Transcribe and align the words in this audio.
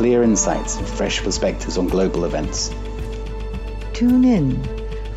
With 0.00 0.06
clear 0.06 0.22
insights 0.22 0.78
and 0.78 0.88
fresh 0.88 1.22
perspectives 1.22 1.76
on 1.76 1.86
global 1.86 2.24
events. 2.24 2.70
Tune 3.92 4.24
in 4.24 4.58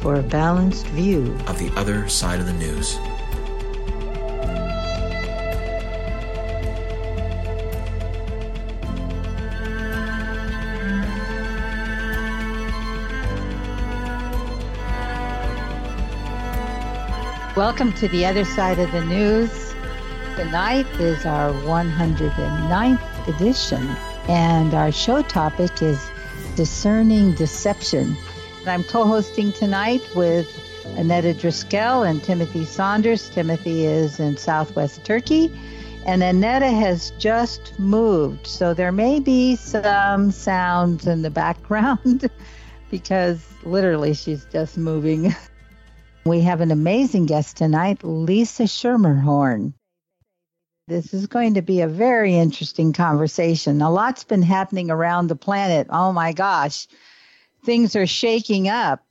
for 0.02 0.16
a 0.16 0.22
balanced 0.22 0.88
view 0.88 1.38
of 1.48 1.58
the 1.58 1.72
other 1.78 2.10
side 2.10 2.42
of 2.42 2.48
the 2.48 2.52
news. 2.52 2.98
Welcome 17.56 17.94
to 17.94 18.10
the 18.10 18.26
other 18.26 18.44
side 18.44 18.80
of 18.80 18.92
the 18.92 19.06
news. 19.06 19.74
Tonight 20.36 20.88
is 21.00 21.26
our 21.26 21.54
109th 21.54 23.28
edition, 23.30 23.96
and 24.28 24.74
our 24.74 24.92
show 24.92 25.22
topic 25.22 25.82
is 25.82 26.10
discerning 26.56 27.34
deception. 27.34 28.16
And 28.62 28.70
I'm 28.70 28.84
co 28.84 29.06
hosting 29.06 29.52
tonight 29.52 30.02
with 30.16 30.48
Annetta 30.98 31.34
Driscoll 31.34 32.04
and 32.04 32.24
Timothy 32.24 32.66
Saunders. 32.66 33.30
Timothy 33.30 33.86
is 33.86 34.20
in 34.20 34.38
southwest 34.38 35.04
Turkey, 35.04 35.52
and 36.06 36.24
Annetta 36.24 36.70
has 36.70 37.12
just 37.18 37.78
moved, 37.80 38.48
so 38.48 38.74
there 38.74 38.92
may 38.92 39.20
be 39.20 39.56
some 39.56 40.32
sounds 40.32 41.08
in 41.08 41.22
the 41.22 41.30
background 41.30 42.30
because 42.92 43.46
literally 43.64 44.14
she's 44.14 44.46
just 44.46 44.78
moving. 44.78 45.36
We 46.26 46.40
have 46.40 46.62
an 46.62 46.72
amazing 46.72 47.26
guest 47.26 47.58
tonight, 47.58 48.02
Lisa 48.02 48.64
Schermerhorn. 48.64 49.74
This 50.86 51.14
is 51.14 51.28
going 51.28 51.54
to 51.54 51.62
be 51.62 51.80
a 51.80 51.88
very 51.88 52.36
interesting 52.36 52.92
conversation. 52.92 53.82
A 53.82 53.90
lot's 53.90 54.26
been 54.26 54.42
happening 54.42 54.92
around 54.92 55.28
the 55.28 55.36
planet. 55.36 55.88
Oh 55.90 56.12
my 56.12 56.34
gosh, 56.34 56.90
things 57.64 57.96
are 57.96 58.06
shaking 58.06 58.68
up. 58.68 59.02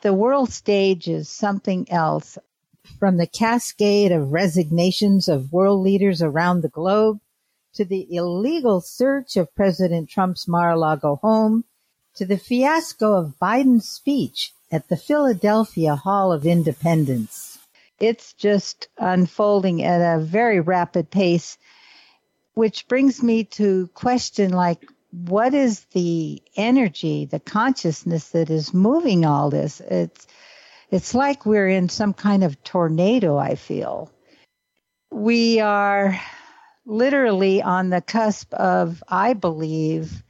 The 0.00 0.14
world 0.14 0.50
stage 0.50 1.08
is 1.08 1.28
something 1.28 1.86
else. 1.90 2.38
From 2.98 3.18
the 3.18 3.26
cascade 3.26 4.10
of 4.10 4.32
resignations 4.32 5.28
of 5.28 5.52
world 5.52 5.82
leaders 5.84 6.22
around 6.22 6.62
the 6.62 6.70
globe 6.70 7.20
to 7.74 7.84
the 7.84 8.06
illegal 8.10 8.80
search 8.80 9.36
of 9.36 9.54
President 9.54 10.08
Trump's 10.08 10.48
Mar-a-Lago 10.48 11.16
home 11.16 11.64
to 12.14 12.24
the 12.24 12.38
fiasco 12.38 13.12
of 13.12 13.38
Biden's 13.38 13.86
speech 13.86 14.54
at 14.70 14.88
the 14.88 14.96
Philadelphia 14.96 15.94
Hall 15.94 16.32
of 16.32 16.46
Independence. 16.46 17.51
It's 18.02 18.32
just 18.32 18.88
unfolding 18.98 19.84
at 19.84 20.16
a 20.16 20.20
very 20.20 20.58
rapid 20.58 21.08
pace, 21.08 21.56
which 22.54 22.88
brings 22.88 23.22
me 23.22 23.44
to 23.44 23.86
question 23.94 24.50
like, 24.50 24.84
what 25.12 25.54
is 25.54 25.84
the 25.92 26.42
energy, 26.56 27.26
the 27.26 27.38
consciousness 27.38 28.30
that 28.30 28.50
is 28.50 28.74
moving 28.74 29.24
all 29.24 29.50
this? 29.50 29.80
It's, 29.80 30.26
it's 30.90 31.14
like 31.14 31.46
we're 31.46 31.68
in 31.68 31.88
some 31.88 32.12
kind 32.12 32.42
of 32.42 32.60
tornado, 32.64 33.38
I 33.38 33.54
feel. 33.54 34.10
We 35.12 35.60
are 35.60 36.20
literally 36.84 37.62
on 37.62 37.90
the 37.90 38.00
cusp 38.00 38.52
of, 38.54 39.00
I 39.06 39.34
believe, 39.34 40.24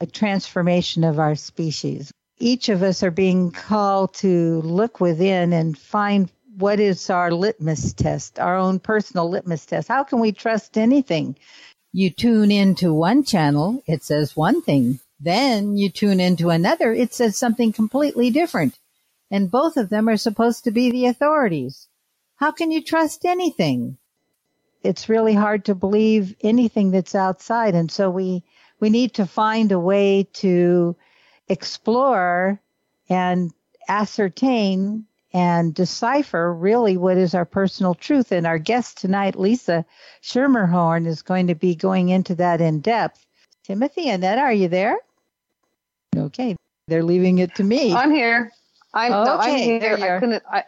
a 0.00 0.06
transformation 0.06 1.04
of 1.04 1.18
our 1.18 1.34
species 1.34 2.10
each 2.38 2.68
of 2.68 2.82
us 2.82 3.02
are 3.02 3.10
being 3.10 3.50
called 3.50 4.14
to 4.14 4.60
look 4.62 5.00
within 5.00 5.52
and 5.52 5.76
find 5.76 6.30
what 6.58 6.80
is 6.80 7.08
our 7.08 7.30
litmus 7.30 7.92
test, 7.92 8.40
our 8.40 8.56
own 8.56 8.80
personal 8.80 9.30
litmus 9.30 9.64
test. 9.64 9.86
How 9.86 10.02
can 10.02 10.18
we 10.18 10.32
trust 10.32 10.76
anything? 10.76 11.36
You 11.92 12.10
tune 12.10 12.50
into 12.50 12.92
one 12.92 13.22
channel, 13.22 13.82
it 13.86 14.02
says 14.02 14.36
one 14.36 14.60
thing. 14.62 14.98
Then 15.20 15.76
you 15.76 15.88
tune 15.88 16.18
into 16.18 16.50
another, 16.50 16.92
it 16.92 17.14
says 17.14 17.36
something 17.36 17.72
completely 17.72 18.30
different. 18.30 18.76
And 19.30 19.50
both 19.50 19.76
of 19.76 19.88
them 19.88 20.08
are 20.08 20.16
supposed 20.16 20.64
to 20.64 20.70
be 20.72 20.90
the 20.90 21.06
authorities. 21.06 21.88
How 22.36 22.50
can 22.50 22.72
you 22.72 22.82
trust 22.82 23.24
anything? 23.24 23.98
It's 24.82 25.08
really 25.08 25.34
hard 25.34 25.64
to 25.66 25.74
believe 25.74 26.34
anything 26.40 26.90
that's 26.90 27.14
outside. 27.14 27.74
And 27.74 27.90
so 27.90 28.10
we, 28.10 28.42
we 28.80 28.90
need 28.90 29.14
to 29.14 29.26
find 29.26 29.70
a 29.70 29.78
way 29.78 30.28
to 30.34 30.96
explore 31.48 32.60
and 33.08 33.52
ascertain 33.88 35.06
and 35.32 35.74
decipher 35.74 36.52
really 36.52 36.96
what 36.96 37.16
is 37.16 37.34
our 37.34 37.44
personal 37.44 37.94
truth. 37.94 38.32
And 38.32 38.46
our 38.46 38.58
guest 38.58 38.98
tonight, 38.98 39.36
Lisa 39.38 39.84
Schermerhorn, 40.22 41.06
is 41.06 41.22
going 41.22 41.48
to 41.48 41.54
be 41.54 41.74
going 41.74 42.08
into 42.08 42.34
that 42.36 42.60
in 42.60 42.80
depth. 42.80 43.24
Timothy, 43.64 44.08
Annette, 44.08 44.38
are 44.38 44.52
you 44.52 44.68
there? 44.68 44.96
Okay, 46.16 46.56
they're 46.86 47.02
leaving 47.02 47.38
it 47.38 47.54
to 47.56 47.64
me. 47.64 47.92
I'm 47.92 48.10
here. 48.10 48.50
I'm, 48.94 49.12
okay, 49.12 49.24
no, 49.24 49.36
I'm 49.36 49.58
here. 49.60 49.98
I 50.00 50.18
couldn't. 50.18 50.42
I, 50.50 50.64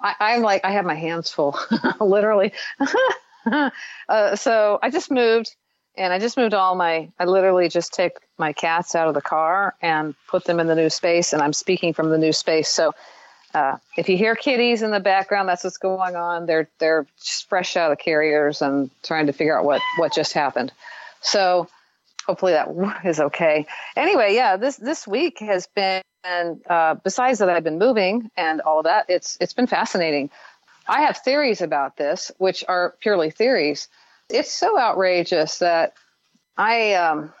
I, 0.00 0.14
I'm 0.20 0.42
like 0.42 0.64
I 0.64 0.72
have 0.72 0.84
my 0.84 0.96
hands 0.96 1.30
full, 1.30 1.56
literally. 2.00 2.52
uh, 3.46 4.36
so 4.36 4.80
I 4.82 4.90
just 4.90 5.10
moved 5.10 5.54
and 5.96 6.12
I 6.12 6.18
just 6.18 6.36
moved 6.36 6.54
all 6.54 6.74
my, 6.74 7.10
I 7.18 7.26
literally 7.26 7.68
just 7.68 7.92
take 7.92 8.12
my 8.38 8.52
cats 8.52 8.94
out 8.94 9.08
of 9.08 9.14
the 9.14 9.20
car 9.20 9.74
and 9.82 10.14
put 10.26 10.44
them 10.44 10.58
in 10.58 10.66
the 10.66 10.74
new 10.74 10.88
space. 10.88 11.32
And 11.32 11.42
I'm 11.42 11.52
speaking 11.52 11.92
from 11.92 12.10
the 12.10 12.18
new 12.18 12.32
space. 12.32 12.68
So 12.68 12.94
uh, 13.54 13.76
if 13.96 14.08
you 14.08 14.16
hear 14.16 14.34
kitties 14.34 14.82
in 14.82 14.90
the 14.90 15.00
background, 15.00 15.48
that's 15.48 15.64
what's 15.64 15.78
going 15.78 16.16
on. 16.16 16.46
They're, 16.46 16.68
they're 16.78 17.06
just 17.22 17.48
fresh 17.48 17.76
out 17.76 17.90
of 17.90 17.98
the 17.98 18.02
carriers 18.02 18.62
and 18.62 18.90
trying 19.02 19.26
to 19.26 19.32
figure 19.32 19.58
out 19.58 19.64
what, 19.64 19.80
what 19.98 20.12
just 20.12 20.32
happened. 20.32 20.72
So 21.20 21.68
hopefully 22.26 22.52
that 22.52 22.68
is 23.04 23.20
okay. 23.20 23.66
Anyway, 23.96 24.34
yeah, 24.34 24.56
this, 24.56 24.76
this 24.76 25.06
week 25.06 25.38
has 25.40 25.66
been, 25.74 26.02
uh, 26.24 26.94
besides 27.02 27.40
that 27.40 27.50
I've 27.50 27.64
been 27.64 27.78
moving 27.78 28.30
and 28.36 28.60
all 28.60 28.78
of 28.78 28.84
that, 28.84 29.06
it's, 29.08 29.36
it's 29.40 29.52
been 29.52 29.66
fascinating. 29.66 30.30
I 30.88 31.02
have 31.02 31.18
theories 31.18 31.60
about 31.60 31.96
this, 31.96 32.32
which 32.38 32.64
are 32.68 32.94
purely 33.00 33.30
theories 33.30 33.88
it's 34.32 34.52
so 34.52 34.78
outrageous 34.78 35.58
that 35.58 35.94
I 36.56 36.94
um, 36.94 37.32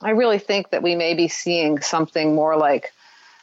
I 0.00 0.10
really 0.10 0.38
think 0.38 0.70
that 0.70 0.82
we 0.82 0.96
may 0.96 1.14
be 1.14 1.28
seeing 1.28 1.80
something 1.80 2.34
more 2.34 2.56
like 2.56 2.92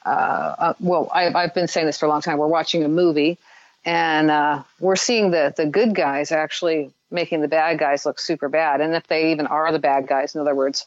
uh, 0.05 0.55
uh, 0.57 0.73
well 0.79 1.09
I, 1.13 1.33
I've 1.33 1.53
been 1.53 1.67
saying 1.67 1.85
this 1.85 1.97
for 1.97 2.05
a 2.05 2.09
long 2.09 2.21
time. 2.21 2.37
We're 2.37 2.47
watching 2.47 2.83
a 2.83 2.89
movie 2.89 3.37
and 3.85 4.29
uh, 4.29 4.63
we're 4.79 4.95
seeing 4.95 5.31
the 5.31 5.53
the 5.55 5.65
good 5.65 5.95
guys 5.95 6.31
actually 6.31 6.91
making 7.11 7.41
the 7.41 7.47
bad 7.47 7.79
guys 7.79 8.05
look 8.05 8.19
super 8.19 8.49
bad, 8.49 8.81
and 8.81 8.93
if 8.93 9.07
they 9.07 9.31
even 9.31 9.47
are 9.47 9.71
the 9.71 9.79
bad 9.79 10.07
guys, 10.07 10.35
in 10.35 10.41
other 10.41 10.55
words, 10.55 10.85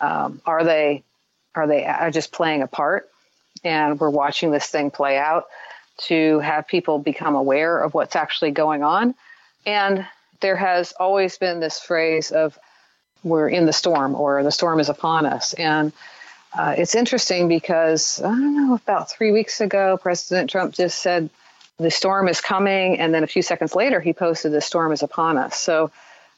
um, 0.00 0.40
are 0.46 0.64
they 0.64 1.02
are 1.54 1.66
they 1.66 1.84
are 1.84 2.10
just 2.10 2.32
playing 2.32 2.62
a 2.62 2.66
part? 2.66 3.08
And 3.64 3.98
we're 3.98 4.10
watching 4.10 4.50
this 4.50 4.66
thing 4.66 4.90
play 4.90 5.18
out 5.18 5.46
to 6.02 6.38
have 6.38 6.68
people 6.68 7.00
become 7.00 7.34
aware 7.34 7.78
of 7.78 7.92
what's 7.92 8.14
actually 8.14 8.52
going 8.52 8.84
on. 8.84 9.16
And 9.66 10.06
there 10.40 10.54
has 10.54 10.92
always 10.92 11.36
been 11.38 11.58
this 11.58 11.80
phrase 11.80 12.30
of 12.30 12.56
we're 13.24 13.48
in 13.48 13.66
the 13.66 13.72
storm 13.72 14.14
or 14.14 14.44
the 14.44 14.52
storm 14.52 14.78
is 14.78 14.88
upon 14.88 15.26
us. 15.26 15.54
And 15.54 15.92
uh, 16.56 16.74
it's 16.76 16.94
interesting 16.94 17.48
because 17.48 18.20
I 18.20 18.28
don't 18.28 18.56
know, 18.56 18.74
about 18.74 19.10
three 19.10 19.32
weeks 19.32 19.60
ago, 19.60 19.98
President 20.00 20.50
Trump 20.50 20.74
just 20.74 21.00
said 21.00 21.30
the 21.78 21.90
storm 21.90 22.28
is 22.28 22.40
coming. 22.40 22.98
And 22.98 23.14
then 23.14 23.24
a 23.24 23.26
few 23.26 23.42
seconds 23.42 23.74
later, 23.74 24.00
he 24.00 24.12
posted 24.12 24.52
the 24.52 24.60
storm 24.60 24.92
is 24.92 25.02
upon 25.02 25.38
us. 25.38 25.58
So 25.58 25.90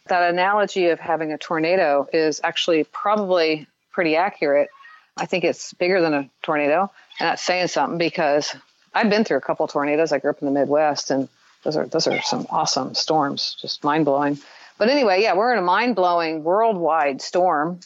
that 0.07 0.31
analogy 0.31 0.89
of 0.89 1.01
having 1.01 1.33
a 1.33 1.39
tornado 1.39 2.09
is 2.13 2.41
actually 2.43 2.85
probably 2.85 3.67
pretty 3.93 4.17
accurate. 4.17 4.69
I 5.17 5.27
think 5.27 5.45
it's 5.45 5.73
bigger 5.75 6.01
than 6.01 6.15
a 6.15 6.31
tornado. 6.43 6.91
And 7.19 7.29
that's 7.29 7.43
saying 7.43 7.69
something 7.69 7.99
because 7.99 8.55
I've 8.93 9.11
been 9.11 9.25
through 9.25 9.39
a 9.39 9.43
couple 9.43 9.67
tornadoes. 9.69 10.13
I 10.13 10.19
grew 10.19 10.31
up 10.31 10.41
in 10.41 10.47
the 10.47 10.59
Midwest, 10.59 11.11
and 11.11 11.29
those 11.63 11.77
are 11.77 11.87
those 11.87 12.07
are 12.07 12.21
some 12.23 12.47
awesome 12.51 12.95
storms, 12.95 13.57
just 13.61 13.85
mind 13.85 14.05
blowing. 14.05 14.39
But 14.79 14.89
anyway, 14.89 15.23
yeah, 15.23 15.35
we're 15.35 15.53
in 15.53 15.59
a 15.59 15.63
mind 15.63 15.95
blowing 15.95 16.43
worldwide 16.43 17.21
storm, 17.21 17.81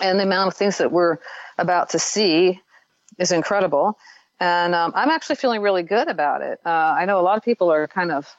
and 0.00 0.18
the 0.18 0.24
amount 0.24 0.48
of 0.48 0.54
things 0.54 0.78
that 0.78 0.92
we're 0.92 1.18
about 1.56 1.90
to 1.90 1.98
see 1.98 2.60
is 3.18 3.32
incredible. 3.32 3.98
And 4.40 4.74
um, 4.74 4.92
I'm 4.94 5.10
actually 5.10 5.36
feeling 5.36 5.62
really 5.62 5.82
good 5.82 6.08
about 6.08 6.42
it. 6.42 6.60
Uh, 6.64 6.68
I 6.68 7.04
know 7.04 7.18
a 7.18 7.22
lot 7.22 7.36
of 7.36 7.44
people 7.44 7.72
are 7.72 7.88
kind 7.88 8.12
of 8.12 8.32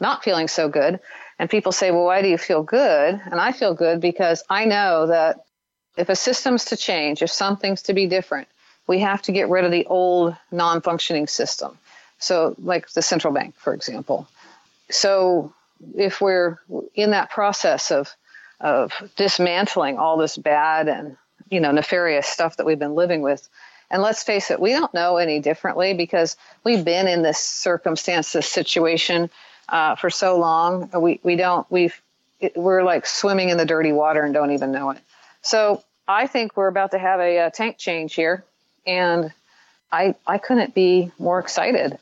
not 0.00 0.24
feeling 0.24 0.48
so 0.48 0.68
good. 0.68 1.00
And 1.38 1.50
people 1.50 1.72
say, 1.72 1.90
well, 1.90 2.04
why 2.04 2.22
do 2.22 2.28
you 2.28 2.38
feel 2.38 2.62
good? 2.62 3.20
And 3.24 3.40
I 3.40 3.52
feel 3.52 3.74
good 3.74 4.00
because 4.00 4.42
I 4.48 4.64
know 4.64 5.08
that 5.08 5.44
if 5.96 6.08
a 6.08 6.16
system's 6.16 6.66
to 6.66 6.76
change, 6.76 7.22
if 7.22 7.30
something's 7.30 7.82
to 7.82 7.94
be 7.94 8.06
different, 8.06 8.48
we 8.86 9.00
have 9.00 9.22
to 9.22 9.32
get 9.32 9.48
rid 9.48 9.64
of 9.64 9.70
the 9.70 9.86
old 9.86 10.36
non 10.50 10.80
functioning 10.80 11.26
system. 11.26 11.78
So, 12.18 12.54
like 12.58 12.90
the 12.90 13.02
central 13.02 13.34
bank, 13.34 13.54
for 13.56 13.74
example. 13.74 14.28
So, 14.90 15.52
if 15.96 16.20
we're 16.20 16.58
in 16.94 17.10
that 17.10 17.30
process 17.30 17.90
of, 17.90 18.14
of 18.60 18.92
dismantling 19.16 19.98
all 19.98 20.16
this 20.16 20.36
bad 20.36 20.88
and 20.88 21.16
you 21.50 21.60
know 21.60 21.72
nefarious 21.72 22.26
stuff 22.26 22.56
that 22.56 22.66
we've 22.66 22.78
been 22.78 22.94
living 22.94 23.22
with, 23.22 23.48
and 23.90 24.02
let's 24.02 24.22
face 24.22 24.50
it, 24.50 24.60
we 24.60 24.70
don't 24.70 24.92
know 24.94 25.18
any 25.18 25.40
differently 25.40 25.94
because 25.94 26.36
we've 26.64 26.84
been 26.84 27.06
in 27.06 27.22
this 27.22 27.38
circumstance, 27.38 28.32
this 28.32 28.48
situation 28.48 29.30
uh, 29.68 29.94
for 29.94 30.10
so 30.10 30.38
long. 30.38 30.90
We 30.94 31.20
we 31.22 31.36
don't 31.36 31.70
we've 31.70 32.00
we're 32.56 32.82
like 32.82 33.06
swimming 33.06 33.50
in 33.50 33.56
the 33.56 33.66
dirty 33.66 33.92
water 33.92 34.22
and 34.22 34.34
don't 34.34 34.50
even 34.50 34.72
know 34.72 34.90
it. 34.90 34.98
So 35.42 35.82
I 36.08 36.26
think 36.26 36.56
we're 36.56 36.68
about 36.68 36.90
to 36.90 36.98
have 36.98 37.20
a, 37.20 37.38
a 37.38 37.50
tank 37.50 37.78
change 37.78 38.14
here, 38.14 38.44
and 38.86 39.32
I 39.92 40.14
I 40.26 40.38
couldn't 40.38 40.74
be 40.74 41.12
more 41.18 41.38
excited. 41.38 41.98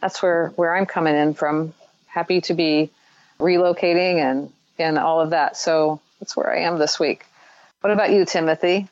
That's 0.00 0.22
where 0.22 0.48
where 0.56 0.76
I'm 0.76 0.86
coming 0.86 1.14
in 1.14 1.34
from. 1.34 1.74
Happy 2.06 2.42
to 2.42 2.54
be 2.54 2.90
relocating 3.40 4.18
and 4.18 4.52
and 4.78 4.98
all 4.98 5.20
of 5.20 5.30
that. 5.30 5.56
So 5.56 6.00
that's 6.20 6.36
where 6.36 6.52
I 6.52 6.60
am 6.60 6.78
this 6.78 6.98
week. 6.98 7.24
What 7.80 7.92
about 7.92 8.12
you, 8.12 8.24
Timothy? 8.24 8.88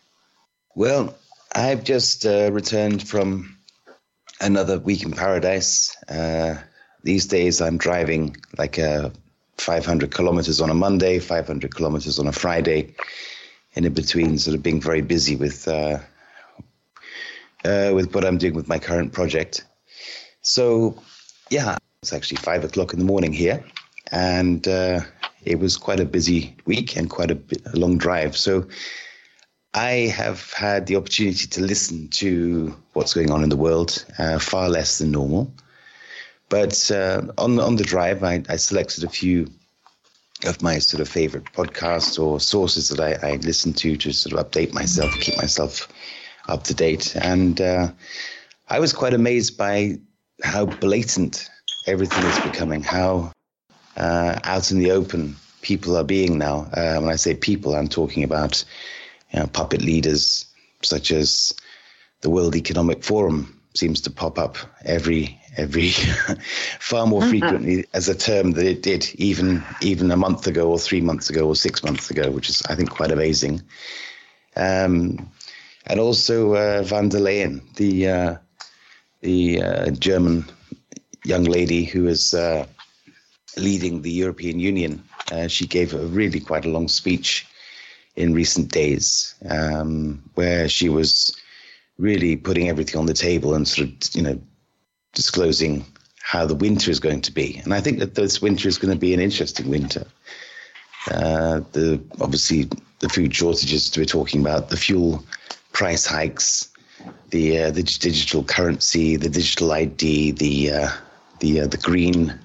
Well, 0.75 1.17
I've 1.55 1.85
just 1.85 2.27
uh, 2.27 2.51
returned 2.53 3.07
from 3.07 3.57
another 4.41 4.79
week 4.79 5.03
in 5.03 5.13
paradise. 5.13 5.97
Uh, 6.09 6.59
these 7.03 7.27
days, 7.27 7.61
I'm 7.61 7.79
driving 7.79 8.37
like 8.59 8.79
uh, 8.79 9.11
500 9.59 10.11
kilometers 10.11 10.61
on 10.61 10.71
a 10.71 10.75
Monday, 10.75 11.19
500 11.19 11.75
kilometers 11.75 12.19
on 12.19 12.27
a 12.27 12.33
Friday, 12.33 12.95
and 13.77 13.87
in 13.87 13.93
between, 13.93 14.39
sort 14.39 14.57
of 14.57 14.63
being 14.63 14.81
very 14.81 15.03
busy 15.03 15.37
with 15.37 15.69
uh, 15.69 15.99
uh, 17.65 17.93
with 17.95 18.15
what 18.15 18.25
I'm 18.25 18.39
doing 18.39 18.55
with 18.55 18.69
my 18.69 18.79
current 18.79 19.13
project. 19.13 19.65
So, 20.43 21.01
yeah, 21.51 21.77
it's 22.03 22.13
actually 22.13 22.39
five 22.39 22.65
o'clock 22.65 22.93
in 22.93 22.99
the 22.99 23.05
morning 23.05 23.33
here, 23.33 23.63
and 24.11 24.67
uh, 24.67 25.01
it 25.45 25.59
was 25.59 25.77
quite 25.77 26.01
a 26.01 26.05
busy 26.05 26.57
week 26.67 26.97
and 26.97 27.11
quite 27.11 27.31
a, 27.31 27.39
a 27.73 27.77
long 27.77 27.99
drive. 27.99 28.37
So. 28.37 28.67
I 29.73 30.13
have 30.17 30.53
had 30.53 30.87
the 30.87 30.97
opportunity 30.97 31.47
to 31.47 31.63
listen 31.63 32.09
to 32.09 32.75
what's 32.93 33.15
going 33.15 33.31
on 33.31 33.45
in 33.45 33.51
the 33.51 33.57
world 33.57 34.05
uh, 34.19 34.41
far 34.41 34.69
less 34.69 34.99
than 34.99 35.13
normal. 35.13 35.53
But 36.49 36.91
uh, 36.91 37.23
on 37.39 37.61
on 37.61 37.77
the 37.77 37.85
drive, 37.85 38.25
I, 38.25 38.43
I, 38.49 38.57
selected 38.57 39.05
a 39.05 39.09
few 39.09 39.49
of 40.45 40.61
my 40.61 40.79
sort 40.81 41.01
of 41.01 41.09
favorite 41.09 41.45
podcasts 41.53 42.19
or 42.19 42.41
sources 42.41 42.89
that 42.89 43.01
I, 43.01 43.35
I 43.35 43.37
listen 43.37 43.73
to 43.75 43.97
to 43.97 44.13
sort 44.13 44.37
of 44.37 44.45
update 44.45 44.73
myself, 44.73 45.13
keep 45.21 45.37
myself 45.37 45.89
up 46.49 46.65
to 46.65 46.75
date. 46.75 47.15
And 47.15 47.61
uh, 47.61 47.93
I 48.69 48.81
was 48.81 48.93
quite 48.93 49.15
amazed 49.15 49.57
by 49.57 50.01
how 50.43 50.67
blatant 50.67 51.49
everything 51.87 52.25
is 52.25 52.39
becoming, 52.41 52.83
how 52.83 53.31
out 54.01 54.71
in 54.71 54.79
the 54.79 54.91
open 54.93 55.37
people 55.63 55.97
are 55.97 56.05
being 56.05 56.39
now. 56.39 56.69
Uh, 56.73 56.99
when 57.01 57.11
I 57.11 57.17
say 57.17 57.35
people, 57.35 57.75
I'm 57.75 57.89
talking 57.89 58.25
about 58.25 58.65
you 59.33 59.41
know, 59.41 59.47
puppet 59.47 59.83
leaders 59.83 60.47
such 60.83 61.11
as 61.11 61.53
the 62.23 62.31
World 62.31 62.57
Economic 62.57 63.05
Forum 63.05 63.61
seems 63.75 64.01
to 64.03 64.11
pop 64.11 64.39
up 64.39 64.57
every 64.85 65.39
every 65.57 65.91
far 66.81 67.07
more 67.07 67.23
uh-huh. 67.23 67.31
frequently 67.31 67.85
as 67.93 68.09
a 68.09 68.15
term 68.15 68.53
than 68.53 68.67
it 68.67 68.83
did 68.83 69.09
even 69.15 69.63
even 69.81 70.11
a 70.11 70.17
month 70.17 70.47
ago 70.47 70.71
or 70.71 70.79
three 70.79 71.01
months 71.01 71.31
ago 71.31 71.47
or 71.47 71.57
six 71.57 71.83
months 71.83 72.11
ago, 72.11 72.31
which 72.31 72.49
is 72.49 72.63
I 72.69 72.75
think 72.75 72.91
quite 72.91 73.11
amazing. 73.11 73.63
Um, 74.57 75.31
and 75.87 76.01
also 76.01 76.55
uh, 76.55 76.83
van 76.83 77.09
der 77.09 77.21
Leyen, 77.21 77.63
the 77.77 78.09
uh, 78.09 78.37
the 79.21 79.63
uh, 79.63 79.91
German 79.91 80.45
young 81.25 81.45
lady 81.45 81.85
who 81.85 82.09
is 82.09 82.35
uh, 82.35 82.67
leading 83.57 84.03
the 84.03 84.11
European 84.11 84.59
Union. 84.61 85.03
Uh, 85.33 85.49
she 85.49 85.67
gave 85.67 85.95
a 85.95 86.07
really 86.07 86.41
quite 86.41 86.65
a 86.65 86.71
long 86.71 86.89
speech 86.89 87.47
in 88.17 88.35
recent 88.35 88.71
days 88.71 89.35
um, 89.49 90.23
where 90.35 90.69
she 90.69 90.89
was 90.89 91.35
really 91.99 92.37
putting 92.37 92.69
everything 92.69 92.99
on 92.99 93.07
the 93.07 93.15
table 93.15 93.55
and 93.55 93.69
sort 93.69 93.89
of 93.89 94.15
you 94.15 94.23
know 94.23 94.41
disclosing 95.15 95.85
how 96.23 96.47
the 96.47 96.55
winter 96.55 96.91
is 96.91 97.01
going 97.01 97.21
to 97.21 97.33
be. 97.33 97.61
And 97.65 97.75
I 97.75 97.81
think 97.81 97.99
that 97.99 98.15
this 98.15 98.41
winter 98.41 98.69
is 98.69 98.79
going 98.79 98.93
to 98.93 98.99
be 98.99 99.15
an 99.15 99.21
interesting 99.21 99.69
winter. 99.69 100.07
Uh, 101.11 101.61
the 101.73 102.01
obviously 102.21 102.69
the 103.01 103.09
food 103.09 103.35
shortages 103.35 103.97
we're 103.97 104.05
talking 104.05 104.41
about, 104.41 104.69
the 104.69 104.77
fuel 104.77 105.25
price 105.73 106.07
hikes, 106.07 106.69
the 107.31 107.59
uh, 107.59 107.71
the 107.71 107.83
digital 107.83 108.45
currency, 108.45 109.17
the 109.17 109.29
digital 109.29 109.73
ID, 109.73 110.33
the 110.33 110.71
uh, 110.71 110.91
the 111.41 111.61
uh, 111.61 111.67
the 111.67 111.79
green 111.79 112.39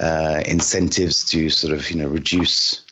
uh, 0.00 0.42
incentives 0.46 1.24
to 1.30 1.50
sort 1.50 1.72
of 1.72 1.90
you 1.90 1.96
know 1.96 2.08
reduce 2.08 2.84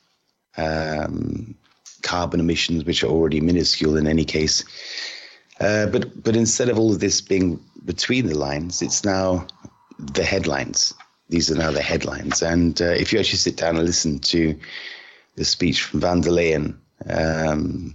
um, 0.56 1.54
carbon 2.02 2.40
emissions, 2.40 2.84
which 2.84 3.02
are 3.02 3.08
already 3.08 3.40
minuscule 3.40 3.96
in 3.96 4.06
any 4.06 4.24
case. 4.24 4.64
Uh, 5.60 5.86
but 5.86 6.22
but 6.22 6.36
instead 6.36 6.68
of 6.68 6.78
all 6.78 6.92
of 6.92 7.00
this 7.00 7.20
being 7.20 7.60
between 7.84 8.26
the 8.26 8.38
lines, 8.38 8.82
it's 8.82 9.04
now 9.04 9.46
the 9.98 10.24
headlines. 10.24 10.94
These 11.28 11.50
are 11.50 11.56
now 11.56 11.70
the 11.70 11.82
headlines. 11.82 12.42
And 12.42 12.80
uh, 12.80 12.86
if 12.86 13.12
you 13.12 13.18
actually 13.18 13.38
sit 13.38 13.56
down 13.56 13.76
and 13.76 13.86
listen 13.86 14.18
to 14.20 14.58
the 15.36 15.44
speech 15.44 15.82
from 15.82 16.00
van 16.00 16.20
der 16.20 16.30
Leyen, 16.30 16.76
um, 17.08 17.94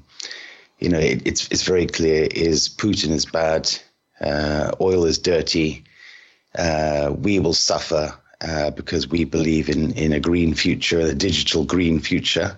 you 0.79 0.89
know 0.89 0.99
it, 0.99 1.25
it's 1.25 1.47
it's 1.49 1.63
very 1.63 1.85
clear: 1.85 2.27
is 2.31 2.69
Putin 2.69 3.11
is 3.11 3.25
bad, 3.25 3.69
uh, 4.21 4.71
oil 4.81 5.05
is 5.05 5.17
dirty, 5.17 5.83
uh, 6.57 7.13
we 7.17 7.39
will 7.39 7.53
suffer 7.53 8.17
uh, 8.41 8.71
because 8.71 9.07
we 9.07 9.23
believe 9.23 9.69
in 9.69 9.91
in 9.93 10.13
a 10.13 10.19
green 10.19 10.53
future, 10.53 10.99
a 10.99 11.15
digital 11.15 11.65
green 11.65 11.99
future. 11.99 12.57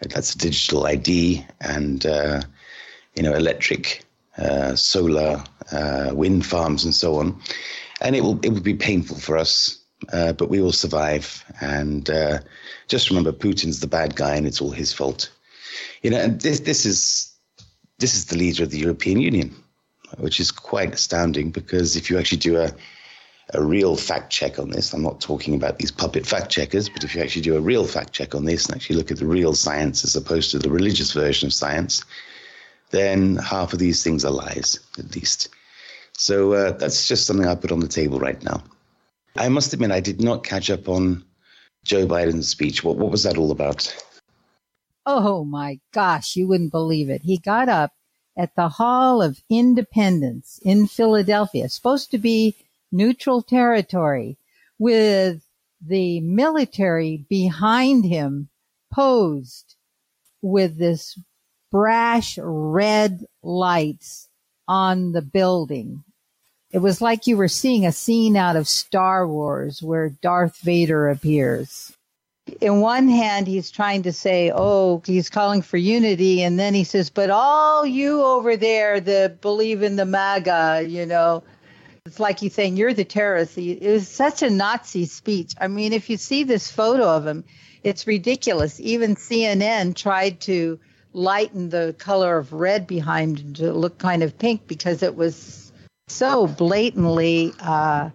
That's 0.00 0.34
a 0.34 0.38
digital 0.38 0.86
ID 0.86 1.44
and 1.60 2.04
you 2.04 3.22
know 3.22 3.34
electric 3.34 4.04
uh, 4.38 4.74
solar, 4.74 5.44
uh, 5.72 6.10
wind 6.14 6.46
farms, 6.46 6.84
and 6.84 6.94
so 6.94 7.16
on. 7.16 7.38
And 8.00 8.16
it 8.16 8.22
will 8.22 8.38
it 8.42 8.50
will 8.50 8.60
be 8.60 8.74
painful 8.74 9.18
for 9.18 9.36
us, 9.36 9.78
uh, 10.12 10.32
but 10.32 10.48
we 10.48 10.60
will 10.60 10.72
survive. 10.72 11.44
And 11.60 12.08
uh, 12.08 12.38
just 12.88 13.10
remember, 13.10 13.32
Putin's 13.32 13.80
the 13.80 13.86
bad 13.86 14.16
guy, 14.16 14.36
and 14.36 14.46
it's 14.46 14.60
all 14.60 14.70
his 14.70 14.92
fault. 14.92 15.30
You 16.02 16.10
know, 16.10 16.18
and 16.18 16.40
this 16.40 16.60
this 16.60 16.86
is 16.86 17.32
this 17.98 18.14
is 18.14 18.26
the 18.26 18.36
leader 18.36 18.62
of 18.62 18.70
the 18.70 18.78
European 18.78 19.20
Union, 19.20 19.54
which 20.18 20.40
is 20.40 20.50
quite 20.50 20.94
astounding 20.94 21.50
because 21.50 21.96
if 21.96 22.08
you 22.08 22.18
actually 22.18 22.38
do 22.38 22.56
a 22.56 22.72
a 23.54 23.62
real 23.62 23.96
fact 23.96 24.30
check 24.30 24.58
on 24.58 24.70
this. 24.70 24.92
I'm 24.92 25.02
not 25.02 25.20
talking 25.20 25.54
about 25.54 25.78
these 25.78 25.90
puppet 25.90 26.26
fact 26.26 26.50
checkers, 26.50 26.88
but 26.88 27.04
if 27.04 27.14
you 27.14 27.22
actually 27.22 27.42
do 27.42 27.56
a 27.56 27.60
real 27.60 27.86
fact 27.86 28.12
check 28.12 28.34
on 28.34 28.44
this 28.44 28.66
and 28.66 28.76
actually 28.76 28.96
look 28.96 29.10
at 29.10 29.18
the 29.18 29.26
real 29.26 29.54
science 29.54 30.04
as 30.04 30.16
opposed 30.16 30.50
to 30.52 30.58
the 30.58 30.70
religious 30.70 31.12
version 31.12 31.46
of 31.46 31.52
science, 31.52 32.04
then 32.90 33.36
half 33.36 33.72
of 33.72 33.78
these 33.78 34.02
things 34.04 34.24
are 34.24 34.30
lies, 34.30 34.78
at 34.98 35.14
least. 35.14 35.48
So 36.12 36.52
uh, 36.52 36.72
that's 36.72 37.08
just 37.08 37.26
something 37.26 37.46
I 37.46 37.54
put 37.54 37.72
on 37.72 37.80
the 37.80 37.88
table 37.88 38.18
right 38.18 38.42
now. 38.42 38.62
I 39.36 39.48
must 39.48 39.72
admit, 39.72 39.90
I 39.90 40.00
did 40.00 40.20
not 40.20 40.44
catch 40.44 40.70
up 40.70 40.88
on 40.88 41.24
Joe 41.84 42.06
Biden's 42.06 42.48
speech. 42.48 42.84
What, 42.84 42.96
what 42.96 43.10
was 43.10 43.22
that 43.22 43.38
all 43.38 43.50
about? 43.50 43.94
Oh 45.06 45.44
my 45.44 45.80
gosh, 45.92 46.36
you 46.36 46.46
wouldn't 46.46 46.72
believe 46.72 47.10
it. 47.10 47.22
He 47.22 47.38
got 47.38 47.68
up 47.68 47.92
at 48.36 48.54
the 48.54 48.68
Hall 48.68 49.22
of 49.22 49.40
Independence 49.48 50.60
in 50.62 50.86
Philadelphia, 50.86 51.68
supposed 51.68 52.10
to 52.10 52.18
be 52.18 52.54
neutral 52.92 53.42
territory, 53.42 54.36
with 54.78 55.42
the 55.86 56.20
military 56.20 57.24
behind 57.28 58.04
him 58.04 58.48
posed 58.92 59.76
with 60.42 60.78
this 60.78 61.18
brash 61.70 62.38
red 62.42 63.24
lights 63.42 64.28
on 64.66 65.12
the 65.12 65.22
building. 65.22 66.02
It 66.72 66.78
was 66.78 67.00
like 67.00 67.26
you 67.26 67.36
were 67.36 67.48
seeing 67.48 67.84
a 67.84 67.92
scene 67.92 68.36
out 68.36 68.56
of 68.56 68.68
Star 68.68 69.26
Wars 69.26 69.82
where 69.82 70.10
Darth 70.22 70.58
Vader 70.58 71.08
appears. 71.08 71.92
In 72.60 72.80
one 72.80 73.08
hand, 73.08 73.46
he's 73.46 73.70
trying 73.70 74.02
to 74.02 74.12
say, 74.12 74.52
oh, 74.54 75.02
he's 75.04 75.28
calling 75.30 75.62
for 75.62 75.76
unity. 75.76 76.42
And 76.42 76.58
then 76.58 76.74
he 76.74 76.84
says, 76.84 77.10
but 77.10 77.30
all 77.30 77.86
you 77.86 78.22
over 78.22 78.56
there 78.56 79.00
that 79.00 79.40
believe 79.40 79.82
in 79.82 79.96
the 79.96 80.04
MAGA, 80.04 80.84
you 80.88 81.06
know, 81.06 81.42
it's 82.10 82.18
like 82.18 82.40
he's 82.40 82.54
saying 82.54 82.76
you're 82.76 82.92
the 82.92 83.04
terrorist. 83.04 83.56
It 83.56 83.88
was 83.88 84.08
such 84.08 84.42
a 84.42 84.50
Nazi 84.50 85.04
speech. 85.06 85.54
I 85.60 85.68
mean, 85.68 85.92
if 85.92 86.10
you 86.10 86.16
see 86.16 86.42
this 86.42 86.68
photo 86.68 87.04
of 87.04 87.24
him, 87.24 87.44
it's 87.84 88.08
ridiculous. 88.08 88.80
Even 88.80 89.14
CNN 89.14 89.94
tried 89.94 90.40
to 90.40 90.80
lighten 91.12 91.68
the 91.68 91.94
color 91.98 92.36
of 92.36 92.52
red 92.52 92.88
behind 92.88 93.38
him 93.38 93.54
to 93.54 93.72
look 93.72 93.98
kind 93.98 94.24
of 94.24 94.36
pink 94.36 94.66
because 94.66 95.04
it 95.04 95.14
was 95.14 95.70
so 96.08 96.48
blatantly 96.48 97.54
uh, 97.60 98.10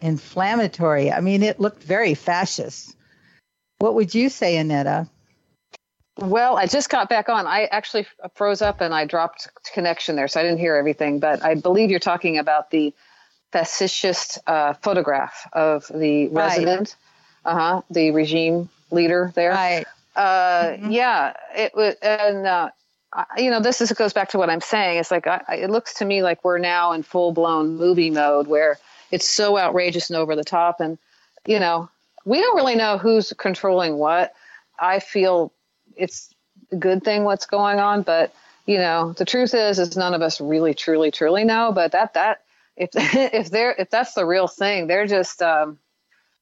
inflammatory. 0.00 1.10
I 1.10 1.22
mean, 1.22 1.42
it 1.42 1.58
looked 1.58 1.82
very 1.82 2.12
fascist. 2.12 2.94
What 3.78 3.94
would 3.94 4.14
you 4.14 4.28
say, 4.28 4.58
Annetta? 4.58 5.08
Well, 6.18 6.58
I 6.58 6.66
just 6.66 6.90
got 6.90 7.08
back 7.08 7.30
on. 7.30 7.46
I 7.46 7.64
actually 7.64 8.06
froze 8.34 8.60
up 8.60 8.82
and 8.82 8.92
I 8.92 9.06
dropped 9.06 9.48
connection 9.72 10.14
there, 10.14 10.28
so 10.28 10.40
I 10.40 10.42
didn't 10.42 10.58
hear 10.58 10.76
everything. 10.76 11.20
But 11.20 11.42
I 11.42 11.54
believe 11.54 11.88
you're 11.90 12.00
talking 12.00 12.36
about 12.36 12.70
the 12.70 12.92
fascist 13.52 14.38
uh, 14.46 14.74
photograph 14.74 15.48
of 15.52 15.86
the 15.92 16.28
right. 16.28 16.46
resident, 16.46 16.96
uh 17.44 17.54
huh, 17.54 17.82
the 17.90 18.10
regime 18.10 18.68
leader 18.90 19.32
there. 19.34 19.50
Right. 19.50 19.86
Uh, 20.14 20.64
mm-hmm. 20.64 20.90
Yeah, 20.90 21.34
it 21.54 21.74
was, 21.74 21.94
and 22.02 22.46
uh, 22.46 22.70
you 23.36 23.50
know, 23.50 23.60
this 23.60 23.80
is 23.80 23.92
goes 23.92 24.12
back 24.12 24.30
to 24.30 24.38
what 24.38 24.50
I'm 24.50 24.60
saying. 24.60 24.98
It's 24.98 25.10
like 25.10 25.26
I, 25.26 25.42
it 25.50 25.70
looks 25.70 25.94
to 25.94 26.04
me 26.04 26.22
like 26.22 26.44
we're 26.44 26.58
now 26.58 26.92
in 26.92 27.02
full 27.02 27.32
blown 27.32 27.76
movie 27.76 28.10
mode 28.10 28.46
where 28.46 28.78
it's 29.10 29.28
so 29.28 29.58
outrageous 29.58 30.10
and 30.10 30.16
over 30.16 30.36
the 30.36 30.44
top, 30.44 30.80
and 30.80 30.98
you 31.46 31.58
know, 31.58 31.88
we 32.24 32.40
don't 32.40 32.56
really 32.56 32.76
know 32.76 32.98
who's 32.98 33.32
controlling 33.32 33.96
what. 33.96 34.34
I 34.78 35.00
feel 35.00 35.52
it's 35.96 36.32
a 36.72 36.76
good 36.76 37.04
thing 37.04 37.24
what's 37.24 37.46
going 37.46 37.78
on, 37.78 38.02
but 38.02 38.32
you 38.66 38.78
know, 38.78 39.12
the 39.14 39.24
truth 39.24 39.54
is, 39.54 39.78
is 39.78 39.96
none 39.96 40.14
of 40.14 40.22
us 40.22 40.40
really, 40.40 40.74
truly, 40.74 41.10
truly 41.10 41.44
know. 41.44 41.72
But 41.72 41.92
that 41.92 42.14
that 42.14 42.42
if 42.80 42.90
if 42.94 43.50
they're 43.50 43.74
if 43.78 43.90
that's 43.90 44.14
the 44.14 44.26
real 44.26 44.48
thing, 44.48 44.88
they're 44.88 45.06
just 45.06 45.42
um, 45.42 45.78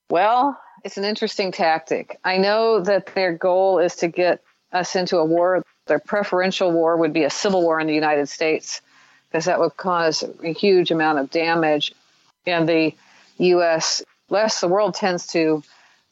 well, 0.09 0.59
it's 0.85 0.97
an 0.97 1.05
interesting 1.05 1.53
tactic. 1.53 2.19
I 2.25 2.39
know 2.39 2.81
that 2.81 3.15
their 3.15 3.33
goal 3.35 3.81
is 3.81 3.97
to 3.97 4.09
get 4.09 4.43
us 4.73 4.97
into 4.97 5.19
a 5.19 5.25
war. 5.25 5.63
Their 5.87 5.99
preferential 5.99 6.71
war 6.71 6.97
would 6.97 7.13
be 7.13 7.25
a 7.25 7.31
civil 7.31 7.63
war 7.63 7.81
in 7.81 7.87
the 7.87 7.95
United 7.95 8.29
States 8.29 8.81
because 9.29 9.47
that 9.47 9.59
would 9.59 9.77
cause 9.77 10.25
a 10.43 10.53
huge 10.53 10.91
amount 10.91 11.19
of 11.19 11.31
damage. 11.31 11.93
And 12.47 12.69
the 12.69 12.95
U.S. 13.39 14.03
less 14.31 14.61
the 14.61 14.69
world 14.69 14.95
tends 14.95 15.27
to 15.29 15.63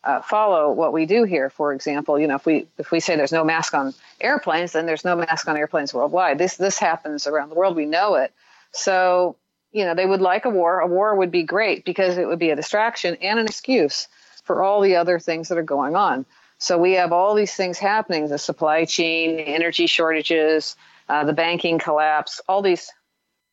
uh, 0.05 0.21
follow 0.23 0.73
what 0.73 0.93
we 0.93 1.07
do 1.07 1.25
here. 1.25 1.51
For 1.51 1.73
example, 1.73 2.19
you 2.19 2.27
know, 2.27 2.37
if 2.37 2.47
we 2.47 2.67
if 2.79 2.91
we 2.91 3.01
say 3.01 3.17
there's 3.17 3.33
no 3.33 3.45
mask 3.45 3.75
on 3.75 3.95
airplanes, 4.21 4.73
then 4.73 4.87
there's 4.87 5.05
no 5.05 5.15
mask 5.15 5.49
on 5.49 5.57
airplanes 5.57 5.95
worldwide. 5.95 6.39
This 6.39 6.57
this 6.57 6.79
happens 6.79 7.27
around 7.27 7.51
the 7.51 7.55
world. 7.55 7.77
We 7.77 7.87
know 7.87 8.17
it. 8.17 8.33
So 8.73 9.37
you 9.73 9.85
know, 9.85 9.95
they 9.95 10.07
would 10.07 10.21
like 10.21 10.45
a 10.45 10.51
war. 10.51 10.81
A 10.81 10.87
war 10.87 11.15
would 11.15 11.31
be 11.31 11.43
great 11.43 11.85
because 11.85 12.19
it 12.19 12.27
would 12.27 12.39
be 12.39 12.51
a 12.51 12.57
distraction 12.57 13.17
and 13.21 13.39
an 13.39 13.47
excuse 13.47 14.09
for 14.45 14.63
all 14.63 14.81
the 14.81 14.97
other 14.97 15.19
things 15.19 15.49
that 15.49 15.59
are 15.59 15.63
going 15.63 15.97
on. 15.97 16.25
So 16.59 16.79
we 16.79 16.93
have 16.93 17.13
all 17.13 17.35
these 17.35 17.55
things 17.55 17.79
happening: 17.79 18.29
the 18.29 18.39
supply 18.39 18.85
chain, 18.85 19.39
energy 19.39 19.87
shortages, 19.87 20.77
uh, 21.09 21.25
the 21.25 21.33
banking 21.33 21.79
collapse, 21.79 22.41
all 22.49 22.63
these 22.63 22.91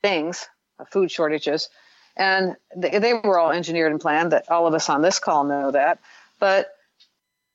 things, 0.02 0.48
uh, 0.80 0.86
food 0.86 1.12
shortages, 1.12 1.70
and 2.16 2.56
they, 2.76 3.00
they 3.00 3.14
were 3.14 3.40
all 3.40 3.52
engineered 3.52 3.92
and 3.92 4.00
planned. 4.00 4.32
That 4.32 4.50
all 4.50 4.68
of 4.68 4.74
us 4.74 4.90
on 4.90 5.02
this 5.02 5.20
call 5.20 5.44
know 5.44 5.72
that. 5.72 6.00
But 6.40 6.74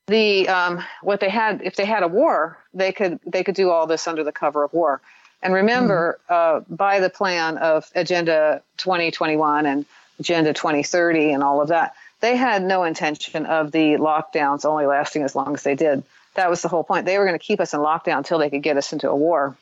the 0.09 0.49
um, 0.49 0.85
what 1.03 1.21
they 1.21 1.31
had, 1.31 1.63
if 1.63 1.77
they 1.77 1.85
had 1.85 2.03
a 2.03 2.09
war, 2.09 2.59
they 2.75 2.93
could 2.93 3.21
they 3.27 3.45
could 3.45 3.55
do 3.55 3.71
all 3.71 3.87
this 3.87 4.07
under 4.07 4.25
the 4.25 4.33
cover 4.33 4.65
of 4.65 4.73
war. 4.73 5.01
And 5.43 5.55
remember, 5.55 6.19
mm-hmm. 6.29 6.73
uh, 6.73 6.75
by 6.77 7.01
the 7.01 7.11
plan 7.11 7.59
of 7.59 7.91
Agenda 7.95 8.63
2021 8.79 9.67
and 9.67 9.87
Agenda 10.19 10.53
2030 10.53 11.33
and 11.33 11.43
all 11.43 11.61
of 11.61 11.69
that, 11.69 11.95
they 12.21 12.37
had 12.37 12.63
no 12.63 12.83
intention 12.85 13.47
of 13.47 13.71
the 13.71 13.95
lockdowns 13.95 14.65
only 14.65 14.87
lasting 14.87 15.23
as 15.23 15.37
long 15.37 15.55
as 15.55 15.63
they 15.63 15.77
did. 15.77 16.03
That 16.35 16.51
was 16.51 16.63
the 16.63 16.69
whole 16.69 16.85
point. 16.85 17.07
They 17.07 17.19
were 17.19 17.27
going 17.27 17.39
to 17.39 17.45
keep 17.45 17.61
us 17.61 17.75
in 17.75 17.81
lockdown 17.81 18.19
until 18.19 18.39
they 18.39 18.51
could 18.51 18.63
get 18.63 18.77
us 18.77 18.93
into 18.93 19.09
a 19.09 19.17
war. 19.17 19.57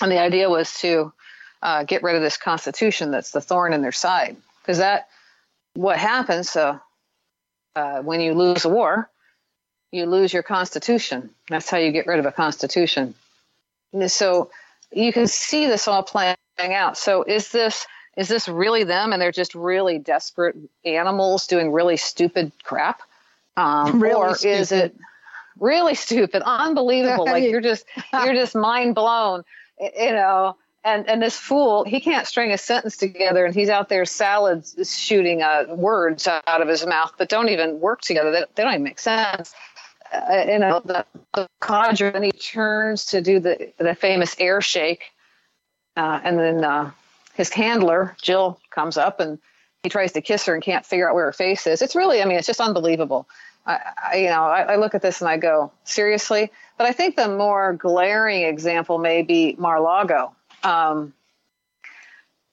And 0.00 0.10
the 0.10 0.20
idea 0.20 0.48
was 0.48 0.72
to 0.80 1.12
uh, 1.60 1.84
get 1.84 2.02
rid 2.02 2.16
of 2.16 2.22
this 2.22 2.36
constitution 2.36 3.10
that's 3.10 3.30
the 3.30 3.40
thorn 3.40 3.72
in 3.72 3.82
their 3.82 3.92
side. 3.92 4.36
Because 4.62 4.78
that, 4.78 5.08
what 5.74 5.98
happens 5.98 6.54
uh, 6.54 6.78
uh, 7.74 8.02
when 8.02 8.20
you 8.20 8.34
lose 8.34 8.64
a 8.64 8.68
war, 8.68 9.08
you 9.90 10.06
lose 10.06 10.32
your 10.32 10.42
constitution. 10.42 11.30
That's 11.48 11.68
how 11.68 11.78
you 11.78 11.92
get 11.92 12.06
rid 12.06 12.18
of 12.18 12.26
a 12.26 12.32
constitution. 12.32 13.14
And 13.92 14.10
so 14.10 14.50
you 14.92 15.12
can 15.12 15.26
see 15.26 15.66
this 15.66 15.88
all 15.88 16.02
playing 16.02 16.36
out. 16.58 16.96
So 16.96 17.22
is 17.22 17.50
this 17.50 17.86
is 18.16 18.28
this 18.28 18.48
really 18.48 18.84
them 18.84 19.12
and 19.12 19.20
they're 19.20 19.32
just 19.32 19.54
really 19.54 19.98
desperate 19.98 20.56
animals 20.84 21.46
doing 21.46 21.72
really 21.72 21.96
stupid 21.96 22.52
crap? 22.62 23.02
Um, 23.56 24.00
really 24.02 24.14
or 24.14 24.34
stupid. 24.34 24.60
is 24.60 24.72
it 24.72 24.96
really 25.58 25.94
stupid, 25.94 26.42
unbelievable? 26.42 27.24
like 27.24 27.44
you're 27.50 27.60
just 27.60 27.84
you're 28.12 28.34
just 28.34 28.54
mind 28.54 28.94
blown, 28.94 29.42
you 29.80 30.12
know. 30.12 30.56
And 30.84 31.08
and 31.08 31.22
this 31.22 31.36
fool, 31.36 31.84
he 31.84 32.00
can't 32.00 32.26
string 32.26 32.50
a 32.50 32.58
sentence 32.58 32.96
together, 32.96 33.44
and 33.44 33.54
he's 33.54 33.68
out 33.68 33.88
there 33.88 34.04
salads 34.04 34.74
shooting 34.92 35.40
uh, 35.40 35.66
words 35.68 36.26
out 36.26 36.60
of 36.60 36.66
his 36.66 36.84
mouth 36.84 37.12
that 37.18 37.28
don't 37.28 37.50
even 37.50 37.78
work 37.78 38.00
together. 38.00 38.32
They, 38.32 38.44
they 38.56 38.64
don't 38.64 38.72
even 38.72 38.82
make 38.82 38.98
sense. 38.98 39.54
Uh, 40.12 40.44
you 40.46 40.58
know, 40.58 40.80
the, 40.84 41.06
the 41.34 41.48
and 42.14 42.24
he 42.24 42.32
turns 42.32 43.06
to 43.06 43.22
do 43.22 43.40
the 43.40 43.72
the 43.78 43.94
famous 43.94 44.36
air 44.38 44.60
shake, 44.60 45.04
uh, 45.96 46.20
and 46.22 46.38
then 46.38 46.64
uh, 46.64 46.90
his 47.34 47.50
handler, 47.50 48.14
Jill, 48.20 48.60
comes 48.70 48.96
up 48.96 49.20
and 49.20 49.38
he 49.82 49.88
tries 49.88 50.12
to 50.12 50.20
kiss 50.20 50.46
her 50.46 50.54
and 50.54 50.62
can't 50.62 50.86
figure 50.86 51.08
out 51.08 51.14
where 51.14 51.24
her 51.26 51.32
face 51.32 51.66
is. 51.66 51.82
It's 51.82 51.96
really, 51.96 52.22
I 52.22 52.24
mean, 52.24 52.38
it's 52.38 52.46
just 52.46 52.60
unbelievable. 52.60 53.28
I, 53.66 53.78
I 54.12 54.16
you 54.16 54.28
know, 54.28 54.44
I, 54.44 54.74
I, 54.74 54.76
look 54.76 54.94
at 54.94 55.02
this 55.02 55.20
and 55.20 55.28
I 55.28 55.36
go, 55.36 55.72
seriously? 55.84 56.50
But 56.78 56.86
I 56.86 56.92
think 56.92 57.16
the 57.16 57.28
more 57.28 57.72
glaring 57.72 58.42
example 58.42 58.98
may 58.98 59.22
be 59.22 59.56
Mar-Lago. 59.58 60.34
Um, 60.62 61.12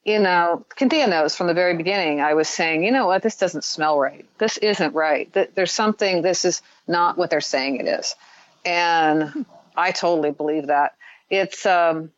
you 0.04 0.20
know, 0.20 0.66
Cynthia 0.78 1.08
knows 1.08 1.36
from 1.36 1.48
the 1.48 1.54
very 1.54 1.76
beginning, 1.76 2.22
I 2.22 2.34
was 2.34 2.48
saying, 2.48 2.84
you 2.84 2.92
know 2.92 3.08
what, 3.08 3.22
this 3.22 3.38
doesn't 3.38 3.64
smell 3.64 4.00
right. 4.00 4.26
This 4.38 4.58
isn't 4.58 4.96
right. 4.96 5.32
There's 5.56 5.74
something, 5.74 6.22
this 6.22 6.46
is 6.46 6.62
not 6.88 7.18
what 7.18 7.30
they're 7.30 7.42
saying 7.42 7.78
it 7.78 7.88
is. 7.88 8.16
And 8.66 9.46
I 9.76 9.92
totally 9.92 10.32
believe 10.32 10.68
that. 10.68 10.96
It's, 11.30 11.66
um, 11.66 12.12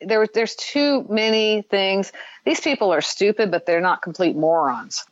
there, 0.00 0.26
there's 0.32 0.54
too 0.56 1.04
many 1.08 1.62
things. 1.62 2.12
These 2.44 2.60
people 2.60 2.92
are 2.92 3.00
stupid, 3.00 3.50
but 3.50 3.66
they're 3.66 3.80
not 3.80 4.02
complete 4.02 4.36
morons. 4.36 5.04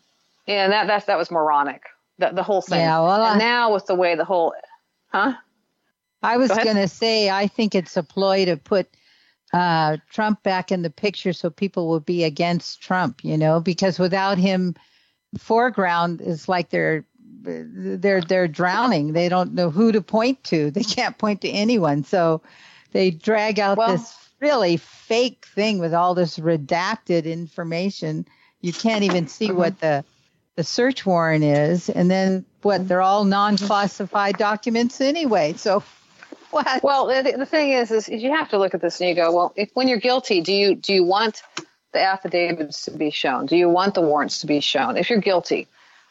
And 0.47 0.73
that 0.73 0.87
that 0.87 1.07
that 1.07 1.19
was 1.19 1.31
moronic. 1.31 1.83
The, 2.19 2.31
the 2.31 2.43
whole 2.43 2.63
thing. 2.63 2.81
Yeah. 2.81 3.01
Well, 3.01 3.23
and 3.23 3.43
I, 3.43 3.45
now 3.45 3.75
with 3.75 3.87
the 3.87 3.95
way 3.95 4.15
the 4.15 4.25
whole, 4.25 4.55
huh? 5.09 5.35
I 6.23 6.37
was 6.39 6.51
Go 6.51 6.65
gonna 6.65 6.89
say 6.89 7.29
I 7.29 7.47
think 7.47 7.75
it's 7.75 7.97
a 7.97 8.03
ploy 8.03 8.47
to 8.47 8.57
put 8.57 8.89
uh, 9.53 9.97
Trump 10.11 10.43
back 10.43 10.71
in 10.71 10.83
the 10.83 10.91
picture 10.91 11.33
so 11.33 11.51
people 11.51 11.89
will 11.89 12.01
be 12.01 12.25
against 12.25 12.83
Trump. 12.83 13.25
You 13.25 13.39
know, 13.39 13.61
because 13.61 13.99
without 13.99 14.39
him, 14.39 14.75
foreground 15.39 16.21
is 16.21 16.49
like 16.49 16.71
they're 16.71 17.05
they're 17.43 18.21
they're 18.21 18.49
drowning. 18.49 19.13
They 19.13 19.29
don't 19.29 19.55
know 19.55 19.71
who 19.71 19.93
to 19.93 20.01
point 20.01 20.43
to. 20.45 20.71
They 20.71 20.83
can't 20.83 21.19
point 21.19 21.43
to 21.43 21.49
anyone. 21.49 22.05
So 22.05 22.43
they 22.93 23.11
drag 23.11 23.59
out 23.59 23.79
well, 23.79 23.93
this 23.93 24.15
really 24.41 24.77
fake 24.77 25.47
thing 25.55 25.79
with 25.79 25.95
all 25.95 26.15
this 26.15 26.39
redacted 26.39 27.25
information. 27.25 28.27
You 28.61 28.73
can't 28.73 29.05
even 29.05 29.29
see 29.29 29.53
what 29.53 29.81
the 29.81 30.05
the 30.57 30.65
search 30.65 31.07
warrant 31.07 31.45
is, 31.45 31.89
and 31.89 32.11
then 32.11 32.45
what? 32.63 32.89
They're 32.89 33.01
all 33.01 33.25
non-classified 33.25 34.39
documents 34.39 35.01
anyway. 35.01 35.53
So, 35.53 35.85
what? 36.51 36.83
Well, 36.83 37.07
the, 37.07 37.35
the 37.37 37.47
thing 37.47 37.71
is, 37.71 37.91
is, 37.91 38.09
you 38.09 38.31
have 38.31 38.49
to 38.51 38.59
look 38.59 38.75
at 38.75 38.81
this 38.81 39.01
and 39.01 39.09
you 39.09 39.15
go, 39.15 39.33
well, 39.33 39.53
if 39.57 39.71
when 39.75 39.89
you're 39.89 39.99
guilty, 39.99 40.41
do 40.41 40.53
you 40.53 40.75
do 40.75 40.93
you 40.95 41.05
want 41.05 41.43
the 41.93 42.01
affidavits 42.01 42.85
to 42.85 42.91
be 42.91 43.11
shown? 43.11 43.47
Do 43.47 43.57
you 43.57 43.69
want 43.69 43.95
the 43.95 44.03
warrants 44.03 44.41
to 44.41 44.47
be 44.47 44.61
shown? 44.61 44.97
If 44.97 45.11
you're 45.11 45.21
guilty, 45.21 45.69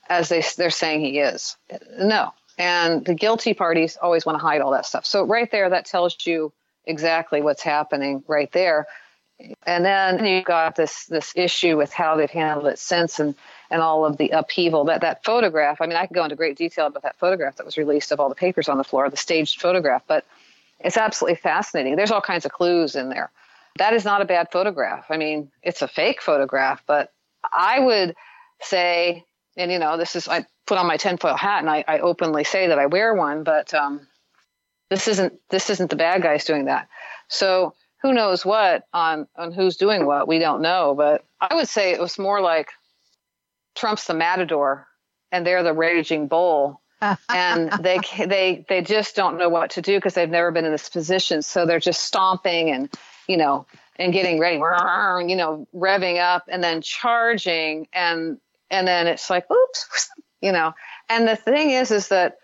as 0.09 0.29
they 0.29 0.43
they're 0.57 0.69
saying 0.69 1.01
he 1.01 1.19
is, 1.19 1.57
no. 1.97 2.33
And 2.57 3.05
the 3.05 3.13
guilty 3.13 3.53
parties 3.53 3.97
always 4.01 4.25
want 4.25 4.39
to 4.39 4.41
hide 4.41 4.61
all 4.61 4.71
that 4.71 4.85
stuff. 4.85 5.05
So 5.05 5.23
right 5.23 5.49
there, 5.51 5.69
that 5.69 5.85
tells 5.85 6.17
you 6.25 6.51
exactly 6.85 7.41
what's 7.41 7.61
happening 7.61 8.23
right 8.27 8.51
there. 8.51 8.87
And 9.67 9.85
then 9.85 10.25
you've 10.25 10.45
got 10.45 10.75
this 10.75 11.05
this 11.05 11.33
issue 11.35 11.77
with 11.77 11.93
how 11.93 12.15
they've 12.15 12.29
handled 12.29 12.67
it 12.67 12.79
since 12.79 13.19
and, 13.19 13.35
and 13.69 13.81
all 13.81 14.05
of 14.05 14.17
the 14.17 14.29
upheaval. 14.29 14.85
That 14.85 15.01
that 15.01 15.23
photograph, 15.23 15.81
I 15.81 15.87
mean, 15.87 15.97
I 15.97 16.05
could 16.05 16.15
go 16.15 16.23
into 16.23 16.35
great 16.35 16.57
detail 16.57 16.87
about 16.87 17.03
that 17.03 17.17
photograph 17.17 17.57
that 17.57 17.65
was 17.65 17.77
released 17.77 18.11
of 18.11 18.19
all 18.19 18.29
the 18.29 18.35
papers 18.35 18.69
on 18.69 18.77
the 18.77 18.83
floor, 18.83 19.09
the 19.09 19.17
staged 19.17 19.61
photograph, 19.61 20.03
but 20.07 20.25
it's 20.79 20.97
absolutely 20.97 21.37
fascinating. 21.37 21.95
There's 21.95 22.11
all 22.11 22.21
kinds 22.21 22.45
of 22.45 22.51
clues 22.51 22.95
in 22.95 23.09
there. 23.09 23.31
That 23.77 23.93
is 23.93 24.05
not 24.05 24.21
a 24.21 24.25
bad 24.25 24.51
photograph. 24.51 25.05
I 25.09 25.17
mean, 25.17 25.51
it's 25.61 25.81
a 25.81 25.87
fake 25.87 26.21
photograph, 26.21 26.83
but 26.87 27.11
I 27.51 27.79
would 27.79 28.15
say, 28.61 29.23
and 29.55 29.71
you 29.71 29.79
know, 29.79 29.97
this 29.97 30.15
is 30.15 30.27
I 30.27 30.45
put 30.65 30.77
on 30.77 30.87
my 30.87 30.97
tinfoil 30.97 31.35
hat 31.35 31.59
and 31.59 31.69
I, 31.69 31.83
I 31.87 31.99
openly 31.99 32.43
say 32.43 32.67
that 32.67 32.79
I 32.79 32.87
wear 32.87 33.13
one, 33.13 33.43
but 33.43 33.73
um, 33.73 34.07
this 34.89 35.07
isn't 35.07 35.33
this 35.49 35.69
isn't 35.69 35.89
the 35.89 35.95
bad 35.95 36.21
guys 36.21 36.45
doing 36.45 36.65
that. 36.65 36.87
So 37.27 37.73
who 38.01 38.13
knows 38.13 38.45
what 38.45 38.85
on 38.93 39.27
on 39.35 39.51
who's 39.51 39.77
doing 39.77 40.05
what. 40.05 40.27
We 40.27 40.39
don't 40.39 40.61
know, 40.61 40.93
but 40.95 41.23
I 41.39 41.55
would 41.55 41.67
say 41.67 41.91
it 41.91 41.99
was 41.99 42.19
more 42.19 42.41
like 42.41 42.71
Trump's 43.77 44.05
the 44.05 44.13
matador 44.13 44.87
and 45.31 45.45
they're 45.45 45.63
the 45.63 45.73
raging 45.73 46.27
bull. 46.27 46.81
and 47.29 47.71
they 47.83 47.99
they 48.25 48.65
they 48.67 48.81
just 48.81 49.15
don't 49.15 49.37
know 49.37 49.49
what 49.49 49.69
to 49.71 49.83
do 49.83 49.97
because 49.97 50.15
they've 50.15 50.29
never 50.29 50.49
been 50.51 50.65
in 50.65 50.71
this 50.71 50.89
position. 50.89 51.43
So 51.43 51.65
they're 51.65 51.79
just 51.79 52.01
stomping 52.01 52.71
and 52.71 52.91
you 53.27 53.37
know 53.37 53.67
and 53.97 54.11
getting 54.13 54.39
ready, 54.39 54.55
you 54.57 55.35
know, 55.35 55.67
revving 55.75 56.19
up 56.19 56.45
and 56.47 56.63
then 56.63 56.81
charging 56.81 57.87
and 57.93 58.39
and 58.71 58.87
then 58.87 59.05
it's 59.05 59.29
like 59.29 59.45
oops, 59.51 60.09
you 60.41 60.51
know. 60.51 60.73
And 61.07 61.27
the 61.27 61.35
thing 61.35 61.69
is, 61.69 61.91
is 61.91 62.07
that 62.07 62.39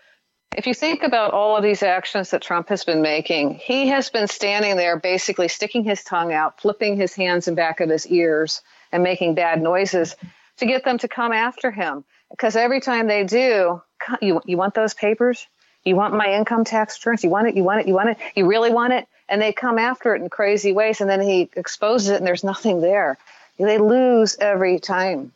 if 0.56 0.68
you 0.68 0.74
think 0.74 1.02
about 1.02 1.32
all 1.32 1.56
of 1.56 1.64
these 1.64 1.82
actions 1.82 2.30
that 2.30 2.40
Trump 2.40 2.68
has 2.68 2.84
been 2.84 3.02
making, 3.02 3.54
he 3.54 3.88
has 3.88 4.08
been 4.08 4.28
standing 4.28 4.76
there 4.76 4.96
basically 4.96 5.48
sticking 5.48 5.82
his 5.82 6.04
tongue 6.04 6.32
out, 6.32 6.60
flipping 6.60 6.96
his 6.96 7.12
hands 7.12 7.48
in 7.48 7.56
back 7.56 7.80
of 7.80 7.90
his 7.90 8.06
ears, 8.06 8.62
and 8.92 9.02
making 9.02 9.34
bad 9.34 9.60
noises 9.60 10.14
to 10.58 10.66
get 10.66 10.84
them 10.84 10.98
to 10.98 11.08
come 11.08 11.32
after 11.32 11.70
him. 11.70 12.04
Because 12.30 12.56
every 12.56 12.80
time 12.80 13.06
they 13.06 13.24
do, 13.24 13.82
you, 14.20 14.40
you 14.44 14.56
want 14.56 14.74
those 14.74 14.94
papers? 14.94 15.46
You 15.84 15.96
want 15.96 16.14
my 16.14 16.34
income 16.34 16.64
tax 16.64 16.98
returns? 16.98 17.22
You 17.22 17.30
want 17.30 17.48
it? 17.48 17.56
You 17.56 17.64
want 17.64 17.80
it? 17.80 17.88
You 17.88 17.94
want 17.94 18.10
it? 18.10 18.18
You 18.34 18.46
really 18.46 18.70
want 18.70 18.92
it? 18.92 19.06
And 19.28 19.40
they 19.40 19.52
come 19.52 19.78
after 19.78 20.14
it 20.14 20.22
in 20.22 20.28
crazy 20.28 20.72
ways, 20.72 21.00
and 21.00 21.08
then 21.08 21.20
he 21.20 21.48
exposes 21.54 22.08
it, 22.08 22.16
and 22.16 22.26
there's 22.26 22.44
nothing 22.44 22.80
there. 22.80 23.18
They 23.58 23.78
lose 23.78 24.36
every 24.38 24.80
time. 24.80 25.32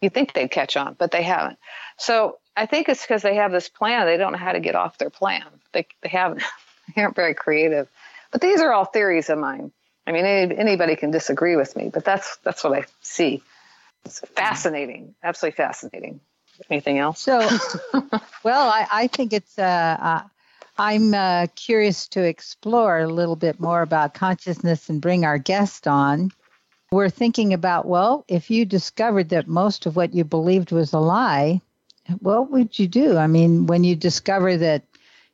You 0.00 0.10
think 0.10 0.32
they'd 0.32 0.50
catch 0.50 0.76
on, 0.76 0.94
but 0.98 1.10
they 1.10 1.22
haven't. 1.22 1.58
So 1.96 2.38
I 2.56 2.66
think 2.66 2.88
it's 2.88 3.02
because 3.02 3.22
they 3.22 3.36
have 3.36 3.52
this 3.52 3.68
plan. 3.68 4.06
They 4.06 4.16
don't 4.16 4.32
know 4.32 4.38
how 4.38 4.52
to 4.52 4.60
get 4.60 4.74
off 4.74 4.98
their 4.98 5.10
plan. 5.10 5.44
They 5.72 5.86
they 6.02 6.08
haven't. 6.08 6.42
They 6.96 7.00
aren't 7.00 7.14
very 7.14 7.32
creative. 7.32 7.88
But 8.32 8.40
these 8.40 8.60
are 8.60 8.72
all 8.72 8.84
theories 8.84 9.30
of 9.30 9.38
mine. 9.38 9.70
I 10.04 10.10
mean, 10.10 10.26
any, 10.26 10.58
anybody 10.58 10.96
can 10.96 11.12
disagree 11.12 11.54
with 11.54 11.76
me, 11.76 11.90
but 11.94 12.04
that's 12.04 12.38
that's 12.38 12.64
what 12.64 12.72
I 12.72 12.84
see. 13.02 13.40
It's 14.04 14.20
fascinating, 14.20 15.14
absolutely 15.22 15.56
fascinating. 15.56 16.20
Anything 16.70 16.98
else? 16.98 17.20
So, 17.20 17.38
well, 18.44 18.68
I, 18.68 18.86
I 18.90 19.06
think 19.06 19.32
it's. 19.32 19.58
Uh, 19.58 19.96
uh, 20.00 20.22
I'm 20.78 21.12
uh, 21.12 21.46
curious 21.54 22.08
to 22.08 22.22
explore 22.22 23.00
a 23.00 23.08
little 23.08 23.36
bit 23.36 23.60
more 23.60 23.82
about 23.82 24.14
consciousness 24.14 24.88
and 24.88 25.00
bring 25.00 25.24
our 25.24 25.38
guest 25.38 25.86
on. 25.86 26.30
We're 26.90 27.10
thinking 27.10 27.52
about 27.52 27.86
well, 27.86 28.24
if 28.28 28.50
you 28.50 28.64
discovered 28.64 29.30
that 29.30 29.48
most 29.48 29.86
of 29.86 29.96
what 29.96 30.14
you 30.14 30.24
believed 30.24 30.72
was 30.72 30.92
a 30.92 30.98
lie, 30.98 31.60
what 32.20 32.50
would 32.50 32.78
you 32.78 32.88
do? 32.88 33.16
I 33.16 33.26
mean, 33.26 33.66
when 33.66 33.84
you 33.84 33.96
discover 33.96 34.56
that 34.56 34.82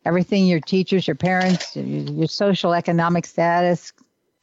everything 0.04 0.46
your 0.46 0.60
teachers, 0.60 1.06
your 1.06 1.16
parents, 1.16 1.74
your 1.76 2.28
social 2.28 2.74
economic 2.74 3.26
status, 3.26 3.92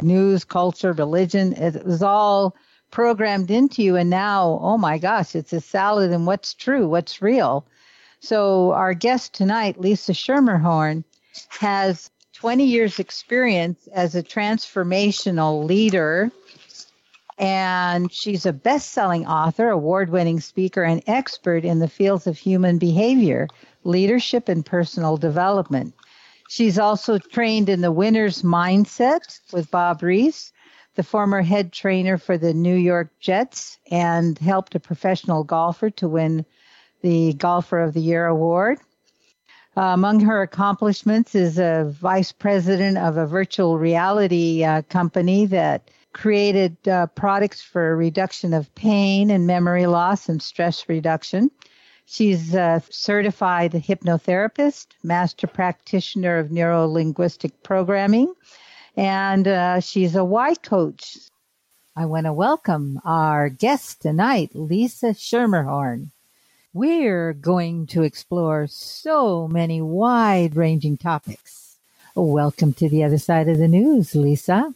news, 0.02 0.44
culture, 0.44 0.94
religion, 0.94 1.54
it 1.54 1.86
was 1.86 2.04
all 2.04 2.56
programmed 2.96 3.52
into 3.52 3.84
you. 3.84 3.98
And 3.98 4.10
now, 4.10 4.58
oh 4.62 4.78
my 4.78 4.98
gosh, 4.98 5.36
it's 5.36 5.52
a 5.52 5.60
salad 5.60 6.12
and 6.12 6.26
what's 6.26 6.54
true, 6.54 6.88
what's 6.88 7.22
real. 7.22 7.68
So, 8.22 8.72
our 8.72 8.94
guest 8.94 9.34
tonight, 9.34 9.82
Lisa 9.82 10.14
Schermerhorn, 10.14 11.04
has 11.50 12.10
20 12.36 12.64
years' 12.64 12.98
experience 12.98 13.90
as 13.94 14.16
a 14.16 14.24
transformational 14.24 15.66
leader 15.66 16.32
and 17.38 18.10
she's 18.14 18.46
a 18.46 18.54
best 18.54 18.94
selling 18.94 19.28
author, 19.28 19.70
award 19.70 20.10
winning 20.10 20.40
speaker, 20.40 20.84
and 20.84 21.04
expert 21.06 21.66
in 21.66 21.80
the 21.80 21.90
fields 21.90 22.28
of 22.28 22.38
human 22.38 22.78
behavior, 22.78 23.50
leadership, 23.84 24.48
and 24.48 24.66
personal 24.66 25.18
development. 25.18 25.94
She's 26.48 26.80
also 26.80 27.18
trained 27.18 27.68
in 27.68 27.82
the 27.82 27.92
winner's 27.92 28.42
mindset 28.42 29.42
with 29.52 29.70
Bob 29.70 30.02
Reese, 30.02 30.54
the 30.96 31.04
former 31.04 31.42
head 31.42 31.72
trainer 31.72 32.18
for 32.18 32.38
the 32.38 32.54
New 32.54 32.76
York 32.76 33.10
Jets, 33.20 33.78
and 33.92 34.38
helped 34.40 34.76
a 34.76 34.80
professional 34.80 35.44
golfer 35.44 35.90
to 35.92 36.08
win 36.08 36.46
the 37.02 37.34
Golfer 37.34 37.80
of 37.82 37.94
the 37.94 38.02
Year 38.02 38.26
award. 38.26 38.80
Uh, 39.78 39.92
among 39.94 40.22
her 40.22 40.42
accomplishments 40.42 41.36
is 41.36 41.60
a 41.60 41.94
vice 42.00 42.32
president 42.32 42.98
of 42.98 43.18
a 43.18 43.28
virtual 43.28 43.78
reality 43.78 44.64
uh, 44.64 44.82
company 44.84 45.46
that 45.46 45.92
created 46.14 46.78
uh, 46.88 47.08
products 47.08 47.62
for 47.62 47.94
reduction 47.98 48.54
of 48.54 48.74
pain 48.76 49.30
and 49.30 49.46
memory 49.46 49.86
loss 49.86 50.30
and 50.30 50.42
stress 50.42 50.88
reduction. 50.88 51.52
She's 52.06 52.54
a 52.54 52.82
certified 52.90 53.74
hypnotherapist, 53.74 54.88
master 55.04 55.48
practitioner 55.48 56.38
of 56.38 56.52
neuro 56.52 56.88
linguistic 56.88 57.62
programming, 57.64 58.34
and 58.98 59.48
uh, 59.48 59.80
she's 59.80 60.16
a 60.16 60.24
Y 60.24 60.56
coach. 60.56 61.18
I 61.96 62.06
want 62.06 62.26
to 62.26 62.34
welcome 62.34 63.00
our 63.06 63.50
guest 63.50 64.02
tonight, 64.02 64.52
Lisa 64.54 65.08
Schermerhorn. 65.08 66.12
We're 66.74 67.34
going 67.34 67.88
to 67.88 68.04
explore 68.04 68.68
so 68.68 69.48
many 69.48 69.82
wide 69.82 70.56
ranging 70.56 70.98
topics. 70.98 71.78
Welcome 72.16 72.74
to 72.74 72.90
the 72.90 73.04
other 73.04 73.18
side 73.18 73.48
of 73.48 73.58
the 73.58 73.68
news, 73.68 74.14
Lisa. 74.14 74.74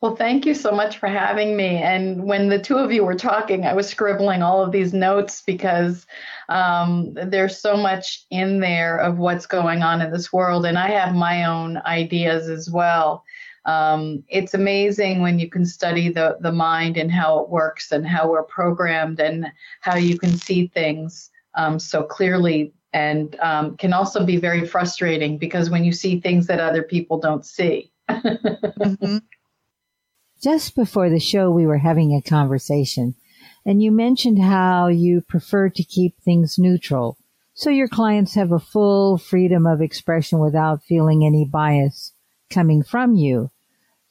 Well, 0.00 0.16
thank 0.16 0.44
you 0.44 0.54
so 0.54 0.70
much 0.70 0.98
for 0.98 1.08
having 1.08 1.56
me. 1.56 1.78
And 1.78 2.24
when 2.24 2.50
the 2.50 2.58
two 2.58 2.76
of 2.76 2.92
you 2.92 3.04
were 3.04 3.14
talking, 3.14 3.64
I 3.64 3.72
was 3.72 3.88
scribbling 3.88 4.42
all 4.42 4.62
of 4.62 4.70
these 4.70 4.92
notes 4.92 5.40
because 5.40 6.06
um, 6.50 7.14
there's 7.14 7.58
so 7.58 7.76
much 7.76 8.26
in 8.30 8.60
there 8.60 8.98
of 8.98 9.16
what's 9.16 9.46
going 9.46 9.82
on 9.82 10.02
in 10.02 10.12
this 10.12 10.30
world. 10.30 10.66
And 10.66 10.76
I 10.76 10.90
have 10.90 11.14
my 11.14 11.46
own 11.46 11.78
ideas 11.86 12.50
as 12.50 12.70
well. 12.70 13.24
Um, 13.66 14.24
it's 14.28 14.54
amazing 14.54 15.20
when 15.20 15.38
you 15.38 15.48
can 15.48 15.64
study 15.64 16.10
the, 16.10 16.36
the 16.40 16.52
mind 16.52 16.96
and 16.96 17.10
how 17.10 17.38
it 17.40 17.48
works 17.48 17.92
and 17.92 18.06
how 18.06 18.30
we're 18.30 18.42
programmed 18.42 19.20
and 19.20 19.46
how 19.80 19.96
you 19.96 20.18
can 20.18 20.36
see 20.36 20.68
things 20.68 21.30
um, 21.54 21.78
so 21.78 22.02
clearly 22.02 22.74
and 22.92 23.36
um, 23.40 23.76
can 23.76 23.92
also 23.92 24.24
be 24.24 24.36
very 24.36 24.66
frustrating 24.66 25.38
because 25.38 25.70
when 25.70 25.84
you 25.84 25.92
see 25.92 26.20
things 26.20 26.46
that 26.46 26.60
other 26.60 26.82
people 26.82 27.18
don't 27.18 27.46
see. 27.46 27.90
mm-hmm. 28.08 29.18
Just 30.42 30.76
before 30.76 31.08
the 31.08 31.20
show, 31.20 31.50
we 31.50 31.64
were 31.64 31.78
having 31.78 32.12
a 32.12 32.28
conversation, 32.28 33.14
and 33.64 33.82
you 33.82 33.90
mentioned 33.90 34.42
how 34.42 34.88
you 34.88 35.22
prefer 35.26 35.70
to 35.70 35.82
keep 35.82 36.20
things 36.20 36.58
neutral 36.58 37.16
so 37.56 37.70
your 37.70 37.86
clients 37.86 38.34
have 38.34 38.50
a 38.50 38.58
full 38.58 39.16
freedom 39.16 39.64
of 39.64 39.80
expression 39.80 40.40
without 40.40 40.82
feeling 40.82 41.24
any 41.24 41.44
bias 41.44 42.12
coming 42.50 42.82
from 42.82 43.14
you. 43.14 43.50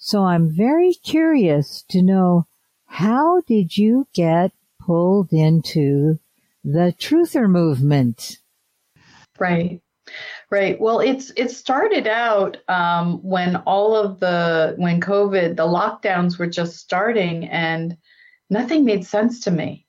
So 0.06 0.26
I'm 0.26 0.50
very 0.50 0.96
curious 0.96 1.82
to 1.88 2.02
know 2.02 2.46
how 2.88 3.40
did 3.48 3.78
you 3.78 4.06
get 4.14 4.52
pulled 4.78 5.32
into 5.32 6.20
the 6.62 6.94
truther 7.00 7.50
movement? 7.50 8.40
Right. 9.40 9.80
Right. 10.52 10.78
Well, 10.78 11.00
it's 11.00 11.32
it 11.38 11.52
started 11.52 12.06
out 12.06 12.58
um, 12.68 13.24
when 13.24 13.56
all 13.66 13.96
of 13.96 14.20
the 14.20 14.76
when 14.78 15.00
COVID, 15.00 15.56
the 15.56 15.64
lockdowns 15.64 16.38
were 16.38 16.48
just 16.48 16.76
starting, 16.76 17.46
and 17.46 17.96
nothing 18.50 18.84
made 18.84 19.06
sense 19.06 19.40
to 19.46 19.52
me. 19.52 19.83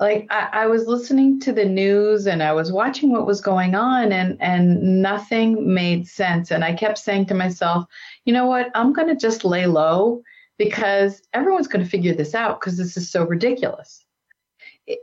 Like 0.00 0.26
I, 0.30 0.48
I 0.52 0.66
was 0.66 0.86
listening 0.86 1.40
to 1.40 1.52
the 1.52 1.64
news 1.64 2.26
and 2.26 2.42
I 2.42 2.52
was 2.52 2.72
watching 2.72 3.12
what 3.12 3.26
was 3.26 3.40
going 3.40 3.74
on, 3.74 4.12
and 4.12 4.36
and 4.40 5.02
nothing 5.02 5.72
made 5.72 6.08
sense. 6.08 6.50
And 6.50 6.64
I 6.64 6.74
kept 6.74 6.98
saying 6.98 7.26
to 7.26 7.34
myself, 7.34 7.86
you 8.24 8.32
know 8.32 8.46
what? 8.46 8.70
I'm 8.74 8.92
going 8.92 9.08
to 9.08 9.16
just 9.16 9.44
lay 9.44 9.66
low 9.66 10.22
because 10.58 11.22
everyone's 11.32 11.68
going 11.68 11.84
to 11.84 11.90
figure 11.90 12.14
this 12.14 12.34
out 12.34 12.60
because 12.60 12.76
this 12.76 12.96
is 12.96 13.10
so 13.10 13.24
ridiculous 13.24 14.04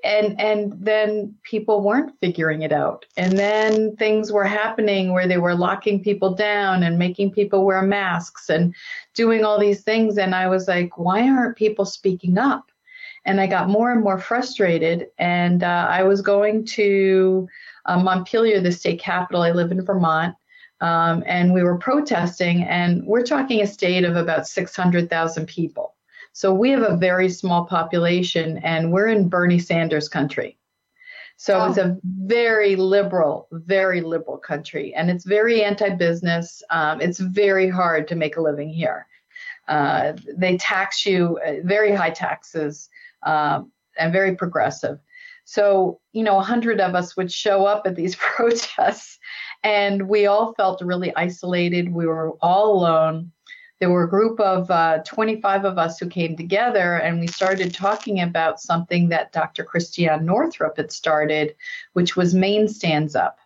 and 0.03 0.39
and 0.39 0.73
then 0.79 1.35
people 1.43 1.81
weren't 1.81 2.17
figuring 2.19 2.61
it 2.61 2.71
out 2.71 3.05
and 3.17 3.37
then 3.37 3.95
things 3.95 4.31
were 4.31 4.43
happening 4.43 5.11
where 5.11 5.27
they 5.27 5.39
were 5.39 5.55
locking 5.55 6.03
people 6.03 6.35
down 6.35 6.83
and 6.83 6.99
making 6.99 7.31
people 7.31 7.65
wear 7.65 7.81
masks 7.81 8.49
and 8.49 8.75
doing 9.15 9.43
all 9.43 9.59
these 9.59 9.81
things 9.81 10.17
and 10.17 10.35
i 10.35 10.47
was 10.47 10.67
like 10.67 10.97
why 10.97 11.27
aren't 11.27 11.57
people 11.57 11.85
speaking 11.85 12.37
up 12.37 12.70
and 13.25 13.39
i 13.39 13.47
got 13.47 13.69
more 13.69 13.91
and 13.91 14.03
more 14.03 14.19
frustrated 14.19 15.07
and 15.17 15.63
uh, 15.63 15.87
i 15.89 16.03
was 16.03 16.21
going 16.21 16.65
to 16.65 17.47
uh, 17.85 17.99
montpelier 18.01 18.61
the 18.61 18.71
state 18.71 18.99
capital 18.99 19.41
i 19.41 19.51
live 19.51 19.71
in 19.71 19.83
vermont 19.83 20.35
um, 20.81 21.23
and 21.27 21.53
we 21.53 21.61
were 21.61 21.77
protesting 21.77 22.63
and 22.63 23.05
we're 23.05 23.23
talking 23.23 23.61
a 23.61 23.67
state 23.67 24.03
of 24.03 24.15
about 24.15 24.47
600000 24.47 25.45
people 25.45 25.95
so 26.33 26.53
we 26.53 26.69
have 26.71 26.83
a 26.83 26.95
very 26.95 27.29
small 27.29 27.65
population 27.65 28.57
and 28.59 28.91
we're 28.91 29.07
in 29.07 29.27
Bernie 29.27 29.59
Sanders 29.59 30.07
country. 30.07 30.57
So 31.35 31.59
oh. 31.59 31.69
it's 31.69 31.77
a 31.77 31.97
very 32.03 32.75
liberal, 32.75 33.47
very 33.51 34.01
liberal 34.01 34.37
country, 34.37 34.93
and 34.93 35.09
it's 35.09 35.25
very 35.25 35.63
anti-business. 35.63 36.61
Um, 36.69 37.01
it's 37.01 37.19
very 37.19 37.67
hard 37.67 38.07
to 38.09 38.15
make 38.15 38.37
a 38.37 38.41
living 38.41 38.69
here. 38.69 39.07
Uh, 39.67 40.13
they 40.37 40.57
tax 40.57 41.05
you 41.05 41.39
uh, 41.45 41.55
very 41.63 41.95
high 41.95 42.11
taxes 42.11 42.89
um, 43.23 43.71
and 43.97 44.13
very 44.13 44.35
progressive. 44.35 44.99
So 45.45 45.99
you 46.13 46.23
know, 46.23 46.39
a 46.39 46.43
hundred 46.43 46.79
of 46.79 46.95
us 46.95 47.17
would 47.17 47.31
show 47.31 47.65
up 47.65 47.83
at 47.85 47.95
these 47.95 48.15
protests, 48.19 49.19
and 49.63 50.07
we 50.07 50.25
all 50.25 50.53
felt 50.53 50.81
really 50.81 51.15
isolated. 51.15 51.93
We 51.93 52.05
were 52.05 52.31
all 52.41 52.75
alone 52.75 53.31
there 53.81 53.89
were 53.89 54.03
a 54.03 54.09
group 54.09 54.39
of 54.39 54.69
uh, 54.69 54.99
25 54.99 55.65
of 55.65 55.79
us 55.79 55.97
who 55.97 56.07
came 56.07 56.37
together 56.37 56.97
and 56.97 57.19
we 57.19 57.25
started 57.25 57.73
talking 57.73 58.21
about 58.21 58.61
something 58.61 59.09
that 59.09 59.31
Dr. 59.31 59.63
Christiane 59.63 60.23
Northrup 60.23 60.77
had 60.77 60.91
started, 60.91 61.55
which 61.93 62.15
was 62.15 62.35
Maine 62.35 62.67
Stands 62.67 63.15
Up. 63.15 63.39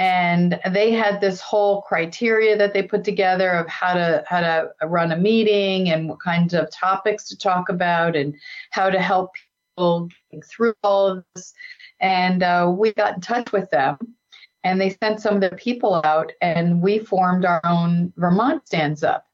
And 0.00 0.58
they 0.70 0.92
had 0.92 1.20
this 1.20 1.42
whole 1.42 1.82
criteria 1.82 2.56
that 2.56 2.72
they 2.72 2.82
put 2.82 3.04
together 3.04 3.50
of 3.50 3.68
how 3.68 3.92
to 3.92 4.24
how 4.26 4.40
to 4.40 4.70
run 4.86 5.12
a 5.12 5.16
meeting 5.16 5.90
and 5.90 6.08
what 6.08 6.22
kinds 6.22 6.54
of 6.54 6.70
topics 6.70 7.28
to 7.28 7.36
talk 7.36 7.68
about 7.68 8.16
and 8.16 8.34
how 8.70 8.88
to 8.88 8.98
help 8.98 9.32
people 9.34 10.08
through 10.48 10.72
all 10.82 11.06
of 11.06 11.24
this. 11.34 11.52
And 12.00 12.42
uh, 12.42 12.72
we 12.74 12.94
got 12.94 13.16
in 13.16 13.20
touch 13.20 13.52
with 13.52 13.68
them 13.68 13.98
and 14.64 14.80
they 14.80 14.96
sent 15.02 15.20
some 15.20 15.34
of 15.34 15.42
their 15.42 15.50
people 15.50 16.00
out 16.02 16.32
and 16.40 16.80
we 16.80 16.98
formed 16.98 17.44
our 17.44 17.60
own 17.62 18.14
Vermont 18.16 18.66
Stands 18.66 19.04
Up. 19.04 19.26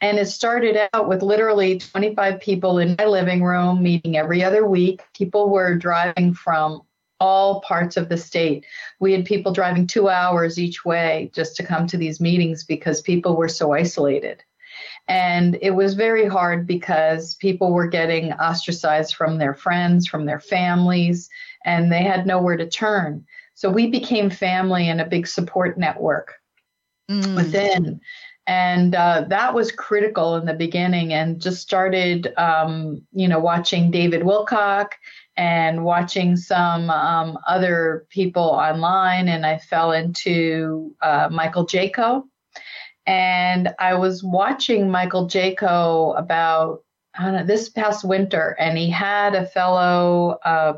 And 0.00 0.18
it 0.18 0.28
started 0.28 0.78
out 0.94 1.08
with 1.08 1.20
literally 1.20 1.78
25 1.78 2.40
people 2.40 2.78
in 2.78 2.96
my 2.98 3.04
living 3.04 3.42
room 3.42 3.82
meeting 3.82 4.16
every 4.16 4.42
other 4.42 4.66
week. 4.66 5.02
People 5.14 5.50
were 5.50 5.74
driving 5.74 6.32
from 6.32 6.85
all 7.20 7.60
parts 7.62 7.96
of 7.96 8.08
the 8.08 8.16
state. 8.16 8.64
We 9.00 9.12
had 9.12 9.24
people 9.24 9.52
driving 9.52 9.86
two 9.86 10.08
hours 10.08 10.58
each 10.58 10.84
way 10.84 11.30
just 11.34 11.56
to 11.56 11.66
come 11.66 11.86
to 11.88 11.96
these 11.96 12.20
meetings 12.20 12.64
because 12.64 13.00
people 13.00 13.36
were 13.36 13.48
so 13.48 13.72
isolated. 13.72 14.42
And 15.08 15.56
it 15.62 15.70
was 15.70 15.94
very 15.94 16.26
hard 16.26 16.66
because 16.66 17.36
people 17.36 17.72
were 17.72 17.86
getting 17.86 18.32
ostracized 18.32 19.14
from 19.14 19.38
their 19.38 19.54
friends, 19.54 20.06
from 20.06 20.26
their 20.26 20.40
families, 20.40 21.30
and 21.64 21.90
they 21.90 22.02
had 22.02 22.26
nowhere 22.26 22.56
to 22.56 22.68
turn. 22.68 23.24
So 23.54 23.70
we 23.70 23.86
became 23.86 24.28
family 24.28 24.88
and 24.88 25.00
a 25.00 25.06
big 25.06 25.26
support 25.26 25.78
network 25.78 26.34
mm. 27.10 27.36
within 27.36 28.00
and 28.46 28.94
uh, 28.94 29.24
that 29.28 29.54
was 29.54 29.72
critical 29.72 30.36
in 30.36 30.46
the 30.46 30.54
beginning 30.54 31.12
and 31.12 31.40
just 31.40 31.60
started 31.60 32.32
um, 32.36 33.02
you 33.12 33.28
know 33.28 33.38
watching 33.38 33.90
david 33.90 34.22
wilcock 34.22 34.92
and 35.36 35.84
watching 35.84 36.36
some 36.36 36.88
um, 36.90 37.38
other 37.46 38.06
people 38.10 38.42
online 38.42 39.28
and 39.28 39.44
i 39.44 39.58
fell 39.58 39.92
into 39.92 40.94
uh, 41.02 41.28
michael 41.30 41.66
jaco 41.66 42.22
and 43.06 43.74
i 43.78 43.94
was 43.94 44.22
watching 44.22 44.90
michael 44.90 45.26
jaco 45.28 46.18
about 46.18 46.82
know, 47.20 47.44
this 47.44 47.68
past 47.68 48.04
winter 48.04 48.56
and 48.58 48.76
he 48.78 48.90
had 48.90 49.34
a 49.34 49.46
fellow 49.46 50.38
uh, 50.44 50.74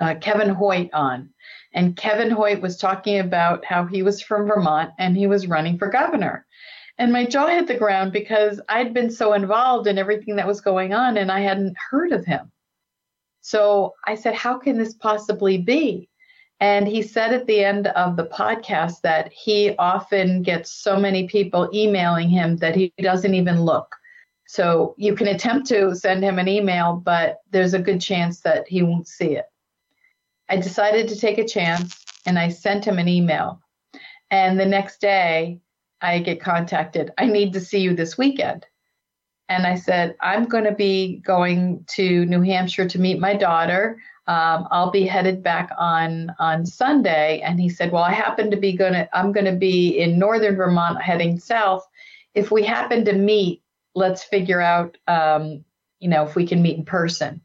uh 0.00 0.14
kevin 0.16 0.50
hoyt 0.50 0.90
on 0.92 1.30
and 1.72 1.96
Kevin 1.96 2.30
Hoyt 2.30 2.60
was 2.60 2.76
talking 2.76 3.18
about 3.20 3.64
how 3.64 3.84
he 3.84 4.02
was 4.02 4.22
from 4.22 4.46
Vermont 4.46 4.90
and 4.98 5.16
he 5.16 5.26
was 5.26 5.46
running 5.46 5.78
for 5.78 5.88
governor. 5.88 6.46
And 6.98 7.12
my 7.12 7.24
jaw 7.24 7.46
hit 7.46 7.68
the 7.68 7.78
ground 7.78 8.12
because 8.12 8.60
I'd 8.68 8.92
been 8.92 9.10
so 9.10 9.32
involved 9.32 9.86
in 9.86 9.98
everything 9.98 10.36
that 10.36 10.46
was 10.46 10.60
going 10.60 10.92
on 10.92 11.16
and 11.16 11.30
I 11.30 11.40
hadn't 11.40 11.76
heard 11.90 12.12
of 12.12 12.24
him. 12.24 12.50
So 13.48 13.94
I 14.06 14.14
said, 14.14 14.34
How 14.34 14.58
can 14.58 14.76
this 14.76 14.92
possibly 14.92 15.56
be? 15.56 16.10
And 16.60 16.86
he 16.86 17.00
said 17.00 17.32
at 17.32 17.46
the 17.46 17.64
end 17.64 17.86
of 17.86 18.14
the 18.14 18.26
podcast 18.26 19.00
that 19.04 19.32
he 19.32 19.74
often 19.78 20.42
gets 20.42 20.70
so 20.70 20.98
many 20.98 21.26
people 21.28 21.70
emailing 21.72 22.28
him 22.28 22.58
that 22.58 22.76
he 22.76 22.92
doesn't 23.00 23.32
even 23.32 23.62
look. 23.62 23.96
So 24.48 24.94
you 24.98 25.14
can 25.14 25.28
attempt 25.28 25.66
to 25.68 25.96
send 25.96 26.22
him 26.22 26.38
an 26.38 26.46
email, 26.46 26.96
but 27.02 27.38
there's 27.50 27.72
a 27.72 27.78
good 27.78 28.02
chance 28.02 28.42
that 28.42 28.68
he 28.68 28.82
won't 28.82 29.08
see 29.08 29.36
it. 29.36 29.46
I 30.50 30.56
decided 30.56 31.08
to 31.08 31.18
take 31.18 31.38
a 31.38 31.48
chance 31.48 32.04
and 32.26 32.38
I 32.38 32.50
sent 32.50 32.84
him 32.84 32.98
an 32.98 33.08
email. 33.08 33.62
And 34.30 34.60
the 34.60 34.66
next 34.66 35.00
day, 35.00 35.60
I 36.02 36.18
get 36.18 36.42
contacted. 36.42 37.12
I 37.16 37.24
need 37.24 37.54
to 37.54 37.60
see 37.60 37.80
you 37.80 37.94
this 37.94 38.18
weekend. 38.18 38.66
And 39.48 39.66
I 39.66 39.76
said, 39.76 40.16
I'm 40.20 40.44
going 40.44 40.64
to 40.64 40.74
be 40.74 41.22
going 41.24 41.84
to 41.88 42.26
New 42.26 42.42
Hampshire 42.42 42.86
to 42.88 42.98
meet 42.98 43.18
my 43.18 43.34
daughter. 43.34 44.00
Um, 44.26 44.68
I'll 44.70 44.90
be 44.90 45.06
headed 45.06 45.42
back 45.42 45.70
on 45.78 46.34
on 46.38 46.66
Sunday. 46.66 47.40
And 47.40 47.58
he 47.58 47.70
said, 47.70 47.90
Well, 47.90 48.02
I 48.02 48.12
happen 48.12 48.50
to 48.50 48.58
be 48.58 48.74
going 48.74 48.92
to, 48.92 49.08
I'm 49.16 49.32
going 49.32 49.46
to 49.46 49.56
be 49.56 49.98
in 49.98 50.18
northern 50.18 50.56
Vermont 50.56 51.00
heading 51.00 51.38
south. 51.38 51.86
If 52.34 52.50
we 52.50 52.62
happen 52.62 53.06
to 53.06 53.14
meet, 53.14 53.62
let's 53.94 54.22
figure 54.22 54.60
out, 54.60 54.98
um, 55.08 55.64
you 55.98 56.08
know, 56.08 56.24
if 56.24 56.36
we 56.36 56.46
can 56.46 56.60
meet 56.60 56.76
in 56.76 56.84
person. 56.84 57.40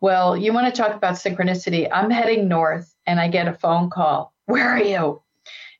Well, 0.00 0.36
you 0.36 0.52
want 0.52 0.74
to 0.74 0.82
talk 0.82 0.94
about 0.94 1.14
synchronicity. 1.14 1.88
I'm 1.92 2.10
heading 2.10 2.48
north 2.48 2.94
and 3.06 3.20
I 3.20 3.28
get 3.28 3.48
a 3.48 3.54
phone 3.54 3.90
call. 3.90 4.32
Where 4.46 4.68
are 4.68 4.82
you? 4.82 5.22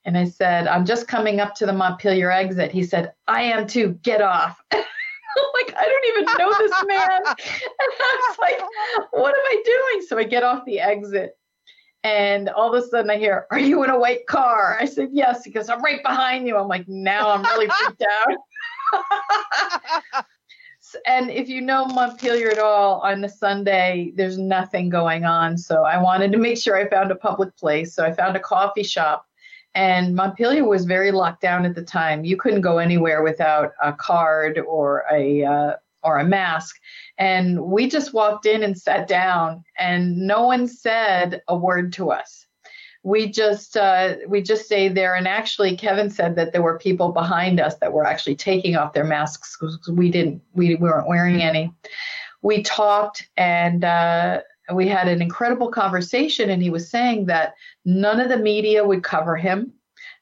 And 0.04 0.18
I 0.18 0.24
said, 0.24 0.68
I'm 0.68 0.84
just 0.84 1.08
coming 1.08 1.40
up 1.40 1.54
to 1.56 1.66
the 1.66 1.72
Montpelier 1.72 2.30
exit. 2.30 2.70
He 2.70 2.84
said, 2.84 3.12
I 3.26 3.42
am 3.42 3.66
too. 3.66 3.98
Get 4.02 4.20
off. 4.20 4.60
Like, 5.54 5.74
I 5.76 5.86
don't 5.86 6.06
even 6.10 6.38
know 6.38 6.52
this 6.58 6.84
man. 6.86 7.20
And 7.26 7.92
I 8.00 8.28
was 8.28 8.38
like, 8.38 8.60
what 9.12 9.30
am 9.30 9.44
I 9.46 9.62
doing? 9.64 10.06
So 10.06 10.18
I 10.18 10.24
get 10.24 10.42
off 10.42 10.64
the 10.64 10.80
exit 10.80 11.36
and 12.06 12.48
all 12.50 12.72
of 12.72 12.80
a 12.80 12.86
sudden 12.86 13.10
I 13.10 13.16
hear, 13.16 13.46
Are 13.50 13.58
you 13.58 13.82
in 13.82 13.90
a 13.90 13.98
white 13.98 14.26
car? 14.26 14.76
I 14.80 14.84
said, 14.84 15.08
Yes. 15.12 15.44
He 15.44 15.50
goes, 15.50 15.68
I'm 15.68 15.82
right 15.82 16.02
behind 16.02 16.46
you. 16.46 16.56
I'm 16.56 16.68
like, 16.68 16.86
Now 16.86 17.30
I'm 17.30 17.42
really 17.42 17.68
freaked 17.68 18.04
out. 18.94 20.24
and 21.06 21.30
if 21.30 21.48
you 21.48 21.60
know 21.60 21.86
Montpelier 21.86 22.48
at 22.50 22.60
all, 22.60 23.00
on 23.00 23.20
the 23.22 23.28
Sunday, 23.28 24.12
there's 24.14 24.38
nothing 24.38 24.88
going 24.88 25.24
on. 25.24 25.58
So 25.58 25.82
I 25.82 26.00
wanted 26.00 26.30
to 26.32 26.38
make 26.38 26.58
sure 26.58 26.76
I 26.76 26.88
found 26.88 27.10
a 27.10 27.16
public 27.16 27.56
place. 27.56 27.92
So 27.92 28.04
I 28.04 28.12
found 28.12 28.36
a 28.36 28.40
coffee 28.40 28.84
shop. 28.84 29.26
And 29.76 30.16
Montpelier 30.16 30.64
was 30.64 30.86
very 30.86 31.12
locked 31.12 31.42
down 31.42 31.66
at 31.66 31.74
the 31.74 31.84
time. 31.84 32.24
You 32.24 32.38
couldn't 32.38 32.62
go 32.62 32.78
anywhere 32.78 33.22
without 33.22 33.74
a 33.82 33.92
card 33.92 34.58
or 34.58 35.04
a 35.12 35.44
uh, 35.44 35.72
or 36.02 36.18
a 36.18 36.24
mask. 36.24 36.76
And 37.18 37.60
we 37.60 37.88
just 37.88 38.14
walked 38.14 38.46
in 38.46 38.62
and 38.62 38.76
sat 38.76 39.06
down, 39.06 39.64
and 39.78 40.16
no 40.16 40.44
one 40.44 40.66
said 40.66 41.42
a 41.46 41.56
word 41.56 41.92
to 41.94 42.10
us 42.10 42.46
we 43.06 43.30
just 43.30 43.76
uh, 43.76 44.16
we 44.26 44.42
just 44.42 44.64
stayed 44.64 44.96
there 44.96 45.14
and 45.14 45.28
actually 45.28 45.76
kevin 45.76 46.10
said 46.10 46.34
that 46.34 46.52
there 46.52 46.60
were 46.60 46.76
people 46.76 47.12
behind 47.12 47.60
us 47.60 47.76
that 47.76 47.92
were 47.92 48.04
actually 48.04 48.34
taking 48.34 48.74
off 48.74 48.94
their 48.94 49.04
masks 49.04 49.56
because 49.56 49.78
we 49.92 50.10
didn't 50.10 50.42
we 50.54 50.74
weren't 50.74 51.06
wearing 51.06 51.40
any 51.40 51.72
we 52.42 52.64
talked 52.64 53.28
and 53.36 53.84
uh, 53.84 54.40
we 54.72 54.88
had 54.88 55.08
an 55.08 55.22
incredible 55.22 55.70
conversation 55.70 56.50
and 56.50 56.62
he 56.62 56.70
was 56.70 56.90
saying 56.90 57.26
that 57.26 57.54
none 57.84 58.20
of 58.20 58.28
the 58.28 58.36
media 58.36 58.84
would 58.84 59.02
cover 59.02 59.36
him. 59.36 59.72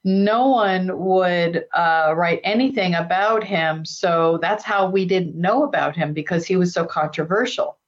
No 0.04 0.48
one 0.48 0.98
would 0.98 1.64
uh, 1.74 2.12
write 2.14 2.40
anything 2.44 2.94
about 2.94 3.42
him. 3.42 3.86
So 3.86 4.38
that's 4.42 4.62
how 4.62 4.90
we 4.90 5.06
didn't 5.06 5.34
know 5.34 5.62
about 5.62 5.96
him 5.96 6.12
because 6.12 6.44
he 6.44 6.56
was 6.56 6.74
so 6.74 6.84
controversial. 6.84 7.78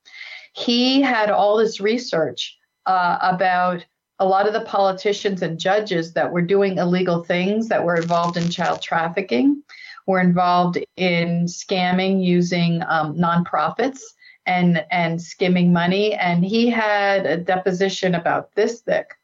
He 0.55 1.03
had 1.03 1.31
all 1.31 1.59
this 1.59 1.81
research 1.81 2.57
uh, 2.87 3.19
about 3.21 3.85
a 4.19 4.27
lot 4.27 4.47
of 4.47 4.55
the 4.55 4.62
politicians 4.62 5.42
and 5.42 5.61
judges 5.61 6.14
that 6.14 6.33
were 6.33 6.40
doing 6.40 6.79
illegal 6.79 7.23
things 7.23 7.69
that 7.69 7.85
were 7.85 7.97
involved 7.97 8.38
in 8.38 8.49
child 8.49 8.81
trafficking 8.81 9.62
were 10.07 10.21
involved 10.21 10.79
in 10.97 11.45
scamming 11.47 12.25
using 12.25 12.83
um, 12.88 13.14
nonprofits 13.16 14.01
and 14.46 14.85
and 14.90 15.20
skimming 15.20 15.72
money. 15.72 16.14
And 16.14 16.44
he 16.44 16.68
had 16.68 17.26
a 17.26 17.37
deposition 17.37 18.14
about 18.14 18.54
this 18.54 18.80
thick 18.80 19.14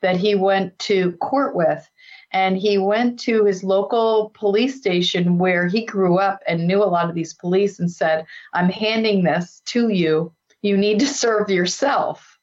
that 0.00 0.16
he 0.16 0.34
went 0.34 0.78
to 0.80 1.12
court 1.18 1.54
with. 1.54 1.88
And 2.32 2.56
he 2.58 2.76
went 2.78 3.18
to 3.20 3.44
his 3.44 3.64
local 3.64 4.30
police 4.34 4.76
station 4.76 5.38
where 5.38 5.66
he 5.66 5.84
grew 5.84 6.18
up 6.18 6.42
and 6.46 6.66
knew 6.66 6.82
a 6.82 6.84
lot 6.84 7.08
of 7.08 7.14
these 7.14 7.32
police 7.32 7.78
and 7.78 7.90
said 7.90 8.26
i'm 8.52 8.68
handing 8.68 9.24
this 9.24 9.62
to 9.66 9.88
you. 9.88 10.32
You 10.62 10.76
need 10.76 11.00
to 11.00 11.06
serve 11.06 11.50
yourself. 11.50 12.38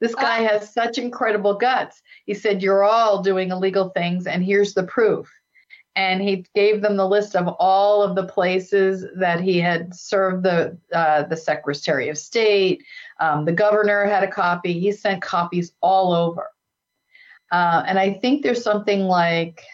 This 0.00 0.14
guy 0.14 0.44
uh, 0.44 0.48
has 0.48 0.72
such 0.72 0.98
incredible 0.98 1.54
guts. 1.54 2.02
He 2.24 2.34
said, 2.34 2.62
You're 2.62 2.84
all 2.84 3.22
doing 3.22 3.50
illegal 3.50 3.90
things, 3.90 4.26
and 4.26 4.44
here's 4.44 4.74
the 4.74 4.84
proof. 4.84 5.30
And 5.98 6.22
he 6.22 6.46
gave 6.54 6.80
them 6.80 6.96
the 6.96 7.08
list 7.08 7.34
of 7.34 7.48
all 7.58 8.02
of 8.02 8.14
the 8.14 8.22
places 8.22 9.04
that 9.16 9.40
he 9.40 9.58
had 9.58 9.92
served 9.92 10.44
the 10.44 10.78
uh, 10.92 11.24
the 11.24 11.36
Secretary 11.36 12.08
of 12.08 12.16
State. 12.16 12.84
Um, 13.18 13.44
the 13.44 13.52
governor 13.52 14.04
had 14.04 14.22
a 14.22 14.30
copy. 14.30 14.78
He 14.78 14.92
sent 14.92 15.22
copies 15.22 15.72
all 15.80 16.12
over. 16.12 16.50
Uh, 17.50 17.82
and 17.84 17.98
I 17.98 18.12
think 18.12 18.44
there's 18.44 18.62
something 18.62 19.00
like 19.00 19.64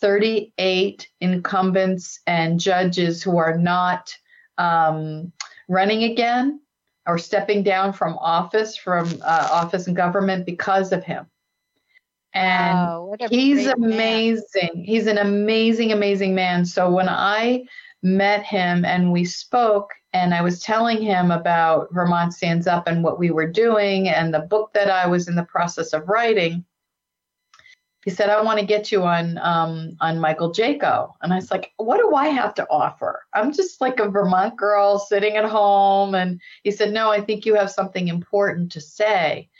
38 0.00 1.06
incumbents 1.20 2.18
and 2.26 2.58
judges 2.58 3.22
who 3.22 3.38
are 3.38 3.56
not 3.56 4.12
um, 4.58 5.32
running 5.68 6.02
again 6.02 6.60
or 7.06 7.16
stepping 7.16 7.62
down 7.62 7.92
from 7.92 8.18
office, 8.18 8.76
from 8.76 9.06
uh, 9.22 9.48
office 9.52 9.86
and 9.86 9.94
government 9.94 10.46
because 10.46 10.90
of 10.90 11.04
him. 11.04 11.26
And 12.32 12.78
wow, 12.78 13.16
he's 13.28 13.66
amazing. 13.66 14.70
Man. 14.74 14.84
He's 14.84 15.06
an 15.06 15.18
amazing, 15.18 15.92
amazing 15.92 16.34
man. 16.34 16.64
So 16.64 16.90
when 16.90 17.08
I 17.08 17.64
met 18.02 18.44
him 18.44 18.84
and 18.84 19.12
we 19.12 19.24
spoke, 19.24 19.90
and 20.12 20.34
I 20.34 20.42
was 20.42 20.60
telling 20.60 21.00
him 21.00 21.30
about 21.30 21.92
Vermont 21.92 22.34
Stands 22.34 22.66
Up 22.66 22.88
and 22.88 23.04
what 23.04 23.18
we 23.18 23.30
were 23.30 23.48
doing 23.48 24.08
and 24.08 24.34
the 24.34 24.40
book 24.40 24.72
that 24.74 24.90
I 24.90 25.06
was 25.06 25.28
in 25.28 25.36
the 25.36 25.44
process 25.44 25.92
of 25.92 26.08
writing, 26.08 26.64
he 28.04 28.10
said, 28.10 28.30
I 28.30 28.40
want 28.42 28.58
to 28.58 28.64
get 28.66 28.90
you 28.90 29.02
on 29.02 29.38
um, 29.38 29.96
on 30.00 30.18
Michael 30.18 30.52
Jaco. 30.52 31.12
And 31.20 31.32
I 31.32 31.36
was 31.36 31.50
like, 31.50 31.72
what 31.76 31.98
do 31.98 32.14
I 32.14 32.28
have 32.28 32.54
to 32.54 32.66
offer? 32.70 33.22
I'm 33.34 33.52
just 33.52 33.80
like 33.80 34.00
a 34.00 34.08
Vermont 34.08 34.56
girl 34.56 34.98
sitting 34.98 35.36
at 35.36 35.44
home. 35.44 36.14
And 36.14 36.40
he 36.64 36.70
said, 36.70 36.92
no, 36.92 37.10
I 37.10 37.20
think 37.20 37.44
you 37.44 37.54
have 37.54 37.70
something 37.70 38.08
important 38.08 38.72
to 38.72 38.80
say. 38.80 39.50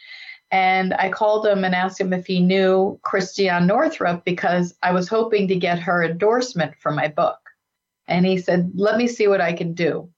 And 0.50 0.94
I 0.94 1.10
called 1.10 1.46
him 1.46 1.64
and 1.64 1.74
asked 1.74 2.00
him 2.00 2.12
if 2.12 2.26
he 2.26 2.40
knew 2.40 2.98
Christiane 3.02 3.66
Northrup 3.66 4.24
because 4.24 4.74
I 4.82 4.92
was 4.92 5.08
hoping 5.08 5.46
to 5.48 5.54
get 5.54 5.78
her 5.78 6.02
endorsement 6.02 6.74
for 6.76 6.90
my 6.90 7.08
book. 7.08 7.38
And 8.08 8.26
he 8.26 8.38
said, 8.38 8.72
let 8.74 8.96
me 8.96 9.06
see 9.06 9.28
what 9.28 9.40
I 9.40 9.52
can 9.52 9.74
do. 9.74 10.10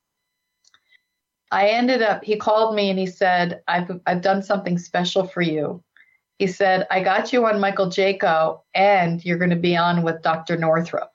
I 1.51 1.69
ended 1.69 2.01
up, 2.01 2.25
he 2.25 2.37
called 2.37 2.75
me 2.75 2.89
and 2.89 2.99
he 2.99 3.07
said, 3.07 3.63
I've, 3.69 4.01
I've 4.07 4.23
done 4.23 4.43
something 4.43 4.79
special 4.79 5.27
for 5.27 5.43
you. 5.43 5.85
He 6.39 6.47
said, 6.47 6.87
I 6.91 7.03
got 7.03 7.33
you 7.33 7.45
on 7.45 7.61
Michael 7.61 7.89
Jaco 7.89 8.63
and 8.75 9.23
you're 9.23 9.37
going 9.37 9.51
to 9.51 9.57
be 9.57 9.77
on 9.77 10.03
with 10.03 10.23
Dr. 10.23 10.57
Northrup. 10.57 11.13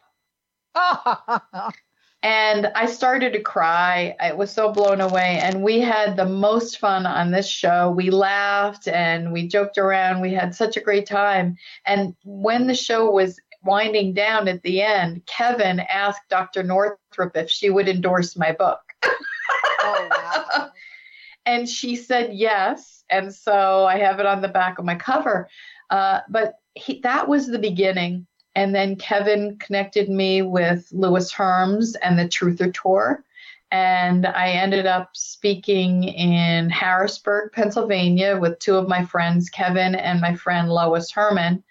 and 2.23 2.67
I 2.75 2.87
started 2.87 3.33
to 3.33 3.41
cry. 3.41 4.15
I 4.19 4.33
was 4.33 4.51
so 4.51 4.71
blown 4.71 5.01
away. 5.01 5.39
And 5.41 5.63
we 5.63 5.79
had 5.79 6.15
the 6.15 6.25
most 6.25 6.79
fun 6.79 7.05
on 7.05 7.31
this 7.31 7.47
show. 7.47 7.91
We 7.91 8.09
laughed 8.09 8.87
and 8.87 9.31
we 9.31 9.47
joked 9.47 9.77
around. 9.77 10.21
We 10.21 10.33
had 10.33 10.55
such 10.55 10.77
a 10.77 10.81
great 10.81 11.05
time. 11.05 11.55
And 11.85 12.15
when 12.23 12.67
the 12.67 12.75
show 12.75 13.09
was 13.11 13.39
winding 13.63 14.13
down 14.13 14.47
at 14.47 14.63
the 14.63 14.81
end, 14.81 15.25
Kevin 15.25 15.79
asked 15.79 16.29
Dr. 16.29 16.63
Northrup 16.63 17.35
if 17.35 17.49
she 17.49 17.69
would 17.69 17.87
endorse 17.87 18.35
my 18.35 18.51
book. 18.51 18.81
oh, 19.03 20.07
wow. 20.11 20.69
and 21.45 21.69
she 21.69 21.95
said 21.95 22.33
yes 22.33 22.97
and 23.09 23.33
so 23.33 23.85
I 23.85 23.99
have 23.99 24.19
it 24.19 24.25
on 24.25 24.41
the 24.41 24.47
back 24.47 24.79
of 24.79 24.85
my 24.85 24.95
cover. 24.95 25.47
Uh, 25.89 26.19
but 26.29 26.55
he, 26.75 26.99
that 27.01 27.27
was 27.27 27.47
the 27.47 27.59
beginning. 27.59 28.27
And 28.57 28.73
then 28.73 28.95
Kevin 28.95 29.59
connected 29.59 30.09
me 30.09 30.41
with 30.41 30.87
Lewis 30.91 31.31
Herms 31.31 31.95
and 32.01 32.17
the 32.17 32.27
Truther 32.27 32.73
Tour. 32.73 33.23
And 33.69 34.25
I 34.25 34.49
ended 34.49 34.87
up 34.87 35.11
speaking 35.13 36.05
in 36.05 36.71
Harrisburg, 36.71 37.51
Pennsylvania, 37.51 38.35
with 38.35 38.57
two 38.57 38.75
of 38.75 38.87
my 38.87 39.05
friends, 39.05 39.51
Kevin 39.51 39.93
and 39.93 40.19
my 40.19 40.33
friend 40.33 40.69
Lois 40.69 41.11
Herman. 41.11 41.63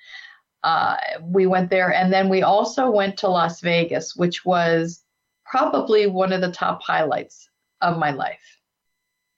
Uh, 0.63 0.95
we 1.25 1.47
went 1.47 1.71
there. 1.71 1.93
And 1.93 2.13
then 2.13 2.29
we 2.29 2.43
also 2.43 2.89
went 2.89 3.17
to 3.17 3.29
Las 3.29 3.61
Vegas, 3.63 4.15
which 4.15 4.45
was 4.45 5.03
probably 5.45 6.07
one 6.07 6.33
of 6.33 6.41
the 6.41 6.53
top 6.53 6.83
highlights 6.83 7.49
of 7.81 7.99
my 7.99 8.13
life 8.13 8.57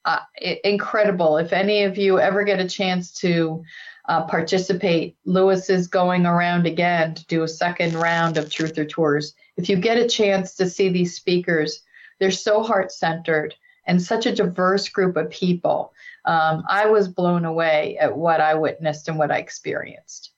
uh, 0.08 0.20
incredible. 0.64 1.36
If 1.36 1.52
any 1.52 1.84
of 1.84 1.98
you 1.98 2.18
ever 2.18 2.42
get 2.42 2.60
a 2.60 2.68
chance 2.68 3.12
to 3.20 3.62
uh, 4.08 4.24
participate, 4.24 5.16
Lewis 5.24 5.68
is 5.68 5.86
going 5.86 6.26
around 6.26 6.66
again 6.66 7.14
to 7.14 7.26
do 7.26 7.42
a 7.42 7.48
second 7.48 7.94
round 7.94 8.38
of 8.38 8.46
Truther 8.46 8.88
Tours. 8.88 9.34
If 9.56 9.68
you 9.68 9.76
get 9.76 9.98
a 9.98 10.08
chance 10.08 10.54
to 10.56 10.68
see 10.68 10.88
these 10.88 11.14
speakers, 11.14 11.82
they're 12.18 12.30
so 12.30 12.62
heart 12.62 12.90
centered 12.90 13.54
and 13.86 14.00
such 14.02 14.26
a 14.26 14.34
diverse 14.34 14.88
group 14.88 15.16
of 15.16 15.30
people. 15.30 15.92
Um, 16.24 16.64
I 16.68 16.86
was 16.86 17.08
blown 17.08 17.44
away 17.44 17.98
at 17.98 18.16
what 18.16 18.40
I 18.40 18.54
witnessed 18.54 19.08
and 19.08 19.18
what 19.18 19.30
I 19.30 19.38
experienced. 19.38 20.32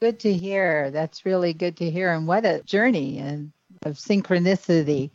Good 0.00 0.20
to 0.20 0.32
hear. 0.32 0.90
That's 0.90 1.24
really 1.24 1.52
good 1.52 1.76
to 1.78 1.90
hear. 1.90 2.12
And 2.12 2.26
what 2.26 2.44
a 2.44 2.62
journey 2.62 3.18
and 3.18 3.52
of 3.82 3.96
synchronicity 3.96 5.10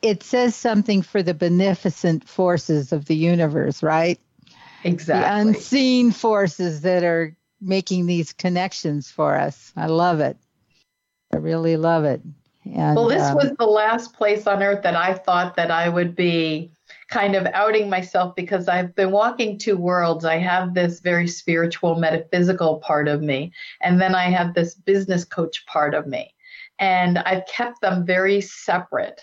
it 0.00 0.22
says 0.22 0.54
something 0.54 1.02
for 1.02 1.22
the 1.22 1.34
beneficent 1.34 2.28
forces 2.28 2.92
of 2.92 3.04
the 3.06 3.16
universe, 3.16 3.82
right? 3.82 4.20
Exactly. 4.84 5.28
The 5.28 5.50
unseen 5.50 6.12
forces 6.12 6.82
that 6.82 7.04
are 7.04 7.36
making 7.60 8.06
these 8.06 8.32
connections 8.32 9.10
for 9.10 9.36
us. 9.36 9.72
I 9.76 9.86
love 9.86 10.20
it. 10.20 10.36
I 11.32 11.38
really 11.38 11.76
love 11.76 12.04
it. 12.04 12.22
And, 12.64 12.96
well, 12.96 13.08
this 13.08 13.22
um, 13.22 13.36
was 13.36 13.52
the 13.58 13.66
last 13.66 14.12
place 14.12 14.46
on 14.46 14.62
earth 14.62 14.82
that 14.82 14.94
I 14.94 15.14
thought 15.14 15.56
that 15.56 15.70
I 15.70 15.88
would 15.88 16.14
be 16.14 16.70
kind 17.08 17.34
of 17.34 17.46
outing 17.46 17.88
myself 17.88 18.34
because 18.36 18.68
I've 18.68 18.94
been 18.94 19.10
walking 19.10 19.58
two 19.58 19.76
worlds. 19.76 20.24
I 20.24 20.36
have 20.36 20.74
this 20.74 21.00
very 21.00 21.26
spiritual, 21.26 21.96
metaphysical 21.96 22.78
part 22.78 23.08
of 23.08 23.22
me, 23.22 23.52
and 23.80 24.00
then 24.00 24.14
I 24.14 24.24
have 24.24 24.54
this 24.54 24.74
business 24.74 25.24
coach 25.24 25.64
part 25.66 25.94
of 25.94 26.06
me. 26.06 26.34
And 26.78 27.18
I've 27.18 27.46
kept 27.46 27.80
them 27.80 28.04
very 28.06 28.40
separate. 28.40 29.20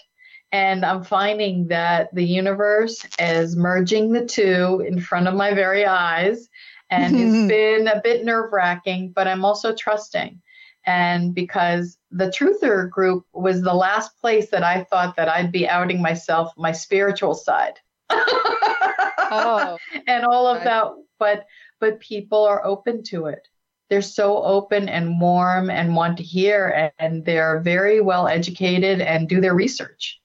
And 0.55 0.85
I'm 0.85 1.03
finding 1.03 1.67
that 1.67 2.15
the 2.15 2.23
universe 2.23 3.05
is 3.19 3.57
merging 3.57 4.13
the 4.13 4.25
two 4.25 4.85
in 4.87 5.01
front 5.01 5.27
of 5.27 5.33
my 5.33 5.53
very 5.53 5.85
eyes. 5.85 6.47
And 6.89 7.13
it's 7.19 7.49
been 7.49 7.89
a 7.89 7.99
bit 8.01 8.23
nerve 8.23 8.53
wracking, 8.53 9.11
but 9.13 9.27
I'm 9.27 9.43
also 9.43 9.75
trusting. 9.75 10.41
And 10.85 11.35
because 11.35 11.97
the 12.09 12.27
Truther 12.27 12.89
group 12.89 13.25
was 13.33 13.61
the 13.61 13.73
last 13.73 14.17
place 14.21 14.49
that 14.51 14.63
I 14.63 14.85
thought 14.85 15.17
that 15.17 15.27
I'd 15.27 15.51
be 15.51 15.67
outing 15.67 16.01
myself, 16.01 16.53
my 16.55 16.71
spiritual 16.71 17.33
side. 17.33 17.77
oh, 18.09 19.77
and 20.07 20.23
all 20.23 20.47
of 20.47 20.63
that. 20.63 20.87
But 21.19 21.47
but 21.81 21.99
people 21.99 22.45
are 22.45 22.65
open 22.65 23.03
to 23.11 23.25
it. 23.25 23.45
They're 23.89 24.01
so 24.01 24.41
open 24.41 24.87
and 24.87 25.19
warm 25.19 25.69
and 25.69 25.97
want 25.97 26.15
to 26.19 26.23
hear, 26.23 26.93
and 26.97 27.25
they're 27.25 27.59
very 27.59 27.99
well 27.99 28.29
educated 28.29 29.01
and 29.01 29.27
do 29.27 29.41
their 29.41 29.53
research. 29.53 30.21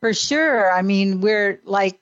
For 0.00 0.14
sure. 0.14 0.72
I 0.72 0.82
mean, 0.82 1.20
we're 1.20 1.60
like 1.64 1.98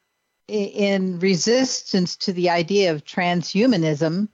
in 0.49 1.19
resistance 1.19 2.17
to 2.17 2.33
the 2.33 2.51
idea 2.51 2.93
of 2.93 3.05
transhumanism. 3.05 4.29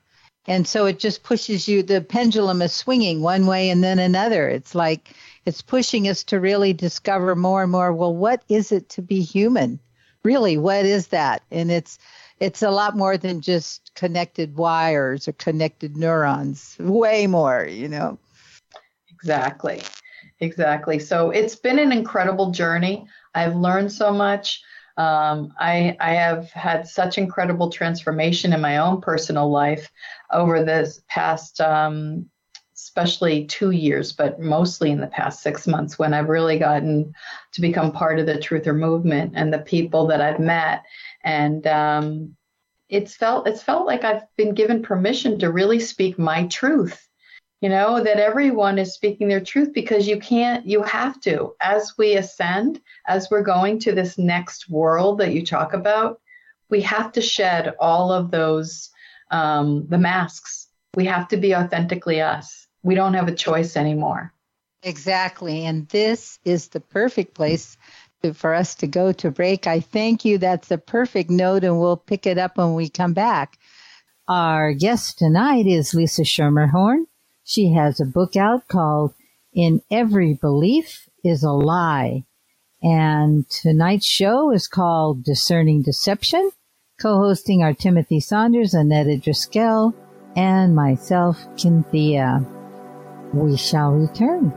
And 0.46 0.66
so 0.66 0.86
it 0.86 0.98
just 0.98 1.22
pushes 1.22 1.68
you, 1.68 1.82
the 1.82 2.00
pendulum 2.00 2.62
is 2.62 2.72
swinging 2.72 3.20
one 3.20 3.46
way 3.46 3.70
and 3.70 3.82
then 3.82 4.00
another. 4.00 4.48
It's 4.48 4.74
like 4.74 5.14
it's 5.46 5.62
pushing 5.62 6.08
us 6.08 6.24
to 6.24 6.40
really 6.40 6.72
discover 6.72 7.36
more 7.36 7.62
and 7.62 7.70
more 7.70 7.92
well, 7.92 8.14
what 8.14 8.42
is 8.48 8.72
it 8.72 8.88
to 8.90 9.02
be 9.02 9.20
human? 9.22 9.78
Really, 10.24 10.58
what 10.58 10.84
is 10.84 11.08
that? 11.08 11.42
And 11.50 11.70
it's, 11.70 11.98
it's 12.40 12.62
a 12.62 12.70
lot 12.70 12.96
more 12.96 13.16
than 13.16 13.40
just 13.40 13.94
connected 13.94 14.56
wires 14.56 15.28
or 15.28 15.32
connected 15.32 15.96
neurons, 15.96 16.76
way 16.80 17.28
more, 17.28 17.64
you 17.64 17.88
know. 17.88 18.18
Exactly. 19.08 19.80
Exactly. 20.40 20.98
So 20.98 21.30
it's 21.30 21.54
been 21.54 21.78
an 21.78 21.92
incredible 21.92 22.50
journey. 22.50 23.06
I've 23.34 23.56
learned 23.56 23.92
so 23.92 24.12
much. 24.12 24.62
Um, 24.96 25.54
I, 25.58 25.96
I 26.00 26.14
have 26.14 26.50
had 26.50 26.86
such 26.86 27.16
incredible 27.16 27.70
transformation 27.70 28.52
in 28.52 28.60
my 28.60 28.78
own 28.78 29.00
personal 29.00 29.50
life 29.50 29.90
over 30.30 30.62
this 30.62 31.00
past, 31.08 31.60
um, 31.60 32.28
especially 32.74 33.46
two 33.46 33.70
years, 33.70 34.12
but 34.12 34.38
mostly 34.38 34.90
in 34.90 35.00
the 35.00 35.06
past 35.06 35.42
six 35.42 35.66
months 35.66 35.98
when 35.98 36.12
I've 36.12 36.28
really 36.28 36.58
gotten 36.58 37.14
to 37.52 37.60
become 37.60 37.92
part 37.92 38.18
of 38.18 38.26
the 38.26 38.34
Truther 38.34 38.76
movement 38.76 39.32
and 39.34 39.52
the 39.52 39.60
people 39.60 40.08
that 40.08 40.20
I've 40.20 40.40
met. 40.40 40.82
And 41.24 41.66
um, 41.66 42.36
it's 42.90 43.14
felt 43.14 43.48
it's 43.48 43.62
felt 43.62 43.86
like 43.86 44.04
I've 44.04 44.24
been 44.36 44.52
given 44.52 44.82
permission 44.82 45.38
to 45.38 45.50
really 45.50 45.80
speak 45.80 46.18
my 46.18 46.46
truth 46.48 47.08
you 47.62 47.70
know 47.70 48.02
that 48.02 48.18
everyone 48.18 48.78
is 48.78 48.92
speaking 48.92 49.28
their 49.28 49.40
truth 49.40 49.72
because 49.72 50.06
you 50.06 50.18
can't 50.18 50.66
you 50.66 50.82
have 50.82 51.18
to. 51.22 51.54
As 51.60 51.94
we 51.96 52.16
ascend 52.16 52.80
as 53.06 53.28
we're 53.30 53.42
going 53.42 53.78
to 53.80 53.92
this 53.92 54.18
next 54.18 54.68
world 54.68 55.18
that 55.18 55.32
you 55.32 55.46
talk 55.46 55.72
about 55.72 56.20
we 56.72 56.80
have 56.80 57.12
to 57.12 57.20
shed 57.20 57.74
all 57.78 58.10
of 58.10 58.30
those 58.30 58.90
um, 59.30 59.86
the 59.88 59.98
masks. 59.98 60.68
We 60.96 61.04
have 61.04 61.28
to 61.28 61.36
be 61.36 61.54
authentically 61.54 62.20
us. 62.20 62.66
We 62.82 62.94
don't 62.94 63.14
have 63.14 63.28
a 63.28 63.34
choice 63.34 63.76
anymore. 63.76 64.32
Exactly. 64.82 65.64
And 65.64 65.86
this 65.88 66.38
is 66.44 66.68
the 66.68 66.80
perfect 66.80 67.34
place 67.34 67.76
to, 68.22 68.34
for 68.34 68.54
us 68.54 68.74
to 68.76 68.86
go 68.86 69.12
to 69.12 69.30
break. 69.30 69.66
I 69.66 69.80
thank 69.80 70.24
you. 70.24 70.38
That's 70.38 70.68
the 70.68 70.78
perfect 70.78 71.30
note 71.30 71.62
and 71.62 71.78
we'll 71.78 71.96
pick 71.96 72.26
it 72.26 72.38
up 72.38 72.56
when 72.56 72.74
we 72.74 72.88
come 72.88 73.12
back. 73.12 73.58
Our 74.26 74.72
guest 74.72 75.18
tonight 75.18 75.66
is 75.66 75.94
lisa 75.94 76.22
schermerhorn 76.22 77.04
she 77.44 77.72
has 77.72 78.00
a 78.00 78.06
book 78.06 78.36
out 78.36 78.68
called 78.68 79.14
In 79.52 79.82
Every 79.90 80.34
Belief 80.34 81.08
is 81.24 81.42
a 81.42 81.50
Lie. 81.50 82.24
And 82.82 83.48
tonight's 83.48 84.06
show 84.06 84.52
is 84.52 84.66
called 84.66 85.24
Discerning 85.24 85.82
Deception. 85.82 86.50
Co-hosting 87.00 87.62
are 87.62 87.74
Timothy 87.74 88.20
Saunders, 88.20 88.74
Annetta 88.74 89.18
Driscoll, 89.18 89.94
and 90.36 90.74
myself, 90.74 91.38
Kynthia. 91.56 92.44
We 93.34 93.56
shall 93.56 93.92
return. 93.92 94.52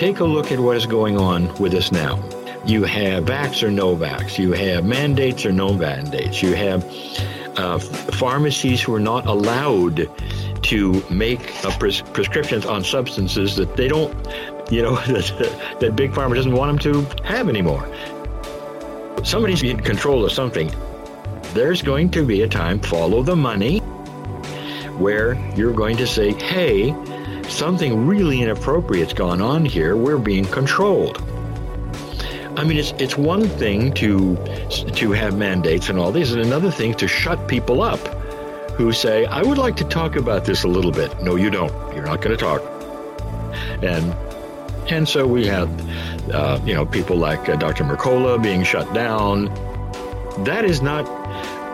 Take 0.00 0.20
a 0.20 0.24
look 0.24 0.50
at 0.50 0.58
what 0.58 0.78
is 0.78 0.86
going 0.86 1.18
on 1.18 1.54
with 1.58 1.74
us 1.74 1.92
now. 1.92 2.16
You 2.64 2.84
have 2.84 3.26
vax 3.26 3.62
or 3.62 3.70
no 3.70 3.94
vax. 3.94 4.38
You 4.38 4.52
have 4.52 4.82
mandates 4.82 5.44
or 5.44 5.52
no 5.52 5.74
mandates. 5.74 6.42
You 6.42 6.54
have 6.54 6.82
uh, 7.58 7.78
pharmacies 7.78 8.80
who 8.80 8.94
are 8.94 9.00
not 9.00 9.26
allowed 9.26 10.08
to 10.62 11.04
make 11.10 11.62
uh, 11.66 11.78
pres- 11.78 12.00
prescriptions 12.00 12.64
on 12.64 12.82
substances 12.82 13.56
that 13.56 13.76
they 13.76 13.88
don't 13.88 14.16
you 14.70 14.80
know, 14.80 14.94
that, 15.06 15.76
that 15.80 15.96
Big 15.96 16.12
Pharma 16.12 16.34
doesn't 16.34 16.54
want 16.54 16.82
them 16.82 16.94
to 16.94 17.22
have 17.24 17.50
anymore. 17.50 17.86
Somebody's 19.22 19.62
in 19.62 19.80
control 19.80 20.24
of 20.24 20.32
something. 20.32 20.72
There's 21.52 21.82
going 21.82 22.10
to 22.12 22.24
be 22.24 22.40
a 22.40 22.48
time, 22.48 22.80
follow 22.80 23.22
the 23.22 23.36
money, 23.36 23.80
where 24.96 25.34
you're 25.56 25.74
going 25.74 25.98
to 25.98 26.06
say, 26.06 26.32
hey, 26.32 26.94
something 27.50 28.06
really 28.06 28.40
inappropriate's 28.42 29.12
gone 29.12 29.40
on 29.40 29.64
here. 29.64 29.96
We're 29.96 30.18
being 30.18 30.44
controlled. 30.44 31.22
I 32.56 32.64
mean, 32.64 32.76
it's 32.76 32.92
it's 32.98 33.16
one 33.16 33.48
thing 33.48 33.92
to 33.94 34.36
to 34.94 35.12
have 35.12 35.36
mandates 35.36 35.88
and 35.88 35.98
all 35.98 36.12
this, 36.12 36.32
and 36.32 36.40
another 36.42 36.70
thing 36.70 36.94
to 36.94 37.08
shut 37.08 37.48
people 37.48 37.82
up 37.82 38.00
who 38.76 38.92
say, 38.92 39.24
"I 39.26 39.42
would 39.42 39.58
like 39.58 39.76
to 39.76 39.84
talk 39.84 40.16
about 40.16 40.44
this 40.44 40.64
a 40.64 40.68
little 40.68 40.92
bit." 40.92 41.22
No, 41.22 41.36
you 41.36 41.50
don't. 41.50 41.72
You're 41.94 42.04
not 42.04 42.20
going 42.20 42.36
to 42.36 42.42
talk. 42.42 42.62
And 43.82 44.14
and 44.90 45.08
so 45.08 45.26
we 45.26 45.46
have, 45.46 45.70
uh, 46.30 46.60
you 46.64 46.74
know, 46.74 46.84
people 46.84 47.16
like 47.16 47.48
uh, 47.48 47.56
Dr. 47.56 47.84
Mercola 47.84 48.42
being 48.42 48.64
shut 48.64 48.92
down. 48.92 49.46
That 50.44 50.64
is 50.64 50.82
not 50.82 51.06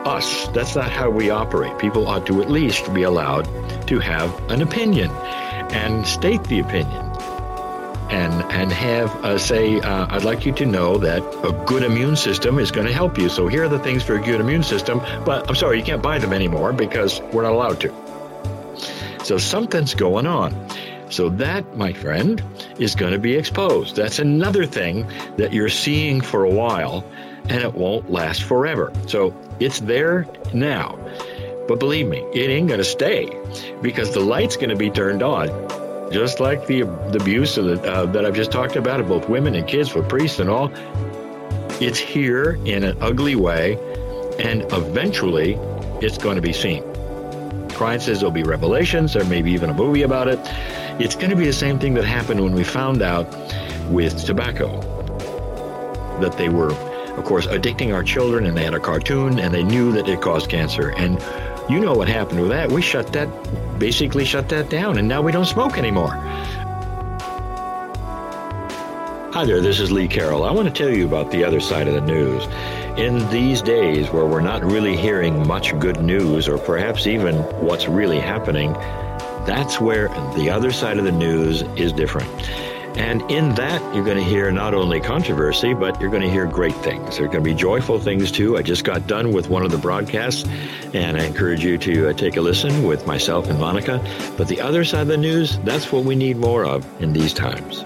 us. 0.06 0.46
That's 0.48 0.76
not 0.76 0.90
how 0.90 1.10
we 1.10 1.30
operate. 1.30 1.78
People 1.78 2.06
ought 2.06 2.26
to 2.26 2.42
at 2.42 2.50
least 2.50 2.92
be 2.92 3.02
allowed 3.02 3.48
to 3.88 3.98
have 3.98 4.30
an 4.50 4.62
opinion 4.62 5.10
and 5.72 6.06
state 6.06 6.42
the 6.44 6.60
opinion 6.60 7.06
and 8.10 8.32
and 8.52 8.72
have 8.72 9.12
uh, 9.24 9.36
say 9.38 9.80
uh, 9.80 10.06
I'd 10.10 10.24
like 10.24 10.46
you 10.46 10.52
to 10.52 10.66
know 10.66 10.96
that 10.98 11.22
a 11.44 11.52
good 11.66 11.82
immune 11.82 12.16
system 12.16 12.58
is 12.58 12.70
going 12.70 12.86
to 12.86 12.92
help 12.92 13.18
you. 13.18 13.28
So 13.28 13.48
here 13.48 13.64
are 13.64 13.68
the 13.68 13.78
things 13.80 14.02
for 14.02 14.14
a 14.14 14.22
good 14.22 14.40
immune 14.40 14.62
system, 14.62 15.00
but 15.24 15.48
I'm 15.48 15.56
sorry 15.56 15.78
you 15.78 15.84
can't 15.84 16.02
buy 16.02 16.18
them 16.18 16.32
anymore 16.32 16.72
because 16.72 17.20
we're 17.32 17.42
not 17.42 17.52
allowed 17.52 17.80
to. 17.80 17.92
So 19.24 19.38
something's 19.38 19.94
going 19.94 20.26
on. 20.26 20.54
So 21.10 21.28
that, 21.30 21.76
my 21.76 21.92
friend, 21.92 22.42
is 22.78 22.94
going 22.94 23.12
to 23.12 23.18
be 23.18 23.34
exposed. 23.34 23.96
That's 23.96 24.18
another 24.18 24.66
thing 24.66 25.08
that 25.36 25.52
you're 25.52 25.68
seeing 25.68 26.20
for 26.20 26.44
a 26.44 26.50
while 26.50 27.04
and 27.48 27.62
it 27.62 27.74
won't 27.74 28.10
last 28.10 28.42
forever. 28.42 28.92
So 29.06 29.34
it's 29.60 29.80
there 29.80 30.26
now. 30.52 30.98
But 31.66 31.80
believe 31.80 32.06
me, 32.06 32.18
it 32.32 32.50
ain't 32.50 32.68
going 32.68 32.78
to 32.78 32.84
stay 32.84 33.36
because 33.82 34.12
the 34.12 34.20
light's 34.20 34.56
going 34.56 34.70
to 34.70 34.76
be 34.76 34.90
turned 34.90 35.22
on. 35.22 35.48
Just 36.12 36.38
like 36.38 36.66
the, 36.66 36.82
the 36.82 37.18
abuse 37.20 37.56
the, 37.56 37.82
uh, 37.82 38.06
that 38.06 38.24
I've 38.24 38.34
just 38.34 38.52
talked 38.52 38.76
about 38.76 39.00
of 39.00 39.08
both 39.08 39.28
women 39.28 39.56
and 39.56 39.66
kids 39.66 39.92
with 39.92 40.08
priests 40.08 40.38
and 40.38 40.48
all, 40.48 40.70
it's 41.80 41.98
here 41.98 42.60
in 42.64 42.84
an 42.84 42.96
ugly 43.00 43.34
way, 43.34 43.74
and 44.38 44.62
eventually 44.72 45.54
it's 46.00 46.16
going 46.16 46.36
to 46.36 46.42
be 46.42 46.52
seen. 46.52 46.84
Kryon 47.70 48.00
says 48.00 48.20
there'll 48.20 48.30
be 48.30 48.44
revelations, 48.44 49.14
there 49.14 49.24
may 49.24 49.42
be 49.42 49.50
even 49.50 49.68
a 49.68 49.74
movie 49.74 50.02
about 50.02 50.28
it. 50.28 50.38
It's 51.00 51.16
going 51.16 51.30
to 51.30 51.36
be 51.36 51.44
the 51.44 51.52
same 51.52 51.78
thing 51.78 51.94
that 51.94 52.04
happened 52.04 52.40
when 52.40 52.54
we 52.54 52.62
found 52.62 53.02
out 53.02 53.26
with 53.90 54.24
tobacco 54.24 54.80
that 56.20 56.38
they 56.38 56.48
were 56.48 56.70
of 57.16 57.24
course, 57.24 57.46
addicting 57.46 57.94
our 57.94 58.02
children, 58.02 58.44
and 58.44 58.56
they 58.56 58.64
had 58.64 58.74
a 58.74 58.80
cartoon, 58.80 59.38
and 59.38 59.52
they 59.54 59.62
knew 59.62 59.90
that 59.92 60.06
it 60.06 60.20
caused 60.20 60.50
cancer. 60.50 60.90
And 60.90 61.18
you 61.68 61.80
know 61.80 61.94
what 61.94 62.08
happened 62.08 62.40
with 62.40 62.50
that. 62.50 62.70
We 62.70 62.80
shut 62.80 63.12
that, 63.12 63.28
basically 63.78 64.24
shut 64.24 64.48
that 64.50 64.70
down, 64.70 64.98
and 64.98 65.08
now 65.08 65.20
we 65.20 65.32
don't 65.32 65.46
smoke 65.46 65.76
anymore. 65.78 66.12
Hi 69.32 69.44
there, 69.44 69.60
this 69.60 69.80
is 69.80 69.90
Lee 69.90 70.08
Carroll. 70.08 70.44
I 70.44 70.52
want 70.52 70.68
to 70.68 70.72
tell 70.72 70.94
you 70.94 71.06
about 71.06 71.30
the 71.30 71.44
other 71.44 71.60
side 71.60 71.88
of 71.88 71.94
the 71.94 72.00
news. 72.00 72.44
In 72.96 73.28
these 73.30 73.60
days 73.60 74.08
where 74.10 74.24
we're 74.24 74.40
not 74.40 74.64
really 74.64 74.96
hearing 74.96 75.46
much 75.46 75.78
good 75.78 76.00
news, 76.00 76.48
or 76.48 76.56
perhaps 76.56 77.06
even 77.06 77.34
what's 77.60 77.88
really 77.88 78.18
happening, 78.18 78.72
that's 79.44 79.80
where 79.80 80.08
the 80.36 80.48
other 80.48 80.72
side 80.72 80.98
of 80.98 81.04
the 81.04 81.12
news 81.12 81.62
is 81.76 81.92
different. 81.92 82.30
And 82.96 83.30
in 83.30 83.54
that, 83.56 83.94
you're 83.94 84.04
going 84.04 84.16
to 84.16 84.24
hear 84.24 84.50
not 84.50 84.72
only 84.72 85.00
controversy, 85.00 85.74
but 85.74 86.00
you're 86.00 86.08
going 86.08 86.22
to 86.22 86.30
hear 86.30 86.46
great 86.46 86.74
things. 86.76 87.18
There 87.18 87.26
are 87.26 87.28
going 87.28 87.44
to 87.44 87.50
be 87.50 87.54
joyful 87.54 87.98
things 87.98 88.32
too. 88.32 88.56
I 88.56 88.62
just 88.62 88.84
got 88.84 89.06
done 89.06 89.32
with 89.32 89.50
one 89.50 89.64
of 89.64 89.70
the 89.70 89.76
broadcasts, 89.76 90.48
and 90.94 91.18
I 91.18 91.24
encourage 91.24 91.62
you 91.62 91.76
to 91.76 92.08
uh, 92.08 92.12
take 92.14 92.38
a 92.38 92.40
listen 92.40 92.84
with 92.84 93.06
myself 93.06 93.48
and 93.50 93.60
Monica. 93.60 94.02
But 94.38 94.48
the 94.48 94.62
other 94.62 94.82
side 94.82 95.02
of 95.02 95.08
the 95.08 95.18
news, 95.18 95.58
that's 95.58 95.92
what 95.92 96.04
we 96.04 96.16
need 96.16 96.38
more 96.38 96.64
of 96.64 96.86
in 97.02 97.12
these 97.12 97.34
times. 97.34 97.84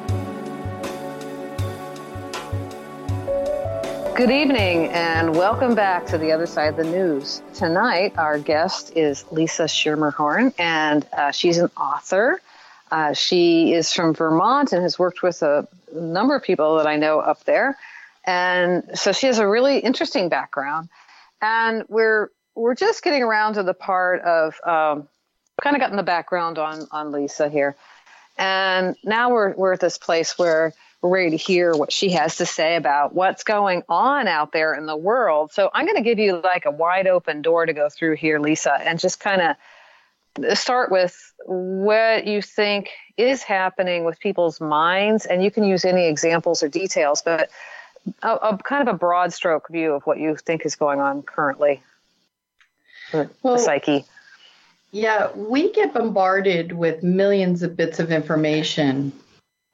Good 4.17 4.31
evening 4.31 4.89
and 4.89 5.35
welcome 5.35 5.75
back 5.75 6.07
to 6.07 6.19
the 6.19 6.31
other 6.31 6.47
side 6.47 6.69
of 6.69 6.77
the 6.77 6.85
news. 6.85 7.43
Tonight, 7.55 8.15
our 8.17 8.39
guest 8.39 8.93
is 8.95 9.25
Lisa 9.33 9.65
Schermerhorn, 9.65 10.53
and 10.57 11.05
uh, 11.13 11.33
she's 11.33 11.59
an 11.59 11.71
author. 11.77 12.41
Uh, 12.91 13.13
she 13.13 13.73
is 13.73 13.93
from 13.93 14.15
Vermont 14.15 14.73
and 14.73 14.83
has 14.83 14.99
worked 14.99 15.23
with 15.23 15.43
a 15.43 15.67
number 15.93 16.35
of 16.35 16.43
people 16.43 16.77
that 16.77 16.87
I 16.87 16.97
know 16.97 17.21
up 17.21 17.45
there. 17.45 17.79
And 18.25 18.99
so 18.99 19.13
she 19.13 19.27
has 19.27 19.39
a 19.39 19.47
really 19.47 19.79
interesting 19.79 20.29
background. 20.29 20.89
And 21.41 21.85
we're 21.89 22.31
we're 22.55 22.75
just 22.75 23.03
getting 23.03 23.23
around 23.23 23.55
to 23.55 23.63
the 23.63 23.75
part 23.75 24.21
of 24.23 24.55
um, 24.65 25.09
kind 25.63 25.77
of 25.77 25.81
gotten 25.81 25.97
the 25.97 26.03
background 26.03 26.59
on 26.59 26.87
on 26.91 27.13
Lisa 27.13 27.49
here. 27.49 27.77
And 28.37 28.97
now 29.05 29.31
we're 29.31 29.55
we're 29.55 29.73
at 29.75 29.81
this 29.81 29.99
place 29.99 30.39
where 30.39 30.75
we're 31.01 31.11
ready 31.11 31.31
to 31.31 31.37
hear 31.37 31.75
what 31.75 31.93
she 31.93 32.11
has 32.11 32.37
to 32.37 32.47
say 32.47 32.77
about 32.77 33.15
what's 33.15 33.43
going 33.43 33.83
on 33.89 34.29
out 34.29 34.53
there 34.53 34.75
in 34.75 34.85
the 34.85 34.97
world. 34.97 35.51
So 35.53 35.71
I'm 35.73 35.87
going 35.87 35.97
to 35.97 36.03
give 36.03 36.19
you 36.19 36.41
like 36.43 36.67
a 36.67 36.71
wide 36.71 37.07
open 37.07 37.41
door 37.41 37.65
to 37.65 37.73
go 37.73 37.89
through 37.89 38.17
here, 38.17 38.39
Lisa, 38.39 38.75
and 38.75 38.99
just 38.99 39.19
kind 39.19 39.57
of 40.39 40.59
start 40.59 40.91
with 40.91 41.30
what 41.47 42.27
you 42.27 42.43
think 42.43 42.91
is 43.17 43.43
happening 43.43 44.05
with 44.05 44.21
people's 44.21 44.61
minds, 44.61 45.27
and 45.27 45.43
you 45.43 45.51
can 45.51 45.65
use 45.65 45.85
any 45.85 46.07
examples 46.07 46.63
or 46.63 46.69
details, 46.69 47.23
but 47.23 47.51
a, 48.23 48.35
a 48.35 48.59
kind 48.59 48.89
of 48.89 48.95
a 48.95 48.99
broad 48.99 49.33
stroke 49.33 49.69
view 49.69 49.93
of 49.93 50.03
what 50.07 50.19
you 50.19 50.37
think 50.37 50.65
is 50.65 50.77
going 50.77 51.01
on 51.01 51.23
currently. 51.23 51.83
Well, 53.13 53.29
the 53.43 53.59
psyche. 53.59 54.05
Yeah, 54.93 55.31
we 55.35 55.73
get 55.73 55.95
bombarded 55.95 56.73
with 56.73 57.03
millions 57.03 57.63
of 57.63 57.77
bits 57.77 57.99
of 58.01 58.11
information 58.11 59.13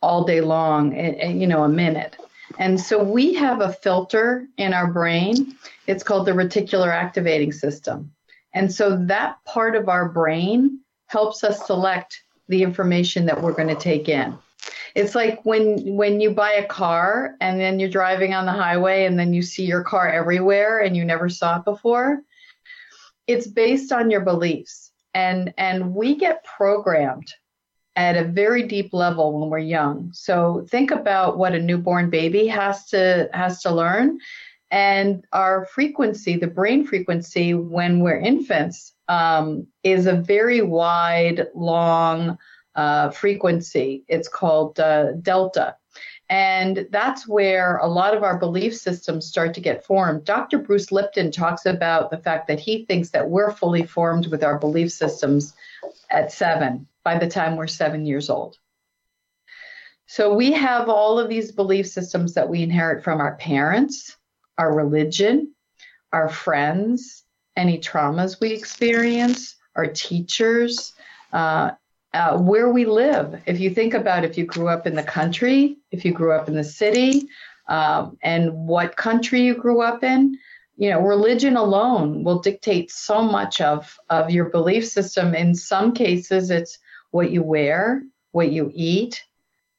all 0.03 0.25
day 0.25 0.41
long, 0.41 0.95
and, 0.95 1.41
you 1.41 1.47
know, 1.47 1.65
a 1.65 1.69
minute. 1.69 2.17
And 2.59 2.81
so 2.81 3.03
we 3.03 3.35
have 3.35 3.61
a 3.61 3.73
filter 3.73 4.47
in 4.57 4.73
our 4.73 4.87
brain. 4.87 5.57
It's 5.87 6.03
called 6.03 6.27
the 6.27 6.33
reticular 6.33 6.89
activating 6.89 7.53
system. 7.53 8.13
And 8.55 8.73
so 8.73 8.97
that 9.07 9.43
part 9.45 9.75
of 9.75 9.89
our 9.89 10.09
brain 10.09 10.81
helps 11.07 11.45
us 11.45 11.67
select 11.67 12.23
the 12.49 12.63
information 12.63 13.27
that 13.27 13.43
we're 13.43 13.53
going 13.53 13.69
to 13.69 13.75
take 13.75 14.09
in. 14.09 14.37
It's 14.95 15.15
like 15.15 15.45
when 15.45 15.97
when 15.97 16.21
you 16.21 16.31
buy 16.31 16.53
a 16.53 16.67
car 16.67 17.37
and 17.41 17.61
then 17.61 17.79
you're 17.79 17.91
driving 17.91 18.33
on 18.33 18.47
the 18.47 18.53
highway 18.53 19.05
and 19.05 19.19
then 19.19 19.35
you 19.35 19.43
see 19.43 19.65
your 19.65 19.85
car 19.85 20.09
everywhere 20.09 20.81
and 20.81 20.97
you 20.97 21.05
never 21.05 21.29
saw 21.29 21.59
it 21.59 21.65
before. 21.65 22.23
It's 23.27 23.47
based 23.47 23.93
on 23.93 24.11
your 24.11 24.23
beliefs. 24.23 24.93
And 25.13 25.53
and 25.59 25.95
we 25.95 26.17
get 26.17 26.45
programmed 26.45 27.31
at 27.95 28.17
a 28.17 28.25
very 28.25 28.63
deep 28.63 28.93
level 28.93 29.39
when 29.39 29.51
we're 29.51 29.59
young. 29.59 30.11
So 30.13 30.67
think 30.71 30.91
about 30.91 31.39
what 31.39 31.55
a 31.55 31.61
newborn 31.61 32.11
baby 32.11 32.47
has 32.47 32.87
to 32.87 33.29
has 33.33 33.63
to 33.63 33.73
learn 33.73 34.19
and 34.71 35.25
our 35.33 35.67
frequency, 35.67 36.37
the 36.37 36.47
brain 36.47 36.87
frequency 36.87 37.55
when 37.55 38.01
we're 38.01 38.19
infants, 38.19 38.95
um, 39.09 39.67
is 39.83 40.07
a 40.07 40.15
very 40.15 40.63
wide, 40.63 41.47
long 41.55 42.39
uh, 42.75 43.11
frequency. 43.11 44.05
It's 44.09 44.29
called 44.29 44.81
uh, 44.81 45.13
delta. 45.23 45.77
And 46.29 46.89
that's 46.91 47.29
where 47.29 47.77
a 47.77 47.87
lot 47.87 48.17
of 48.17 48.25
our 48.25 48.37
belief 48.37 48.77
systems 48.77 49.27
start 49.27 49.55
to 49.55 49.61
get 49.61 49.85
formed. 49.85 50.25
Dr. 50.25 50.59
Bruce 50.59 50.91
Lipton 50.91 51.31
talks 51.31 51.67
about 51.67 52.11
the 52.11 52.19
fact 52.19 52.49
that 52.49 52.59
he 52.59 52.85
thinks 52.85 53.11
that 53.11 53.31
we're 53.31 53.53
fully 53.53 53.85
formed 53.85 54.27
with 54.27 54.43
our 54.43 54.59
belief 54.59 54.91
systems 54.91 55.55
at 56.11 56.33
seven, 56.33 56.89
by 57.05 57.17
the 57.17 57.29
time 57.29 57.57
we're 57.57 57.69
seven 57.69 58.05
years 58.05 58.29
old. 58.29 58.59
So 60.07 60.35
we 60.35 60.53
have 60.53 60.89
all 60.89 61.19
of 61.19 61.29
these 61.29 61.53
belief 61.53 61.87
systems 61.89 62.35
that 62.35 62.49
we 62.49 62.63
inherit 62.63 63.05
from 63.05 63.21
our 63.21 63.37
parents, 63.37 64.17
our 64.59 64.75
religion, 64.75 65.55
our 66.13 66.29
friends, 66.29 67.25
any 67.57 67.79
traumas 67.79 68.41
we 68.41 68.53
experience, 68.53 69.57
our 69.75 69.87
teachers, 69.87 70.93
uh, 71.33 71.71
uh, 72.15 72.39
where 72.39 72.71
we 72.71 72.85
live. 72.85 73.43
If 73.47 73.61
you 73.61 73.71
think 73.71 73.95
about 73.95 74.25
if 74.25 74.39
you 74.39 74.47
grew 74.47 74.69
up 74.69 74.87
in 74.87 74.95
the 74.95 75.03
country, 75.03 75.77
if 75.91 76.05
you 76.05 76.13
grew 76.13 76.33
up 76.33 76.49
in 76.49 76.55
the 76.55 76.65
city, 76.65 77.29
um, 77.69 78.17
and 78.23 78.53
what 78.67 78.97
country 78.97 79.43
you 79.43 79.55
grew 79.55 79.83
up 79.83 80.03
in, 80.05 80.39
you 80.77 80.91
know, 80.91 81.01
religion 81.01 81.57
alone 81.57 82.23
will 82.23 82.39
dictate 82.39 82.91
so 82.91 83.23
much 83.23 83.61
of, 83.61 83.99
of 84.09 84.31
your 84.31 84.47
belief 84.47 84.87
system. 84.87 85.35
In 85.35 85.55
some 85.55 85.93
cases, 85.93 86.51
it's 86.51 86.79
what 87.11 87.31
you 87.31 87.43
wear, 87.43 88.03
what 88.33 88.53
you 88.53 88.71
eat, 88.75 89.23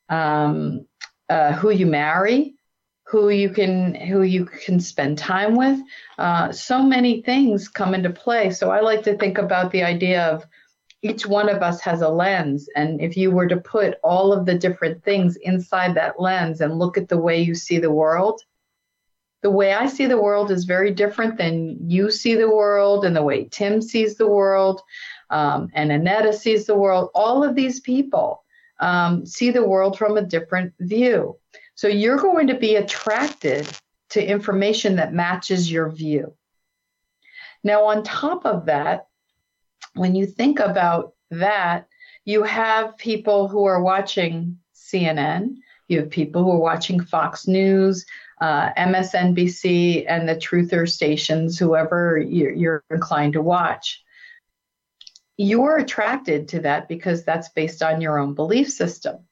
um, 0.10 0.86
uh, 1.30 1.54
who 1.54 1.70
you 1.70 1.86
marry, 1.86 2.57
who 3.10 3.30
you 3.30 3.50
can 3.50 3.96
who 3.96 4.24
you 4.24 4.46
can 4.46 4.80
spend 4.80 5.18
time 5.18 5.56
with. 5.56 5.80
Uh, 6.18 6.52
so 6.52 6.84
many 6.84 7.22
things 7.22 7.70
come 7.70 7.96
into 7.96 8.10
play. 8.10 8.52
So 8.52 8.70
I 8.70 8.82
like 8.82 9.04
to 9.04 9.18
think 9.18 9.38
about 9.38 9.72
the 9.72 9.84
idea 9.84 10.28
of 10.28 10.46
each 11.02 11.26
one 11.26 11.48
of 11.48 11.62
us 11.62 11.80
has 11.82 12.02
a 12.02 12.10
lens. 12.10 12.68
And 12.76 13.00
if 13.00 13.16
you 13.16 13.32
were 13.32 13.48
to 13.48 13.58
put 13.58 13.96
all 14.04 14.34
of 14.34 14.46
the 14.46 14.56
different 14.56 15.04
things 15.04 15.38
inside 15.38 15.96
that 15.96 16.20
lens 16.20 16.60
and 16.60 16.80
look 16.80 16.98
at 16.98 17.08
the 17.08 17.18
way 17.18 17.40
you 17.40 17.56
see 17.56 17.80
the 17.80 17.92
world, 17.92 18.42
the 19.42 19.52
way 19.52 19.74
I 19.74 19.88
see 19.88 20.08
the 20.08 20.22
world 20.22 20.52
is 20.52 20.66
very 20.66 20.92
different 20.92 21.38
than 21.38 21.90
you 21.90 22.12
see 22.12 22.36
the 22.36 22.50
world 22.50 23.06
and 23.06 23.16
the 23.16 23.24
way 23.24 23.48
Tim 23.50 23.82
sees 23.82 24.16
the 24.16 24.28
world 24.28 24.82
um, 25.30 25.70
and 25.74 25.92
Annetta 25.92 26.34
sees 26.34 26.66
the 26.66 26.76
world. 26.76 27.10
All 27.14 27.44
of 27.44 27.56
these 27.56 27.80
people 27.80 28.44
um, 28.80 29.26
see 29.26 29.52
the 29.52 29.66
world 29.66 29.98
from 29.98 30.18
a 30.18 30.22
different 30.22 30.74
view. 30.80 31.38
So 31.78 31.88
you're 31.88 32.18
going 32.18 32.48
to 32.48 32.58
be 32.58 32.76
attracted 32.76 33.70
to 34.10 34.26
information 34.26 34.96
that 34.96 35.14
matches 35.14 35.72
your 35.72 35.92
view. 35.92 36.34
Now, 37.64 37.86
on 37.86 38.02
top 38.02 38.48
of 38.48 38.66
that, 38.66 39.06
when 39.94 40.16
you 40.16 40.26
think 40.26 40.60
about 40.60 41.14
that, 41.30 41.88
you 42.26 42.42
have 42.42 42.98
people 42.98 43.48
who 43.48 43.66
are 43.66 43.82
watching 43.82 44.58
CNN, 44.76 45.58
you 45.88 46.00
have 46.00 46.10
people 46.10 46.44
who 46.44 46.52
are 46.52 46.60
watching 46.60 47.00
Fox 47.00 47.48
News, 47.48 48.08
uh, 48.42 48.74
MSNBC, 48.74 50.06
and 50.10 50.28
the 50.28 50.36
truther 50.36 50.90
stations, 50.90 51.60
whoever 51.60 52.18
you're, 52.18 52.54
you're 52.54 52.84
inclined 52.90 53.34
to 53.34 53.42
watch. 53.44 54.04
You're 55.38 55.78
attracted 55.78 56.48
to 56.50 56.62
that 56.62 56.88
because 56.88 57.24
that's 57.24 57.50
based 57.50 57.84
on 57.84 58.02
your 58.02 58.18
own 58.18 58.34
belief 58.34 58.72
system. 58.72 59.27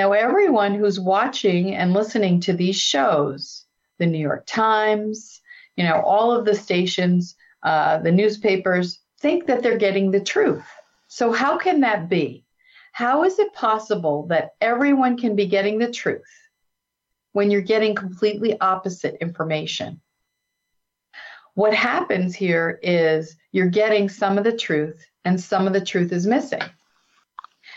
Now, 0.00 0.12
everyone 0.12 0.72
who's 0.72 0.98
watching 0.98 1.74
and 1.74 1.92
listening 1.92 2.40
to 2.40 2.54
these 2.54 2.80
shows, 2.80 3.66
the 3.98 4.06
New 4.06 4.18
York 4.18 4.46
Times, 4.46 5.42
you 5.76 5.84
know, 5.84 6.00
all 6.00 6.32
of 6.32 6.46
the 6.46 6.54
stations, 6.54 7.36
uh, 7.62 7.98
the 7.98 8.10
newspapers, 8.10 9.00
think 9.18 9.46
that 9.46 9.62
they're 9.62 9.76
getting 9.76 10.10
the 10.10 10.24
truth. 10.24 10.64
So, 11.08 11.32
how 11.32 11.58
can 11.58 11.80
that 11.82 12.08
be? 12.08 12.46
How 12.92 13.24
is 13.24 13.38
it 13.38 13.52
possible 13.52 14.26
that 14.28 14.54
everyone 14.62 15.18
can 15.18 15.36
be 15.36 15.46
getting 15.46 15.78
the 15.78 15.92
truth 15.92 16.48
when 17.32 17.50
you're 17.50 17.60
getting 17.60 17.94
completely 17.94 18.58
opposite 18.58 19.16
information? 19.20 20.00
What 21.52 21.74
happens 21.74 22.34
here 22.34 22.80
is 22.82 23.36
you're 23.52 23.66
getting 23.66 24.08
some 24.08 24.38
of 24.38 24.44
the 24.44 24.56
truth 24.56 25.04
and 25.26 25.38
some 25.38 25.66
of 25.66 25.74
the 25.74 25.84
truth 25.84 26.10
is 26.10 26.26
missing. 26.26 26.62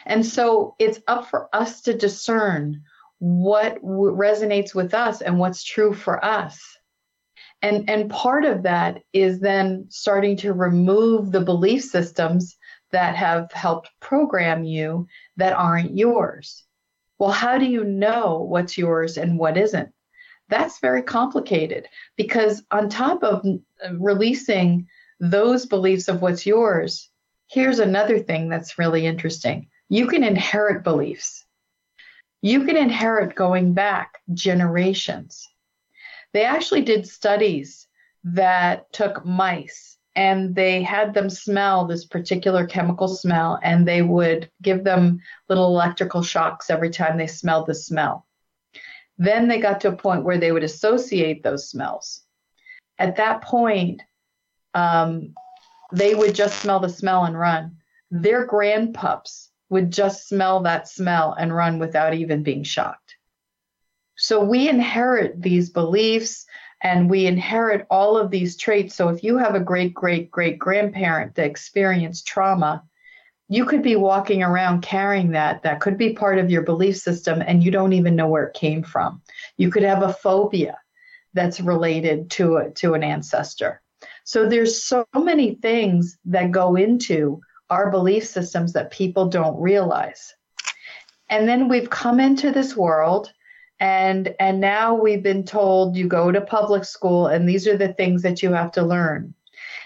And 0.06 0.26
so 0.26 0.76
it's 0.80 1.00
up 1.08 1.30
for 1.30 1.50
us 1.54 1.82
to 1.82 1.98
discern 1.98 2.84
what 3.20 3.76
w- 3.76 4.16
resonates 4.16 4.76
with 4.76 4.94
us 4.94 5.22
and 5.22 5.40
what's 5.40 5.64
true 5.64 5.94
for 5.94 6.24
us. 6.24 6.62
And, 7.62 7.90
and 7.90 8.10
part 8.10 8.44
of 8.44 8.64
that 8.64 9.04
is 9.14 9.40
then 9.40 9.86
starting 9.90 10.36
to 10.38 10.52
remove 10.52 11.32
the 11.32 11.40
belief 11.40 11.84
systems 11.84 12.58
that 12.92 13.16
have 13.16 13.52
helped 13.54 13.90
program 14.02 14.66
you 14.66 15.08
that 15.38 15.54
aren't 15.54 15.98
yours. 15.98 16.66
Well, 17.18 17.32
how 17.32 17.58
do 17.58 17.66
you 17.66 17.86
know 17.86 18.42
what's 18.42 18.78
yours 18.78 19.18
and 19.18 19.40
what 19.40 19.58
isn't? 19.58 19.94
That's 20.50 20.80
very 20.80 21.02
complicated 21.02 21.88
because, 22.18 22.64
on 22.70 22.90
top 22.90 23.24
of 23.24 23.46
uh, 23.46 23.94
releasing 23.96 24.88
those 25.22 25.66
beliefs 25.66 26.10
of 26.10 26.22
what's 26.22 26.46
yours, 26.46 27.10
here's 27.48 27.80
another 27.80 28.20
thing 28.20 28.50
that's 28.50 28.78
really 28.78 29.06
interesting 29.06 29.68
you 29.90 30.08
can 30.08 30.24
inherit 30.24 30.84
beliefs. 30.84 31.46
You 32.42 32.66
can 32.66 32.78
inherit 32.78 33.36
going 33.36 33.74
back 33.74 34.20
generations. 34.34 35.48
They 36.34 36.44
actually 36.44 36.82
did 36.82 37.08
studies 37.08 37.88
that 38.24 38.92
took 38.92 39.26
mice 39.26 39.98
and 40.16 40.56
they 40.56 40.84
had 40.84 41.14
them 41.14 41.30
smell 41.30 41.86
this 41.86 42.06
particular 42.06 42.66
chemical 42.68 43.08
smell 43.08 43.60
and 43.64 43.88
they 43.88 44.02
would 44.02 44.50
give 44.62 44.84
them 44.84 45.20
little 45.50 45.68
electrical 45.68 46.22
shocks 46.22 46.70
every 46.70 46.90
time 46.90 47.18
they 47.18 47.28
smelled 47.28 47.68
the 47.68 47.76
smell. 47.76 48.28
Then 49.18 49.48
they 49.48 49.60
got 49.60 49.82
to 49.82 49.90
a 49.90 49.96
point 49.96 50.24
where 50.24 50.38
they 50.38 50.52
would 50.52 50.64
associate 50.64 51.44
those 51.44 51.70
smells. 51.70 52.24
At 53.00 53.16
that 53.18 53.42
point, 53.42 54.02
um, 54.74 55.34
they 55.92 56.16
would 56.16 56.36
just 56.36 56.62
smell 56.62 56.80
the 56.80 56.90
smell 56.90 57.26
and 57.26 57.38
run. 57.38 57.78
Their 58.10 58.48
grandpups 58.48 59.50
would 59.74 59.92
just 59.92 60.30
smell 60.30 60.62
that 60.62 60.88
smell 60.88 61.34
and 61.34 61.54
run 61.54 61.80
without 61.80 62.14
even 62.14 62.44
being 62.44 62.64
shocked. 62.64 63.16
So 64.16 64.44
we 64.44 64.70
inherit 64.70 65.42
these 65.42 65.72
beliefs 65.72 66.46
and 66.82 67.10
we 67.10 67.26
inherit 67.26 67.88
all 67.90 68.16
of 68.18 68.30
these 68.30 68.56
traits. 68.56 68.96
So 68.96 69.10
if 69.10 69.24
you 69.24 69.38
have 69.38 69.56
a 69.56 69.60
great, 69.60 69.94
great, 69.94 70.30
great 70.30 70.60
grandparent 70.60 71.36
that 71.36 71.46
experienced 71.46 72.28
trauma, 72.28 72.84
you 73.50 73.66
could 73.66 73.82
be 73.82 73.96
walking 73.96 74.44
around 74.44 74.82
carrying 74.82 75.32
that. 75.32 75.64
That 75.64 75.80
could 75.80 75.98
be 75.98 76.14
part 76.14 76.38
of 76.38 76.52
your 76.52 76.62
belief 76.62 76.98
system 76.98 77.42
and 77.46 77.64
you 77.64 77.72
don't 77.72 77.94
even 77.94 78.16
know 78.16 78.28
where 78.28 78.46
it 78.46 78.54
came 78.54 78.84
from. 78.84 79.22
You 79.58 79.72
could 79.72 79.84
have 79.84 80.04
a 80.04 80.14
phobia 80.14 80.78
that's 81.34 81.60
related 81.60 82.30
to 82.32 82.58
a, 82.58 82.72
to 82.72 82.94
an 82.94 83.04
ancestor. 83.04 83.82
So 84.24 84.48
there's 84.48 84.84
so 84.84 85.06
many 85.16 85.56
things 85.56 86.18
that 86.26 86.52
go 86.52 86.76
into 86.76 87.42
our 87.74 87.90
belief 87.90 88.26
systems 88.26 88.74
that 88.74 88.92
people 88.92 89.28
don't 89.28 89.60
realize. 89.60 90.36
And 91.30 91.50
then 91.50 91.68
we've 91.68 91.90
come 91.90 92.20
into 92.20 92.52
this 92.52 92.78
world 92.78 93.34
and 93.80 94.36
and 94.40 94.62
now 94.62 94.94
we've 94.94 95.24
been 95.24 95.44
told 95.44 95.98
you 95.98 96.08
go 96.08 96.32
to 96.32 96.42
public 96.42 96.86
school 96.86 97.28
and 97.28 97.50
these 97.50 97.68
are 97.68 97.76
the 97.76 97.94
things 97.94 98.22
that 98.22 98.44
you 98.44 98.54
have 98.54 98.72
to 98.74 98.84
learn. 98.84 99.34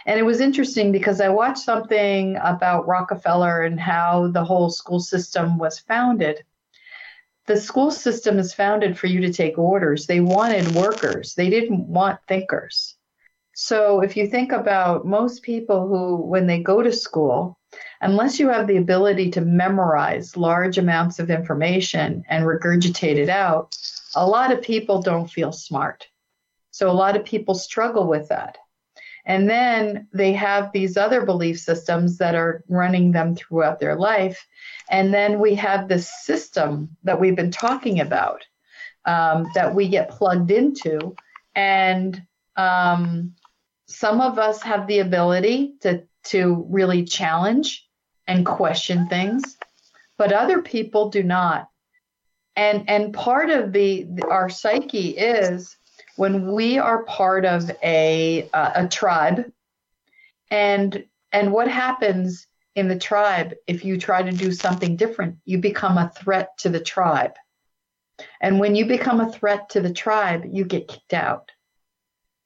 And 0.06 0.20
it 0.20 0.24
was 0.24 0.42
interesting 0.42 0.92
because 0.92 1.22
I 1.22 1.30
watched 1.30 1.64
something 1.64 2.38
about 2.44 2.88
Rockefeller 2.88 3.62
and 3.62 3.80
how 3.80 4.28
the 4.28 4.44
whole 4.44 4.70
school 4.70 5.00
system 5.00 5.58
was 5.58 5.80
founded. 5.80 6.44
The 7.46 7.58
school 7.58 7.92
system 7.92 8.38
is 8.40 8.54
founded 8.54 8.98
for 8.98 9.08
you 9.08 9.22
to 9.22 9.32
take 9.32 9.58
orders. 9.58 10.06
They 10.06 10.20
wanted 10.20 10.76
workers. 10.76 11.36
They 11.36 11.50
didn't 11.50 11.88
want 11.88 12.20
thinkers. 12.28 12.98
So 13.54 14.02
if 14.02 14.16
you 14.16 14.28
think 14.28 14.52
about 14.52 15.06
most 15.06 15.42
people 15.42 15.88
who, 15.88 16.18
when 16.18 16.46
they 16.46 16.62
go 16.62 16.84
to 16.84 16.92
school, 16.92 17.58
unless 18.02 18.40
you 18.40 18.50
have 18.50 18.68
the 18.68 18.78
ability 18.78 19.32
to 19.32 19.42
memorize 19.42 20.38
large 20.38 20.78
amounts 20.78 21.20
of 21.20 21.30
information 21.30 22.24
and 22.30 22.46
regurgitate 22.46 23.18
it 23.18 23.30
out, 23.30 23.76
a 24.16 24.26
lot 24.26 24.52
of 24.52 24.62
people 24.62 25.02
don't 25.02 25.30
feel 25.30 25.52
smart. 25.52 26.08
So 26.72 26.90
a 26.90 26.94
lot 26.94 27.16
of 27.16 27.26
people 27.26 27.56
struggle 27.56 28.08
with 28.08 28.30
that. 28.30 28.58
And 29.26 29.50
then 29.50 30.08
they 30.14 30.32
have 30.34 30.72
these 30.72 30.96
other 30.96 31.26
belief 31.26 31.60
systems 31.60 32.18
that 32.20 32.34
are 32.34 32.64
running 32.70 33.12
them 33.12 33.36
throughout 33.36 33.80
their 33.80 33.98
life. 33.98 34.48
And 34.90 35.14
then 35.14 35.40
we 35.40 35.56
have 35.56 35.88
this 35.88 36.10
system 36.24 36.96
that 37.04 37.20
we've 37.20 37.36
been 37.36 37.52
talking 37.52 38.00
about 38.00 38.46
um, 39.04 39.48
that 39.54 39.76
we 39.76 39.90
get 39.90 40.12
plugged 40.12 40.50
into. 40.50 41.16
And 41.56 42.22
um, 42.56 43.34
some 43.88 44.22
of 44.22 44.40
us 44.40 44.62
have 44.62 44.88
the 44.88 45.00
ability 45.00 45.76
to 45.82 46.04
to 46.28 46.66
really 46.70 47.04
challenge 47.04 47.88
and 48.28 48.46
question 48.46 49.08
things, 49.08 49.58
but 50.18 50.34
other 50.34 50.62
people 50.62 51.10
do 51.10 51.24
not. 51.24 51.70
And 52.56 52.90
and 52.90 53.14
part 53.14 53.50
of 53.50 53.72
the 53.72 54.08
our 54.30 54.50
psyche 54.50 55.10
is 55.10 55.78
when 56.16 56.52
we 56.52 56.80
are 56.80 57.04
part 57.04 57.46
of 57.46 57.70
a 57.84 58.50
a 58.54 58.88
tribe, 58.88 59.52
and 60.50 61.06
and 61.32 61.52
what 61.52 61.68
happens 61.68 62.48
in 62.76 62.88
the 62.88 62.98
tribe 62.98 63.54
if 63.66 63.84
you 63.84 63.98
try 63.98 64.22
to 64.22 64.32
do 64.32 64.52
something 64.52 64.96
different, 64.96 65.38
you 65.46 65.58
become 65.58 65.98
a 65.98 66.12
threat 66.16 66.58
to 66.60 66.70
the 66.70 66.80
tribe. 66.80 67.34
And 68.42 68.60
when 68.60 68.76
you 68.76 68.86
become 68.86 69.20
a 69.20 69.32
threat 69.32 69.70
to 69.70 69.82
the 69.82 69.94
tribe, 69.94 70.46
you 70.52 70.64
get 70.64 70.88
kicked 70.88 71.14
out. 71.14 71.52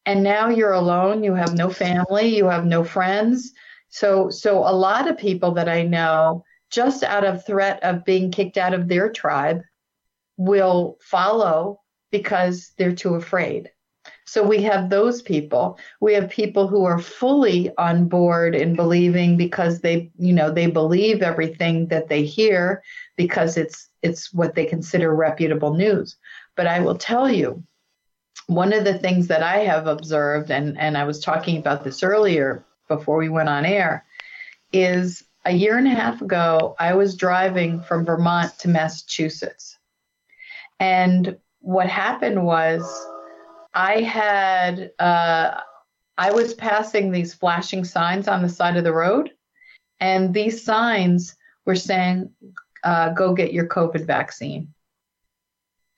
And 0.05 0.23
now 0.23 0.49
you're 0.49 0.73
alone, 0.73 1.23
you 1.23 1.33
have 1.35 1.53
no 1.53 1.69
family, 1.69 2.35
you 2.35 2.45
have 2.45 2.65
no 2.65 2.83
friends, 2.83 3.53
so, 3.91 4.29
so 4.29 4.59
a 4.59 4.73
lot 4.73 5.07
of 5.09 5.17
people 5.17 5.51
that 5.51 5.69
I 5.69 5.83
know, 5.83 6.43
just 6.71 7.03
out 7.03 7.25
of 7.25 7.45
threat 7.45 7.83
of 7.83 8.05
being 8.05 8.31
kicked 8.31 8.57
out 8.57 8.73
of 8.73 8.87
their 8.87 9.11
tribe, 9.11 9.61
will 10.37 10.97
follow 11.01 11.81
because 12.09 12.71
they're 12.77 12.95
too 12.95 13.15
afraid. 13.15 13.69
So 14.25 14.47
we 14.47 14.63
have 14.63 14.89
those 14.89 15.21
people. 15.21 15.77
We 15.99 16.13
have 16.13 16.29
people 16.29 16.67
who 16.67 16.85
are 16.85 16.99
fully 16.99 17.69
on 17.77 18.07
board 18.07 18.55
in 18.55 18.75
believing 18.77 19.35
because 19.35 19.81
they, 19.81 20.09
you 20.17 20.31
know, 20.31 20.49
they 20.49 20.67
believe 20.67 21.21
everything 21.21 21.87
that 21.87 22.07
they 22.07 22.23
hear 22.23 22.81
because 23.17 23.57
it's 23.57 23.89
it's 24.01 24.33
what 24.33 24.55
they 24.55 24.65
consider 24.65 25.13
reputable 25.13 25.73
news. 25.73 26.15
But 26.55 26.65
I 26.65 26.79
will 26.79 26.97
tell 26.97 27.29
you, 27.29 27.63
one 28.47 28.73
of 28.73 28.85
the 28.85 28.97
things 28.97 29.27
that 29.27 29.43
I 29.43 29.59
have 29.59 29.85
observed, 29.85 30.49
and, 30.49 30.79
and 30.79 30.97
I 30.97 31.03
was 31.03 31.19
talking 31.19 31.57
about 31.57 31.83
this 31.83 32.01
earlier 32.01 32.65
before 32.97 33.17
we 33.17 33.29
went 33.29 33.49
on 33.49 33.65
air 33.65 34.05
is 34.73 35.23
a 35.45 35.51
year 35.51 35.77
and 35.77 35.87
a 35.87 35.91
half 35.91 36.21
ago, 36.21 36.75
I 36.77 36.93
was 36.93 37.15
driving 37.15 37.81
from 37.81 38.05
Vermont 38.05 38.57
to 38.59 38.67
Massachusetts. 38.67 39.77
And 40.79 41.37
what 41.59 41.87
happened 41.87 42.43
was 42.43 42.81
I 43.73 44.01
had, 44.01 44.91
uh, 44.99 45.61
I 46.17 46.31
was 46.31 46.53
passing 46.53 47.11
these 47.11 47.33
flashing 47.33 47.85
signs 47.85 48.27
on 48.27 48.41
the 48.41 48.49
side 48.49 48.77
of 48.77 48.83
the 48.83 48.93
road. 48.93 49.31
And 49.99 50.33
these 50.33 50.63
signs 50.63 51.35
were 51.65 51.75
saying, 51.75 52.31
uh, 52.83 53.09
go 53.13 53.33
get 53.33 53.53
your 53.53 53.67
COVID 53.67 54.05
vaccine. 54.05 54.73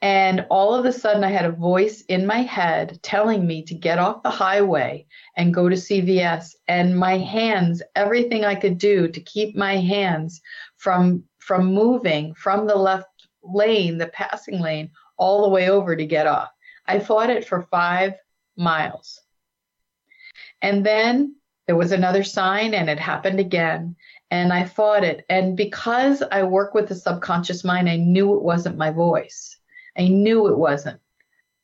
And 0.04 0.46
all 0.50 0.76
of 0.76 0.84
a 0.84 0.92
sudden, 0.92 1.24
I 1.24 1.30
had 1.30 1.46
a 1.46 1.52
voice 1.52 2.02
in 2.10 2.26
my 2.26 2.40
head 2.40 3.00
telling 3.04 3.48
me 3.48 3.64
to 3.64 3.74
get 3.74 4.00
off 4.00 4.22
the 4.22 4.30
highway 4.30 5.08
and 5.38 5.54
go 5.54 5.70
to 5.70 5.78
CVS. 5.78 6.56
And 6.68 7.00
my 7.00 7.18
hands, 7.20 7.82
everything 7.96 8.44
I 8.44 8.56
could 8.56 8.78
do 8.78 9.08
to 9.08 9.22
keep 9.22 9.56
my 9.56 9.78
hands 9.78 10.42
from 10.76 11.24
from 11.40 11.74
moving 11.74 12.34
from 12.34 12.68
the 12.68 12.76
left 12.76 13.08
lane, 13.44 13.98
the 13.98 14.08
passing 14.08 14.60
lane, 14.60 14.92
all 15.16 15.44
the 15.44 15.50
way 15.50 15.70
over 15.70 15.96
to 15.96 16.06
get 16.06 16.28
off. 16.28 16.50
I 16.86 17.00
fought 17.00 17.30
it 17.30 17.48
for 17.48 17.62
five 17.72 18.16
miles. 18.58 19.22
And 20.62 20.86
then 20.86 21.38
there 21.66 21.78
was 21.78 21.94
another 21.94 22.26
sign, 22.26 22.74
and 22.74 22.90
it 22.90 23.00
happened 23.00 23.40
again. 23.40 23.96
And 24.30 24.52
I 24.52 24.66
fought 24.66 25.06
it. 25.06 25.26
And 25.30 25.56
because 25.56 26.22
I 26.30 26.44
work 26.44 26.74
with 26.74 26.90
the 26.90 26.96
subconscious 26.96 27.64
mind, 27.64 27.88
I 27.88 27.96
knew 27.96 28.36
it 28.36 28.42
wasn't 28.42 28.78
my 28.78 28.92
voice. 28.92 29.53
I 29.98 30.08
knew 30.08 30.48
it 30.48 30.58
wasn't. 30.58 31.00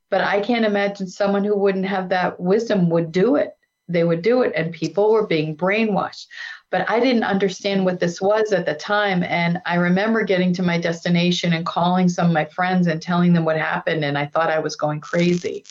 But 0.10 0.22
I 0.22 0.42
can't 0.42 0.66
imagine 0.66 1.08
someone 1.08 1.44
who 1.44 1.56
wouldn't 1.56 1.86
have 1.86 2.10
that 2.10 2.40
wisdom 2.40 2.90
would 2.90 3.12
do 3.12 3.36
it. 3.36 3.56
They 3.88 4.04
would 4.04 4.22
do 4.22 4.44
it, 4.44 4.54
and 4.56 4.74
people 4.74 5.12
were 5.12 5.26
being 5.26 5.56
brainwashed. 5.56 6.28
But 6.72 6.88
I 6.90 7.00
didn't 7.00 7.24
understand 7.24 7.86
what 7.86 8.00
this 8.00 8.22
was 8.22 8.52
at 8.52 8.66
the 8.66 8.76
time. 8.76 9.24
And 9.24 9.60
I 9.66 9.76
remember 9.76 10.24
getting 10.24 10.54
to 10.54 10.64
my 10.64 10.80
destination 10.80 11.54
and 11.54 11.66
calling 11.66 12.08
some 12.08 12.28
of 12.28 12.34
my 12.34 12.46
friends 12.46 12.86
and 12.86 13.02
telling 13.02 13.34
them 13.34 13.46
what 13.46 13.58
happened. 13.58 14.06
And 14.06 14.18
I 14.18 14.28
thought 14.28 14.52
I 14.52 14.60
was 14.60 14.76
going 14.76 15.02
crazy. 15.02 15.64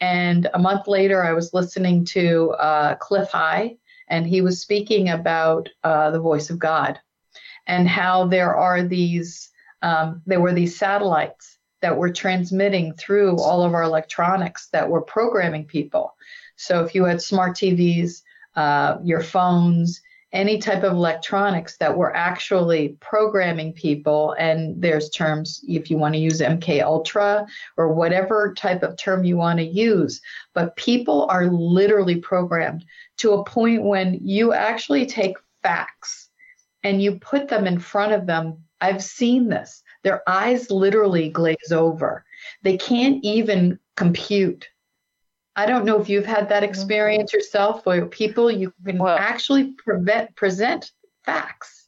And 0.00 0.48
a 0.54 0.58
month 0.58 0.88
later, 0.88 1.22
I 1.22 1.32
was 1.32 1.52
listening 1.52 2.04
to 2.06 2.52
uh, 2.52 2.94
Cliff 2.96 3.30
High, 3.30 3.76
and 4.08 4.26
he 4.26 4.40
was 4.40 4.60
speaking 4.60 5.10
about 5.10 5.68
uh, 5.84 6.10
the 6.10 6.20
voice 6.20 6.50
of 6.50 6.58
God 6.58 6.98
and 7.66 7.86
how 7.86 8.26
there 8.26 8.56
are 8.56 8.82
these, 8.82 9.50
um, 9.82 10.22
there 10.26 10.40
were 10.40 10.52
these 10.52 10.76
satellites 10.76 11.51
that 11.82 11.96
were 11.96 12.12
transmitting 12.12 12.94
through 12.94 13.36
all 13.38 13.62
of 13.62 13.74
our 13.74 13.82
electronics 13.82 14.68
that 14.68 14.88
were 14.88 15.02
programming 15.02 15.66
people. 15.66 16.14
So 16.56 16.84
if 16.84 16.94
you 16.94 17.04
had 17.04 17.20
smart 17.20 17.56
TVs, 17.56 18.22
uh, 18.56 18.98
your 19.02 19.20
phones, 19.20 20.00
any 20.32 20.58
type 20.58 20.82
of 20.82 20.92
electronics 20.92 21.76
that 21.76 21.96
were 21.96 22.14
actually 22.16 22.96
programming 23.00 23.72
people, 23.72 24.34
and 24.38 24.80
there's 24.80 25.10
terms 25.10 25.62
if 25.68 25.90
you 25.90 25.98
want 25.98 26.14
to 26.14 26.20
use 26.20 26.40
MK 26.40 26.82
Ultra 26.82 27.46
or 27.76 27.92
whatever 27.92 28.54
type 28.54 28.82
of 28.82 28.96
term 28.96 29.24
you 29.24 29.36
want 29.36 29.58
to 29.58 29.64
use, 29.64 30.22
but 30.54 30.76
people 30.76 31.26
are 31.28 31.46
literally 31.46 32.16
programmed 32.16 32.84
to 33.18 33.32
a 33.32 33.44
point 33.44 33.82
when 33.82 34.18
you 34.22 34.54
actually 34.54 35.04
take 35.04 35.36
facts 35.62 36.30
and 36.82 37.02
you 37.02 37.18
put 37.18 37.48
them 37.48 37.66
in 37.66 37.78
front 37.78 38.12
of 38.12 38.26
them. 38.26 38.64
I've 38.80 39.02
seen 39.02 39.48
this 39.48 39.81
their 40.02 40.28
eyes 40.28 40.70
literally 40.70 41.28
glaze 41.28 41.72
over. 41.72 42.24
They 42.62 42.76
can't 42.76 43.24
even 43.24 43.78
compute. 43.96 44.68
I 45.54 45.66
don't 45.66 45.84
know 45.84 46.00
if 46.00 46.08
you've 46.08 46.26
had 46.26 46.48
that 46.48 46.62
mm-hmm. 46.62 46.70
experience 46.70 47.32
yourself 47.32 47.84
where 47.84 48.06
people 48.06 48.50
you 48.50 48.72
can 48.84 48.98
well, 48.98 49.16
actually 49.18 49.72
prevent, 49.72 50.34
present 50.34 50.90
facts. 51.24 51.82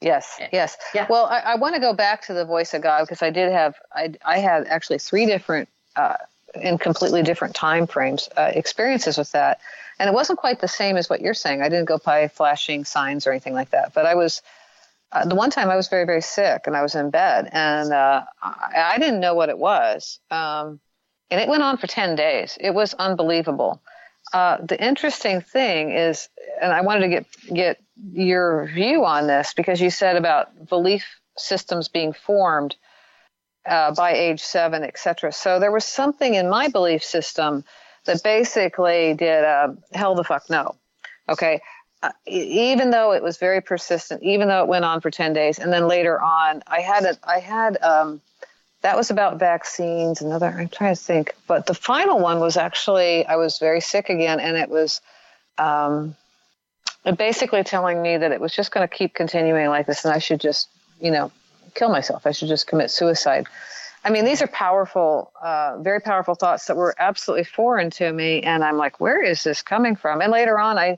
Yes, 0.00 0.36
eh, 0.40 0.48
yes. 0.52 0.76
Yeah. 0.94 1.06
Well, 1.10 1.26
I, 1.26 1.40
I 1.40 1.54
want 1.56 1.74
to 1.74 1.80
go 1.80 1.92
back 1.92 2.22
to 2.26 2.32
the 2.32 2.44
voice 2.44 2.72
of 2.72 2.82
God 2.82 3.02
because 3.02 3.22
I 3.22 3.30
did 3.30 3.52
have 3.52 3.74
I 3.92 4.14
I 4.24 4.38
had 4.38 4.66
actually 4.66 4.98
three 4.98 5.26
different 5.26 5.68
uh, 5.94 6.16
in 6.54 6.78
completely 6.78 7.22
different 7.22 7.54
time 7.54 7.86
frames 7.86 8.28
uh, 8.36 8.50
experiences 8.54 9.18
with 9.18 9.30
that, 9.32 9.60
and 9.98 10.08
it 10.08 10.14
wasn't 10.14 10.38
quite 10.38 10.60
the 10.60 10.68
same 10.68 10.96
as 10.96 11.10
what 11.10 11.20
you're 11.20 11.34
saying. 11.34 11.60
I 11.60 11.68
didn't 11.68 11.84
go 11.84 11.98
by 11.98 12.28
flashing 12.28 12.86
signs 12.86 13.26
or 13.26 13.30
anything 13.30 13.52
like 13.52 13.70
that, 13.70 13.92
but 13.92 14.06
I 14.06 14.14
was 14.14 14.40
uh, 15.12 15.24
the 15.24 15.34
one 15.34 15.50
time 15.50 15.70
I 15.70 15.76
was 15.76 15.88
very, 15.88 16.04
very 16.04 16.20
sick 16.20 16.62
and 16.66 16.76
I 16.76 16.82
was 16.82 16.94
in 16.94 17.10
bed 17.10 17.48
and 17.52 17.92
uh, 17.92 18.24
I, 18.42 18.92
I, 18.94 18.98
didn't 18.98 19.20
know 19.20 19.34
what 19.34 19.48
it 19.48 19.58
was. 19.58 20.20
Um, 20.30 20.80
and 21.30 21.40
it 21.40 21.48
went 21.48 21.62
on 21.62 21.78
for 21.78 21.86
10 21.86 22.16
days. 22.16 22.56
It 22.60 22.72
was 22.72 22.94
unbelievable. 22.94 23.82
Uh, 24.32 24.58
the 24.64 24.82
interesting 24.82 25.40
thing 25.40 25.90
is, 25.90 26.28
and 26.60 26.72
I 26.72 26.82
wanted 26.82 27.00
to 27.00 27.08
get, 27.08 27.26
get 27.52 27.82
your 28.12 28.66
view 28.66 29.04
on 29.04 29.26
this 29.26 29.52
because 29.54 29.80
you 29.80 29.90
said 29.90 30.16
about 30.16 30.68
belief 30.68 31.04
systems 31.36 31.88
being 31.88 32.12
formed 32.12 32.76
uh, 33.66 33.92
by 33.94 34.12
age 34.12 34.40
seven, 34.40 34.84
et 34.84 34.98
cetera. 34.98 35.32
So 35.32 35.58
there 35.58 35.72
was 35.72 35.84
something 35.84 36.34
in 36.34 36.48
my 36.48 36.68
belief 36.68 37.02
system 37.02 37.64
that 38.04 38.22
basically 38.22 39.14
did 39.14 39.44
uh, 39.44 39.68
hell 39.92 40.14
the 40.14 40.24
fuck 40.24 40.48
no. 40.48 40.76
Okay 41.28 41.60
even 42.26 42.90
though 42.90 43.12
it 43.12 43.22
was 43.22 43.36
very 43.36 43.60
persistent, 43.60 44.22
even 44.22 44.48
though 44.48 44.62
it 44.62 44.68
went 44.68 44.84
on 44.84 45.00
for 45.00 45.10
10 45.10 45.32
days, 45.32 45.58
and 45.58 45.72
then 45.72 45.86
later 45.86 46.20
on, 46.20 46.62
I 46.66 46.80
had 46.80 47.04
a, 47.04 47.16
I 47.24 47.40
had, 47.40 47.82
um, 47.82 48.20
that 48.82 48.96
was 48.96 49.10
about 49.10 49.38
vaccines. 49.38 50.22
Another, 50.22 50.46
I'm 50.46 50.68
trying 50.68 50.94
to 50.94 51.00
think, 51.00 51.34
but 51.46 51.66
the 51.66 51.74
final 51.74 52.18
one 52.18 52.40
was 52.40 52.56
actually, 52.56 53.26
I 53.26 53.36
was 53.36 53.58
very 53.58 53.80
sick 53.80 54.08
again, 54.08 54.40
and 54.40 54.56
it 54.56 54.70
was 54.70 55.02
um, 55.58 56.16
basically 57.16 57.64
telling 57.64 58.00
me 58.00 58.16
that 58.16 58.32
it 58.32 58.40
was 58.40 58.54
just 58.54 58.72
going 58.72 58.88
to 58.88 58.94
keep 58.94 59.12
continuing 59.12 59.68
like 59.68 59.86
this, 59.86 60.04
and 60.04 60.14
I 60.14 60.18
should 60.18 60.40
just, 60.40 60.68
you 61.00 61.10
know, 61.10 61.30
kill 61.74 61.90
myself. 61.90 62.26
I 62.26 62.32
should 62.32 62.48
just 62.48 62.66
commit 62.66 62.90
suicide. 62.90 63.46
I 64.02 64.08
mean, 64.08 64.24
these 64.24 64.40
are 64.40 64.46
powerful, 64.46 65.30
uh, 65.42 65.76
very 65.80 66.00
powerful 66.00 66.34
thoughts 66.34 66.64
that 66.66 66.76
were 66.76 66.94
absolutely 66.98 67.44
foreign 67.44 67.90
to 67.90 68.10
me, 68.10 68.40
and 68.40 68.64
I'm 68.64 68.78
like, 68.78 69.00
where 69.00 69.22
is 69.22 69.44
this 69.44 69.60
coming 69.60 69.96
from? 69.96 70.22
And 70.22 70.32
later 70.32 70.58
on, 70.58 70.78
I 70.78 70.96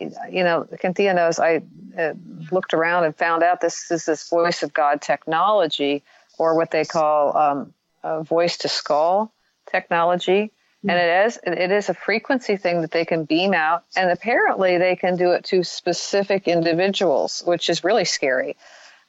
you 0.00 0.44
know, 0.44 0.66
Cynthia 0.80 1.14
knows 1.14 1.38
I 1.38 1.62
uh, 1.98 2.14
looked 2.50 2.74
around 2.74 3.04
and 3.04 3.14
found 3.14 3.42
out 3.42 3.60
this 3.60 3.90
is 3.90 4.04
this 4.04 4.28
voice 4.28 4.62
of 4.62 4.72
God 4.72 5.00
technology, 5.00 6.02
or 6.38 6.56
what 6.56 6.70
they 6.70 6.84
call 6.84 7.36
um, 7.36 8.24
voice 8.24 8.58
to 8.58 8.68
skull 8.68 9.32
technology. 9.70 10.52
Mm-hmm. 10.84 10.90
And 10.90 10.98
it 10.98 11.26
is 11.26 11.38
it 11.44 11.72
is 11.72 11.88
a 11.88 11.94
frequency 11.94 12.56
thing 12.56 12.80
that 12.82 12.90
they 12.90 13.04
can 13.04 13.24
beam 13.24 13.54
out, 13.54 13.84
and 13.94 14.10
apparently 14.10 14.78
they 14.78 14.96
can 14.96 15.16
do 15.16 15.32
it 15.32 15.44
to 15.46 15.62
specific 15.62 16.48
individuals, 16.48 17.42
which 17.46 17.70
is 17.70 17.84
really 17.84 18.04
scary. 18.04 18.56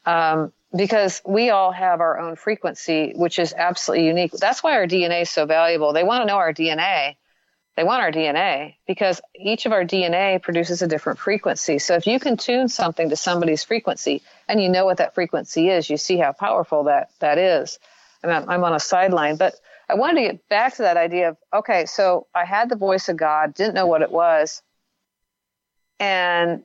Um, 0.06 0.52
because 0.76 1.22
we 1.26 1.50
all 1.50 1.72
have 1.72 2.02
our 2.02 2.20
own 2.20 2.36
frequency, 2.36 3.14
which 3.16 3.38
is 3.38 3.54
absolutely 3.56 4.08
unique. 4.08 4.32
That's 4.32 4.64
why 4.64 4.74
our 4.74 4.88
DNA 4.88 5.22
is 5.22 5.30
so 5.30 5.46
valuable. 5.46 5.94
They 5.94 6.04
want 6.04 6.24
to 6.24 6.26
know 6.26 6.38
our 6.38 6.54
DNA 6.54 7.16
they 7.76 7.84
want 7.84 8.02
our 8.02 8.12
DNA 8.12 8.76
because 8.88 9.20
each 9.36 9.66
of 9.66 9.72
our 9.72 9.84
DNA 9.84 10.42
produces 10.42 10.82
a 10.82 10.88
different 10.88 11.20
frequency. 11.20 11.80
So 11.80 11.96
if 11.96 12.06
you 12.06 12.20
can 12.20 12.38
tune 12.38 12.68
something 12.68 13.10
to 13.10 13.16
somebody's 13.16 13.64
frequency 13.64 14.22
and 14.48 14.62
you 14.62 14.70
know 14.70 14.86
what 14.86 14.98
that 14.98 15.16
frequency 15.16 15.70
is, 15.70 15.90
you 15.90 15.98
see 15.98 16.18
how 16.18 16.34
powerful 16.34 16.84
that 16.84 17.10
that 17.20 17.38
is. 17.38 17.80
I 18.24 18.28
mean, 18.28 18.48
I'm 18.48 18.64
on 18.64 18.74
a 18.74 18.80
sideline, 18.80 19.38
but 19.38 19.56
I 19.90 19.96
wanted 19.96 20.22
to 20.22 20.28
get 20.28 20.50
back 20.50 20.76
to 20.76 20.84
that 20.84 20.98
idea 20.98 21.30
of 21.30 21.38
okay, 21.54 21.86
so 21.86 22.28
I 22.34 22.46
had 22.46 22.70
the 22.70 22.76
voice 22.76 23.10
of 23.10 23.18
God, 23.18 23.54
didn't 23.54 23.74
know 23.74 23.88
what 23.88 24.02
it 24.02 24.12
was, 24.12 24.62
and 26.00 26.64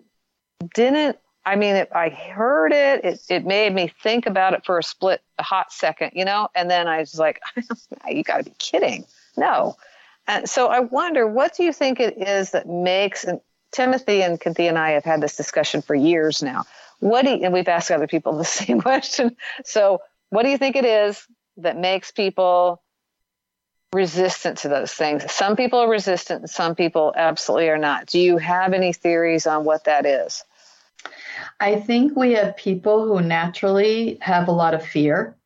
didn't. 0.75 1.19
I 1.45 1.57
mean, 1.57 1.77
it, 1.77 1.89
I 1.95 2.11
heard 2.11 2.73
it, 2.73 3.05
it. 3.05 3.21
It 3.29 3.47
made 3.47 3.75
me 3.75 3.91
think 4.03 4.27
about 4.27 4.53
it 4.53 4.65
for 4.67 4.79
a 4.79 4.83
split, 4.83 5.23
a 5.39 5.43
hot 5.43 5.73
second, 5.73 6.13
you 6.15 6.25
know, 6.25 6.49
and 6.55 6.71
then 6.71 6.87
I 6.87 6.99
was 7.01 7.19
like, 7.19 7.41
"You 8.09 8.23
got 8.23 8.39
to 8.39 8.45
be 8.45 8.55
kidding!" 8.59 9.05
No, 9.37 9.77
and 10.29 10.49
so 10.49 10.69
I 10.69 10.81
wonder, 10.81 11.27
what 11.27 11.57
do 11.57 11.65
you 11.65 11.73
think 11.73 11.99
it 11.99 12.19
is 12.19 12.51
that 12.51 12.69
makes, 12.69 13.25
and 13.25 13.41
Timothy 13.73 14.23
and 14.23 14.41
Cynthia 14.41 14.69
and 14.69 14.79
I 14.79 14.91
have 14.91 15.05
had 15.05 15.21
this 15.21 15.37
discussion 15.37 15.83
for 15.83 15.95
years 15.95 16.43
now. 16.43 16.65
What 17.01 17.25
do 17.25 17.31
you, 17.31 17.45
and 17.45 17.53
we've 17.53 17.69
asked 17.69 17.91
other 17.91 18.07
people 18.07 18.33
the 18.39 18.45
same 18.45 18.81
question. 18.81 19.37
So 19.65 20.01
what 20.31 20.43
do 20.43 20.51
you 20.51 20.59
think 20.59 20.77
it 20.77 20.85
is 20.85 21.27
that 21.57 21.77
makes 21.77 22.11
people 22.11 22.83
resistant 23.93 24.59
to 24.59 24.69
those 24.69 24.93
things? 24.93 25.31
Some 25.33 25.57
people 25.57 25.81
are 25.81 25.91
resistant 25.91 26.41
and 26.41 26.51
some 26.51 26.75
people 26.75 27.13
absolutely 27.17 27.71
are 27.71 27.79
not. 27.79 28.07
Do 28.07 28.19
you 28.21 28.37
have 28.39 28.73
any 28.73 28.93
theories 28.93 29.47
on 29.47 29.65
what 29.65 29.85
that 29.85 30.07
is? 30.07 30.45
I 31.61 31.77
think 31.77 32.17
we 32.17 32.33
have 32.33 32.57
people 32.57 33.07
who 33.07 33.21
naturally 33.21 34.19
have 34.21 34.49
a 34.49 34.53
lot 34.53 34.75
of 34.75 34.85
fear. 34.85 35.37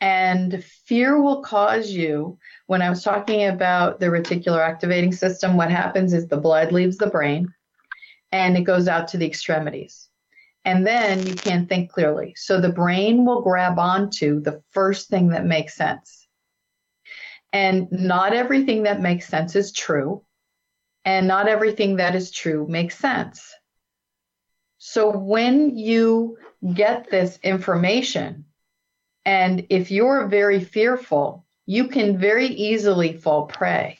And 0.00 0.64
fear 0.64 1.20
will 1.20 1.42
cause 1.42 1.90
you 1.90 2.38
when 2.70 2.82
I 2.82 2.88
was 2.88 3.02
talking 3.02 3.46
about 3.46 3.98
the 3.98 4.06
reticular 4.06 4.64
activating 4.64 5.10
system, 5.10 5.56
what 5.56 5.72
happens 5.72 6.12
is 6.12 6.28
the 6.28 6.36
blood 6.36 6.70
leaves 6.70 6.98
the 6.98 7.08
brain 7.08 7.52
and 8.30 8.56
it 8.56 8.60
goes 8.62 8.86
out 8.86 9.08
to 9.08 9.16
the 9.16 9.26
extremities. 9.26 10.08
And 10.64 10.86
then 10.86 11.26
you 11.26 11.34
can't 11.34 11.68
think 11.68 11.90
clearly. 11.90 12.34
So 12.36 12.60
the 12.60 12.72
brain 12.72 13.24
will 13.24 13.42
grab 13.42 13.80
onto 13.80 14.40
the 14.40 14.62
first 14.70 15.08
thing 15.08 15.30
that 15.30 15.44
makes 15.44 15.74
sense. 15.74 16.28
And 17.52 17.90
not 17.90 18.34
everything 18.34 18.84
that 18.84 19.00
makes 19.00 19.26
sense 19.26 19.56
is 19.56 19.72
true. 19.72 20.22
And 21.04 21.26
not 21.26 21.48
everything 21.48 21.96
that 21.96 22.14
is 22.14 22.30
true 22.30 22.68
makes 22.68 22.96
sense. 22.96 23.52
So 24.78 25.10
when 25.10 25.76
you 25.76 26.38
get 26.72 27.10
this 27.10 27.36
information, 27.42 28.44
and 29.24 29.66
if 29.70 29.90
you're 29.90 30.28
very 30.28 30.60
fearful, 30.60 31.46
you 31.66 31.88
can 31.88 32.18
very 32.18 32.46
easily 32.48 33.12
fall 33.14 33.46
prey. 33.46 33.98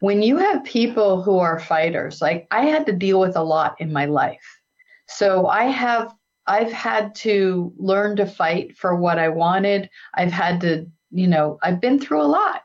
when 0.00 0.22
you 0.22 0.38
have 0.38 0.64
people 0.64 1.22
who 1.22 1.38
are 1.38 1.60
fighters, 1.60 2.20
like 2.22 2.46
I 2.50 2.66
had 2.66 2.86
to 2.86 2.92
deal 2.92 3.20
with 3.20 3.36
a 3.36 3.42
lot 3.42 3.76
in 3.80 3.92
my 3.92 4.06
life. 4.06 4.60
So 5.08 5.46
I 5.46 5.64
have 5.64 6.14
I've 6.46 6.72
had 6.72 7.14
to 7.16 7.72
learn 7.76 8.16
to 8.16 8.26
fight 8.26 8.76
for 8.76 8.96
what 8.96 9.18
I 9.18 9.28
wanted. 9.28 9.90
I've 10.14 10.32
had 10.32 10.62
to, 10.62 10.86
you 11.10 11.28
know, 11.28 11.58
I've 11.62 11.80
been 11.80 11.98
through 12.00 12.22
a 12.22 12.24
lot. 12.24 12.62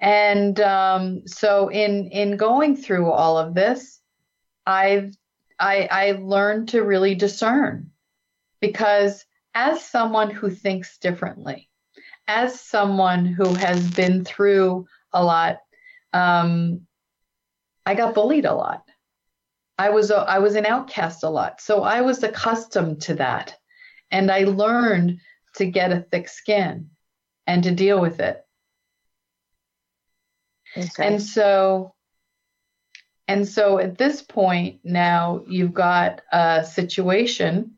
And 0.00 0.60
um, 0.60 1.26
so 1.26 1.68
in 1.68 2.08
in 2.10 2.36
going 2.36 2.76
through 2.76 3.10
all 3.10 3.38
of 3.38 3.54
this, 3.54 4.00
I've 4.66 5.14
I, 5.58 5.88
I 5.90 6.12
learned 6.12 6.70
to 6.70 6.82
really 6.82 7.14
discern 7.14 7.90
because 8.60 9.24
as 9.54 9.84
someone 9.84 10.30
who 10.30 10.50
thinks 10.50 10.98
differently, 10.98 11.69
as 12.30 12.60
someone 12.60 13.26
who 13.26 13.54
has 13.54 13.90
been 13.90 14.24
through 14.24 14.86
a 15.12 15.22
lot, 15.22 15.58
um, 16.12 16.82
I 17.84 17.96
got 17.96 18.14
bullied 18.14 18.44
a 18.44 18.54
lot. 18.54 18.84
I 19.76 19.90
was 19.90 20.12
a, 20.12 20.18
I 20.18 20.38
was 20.38 20.54
an 20.54 20.64
outcast 20.64 21.24
a 21.24 21.28
lot, 21.28 21.60
so 21.60 21.82
I 21.82 22.02
was 22.02 22.22
accustomed 22.22 23.02
to 23.02 23.14
that, 23.14 23.56
and 24.12 24.30
I 24.30 24.44
learned 24.44 25.18
to 25.56 25.66
get 25.66 25.90
a 25.90 26.06
thick 26.12 26.28
skin 26.28 26.90
and 27.48 27.64
to 27.64 27.72
deal 27.72 28.00
with 28.00 28.20
it. 28.20 28.40
Okay. 30.76 31.06
And 31.06 31.20
so 31.20 31.94
and 33.26 33.48
so 33.48 33.78
at 33.78 33.98
this 33.98 34.22
point 34.22 34.80
now 34.84 35.42
you've 35.48 35.74
got 35.74 36.20
a 36.30 36.64
situation 36.64 37.72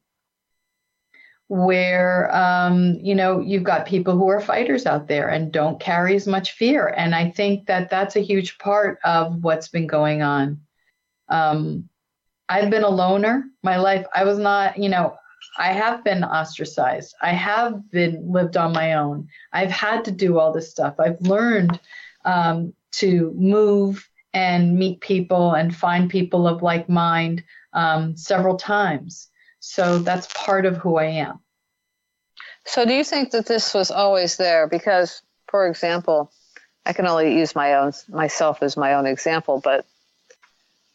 where 1.52 2.34
um, 2.34 2.96
you 3.02 3.14
know 3.14 3.38
you've 3.38 3.62
got 3.62 3.84
people 3.84 4.16
who 4.16 4.26
are 4.28 4.40
fighters 4.40 4.86
out 4.86 5.06
there 5.06 5.28
and 5.28 5.52
don't 5.52 5.78
carry 5.78 6.16
as 6.16 6.26
much 6.26 6.52
fear. 6.52 6.88
And 6.96 7.14
i 7.14 7.30
think 7.30 7.66
that 7.66 7.90
that's 7.90 8.16
a 8.16 8.20
huge 8.20 8.56
part 8.56 8.98
of 9.04 9.44
what's 9.44 9.68
been 9.68 9.86
going 9.86 10.22
on. 10.22 10.62
Um, 11.28 11.90
i've 12.48 12.70
been 12.70 12.84
a 12.84 12.88
loner 12.88 13.44
my 13.62 13.76
life. 13.76 14.06
I 14.14 14.24
was 14.24 14.38
not 14.38 14.78
you 14.78 14.88
know 14.88 15.14
i 15.58 15.72
have 15.74 16.02
been 16.02 16.24
ostracized. 16.24 17.14
I 17.20 17.32
have 17.32 17.90
been 17.90 18.32
lived 18.32 18.56
on 18.56 18.72
my 18.72 18.94
own. 18.94 19.28
I've 19.52 19.70
had 19.70 20.06
to 20.06 20.10
do 20.10 20.38
all 20.38 20.54
this 20.54 20.70
stuff. 20.70 20.94
I've 20.98 21.20
learned 21.20 21.78
um, 22.24 22.72
to 22.92 23.34
move 23.36 24.08
and 24.32 24.78
meet 24.78 25.02
people 25.02 25.52
and 25.52 25.76
find 25.76 26.08
people 26.08 26.48
of 26.48 26.62
like 26.62 26.88
mind 26.88 27.44
um, 27.74 28.16
several 28.16 28.56
times. 28.56 29.28
So 29.64 29.98
that's 29.98 30.26
part 30.34 30.66
of 30.66 30.76
who 30.76 30.96
I 30.96 31.06
am. 31.06 31.40
So 32.64 32.84
do 32.84 32.94
you 32.94 33.04
think 33.04 33.30
that 33.30 33.46
this 33.46 33.74
was 33.74 33.90
always 33.90 34.36
there? 34.36 34.66
Because, 34.66 35.22
for 35.48 35.66
example, 35.66 36.30
I 36.84 36.92
can 36.92 37.06
only 37.06 37.36
use 37.36 37.54
my 37.54 37.74
own 37.74 37.92
myself 38.08 38.62
as 38.62 38.76
my 38.76 38.94
own 38.94 39.06
example, 39.06 39.60
but 39.62 39.86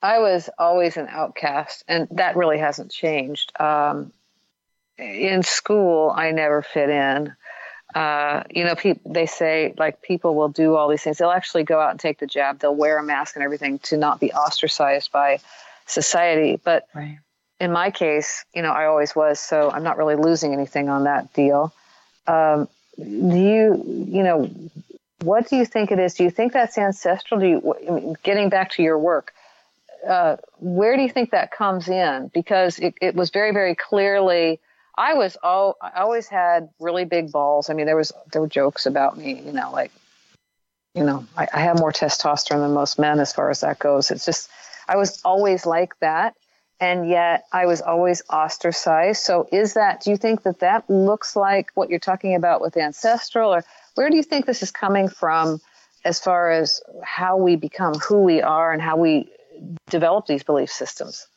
I 0.01 0.19
was 0.19 0.49
always 0.59 0.97
an 0.97 1.07
outcast, 1.09 1.83
and 1.87 2.07
that 2.11 2.35
really 2.35 2.59
hasn't 2.59 2.91
changed. 2.91 3.51
Um, 3.59 4.11
in 4.97 5.43
school, 5.43 6.13
I 6.15 6.31
never 6.31 6.61
fit 6.61 6.89
in 6.89 7.35
uh, 7.95 8.43
you 8.49 8.63
know, 8.63 8.75
pe- 8.75 8.99
they 9.05 9.25
say 9.25 9.73
like 9.77 10.01
people 10.01 10.35
will 10.35 10.49
do 10.49 10.75
all 10.75 10.89
these 10.89 11.01
things. 11.01 11.17
They'll 11.17 11.31
actually 11.31 11.63
go 11.63 11.79
out 11.79 11.91
and 11.91 11.99
take 11.99 12.19
the 12.19 12.27
jab. 12.27 12.59
They'll 12.59 12.75
wear 12.75 12.97
a 12.97 13.03
mask 13.03 13.35
and 13.35 13.43
everything 13.43 13.79
to 13.79 13.97
not 13.97 14.19
be 14.19 14.31
ostracized 14.33 15.11
by 15.11 15.39
society. 15.85 16.59
But 16.61 16.87
right. 16.93 17.19
In 17.59 17.71
my 17.71 17.91
case, 17.91 18.45
you 18.53 18.61
know, 18.61 18.71
I 18.71 18.85
always 18.85 19.15
was, 19.15 19.39
so 19.39 19.71
I'm 19.71 19.83
not 19.83 19.97
really 19.97 20.15
losing 20.15 20.53
anything 20.53 20.89
on 20.89 21.05
that 21.05 21.33
deal. 21.33 21.73
Um, 22.27 22.67
do 22.97 23.37
you, 23.37 23.83
you 24.09 24.23
know, 24.23 24.49
what 25.21 25.49
do 25.49 25.55
you 25.55 25.65
think 25.65 25.91
it 25.91 25.99
is? 25.99 26.13
Do 26.13 26.23
you 26.23 26.29
think 26.29 26.53
that's 26.53 26.77
ancestral? 26.77 27.39
Do 27.39 27.47
you, 27.47 28.15
getting 28.23 28.49
back 28.49 28.71
to 28.71 28.83
your 28.83 28.97
work, 28.97 29.33
uh, 30.07 30.37
where 30.59 30.95
do 30.95 31.01
you 31.01 31.09
think 31.09 31.31
that 31.31 31.51
comes 31.51 31.87
in? 31.87 32.29
Because 32.33 32.79
it, 32.79 32.95
it 33.01 33.15
was 33.15 33.31
very, 33.31 33.51
very 33.51 33.75
clearly 33.75 34.59
I 34.97 35.13
was 35.13 35.37
all 35.43 35.77
I 35.79 36.01
always 36.01 36.27
had 36.27 36.69
really 36.79 37.05
big 37.05 37.31
balls. 37.31 37.69
I 37.69 37.73
mean, 37.73 37.85
there 37.85 37.95
was 37.95 38.11
there 38.33 38.41
were 38.41 38.47
jokes 38.47 38.87
about 38.87 39.17
me, 39.17 39.39
you 39.39 39.53
know, 39.53 39.71
like 39.71 39.91
you 40.95 41.03
know, 41.03 41.25
I, 41.37 41.47
I 41.53 41.59
have 41.59 41.77
more 41.77 41.91
testosterone 41.91 42.61
than 42.61 42.73
most 42.73 42.97
men 42.97 43.19
as 43.19 43.31
far 43.31 43.51
as 43.51 43.61
that 43.61 43.77
goes. 43.77 44.09
It's 44.09 44.25
just 44.25 44.49
I 44.87 44.95
was 44.95 45.21
always 45.23 45.67
like 45.67 45.97
that, 45.99 46.35
and 46.79 47.09
yet 47.09 47.45
I 47.51 47.65
was 47.65 47.81
always 47.81 48.21
ostracized. 48.29 49.23
So, 49.23 49.47
is 49.51 49.73
that? 49.73 50.01
Do 50.01 50.11
you 50.11 50.17
think 50.17 50.43
that 50.43 50.59
that 50.59 50.89
looks 50.89 51.35
like 51.35 51.71
what 51.75 51.89
you're 51.89 51.99
talking 51.99 52.35
about 52.35 52.61
with 52.61 52.77
ancestral, 52.77 53.53
or 53.53 53.63
where 53.95 54.09
do 54.09 54.15
you 54.15 54.23
think 54.23 54.45
this 54.45 54.61
is 54.61 54.71
coming 54.71 55.09
from, 55.09 55.59
as 56.05 56.19
far 56.19 56.51
as 56.51 56.81
how 57.03 57.37
we 57.37 57.55
become 57.55 57.95
who 57.95 58.23
we 58.23 58.41
are 58.41 58.71
and 58.71 58.81
how 58.81 58.97
we 58.97 59.29
develop 59.89 60.27
these 60.27 60.43
belief 60.43 60.71
systems? 60.71 61.27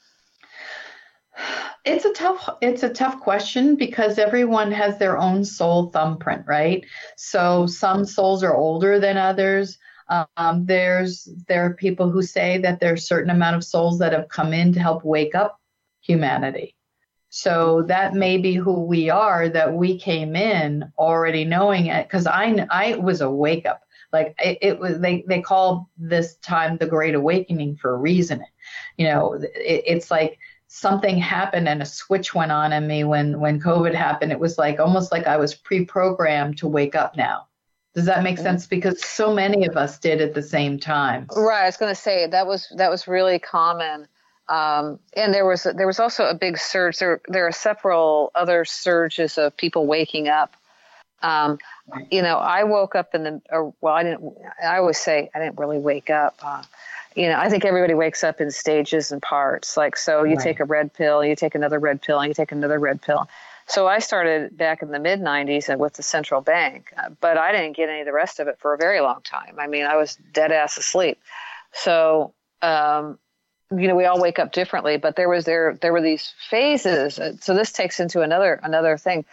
It's 1.84 2.04
a 2.04 2.12
tough 2.12 2.48
it's 2.60 2.82
a 2.82 2.90
tough 2.90 3.20
question 3.20 3.76
because 3.76 4.18
everyone 4.18 4.72
has 4.72 4.98
their 4.98 5.16
own 5.16 5.44
soul 5.44 5.90
thumbprint, 5.90 6.44
right? 6.46 6.84
So 7.16 7.66
some 7.66 8.04
souls 8.04 8.42
are 8.44 8.54
older 8.54 9.00
than 9.00 9.16
others. 9.16 9.78
Um, 10.10 10.66
there's 10.66 11.28
there 11.46 11.64
are 11.64 11.74
people 11.74 12.10
who 12.10 12.22
say 12.22 12.58
that 12.58 12.80
there's 12.80 13.02
a 13.02 13.06
certain 13.06 13.30
amount 13.30 13.56
of 13.56 13.64
souls 13.64 13.98
that 14.00 14.12
have 14.12 14.28
come 14.28 14.52
in 14.52 14.72
to 14.72 14.80
help 14.80 15.04
wake 15.04 15.34
up 15.34 15.60
humanity. 16.00 16.74
So 17.28 17.82
that 17.82 18.14
may 18.14 18.38
be 18.38 18.54
who 18.54 18.84
we 18.84 19.08
are. 19.08 19.48
That 19.48 19.72
we 19.72 19.98
came 19.98 20.34
in 20.34 20.92
already 20.98 21.44
knowing 21.44 21.86
it 21.86 22.08
because 22.08 22.26
I 22.26 22.66
I 22.70 22.96
was 22.96 23.20
a 23.20 23.30
wake 23.30 23.66
up. 23.66 23.82
Like 24.12 24.34
it, 24.44 24.58
it, 24.60 24.78
was 24.80 24.98
they 24.98 25.24
they 25.28 25.40
call 25.40 25.88
this 25.96 26.36
time 26.38 26.76
the 26.76 26.86
Great 26.86 27.14
Awakening 27.14 27.76
for 27.76 27.92
a 27.92 27.96
reason. 27.96 28.44
You 28.96 29.06
know, 29.06 29.34
it, 29.34 29.84
it's 29.86 30.10
like 30.10 30.38
something 30.72 31.18
happened 31.18 31.68
and 31.68 31.82
a 31.82 31.86
switch 31.86 32.32
went 32.32 32.52
on 32.52 32.72
in 32.72 32.86
me 32.86 33.02
when 33.02 33.40
when 33.40 33.60
covid 33.60 33.92
happened 33.92 34.30
it 34.30 34.38
was 34.38 34.56
like 34.56 34.78
almost 34.78 35.10
like 35.10 35.26
i 35.26 35.36
was 35.36 35.52
pre-programmed 35.52 36.56
to 36.56 36.68
wake 36.68 36.94
up 36.94 37.16
now 37.16 37.48
does 37.94 38.04
that 38.06 38.22
make 38.22 38.38
sense 38.38 38.66
because 38.66 39.04
so 39.04 39.34
many 39.34 39.66
of 39.66 39.76
us 39.76 39.98
did 39.98 40.20
at 40.20 40.34
the 40.34 40.42
same 40.42 40.78
time 40.78 41.26
right 41.36 41.62
i 41.62 41.66
was 41.66 41.76
going 41.76 41.92
to 41.92 42.00
say 42.00 42.26
that 42.26 42.46
was 42.46 42.72
that 42.76 42.90
was 42.90 43.06
really 43.08 43.38
common 43.38 44.06
um, 44.48 44.98
and 45.16 45.32
there 45.32 45.46
was 45.46 45.62
there 45.62 45.86
was 45.86 46.00
also 46.00 46.26
a 46.26 46.34
big 46.34 46.58
surge 46.58 46.98
there 46.98 47.20
there 47.28 47.46
are 47.46 47.52
several 47.52 48.32
other 48.34 48.64
surges 48.64 49.38
of 49.38 49.56
people 49.56 49.86
waking 49.86 50.28
up 50.28 50.54
um, 51.22 51.58
you 52.10 52.22
know 52.22 52.36
i 52.36 52.64
woke 52.64 52.94
up 52.94 53.14
in 53.14 53.22
the 53.24 53.42
or, 53.50 53.74
well 53.80 53.94
i 53.94 54.02
didn't 54.02 54.36
i 54.64 54.78
always 54.78 54.98
say 54.98 55.30
i 55.34 55.38
didn't 55.38 55.58
really 55.58 55.78
wake 55.78 56.10
up 56.10 56.34
uh, 56.42 56.62
you 57.16 57.28
know, 57.28 57.38
I 57.38 57.48
think 57.48 57.64
everybody 57.64 57.94
wakes 57.94 58.22
up 58.22 58.40
in 58.40 58.50
stages 58.50 59.10
and 59.10 59.20
parts. 59.20 59.76
Like, 59.76 59.96
so 59.96 60.22
you 60.22 60.36
right. 60.36 60.44
take 60.44 60.60
a 60.60 60.64
red 60.64 60.92
pill, 60.92 61.24
you 61.24 61.34
take 61.34 61.54
another 61.54 61.78
red 61.78 62.00
pill, 62.00 62.20
and 62.20 62.28
you 62.28 62.34
take 62.34 62.52
another 62.52 62.78
red 62.78 63.02
pill. 63.02 63.28
So 63.70 63.86
I 63.86 64.00
started 64.00 64.56
back 64.56 64.82
in 64.82 64.90
the 64.90 64.98
mid 64.98 65.20
90s 65.20 65.78
with 65.78 65.92
the 65.94 66.02
central 66.02 66.40
bank, 66.40 66.92
uh, 66.98 67.10
but 67.20 67.38
I 67.38 67.52
didn't 67.52 67.76
get 67.76 67.88
any 67.88 68.00
of 68.00 68.06
the 68.06 68.12
rest 68.12 68.40
of 68.40 68.48
it 68.48 68.58
for 68.58 68.74
a 68.74 68.76
very 68.76 69.00
long 69.00 69.20
time. 69.22 69.60
I 69.60 69.68
mean, 69.68 69.84
I 69.84 69.94
was 69.94 70.18
dead 70.32 70.50
ass 70.50 70.76
asleep. 70.76 71.20
So, 71.72 72.34
um, 72.62 73.20
you 73.70 73.86
know, 73.86 73.94
we 73.94 74.06
all 74.06 74.20
wake 74.20 74.40
up 74.40 74.50
differently, 74.50 74.96
but 74.96 75.14
there 75.14 75.28
was 75.28 75.44
there 75.44 75.78
there 75.80 75.92
were 75.92 76.02
these 76.02 76.34
phases. 76.50 77.20
So 77.40 77.54
this 77.54 77.70
takes 77.70 78.00
into 78.00 78.22
another 78.22 78.58
another 78.60 78.98
thing 78.98 79.24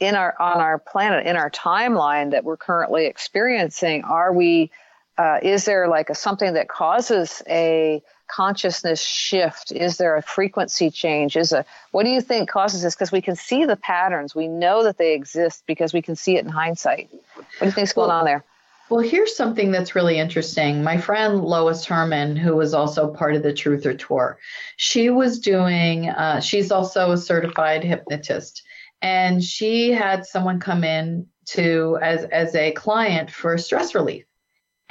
in 0.00 0.14
our 0.14 0.34
on 0.40 0.58
our 0.58 0.78
planet 0.78 1.26
in 1.26 1.36
our 1.36 1.50
timeline 1.50 2.30
that 2.30 2.44
we're 2.44 2.56
currently 2.56 3.04
experiencing. 3.04 4.04
Are 4.04 4.32
we 4.32 4.70
uh, 5.18 5.38
is 5.42 5.64
there 5.64 5.88
like 5.88 6.10
a 6.10 6.14
something 6.14 6.54
that 6.54 6.68
causes 6.68 7.42
a 7.48 8.02
consciousness 8.28 9.00
shift? 9.02 9.70
Is 9.72 9.98
there 9.98 10.16
a 10.16 10.22
frequency 10.22 10.90
change? 10.90 11.36
Is 11.36 11.52
a 11.52 11.64
what 11.90 12.04
do 12.04 12.10
you 12.10 12.20
think 12.20 12.48
causes 12.48 12.82
this? 12.82 12.94
Because 12.94 13.12
we 13.12 13.20
can 13.20 13.36
see 13.36 13.64
the 13.64 13.76
patterns, 13.76 14.34
we 14.34 14.48
know 14.48 14.84
that 14.84 14.98
they 14.98 15.14
exist 15.14 15.64
because 15.66 15.92
we 15.92 16.02
can 16.02 16.16
see 16.16 16.36
it 16.36 16.44
in 16.44 16.50
hindsight. 16.50 17.10
What 17.12 17.46
do 17.60 17.66
you 17.66 17.72
think's 17.72 17.92
going 17.92 18.08
well, 18.08 18.18
on 18.18 18.24
there? 18.24 18.44
Well, 18.88 19.00
here's 19.00 19.36
something 19.36 19.70
that's 19.70 19.94
really 19.94 20.18
interesting. 20.18 20.82
My 20.82 20.98
friend 20.98 21.42
Lois 21.42 21.84
Herman, 21.84 22.36
who 22.36 22.56
was 22.56 22.74
also 22.74 23.12
part 23.12 23.34
of 23.34 23.42
the 23.42 23.52
Truther 23.52 23.98
Tour, 23.98 24.38
she 24.76 25.10
was 25.10 25.38
doing. 25.38 26.08
Uh, 26.08 26.40
she's 26.40 26.70
also 26.70 27.12
a 27.12 27.18
certified 27.18 27.84
hypnotist, 27.84 28.62
and 29.02 29.44
she 29.44 29.92
had 29.92 30.24
someone 30.24 30.58
come 30.58 30.84
in 30.84 31.26
to 31.44 31.98
as 32.00 32.24
as 32.24 32.54
a 32.54 32.72
client 32.72 33.30
for 33.30 33.58
stress 33.58 33.94
relief 33.94 34.24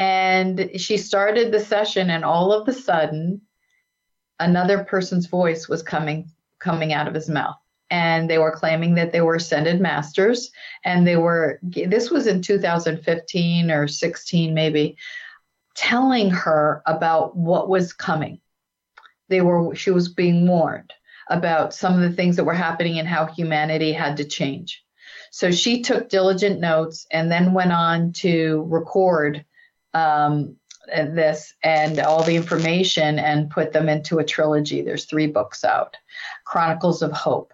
and 0.01 0.71
she 0.81 0.97
started 0.97 1.51
the 1.51 1.59
session, 1.59 2.09
and 2.09 2.25
all 2.25 2.51
of 2.51 2.67
a 2.67 2.73
sudden, 2.73 3.41
another 4.39 4.83
person's 4.83 5.27
voice 5.27 5.69
was 5.69 5.83
coming 5.83 6.31
coming 6.57 6.91
out 6.91 7.07
of 7.07 7.13
his 7.13 7.29
mouth. 7.29 7.55
And 7.91 8.27
they 8.27 8.39
were 8.39 8.49
claiming 8.49 8.95
that 8.95 9.11
they 9.11 9.21
were 9.21 9.35
ascended 9.35 9.79
masters, 9.79 10.49
and 10.83 11.05
they 11.05 11.17
were. 11.17 11.59
This 11.61 12.09
was 12.09 12.25
in 12.25 12.41
2015 12.41 13.69
or 13.69 13.87
16, 13.87 14.55
maybe, 14.55 14.97
telling 15.75 16.31
her 16.31 16.81
about 16.87 17.37
what 17.37 17.69
was 17.69 17.93
coming. 17.93 18.41
They 19.29 19.41
were. 19.41 19.75
She 19.75 19.91
was 19.91 20.09
being 20.09 20.47
warned 20.47 20.93
about 21.29 21.75
some 21.75 21.93
of 21.93 22.01
the 22.01 22.15
things 22.15 22.37
that 22.37 22.45
were 22.45 22.55
happening 22.55 22.97
and 22.97 23.07
how 23.07 23.27
humanity 23.27 23.93
had 23.93 24.17
to 24.17 24.25
change. 24.25 24.83
So 25.29 25.51
she 25.51 25.83
took 25.83 26.09
diligent 26.09 26.59
notes 26.59 27.05
and 27.11 27.31
then 27.31 27.53
went 27.53 27.71
on 27.71 28.13
to 28.13 28.65
record 28.67 29.45
um, 29.93 30.55
this 30.87 31.53
and 31.63 31.99
all 31.99 32.23
the 32.23 32.35
information 32.35 33.19
and 33.19 33.49
put 33.49 33.71
them 33.71 33.87
into 33.87 34.19
a 34.19 34.23
trilogy. 34.23 34.81
There's 34.81 35.05
three 35.05 35.27
books 35.27 35.63
out 35.63 35.95
Chronicles 36.45 37.01
of 37.01 37.11
Hope. 37.11 37.53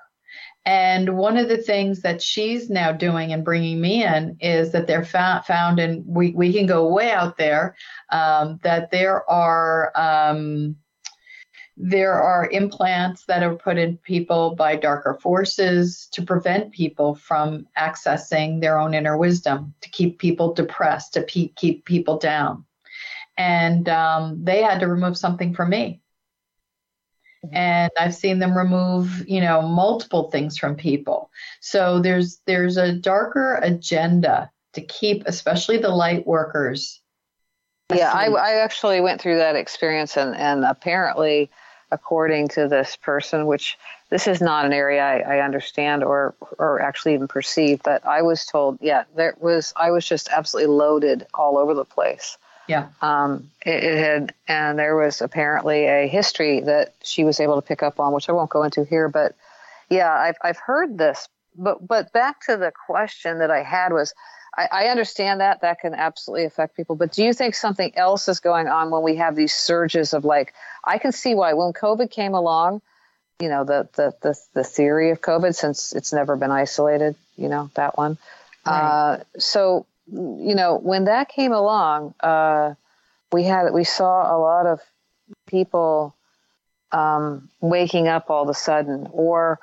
And 0.65 1.17
one 1.17 1.37
of 1.37 1.47
the 1.47 1.57
things 1.57 2.01
that 2.01 2.21
she's 2.21 2.69
now 2.69 2.91
doing 2.91 3.31
and 3.31 3.45
bringing 3.45 3.79
me 3.79 4.03
in 4.03 4.37
is 4.41 4.73
that 4.73 4.85
they're 4.85 5.05
found, 5.05 5.45
found 5.45 5.79
and 5.79 6.03
we, 6.05 6.31
we 6.31 6.51
can 6.51 6.65
go 6.65 6.91
way 6.91 7.11
out 7.11 7.37
there, 7.37 7.77
um, 8.11 8.59
that 8.63 8.91
there 8.91 9.29
are. 9.29 9.91
Um, 9.95 10.75
there 11.79 12.13
are 12.13 12.49
implants 12.49 13.25
that 13.25 13.43
are 13.43 13.55
put 13.55 13.77
in 13.77 13.97
people 13.97 14.55
by 14.55 14.75
darker 14.75 15.19
forces 15.21 16.07
to 16.11 16.23
prevent 16.23 16.73
people 16.73 17.13
from 17.13 17.67
accessing 17.77 18.59
their 18.59 18.79
own 18.79 18.95
inner 18.95 19.15
wisdom, 19.15 19.73
to 19.81 19.89
keep 19.91 20.17
people 20.17 20.53
depressed, 20.53 21.13
to 21.13 21.21
pe- 21.21 21.49
keep 21.49 21.85
people 21.85 22.17
down. 22.17 22.65
And 23.37 23.87
um, 23.89 24.43
they 24.43 24.63
had 24.63 24.79
to 24.79 24.87
remove 24.87 25.17
something 25.17 25.53
from 25.53 25.69
me. 25.69 26.01
And 27.53 27.91
I've 27.97 28.15
seen 28.15 28.39
them 28.39 28.57
remove, 28.57 29.23
you 29.27 29.39
know, 29.39 29.61
multiple 29.61 30.31
things 30.31 30.57
from 30.57 30.75
people. 30.75 31.29
So 31.61 31.99
there's 31.99 32.41
there's 32.47 32.77
a 32.77 32.91
darker 32.91 33.59
agenda 33.61 34.51
to 34.73 34.81
keep, 34.81 35.23
especially 35.27 35.77
the 35.77 35.89
light 35.89 36.25
workers. 36.25 37.01
Yeah, 37.93 38.11
I, 38.11 38.25
I 38.25 38.53
actually 38.55 38.99
went 38.99 39.21
through 39.21 39.37
that 39.37 39.55
experience, 39.55 40.17
and 40.17 40.35
and 40.35 40.65
apparently 40.65 41.49
according 41.91 42.49
to 42.49 42.67
this 42.67 42.95
person, 42.95 43.45
which 43.45 43.77
this 44.09 44.27
is 44.27 44.41
not 44.41 44.65
an 44.65 44.73
area 44.73 45.01
I, 45.01 45.37
I, 45.37 45.39
understand 45.41 46.03
or 46.03 46.35
or 46.57 46.81
actually 46.81 47.13
even 47.13 47.27
perceive, 47.27 47.81
but 47.83 48.05
I 48.05 48.21
was 48.21 48.45
told, 48.45 48.77
yeah, 48.81 49.03
there 49.15 49.35
was 49.39 49.73
I 49.75 49.91
was 49.91 50.05
just 50.05 50.29
absolutely 50.29 50.73
loaded 50.73 51.27
all 51.33 51.57
over 51.57 51.73
the 51.73 51.85
place. 51.85 52.37
Yeah. 52.67 52.89
Um, 53.01 53.49
it, 53.65 53.83
it 53.83 53.97
had, 53.97 54.33
and 54.47 54.77
there 54.77 54.95
was 54.95 55.21
apparently 55.21 55.85
a 55.85 56.07
history 56.07 56.59
that 56.61 56.93
she 57.01 57.23
was 57.23 57.39
able 57.39 57.55
to 57.55 57.65
pick 57.65 57.81
up 57.81 57.99
on, 57.99 58.11
which 58.11 58.27
I 58.27 58.33
won't 58.33 58.49
go 58.49 58.63
into 58.63 58.83
here, 58.83 59.07
but 59.07 59.35
yeah, 59.89 60.11
I've 60.11 60.37
I've 60.41 60.57
heard 60.57 60.97
this, 60.97 61.29
but 61.55 61.85
but 61.85 62.11
back 62.11 62.41
to 62.47 62.57
the 62.57 62.73
question 62.85 63.39
that 63.39 63.51
I 63.51 63.63
had 63.63 63.93
was 63.93 64.13
I, 64.57 64.67
I 64.71 64.85
understand 64.87 65.39
that 65.39 65.61
that 65.61 65.79
can 65.79 65.93
absolutely 65.93 66.45
affect 66.45 66.75
people, 66.75 66.95
but 66.95 67.11
do 67.11 67.23
you 67.23 67.33
think 67.33 67.53
something 67.53 67.95
else 67.95 68.27
is 68.27 68.39
going 68.39 68.67
on 68.67 68.89
when 68.89 69.03
we 69.03 69.17
have 69.17 69.35
these 69.35 69.53
surges 69.53 70.13
of 70.13 70.25
like? 70.25 70.53
I 70.83 70.97
can 70.97 71.11
see 71.11 71.35
why 71.35 71.53
when 71.53 71.73
COVID 71.73 72.09
came 72.09 72.33
along, 72.33 72.81
you 73.39 73.49
know 73.49 73.63
the 73.63 73.87
the 73.95 74.13
the, 74.21 74.39
the 74.53 74.63
theory 74.63 75.11
of 75.11 75.21
COVID, 75.21 75.53
since 75.55 75.93
it's 75.93 76.11
never 76.11 76.35
been 76.35 76.51
isolated, 76.51 77.15
you 77.35 77.49
know 77.49 77.69
that 77.75 77.97
one. 77.97 78.17
Right. 78.65 78.73
Uh, 78.73 79.23
so 79.37 79.85
you 80.11 80.55
know 80.55 80.77
when 80.77 81.05
that 81.05 81.29
came 81.29 81.53
along, 81.53 82.15
uh, 82.19 82.73
we 83.31 83.43
had 83.43 83.71
we 83.73 83.83
saw 83.83 84.35
a 84.35 84.37
lot 84.39 84.65
of 84.65 84.79
people 85.45 86.15
um, 86.91 87.49
waking 87.61 88.07
up 88.07 88.29
all 88.29 88.43
of 88.43 88.49
a 88.49 88.55
sudden, 88.55 89.07
or 89.11 89.59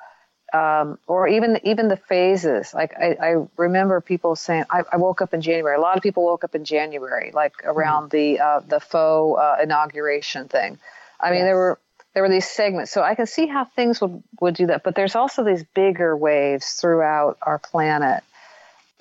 um, 0.55 0.99
or 1.07 1.27
even 1.27 1.59
even 1.63 1.87
the 1.89 1.97
phases. 1.97 2.73
Like 2.73 2.93
I, 2.97 3.17
I 3.21 3.47
remember 3.57 3.99
people 3.99 4.35
saying, 4.35 4.65
I, 4.69 4.83
I, 4.91 4.97
woke 4.97 5.21
up 5.21 5.33
in 5.33 5.41
January. 5.41 5.75
A 5.75 5.81
lot 5.81 5.97
of 5.97 6.03
people 6.03 6.23
woke 6.23 6.43
up 6.43 6.55
in 6.55 6.63
January, 6.63 7.31
like 7.33 7.53
around 7.63 8.09
mm-hmm. 8.09 8.17
the 8.17 8.39
uh, 8.39 8.59
the 8.61 8.79
faux 8.79 9.39
uh, 9.39 9.57
inauguration 9.61 10.47
thing. 10.47 10.77
I 11.19 11.31
mean, 11.31 11.39
yes. 11.39 11.47
there 11.47 11.55
were 11.55 11.79
there 12.13 12.23
were 12.23 12.29
these 12.29 12.47
segments, 12.47 12.91
so 12.91 13.01
I 13.01 13.15
can 13.15 13.25
see 13.25 13.47
how 13.47 13.65
things 13.65 13.99
would 13.99 14.23
would 14.39 14.55
do 14.55 14.67
that. 14.67 14.83
But 14.83 14.95
there's 14.95 15.15
also 15.15 15.43
these 15.43 15.63
bigger 15.63 16.15
waves 16.15 16.73
throughout 16.73 17.37
our 17.41 17.59
planet. 17.59 18.23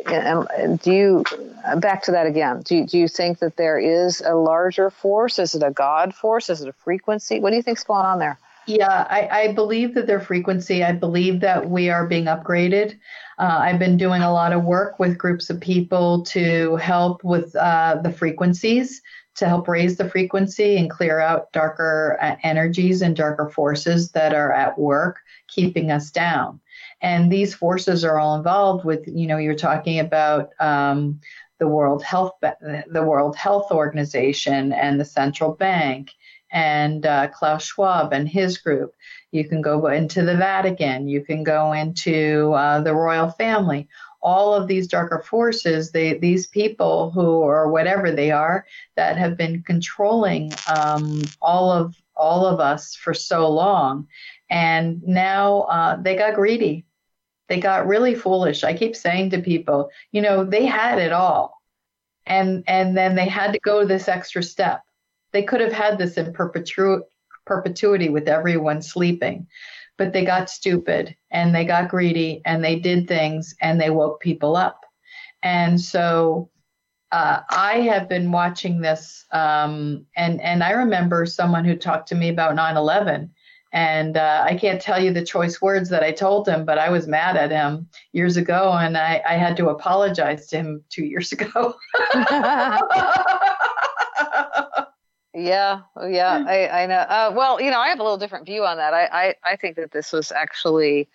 And 0.07 0.81
do 0.81 0.93
you 0.93 1.25
back 1.77 2.03
to 2.05 2.13
that 2.13 2.27
again? 2.27 2.63
Do 2.63 2.77
you, 2.77 2.87
do 2.87 2.99
you 2.99 3.09
think 3.09 3.39
that 3.39 3.57
there 3.57 3.79
is 3.79 4.21
a 4.21 4.35
larger 4.35 4.91
force? 4.91 5.39
Is 5.39 5.55
it 5.55 5.63
a 5.63 5.71
God 5.71 6.15
force? 6.15 6.51
Is 6.51 6.61
it 6.61 6.69
a 6.69 6.73
frequency? 6.73 7.39
What 7.39 7.51
do 7.51 7.57
you 7.57 7.63
think's 7.63 7.85
going 7.85 8.05
on 8.05 8.19
there? 8.19 8.39
Yeah, 8.67 9.07
I, 9.11 9.29
I, 9.29 9.53
believe 9.53 9.95
that 9.95 10.07
their 10.07 10.21
frequency, 10.21 10.83
I 10.83 10.93
believe 10.93 11.41
that 11.41 11.69
we 11.69 11.91
are 11.91 12.07
being 12.07 12.25
upgraded. 12.25 12.99
Uh, 13.39 13.59
I've 13.61 13.79
been 13.79 13.97
doing 13.97 14.23
a 14.23 14.33
lot 14.33 14.53
of 14.53 14.65
work 14.65 14.99
with 14.99 15.19
groups 15.19 15.51
of 15.51 15.61
people 15.61 16.23
to 16.27 16.77
help 16.77 17.23
with 17.25 17.55
uh, 17.57 17.99
the 18.03 18.11
frequencies, 18.11 19.03
to 19.37 19.49
help 19.49 19.69
raise 19.69 19.97
the 19.97 20.09
frequency 20.09 20.79
and 20.79 20.89
clear 20.89 21.21
out 21.21 21.53
darker 21.53 22.17
uh, 22.23 22.37
energies 22.43 23.03
and 23.03 23.15
darker 23.15 23.51
forces 23.51 24.12
that 24.12 24.33
are 24.33 24.53
at 24.53 24.79
work, 24.79 25.19
keeping 25.49 25.91
us 25.91 26.11
down. 26.11 26.61
And 27.03 27.31
these 27.31 27.55
forces 27.55 28.05
are 28.05 28.19
all 28.19 28.37
involved 28.37 28.85
with, 28.85 29.07
you 29.07 29.27
know, 29.27 29.37
you're 29.37 29.55
talking 29.55 29.99
about 29.99 30.51
um, 30.59 31.21
the 31.59 31.69
World 31.69 32.03
Health, 32.03 32.33
the 32.41 33.03
World 33.03 33.37
Health 33.37 33.71
Organization 33.71 34.73
and 34.73 34.99
the 34.99 35.05
central 35.05 35.53
bank 35.53 36.12
and 36.55 37.05
uh, 37.05 37.27
Klaus 37.29 37.65
Schwab 37.65 38.13
and 38.13 38.29
his 38.29 38.59
group. 38.59 38.95
You 39.33 39.47
can 39.47 39.61
go 39.61 39.89
into 39.89 40.23
the 40.23 40.37
Vatican. 40.37 41.09
You 41.09 41.23
can 41.23 41.43
go 41.43 41.73
into 41.73 42.53
uh, 42.53 42.81
the 42.81 42.95
royal 42.95 43.31
family. 43.31 43.89
All 44.23 44.55
of 44.55 44.69
these 44.69 44.87
darker 44.87 45.23
forces, 45.29 45.91
they, 45.91 46.17
these 46.17 46.47
people 46.47 47.11
who, 47.11 47.27
or 47.27 47.71
whatever 47.71 48.11
they 48.13 48.31
are, 48.31 48.65
that 48.95 49.19
have 49.19 49.37
been 49.37 49.63
controlling 49.65 50.53
um, 50.75 51.23
all 51.43 51.71
of 51.71 51.95
all 52.17 52.47
of 52.47 52.61
us 52.61 52.95
for 52.95 53.13
so 53.13 53.51
long, 53.51 54.07
and 54.49 55.03
now 55.03 55.63
uh, 55.63 55.97
they 56.01 56.15
got 56.15 56.37
greedy. 56.37 56.87
They 57.49 57.59
got 57.59 57.89
really 57.89 58.15
foolish. 58.15 58.63
I 58.63 58.73
keep 58.73 58.95
saying 58.95 59.31
to 59.31 59.43
people, 59.43 59.91
you 60.13 60.23
know, 60.23 60.45
they 60.45 60.65
had 60.65 61.01
it 61.01 61.13
all, 61.13 61.61
and 62.25 62.63
and 62.69 62.97
then 62.97 63.17
they 63.17 63.29
had 63.29 63.53
to 63.53 63.59
go 63.59 63.85
this 63.85 64.09
extra 64.09 64.45
step 64.45 64.84
they 65.35 65.43
could 65.43 65.61
have 65.61 65.72
had 65.72 65.99
this 65.99 66.16
in 66.16 66.32
perpetu- 66.32 67.03
perpetuity 67.45 68.09
with 68.09 68.28
everyone 68.28 68.80
sleeping, 68.80 69.47
but 69.99 70.12
they 70.12 70.24
got 70.24 70.49
stupid 70.49 71.14
and 71.30 71.55
they 71.55 71.64
got 71.64 71.91
greedy 71.91 72.41
and 72.47 72.64
they 72.64 72.78
did 72.78 73.07
things 73.07 73.55
and 73.61 73.78
they 73.78 73.91
woke 73.91 74.20
people 74.20 74.57
up. 74.57 74.80
And 75.43 75.78
so 75.78 76.51
uh, 77.12 77.41
I 77.51 77.80
have 77.80 78.09
been 78.09 78.32
watching 78.32 78.80
this, 78.80 79.26
um, 79.30 80.07
and 80.16 80.41
and 80.41 80.64
I 80.64 80.70
remember 80.70 81.26
someone 81.26 81.64
who 81.64 81.76
talked 81.76 82.09
to 82.09 82.16
me 82.16 82.28
about 82.28 82.57
9/11, 82.57 83.30
and 83.72 84.16
uh, 84.16 84.43
I 84.45 84.57
can't 84.57 84.80
tell 84.80 85.01
you 85.01 85.12
the 85.12 85.24
choice 85.24 85.62
words 85.62 85.91
that 85.91 86.03
I 86.03 86.11
told 86.11 86.49
him, 86.49 86.64
but 86.64 86.78
I 86.78 86.89
was 86.89 87.07
mad 87.07 87.37
at 87.37 87.53
him 87.53 87.89
years 88.12 88.37
ago, 88.37 88.72
and 88.72 88.97
I, 88.97 89.22
I 89.28 89.35
had 89.35 89.57
to 89.59 89.68
apologize 89.68 90.49
to 90.49 90.57
him 90.57 90.82
two 90.91 91.05
years 91.05 91.30
ago. 91.30 91.76
Yeah, 95.35 95.80
oh, 95.97 96.07
yeah, 96.07 96.39
hmm. 96.39 96.49
I, 96.49 96.68
I 96.82 96.87
know. 96.87 96.99
Uh, 96.99 97.32
well, 97.35 97.61
you 97.61 97.70
know, 97.70 97.80
I 97.80 97.89
have 97.89 97.99
a 97.99 98.03
little 98.03 98.18
different 98.18 98.47
view 98.47 98.64
on 98.64 98.76
that. 98.76 98.95
I, 98.95 99.05
I, 99.07 99.35
I 99.45 99.57
think 99.57 99.76
that 99.76 99.91
this 99.91 100.12
was 100.12 100.30
actually 100.30 101.09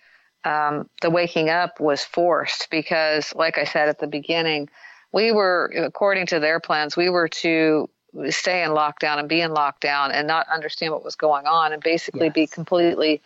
um, 0.44 0.88
the 1.00 1.10
waking 1.10 1.48
up 1.48 1.80
was 1.80 2.04
forced 2.04 2.68
because, 2.70 3.34
like 3.34 3.56
I 3.58 3.64
said 3.64 3.88
at 3.88 3.98
the 3.98 4.06
beginning, 4.06 4.68
we 5.12 5.32
were, 5.32 5.72
according 5.76 6.26
to 6.26 6.40
their 6.40 6.60
plans, 6.60 6.96
we 6.96 7.08
were 7.08 7.28
to 7.28 7.88
stay 8.30 8.62
in 8.62 8.70
lockdown 8.70 9.18
and 9.18 9.28
be 9.28 9.40
in 9.40 9.52
lockdown 9.52 10.10
and 10.12 10.26
not 10.26 10.46
understand 10.48 10.92
what 10.92 11.04
was 11.04 11.16
going 11.16 11.46
on 11.46 11.72
and 11.72 11.82
basically 11.82 12.26
yes. 12.26 12.34
be 12.34 12.46
completely 12.46 13.22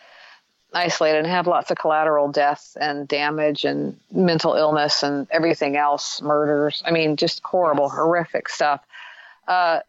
isolated 0.74 1.18
and 1.18 1.26
have 1.26 1.46
lots 1.46 1.70
of 1.70 1.78
collateral 1.78 2.30
death 2.30 2.76
and 2.80 3.06
damage 3.08 3.64
and 3.64 3.98
mental 4.12 4.54
illness 4.54 5.02
and 5.02 5.26
everything 5.30 5.76
else, 5.76 6.20
murders. 6.20 6.82
I 6.84 6.90
mean, 6.90 7.16
just 7.16 7.42
horrible, 7.44 7.84
yes. 7.84 7.94
horrific 7.94 8.48
stuff. 8.48 8.80
Uh, 9.46 9.80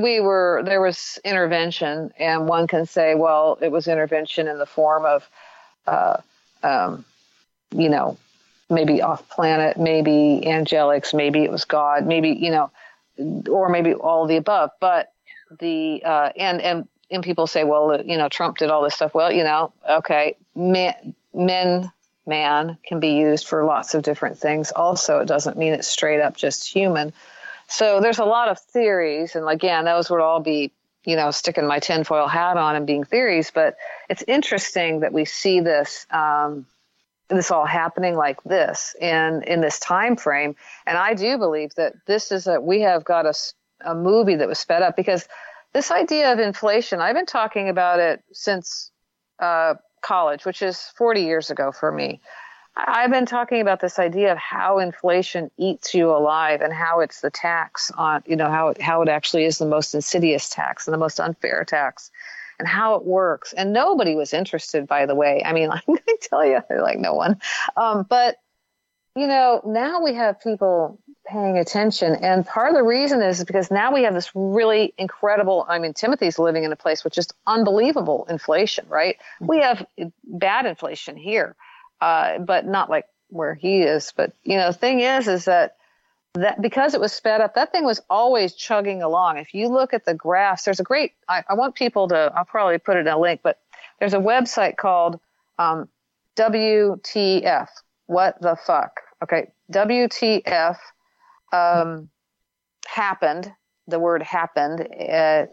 we 0.00 0.20
were 0.20 0.62
there 0.64 0.80
was 0.80 1.18
intervention, 1.24 2.12
and 2.18 2.48
one 2.48 2.66
can 2.66 2.86
say, 2.86 3.14
well, 3.14 3.58
it 3.60 3.70
was 3.70 3.88
intervention 3.88 4.48
in 4.48 4.58
the 4.58 4.66
form 4.66 5.04
of, 5.04 5.28
uh, 5.86 6.16
um, 6.62 7.04
you 7.70 7.88
know, 7.88 8.16
maybe 8.70 9.02
off 9.02 9.28
planet, 9.28 9.78
maybe 9.78 10.42
angelics, 10.44 11.12
maybe 11.14 11.42
it 11.42 11.50
was 11.50 11.64
God, 11.64 12.06
maybe 12.06 12.30
you 12.30 12.50
know, 12.50 12.70
or 13.48 13.68
maybe 13.68 13.94
all 13.94 14.26
the 14.26 14.36
above. 14.36 14.70
But 14.80 15.12
the 15.58 16.02
uh, 16.04 16.30
and 16.36 16.60
and 16.62 16.88
and 17.10 17.22
people 17.22 17.46
say, 17.46 17.64
well, 17.64 18.02
you 18.02 18.16
know, 18.16 18.28
Trump 18.28 18.58
did 18.58 18.70
all 18.70 18.82
this 18.82 18.94
stuff. 18.94 19.14
Well, 19.14 19.30
you 19.30 19.44
know, 19.44 19.72
okay, 19.88 20.36
men, 20.54 21.14
men 21.34 21.92
man 22.26 22.78
can 22.86 23.00
be 23.00 23.14
used 23.14 23.46
for 23.46 23.64
lots 23.64 23.94
of 23.94 24.02
different 24.02 24.38
things. 24.38 24.72
Also, 24.72 25.18
it 25.18 25.26
doesn't 25.26 25.58
mean 25.58 25.72
it's 25.72 25.88
straight 25.88 26.20
up 26.20 26.36
just 26.36 26.68
human. 26.68 27.12
So 27.72 28.00
there's 28.00 28.18
a 28.18 28.26
lot 28.26 28.48
of 28.48 28.58
theories, 28.58 29.34
and 29.34 29.48
again, 29.48 29.86
those 29.86 30.10
would 30.10 30.20
all 30.20 30.40
be, 30.40 30.72
you 31.06 31.16
know, 31.16 31.30
sticking 31.30 31.66
my 31.66 31.78
tinfoil 31.78 32.28
hat 32.28 32.58
on 32.58 32.76
and 32.76 32.86
being 32.86 33.02
theories. 33.02 33.50
But 33.50 33.76
it's 34.10 34.22
interesting 34.28 35.00
that 35.00 35.14
we 35.14 35.24
see 35.24 35.60
this, 35.60 36.06
um, 36.10 36.66
this 37.30 37.50
all 37.50 37.64
happening 37.64 38.14
like 38.14 38.42
this 38.44 38.94
in 39.00 39.42
in 39.44 39.62
this 39.62 39.78
time 39.78 40.16
frame. 40.16 40.54
And 40.86 40.98
I 40.98 41.14
do 41.14 41.38
believe 41.38 41.74
that 41.76 41.94
this 42.06 42.30
is 42.30 42.46
a 42.46 42.60
we 42.60 42.82
have 42.82 43.04
got 43.06 43.24
a, 43.24 43.32
a 43.80 43.94
movie 43.94 44.36
that 44.36 44.48
was 44.48 44.58
sped 44.58 44.82
up 44.82 44.94
because 44.94 45.26
this 45.72 45.90
idea 45.90 46.30
of 46.30 46.38
inflation, 46.38 47.00
I've 47.00 47.16
been 47.16 47.24
talking 47.24 47.70
about 47.70 48.00
it 48.00 48.22
since 48.32 48.90
uh, 49.38 49.74
college, 50.02 50.44
which 50.44 50.60
is 50.60 50.78
40 50.98 51.22
years 51.22 51.50
ago 51.50 51.72
for 51.72 51.90
me. 51.90 52.20
I've 52.74 53.10
been 53.10 53.26
talking 53.26 53.60
about 53.60 53.80
this 53.80 53.98
idea 53.98 54.32
of 54.32 54.38
how 54.38 54.78
inflation 54.78 55.50
eats 55.58 55.92
you 55.92 56.10
alive 56.10 56.62
and 56.62 56.72
how 56.72 57.00
it's 57.00 57.20
the 57.20 57.30
tax 57.30 57.90
on, 57.96 58.22
you 58.26 58.36
know, 58.36 58.48
how, 58.48 58.74
how 58.80 59.02
it 59.02 59.08
actually 59.08 59.44
is 59.44 59.58
the 59.58 59.66
most 59.66 59.94
insidious 59.94 60.48
tax 60.48 60.86
and 60.86 60.94
the 60.94 60.98
most 60.98 61.20
unfair 61.20 61.64
tax 61.64 62.10
and 62.58 62.66
how 62.66 62.94
it 62.94 63.04
works. 63.04 63.52
And 63.52 63.74
nobody 63.74 64.14
was 64.14 64.32
interested, 64.32 64.86
by 64.86 65.04
the 65.04 65.14
way. 65.14 65.42
I 65.44 65.52
mean, 65.52 65.70
I 65.72 65.80
can 65.80 65.98
tell 66.22 66.46
you, 66.46 66.60
like 66.70 66.98
no 66.98 67.14
one. 67.14 67.40
Um, 67.76 68.06
but, 68.08 68.36
you 69.14 69.26
know, 69.26 69.60
now 69.66 70.02
we 70.02 70.14
have 70.14 70.40
people 70.40 70.98
paying 71.26 71.58
attention. 71.58 72.14
And 72.14 72.46
part 72.46 72.70
of 72.70 72.74
the 72.74 72.82
reason 72.82 73.20
is 73.20 73.44
because 73.44 73.70
now 73.70 73.92
we 73.92 74.04
have 74.04 74.14
this 74.14 74.30
really 74.34 74.94
incredible, 74.96 75.66
I 75.68 75.78
mean, 75.78 75.92
Timothy's 75.92 76.38
living 76.38 76.64
in 76.64 76.72
a 76.72 76.76
place 76.76 77.04
with 77.04 77.12
just 77.12 77.34
unbelievable 77.46 78.26
inflation, 78.30 78.86
right? 78.88 79.16
We 79.40 79.60
have 79.60 79.86
bad 80.24 80.64
inflation 80.64 81.16
here 81.16 81.54
uh, 82.02 82.38
but 82.40 82.66
not 82.66 82.90
like 82.90 83.06
where 83.28 83.54
he 83.54 83.82
is. 83.82 84.12
But 84.16 84.32
you 84.42 84.56
know, 84.56 84.72
the 84.72 84.76
thing 84.76 84.98
is, 85.00 85.28
is 85.28 85.44
that 85.44 85.76
that 86.34 86.60
because 86.60 86.94
it 86.94 87.00
was 87.00 87.12
sped 87.12 87.40
up, 87.40 87.54
that 87.54 87.70
thing 87.70 87.84
was 87.84 88.00
always 88.10 88.54
chugging 88.54 89.02
along. 89.02 89.38
If 89.38 89.54
you 89.54 89.68
look 89.68 89.94
at 89.94 90.04
the 90.04 90.14
graphs, 90.14 90.64
there's 90.64 90.80
a 90.80 90.84
great. 90.84 91.12
I, 91.28 91.44
I 91.48 91.54
want 91.54 91.76
people 91.76 92.08
to. 92.08 92.32
I'll 92.34 92.44
probably 92.44 92.78
put 92.78 92.96
it 92.96 93.06
in 93.06 93.08
a 93.08 93.18
link, 93.18 93.42
but 93.44 93.60
there's 94.00 94.14
a 94.14 94.18
website 94.18 94.76
called 94.76 95.20
um, 95.60 95.88
WTF. 96.36 97.68
What 98.06 98.42
the 98.42 98.56
fuck? 98.56 99.00
Okay, 99.22 99.52
WTF 99.70 100.78
um, 101.52 102.10
happened. 102.84 103.52
The 103.86 104.00
word 104.00 104.24
happened 104.24 104.88
uh, 105.08 105.46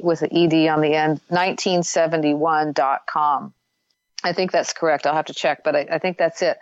with 0.00 0.22
an 0.22 0.32
ed 0.32 0.68
on 0.68 0.80
the 0.80 0.94
end. 0.94 1.20
1971.com. 1.30 3.52
I 4.24 4.32
think 4.32 4.52
that's 4.52 4.72
correct. 4.72 5.06
I'll 5.06 5.14
have 5.14 5.26
to 5.26 5.34
check, 5.34 5.62
but 5.64 5.76
I, 5.76 5.86
I 5.92 5.98
think 5.98 6.18
that's 6.18 6.42
it. 6.42 6.58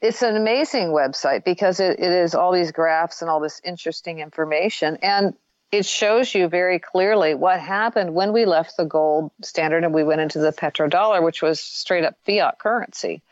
It's 0.00 0.22
an 0.22 0.36
amazing 0.36 0.88
website 0.88 1.44
because 1.44 1.80
it, 1.80 1.98
it 1.98 2.12
is 2.12 2.34
all 2.34 2.52
these 2.52 2.72
graphs 2.72 3.20
and 3.20 3.30
all 3.30 3.40
this 3.40 3.60
interesting 3.64 4.20
information. 4.20 4.98
And 5.02 5.34
it 5.70 5.84
shows 5.84 6.34
you 6.34 6.48
very 6.48 6.78
clearly 6.78 7.34
what 7.34 7.60
happened 7.60 8.14
when 8.14 8.32
we 8.32 8.46
left 8.46 8.76
the 8.76 8.84
gold 8.84 9.32
standard 9.42 9.84
and 9.84 9.92
we 9.92 10.04
went 10.04 10.20
into 10.20 10.38
the 10.38 10.52
petrodollar, 10.52 11.22
which 11.22 11.42
was 11.42 11.60
straight 11.60 12.04
up 12.04 12.14
fiat 12.24 12.58
currency. 12.58 13.22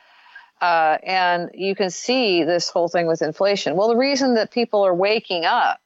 Uh, 0.61 0.98
and 1.02 1.50
you 1.54 1.74
can 1.74 1.90
see 1.90 2.44
this 2.44 2.68
whole 2.68 2.88
thing 2.88 3.07
with 3.07 3.22
inflation. 3.22 3.76
Well, 3.76 3.88
the 3.88 3.96
reason 3.96 4.34
that 4.34 4.50
people 4.50 4.84
are 4.84 4.94
waking 4.94 5.44
up 5.44 5.80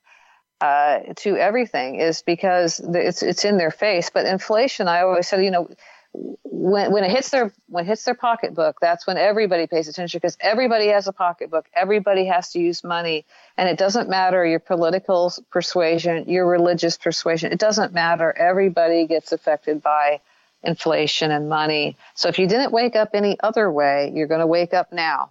uh, 0.60 1.00
to 1.16 1.36
everything 1.36 1.96
is 1.96 2.22
because 2.22 2.80
it's 2.80 3.22
it's 3.22 3.44
in 3.44 3.56
their 3.56 3.70
face. 3.70 4.10
But 4.12 4.26
inflation, 4.26 4.88
I 4.88 5.02
always 5.02 5.26
said, 5.26 5.42
you 5.44 5.50
know, 5.50 5.68
when 6.12 6.92
when 6.92 7.04
it 7.04 7.10
hits 7.10 7.30
their 7.30 7.52
when 7.68 7.84
it 7.84 7.88
hits 7.88 8.04
their 8.04 8.14
pocketbook, 8.14 8.78
that's 8.80 9.06
when 9.06 9.16
everybody 9.16 9.66
pays 9.66 9.88
attention 9.88 10.18
because 10.18 10.36
everybody 10.40 10.88
has 10.88 11.06
a 11.06 11.12
pocketbook. 11.12 11.66
Everybody 11.74 12.26
has 12.26 12.50
to 12.52 12.58
use 12.58 12.82
money, 12.82 13.24
and 13.56 13.68
it 13.68 13.78
doesn't 13.78 14.08
matter 14.08 14.44
your 14.44 14.58
political 14.58 15.32
persuasion, 15.50 16.28
your 16.28 16.46
religious 16.46 16.96
persuasion. 16.96 17.52
It 17.52 17.58
doesn't 17.58 17.92
matter. 17.92 18.36
Everybody 18.36 19.06
gets 19.06 19.32
affected 19.32 19.82
by 19.82 20.20
inflation 20.62 21.30
and 21.30 21.48
money. 21.48 21.96
So 22.14 22.28
if 22.28 22.38
you 22.38 22.46
didn't 22.46 22.72
wake 22.72 22.96
up 22.96 23.10
any 23.14 23.38
other 23.40 23.70
way, 23.70 24.12
you're 24.14 24.26
going 24.26 24.40
to 24.40 24.46
wake 24.46 24.74
up 24.74 24.92
now. 24.92 25.30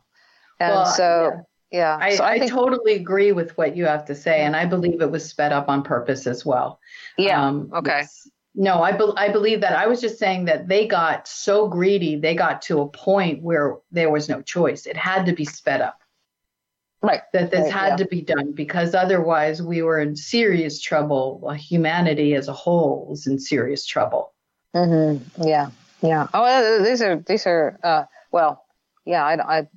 And 0.59 0.73
well, 0.73 0.85
so. 0.85 1.43
Yeah, 1.71 1.99
yeah. 1.99 1.99
I, 2.01 2.15
so 2.15 2.23
I, 2.23 2.31
I 2.31 2.39
think, 2.39 2.51
totally 2.51 2.93
agree 2.93 3.31
with 3.31 3.55
what 3.57 3.75
you 3.75 3.85
have 3.85 4.05
to 4.05 4.15
say, 4.15 4.41
and 4.41 4.55
I 4.55 4.65
believe 4.65 5.01
it 5.01 5.11
was 5.11 5.29
sped 5.29 5.51
up 5.51 5.69
on 5.69 5.83
purpose 5.83 6.25
as 6.25 6.43
well. 6.43 6.79
Yeah. 7.17 7.45
Um, 7.45 7.69
okay. 7.75 7.99
Yes 7.99 8.27
no, 8.59 8.83
I, 8.83 8.91
be- 8.91 9.13
I 9.15 9.29
believe 9.29 9.61
that. 9.61 9.71
I 9.71 9.87
was 9.87 10.01
just 10.01 10.19
saying 10.19 10.45
that 10.45 10.67
they 10.67 10.85
got 10.85 11.29
so 11.29 11.69
greedy, 11.69 12.17
they 12.17 12.35
got 12.35 12.61
to 12.63 12.81
a 12.81 12.89
point 12.89 13.41
where 13.41 13.77
there 13.89 14.11
was 14.11 14.27
no 14.27 14.41
choice. 14.41 14.85
It 14.85 14.97
had 14.97 15.25
to 15.27 15.33
be 15.33 15.45
sped 15.45 15.79
up. 15.79 16.01
Right. 17.01 17.21
That 17.31 17.51
this 17.51 17.61
right, 17.61 17.71
had 17.71 17.87
yeah. 17.91 17.95
to 17.95 18.05
be 18.07 18.21
done 18.21 18.51
because 18.51 18.93
otherwise 18.93 19.61
we 19.61 19.81
were 19.81 20.01
in 20.01 20.17
serious 20.17 20.81
trouble. 20.81 21.49
Humanity 21.57 22.35
as 22.35 22.49
a 22.49 22.53
whole 22.53 23.07
was 23.09 23.27
in 23.27 23.39
serious 23.39 23.85
trouble. 23.85 24.33
Mm-hmm. 24.75 25.47
Yeah. 25.47 25.71
Yeah. 26.01 26.27
Oh, 26.33 26.43
uh, 26.43 26.83
these 26.83 27.01
are, 27.01 27.15
these 27.15 27.47
are, 27.47 27.79
uh, 27.81 28.03
well, 28.33 28.65
yeah, 29.05 29.23
I, 29.23 29.59
I, 29.59 29.67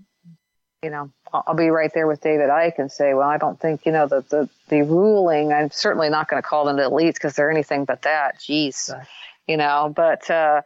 you 0.82 0.90
know, 0.90 1.12
I'll 1.32 1.54
be 1.54 1.68
right 1.68 1.92
there 1.94 2.06
with 2.06 2.20
David 2.20 2.50
Icke 2.50 2.78
and 2.78 2.92
say, 2.92 3.14
well, 3.14 3.28
I 3.28 3.38
don't 3.38 3.58
think, 3.58 3.86
you 3.86 3.92
know, 3.92 4.06
the, 4.06 4.24
the, 4.28 4.48
the 4.68 4.82
ruling, 4.82 5.52
I'm 5.52 5.70
certainly 5.70 6.10
not 6.10 6.28
going 6.28 6.42
to 6.42 6.46
call 6.46 6.66
them 6.66 6.76
the 6.76 6.82
elites 6.82 7.14
because 7.14 7.34
they're 7.34 7.50
anything 7.50 7.84
but 7.84 8.02
that. 8.02 8.38
Jeez. 8.38 8.92
Right. 8.92 9.06
You 9.46 9.56
know, 9.56 9.92
but, 9.94 10.28
uh, 10.30 10.62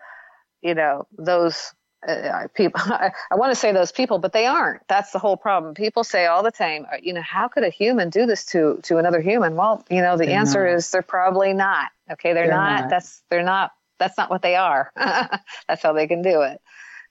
you 0.63 0.75
know, 0.75 1.07
those 1.17 1.73
uh, 2.07 2.49
people, 2.55 2.81
I, 2.85 3.13
I 3.31 3.37
want 3.37 3.53
to 3.53 3.55
say 3.57 3.73
those 3.73 3.93
people, 3.93 4.19
but 4.19 4.33
they 4.33 4.47
aren't. 4.47 4.83
That's 4.89 5.13
the 5.13 5.19
whole 5.19 5.37
problem. 5.37 5.75
People 5.75 6.03
say 6.03 6.27
all 6.27 6.43
the 6.43 6.51
time, 6.51 6.87
uh, 6.93 6.97
you 7.01 7.13
know, 7.13 7.23
how 7.23 7.49
could 7.49 7.63
a 7.63 7.71
human 7.71 8.11
do 8.11 8.27
this 8.27 8.45
to, 8.47 8.81
to 8.83 8.99
another 8.99 9.21
human? 9.21 9.55
Well, 9.55 9.85
you 9.89 10.03
know, 10.03 10.17
the 10.17 10.27
they're 10.27 10.39
answer 10.39 10.67
not. 10.67 10.75
is 10.75 10.91
they're 10.91 11.03
probably 11.03 11.53
not. 11.53 11.91
Okay. 12.11 12.33
They're, 12.33 12.49
they're 12.49 12.57
not, 12.57 12.81
not. 12.83 12.91
That's, 12.91 13.23
they're 13.31 13.43
not, 13.43 13.73
that's 13.99 14.19
not 14.19 14.31
what 14.31 14.43
they 14.43 14.57
are. 14.57 14.91
that's 14.97 15.83
how 15.83 15.93
they 15.93 16.07
can 16.07 16.23
do 16.23 16.43
it. 16.43 16.61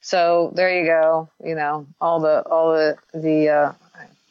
So 0.05 0.51
there 0.53 0.69
you 0.69 0.85
go. 0.85 1.29
You 1.43 1.55
know, 1.55 1.87
all 1.99 2.19
the 2.19 2.43
all 2.47 2.73
the 2.73 2.95
the 3.11 3.49
uh, 3.49 3.73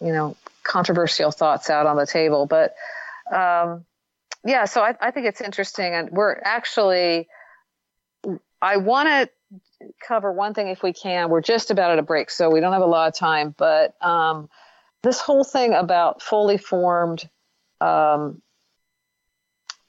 you 0.01 0.13
know 0.13 0.37
controversial 0.63 1.33
thoughts 1.33 1.69
out 1.69 1.87
on 1.87 1.97
the 1.97 2.07
table, 2.07 2.47
but 2.47 2.77
um, 3.33 3.85
yeah. 4.45 4.67
So 4.67 4.83
I, 4.83 4.95
I 5.01 5.11
think 5.11 5.27
it's 5.27 5.41
interesting, 5.41 5.93
and 5.93 6.11
we're 6.11 6.41
actually. 6.45 7.27
I 8.63 8.77
want 8.77 9.09
to 9.09 9.29
cover 10.01 10.31
one 10.31 10.55
thing 10.55 10.69
if 10.69 10.81
we 10.81 10.93
can. 10.93 11.29
We're 11.29 11.41
just 11.41 11.73
about 11.73 11.91
at 11.91 11.99
a 11.99 12.03
break, 12.03 12.31
so 12.31 12.51
we 12.51 12.61
don't 12.61 12.73
have 12.73 12.81
a 12.81 12.87
lot 12.87 13.09
of 13.09 13.17
time. 13.17 13.53
But 13.59 13.97
um, 14.01 14.49
this 15.03 15.19
whole 15.19 15.43
thing 15.43 15.75
about 15.75 16.23
fully 16.23 16.57
formed 16.57 17.29
um, 17.81 18.41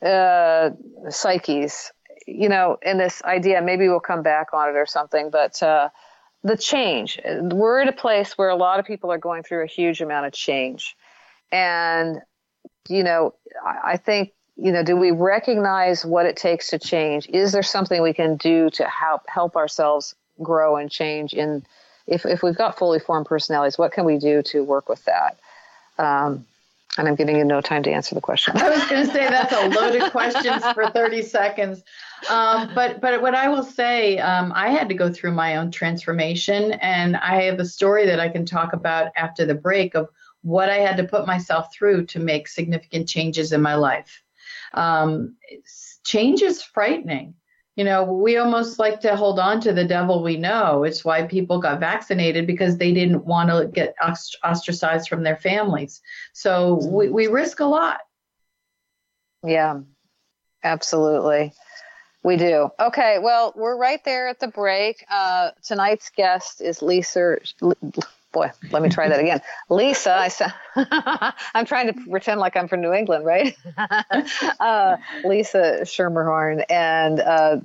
uh, 0.04 0.72
psyches 1.12 1.92
you 2.26 2.50
know, 2.50 2.78
in 2.82 2.98
this 2.98 3.22
idea, 3.24 3.62
maybe 3.62 3.88
we'll 3.88 4.00
come 4.00 4.24
back 4.24 4.54
on 4.54 4.70
it 4.70 4.76
or 4.76 4.86
something, 4.86 5.30
but 5.30 5.62
uh, 5.62 5.90
the 6.44 6.58
change. 6.58 7.20
We're 7.26 7.82
at 7.82 7.88
a 7.88 7.94
place 7.94 8.38
where 8.38 8.50
a 8.50 8.56
lot 8.56 8.80
of 8.80 8.86
people 8.86 9.12
are 9.12 9.18
going 9.18 9.44
through 9.44 9.64
a 9.64 9.68
huge 9.68 10.02
amount 10.02 10.26
of 10.28 10.34
change. 10.34 10.96
And, 11.52 12.22
you 12.90 13.04
know, 13.04 13.34
I 13.66 13.98
think, 13.98 14.32
you 14.56 14.72
know, 14.72 14.84
do 14.84 14.96
we 14.96 15.12
recognize 15.12 16.06
what 16.06 16.26
it 16.26 16.38
takes 16.38 16.70
to 16.70 16.80
change? 16.80 17.28
Is 17.30 17.52
there 17.52 17.64
something 17.64 18.02
we 18.02 18.14
can 18.14 18.38
do 18.38 18.70
to 18.72 18.86
help 18.86 19.22
help 19.28 19.56
ourselves 19.56 20.16
grow 20.42 20.78
and 20.78 20.90
change 20.90 21.34
in 21.34 21.66
if, 22.08 22.26
if 22.26 22.44
we've 22.44 22.56
got 22.56 22.78
fully 22.78 23.00
formed 23.00 23.26
personalities, 23.26 23.78
what 23.78 23.92
can 23.92 24.06
we 24.06 24.18
do 24.18 24.44
to 24.44 24.64
work 24.64 24.90
with 24.90 25.04
that? 25.06 25.40
Um, 25.98 26.46
and 26.98 27.08
I'm 27.08 27.16
giving 27.16 27.36
you 27.36 27.44
no 27.44 27.62
time 27.62 27.84
to 27.84 27.92
answer 27.92 28.16
the 28.16 28.22
question. 28.22 28.58
I 28.58 28.70
was 28.70 28.84
going 28.86 29.06
to 29.06 29.12
say 29.12 29.28
that's 29.28 29.52
a 29.52 29.68
loaded 29.70 30.12
question 30.12 30.60
for 30.74 30.90
30 30.90 31.22
seconds. 31.24 31.84
Um, 32.30 32.72
but 32.74 33.02
but 33.02 33.22
what 33.22 33.36
I 33.36 33.50
will 33.50 33.64
say, 33.64 34.18
um, 34.20 34.52
I 34.56 34.70
had 34.70 34.90
to 34.90 34.96
go 34.96 35.12
through 35.12 35.34
my 35.34 35.58
own 35.58 35.72
transformation, 35.72 36.74
and 36.74 37.16
I 37.18 37.44
have 37.44 37.60
a 37.60 37.66
story 37.66 38.06
that 38.08 38.20
I 38.20 38.30
can 38.30 38.46
talk 38.46 38.74
about 38.74 39.12
after 39.16 39.46
the 39.46 39.56
break 39.56 39.96
of 39.96 40.10
what 40.42 40.70
I 40.70 40.78
had 40.78 40.98
to 40.98 41.04
put 41.04 41.28
myself 41.28 41.74
through 41.74 42.06
to 42.08 42.20
make 42.20 42.48
significant 42.48 43.08
changes 43.08 43.52
in 43.52 43.62
my 43.62 43.76
life. 43.76 44.24
Um, 44.74 45.36
change 46.04 46.42
is 46.42 46.62
frightening 46.62 47.36
you 47.76 47.84
know, 47.84 48.04
we 48.04 48.38
almost 48.38 48.80
like 48.80 49.02
to 49.02 49.16
hold 49.16 49.38
on 49.38 49.60
to 49.62 49.74
the 49.74 49.84
devil 49.84 50.24
we 50.24 50.38
know. 50.38 50.84
It's 50.84 51.04
why 51.04 51.24
people 51.24 51.60
got 51.60 51.80
vaccinated 51.80 52.48
because 52.48 52.78
they 52.78 52.94
didn't 52.94 53.26
want 53.26 53.50
to 53.50 53.68
get 53.68 53.96
ostracized 54.44 55.10
from 55.10 55.24
their 55.24 55.36
families. 55.36 56.02
So 56.34 56.76
we, 56.76 57.10
we 57.10 57.28
risk 57.28 57.60
a 57.60 57.66
lot. 57.66 58.00
Yeah, 59.44 59.82
absolutely. 60.64 61.54
We 62.24 62.38
do. 62.38 62.70
Okay, 62.80 63.20
well, 63.22 63.54
we're 63.56 63.78
right 63.78 64.04
there 64.04 64.30
at 64.30 64.40
the 64.40 64.48
break. 64.48 65.06
Uh, 65.12 65.52
tonight's 65.64 66.10
guest 66.10 66.62
is 66.62 66.82
Lisa. 66.82 67.38
Boy, 68.36 68.52
let 68.70 68.84
me 68.84 68.90
try 68.90 69.08
that 69.08 69.22
again. 69.22 69.40
Lisa, 69.70 70.14
I 70.14 70.28
said, 70.28 70.54
I'm 70.76 71.66
trying 71.66 71.88
to 71.88 71.94
pretend 72.12 72.42
like 72.42 72.58
I'm 72.58 72.68
from 72.68 72.82
New 72.82 72.92
England, 72.92 73.24
right? 73.24 73.56
uh, 74.60 74.98
Lisa 75.24 75.80
Schermerhorn. 75.84 76.66
And 76.70 77.22
uh, 77.22 77.62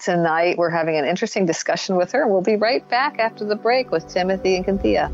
tonight 0.00 0.58
we're 0.58 0.70
having 0.70 0.96
an 0.96 1.04
interesting 1.04 1.46
discussion 1.46 1.94
with 1.94 2.10
her. 2.10 2.26
We'll 2.26 2.40
be 2.40 2.56
right 2.56 2.86
back 2.88 3.20
after 3.20 3.44
the 3.44 3.54
break 3.54 3.92
with 3.92 4.08
Timothy 4.08 4.56
and 4.56 4.64
Cynthia. 4.64 5.08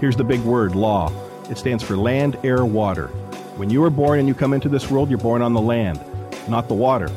Here's 0.00 0.16
the 0.16 0.24
big 0.24 0.40
word 0.40 0.74
law. 0.74 1.12
It 1.50 1.58
stands 1.58 1.82
for 1.82 1.96
land, 1.96 2.36
air, 2.42 2.64
water. 2.64 3.06
When 3.56 3.70
you 3.70 3.82
are 3.84 3.90
born 3.90 4.18
and 4.18 4.26
you 4.26 4.34
come 4.34 4.52
into 4.52 4.68
this 4.68 4.90
world, 4.90 5.08
you're 5.08 5.18
born 5.18 5.42
on 5.42 5.52
the 5.52 5.60
land, 5.60 6.00
not 6.48 6.68
the 6.68 6.74
water. 6.74 7.10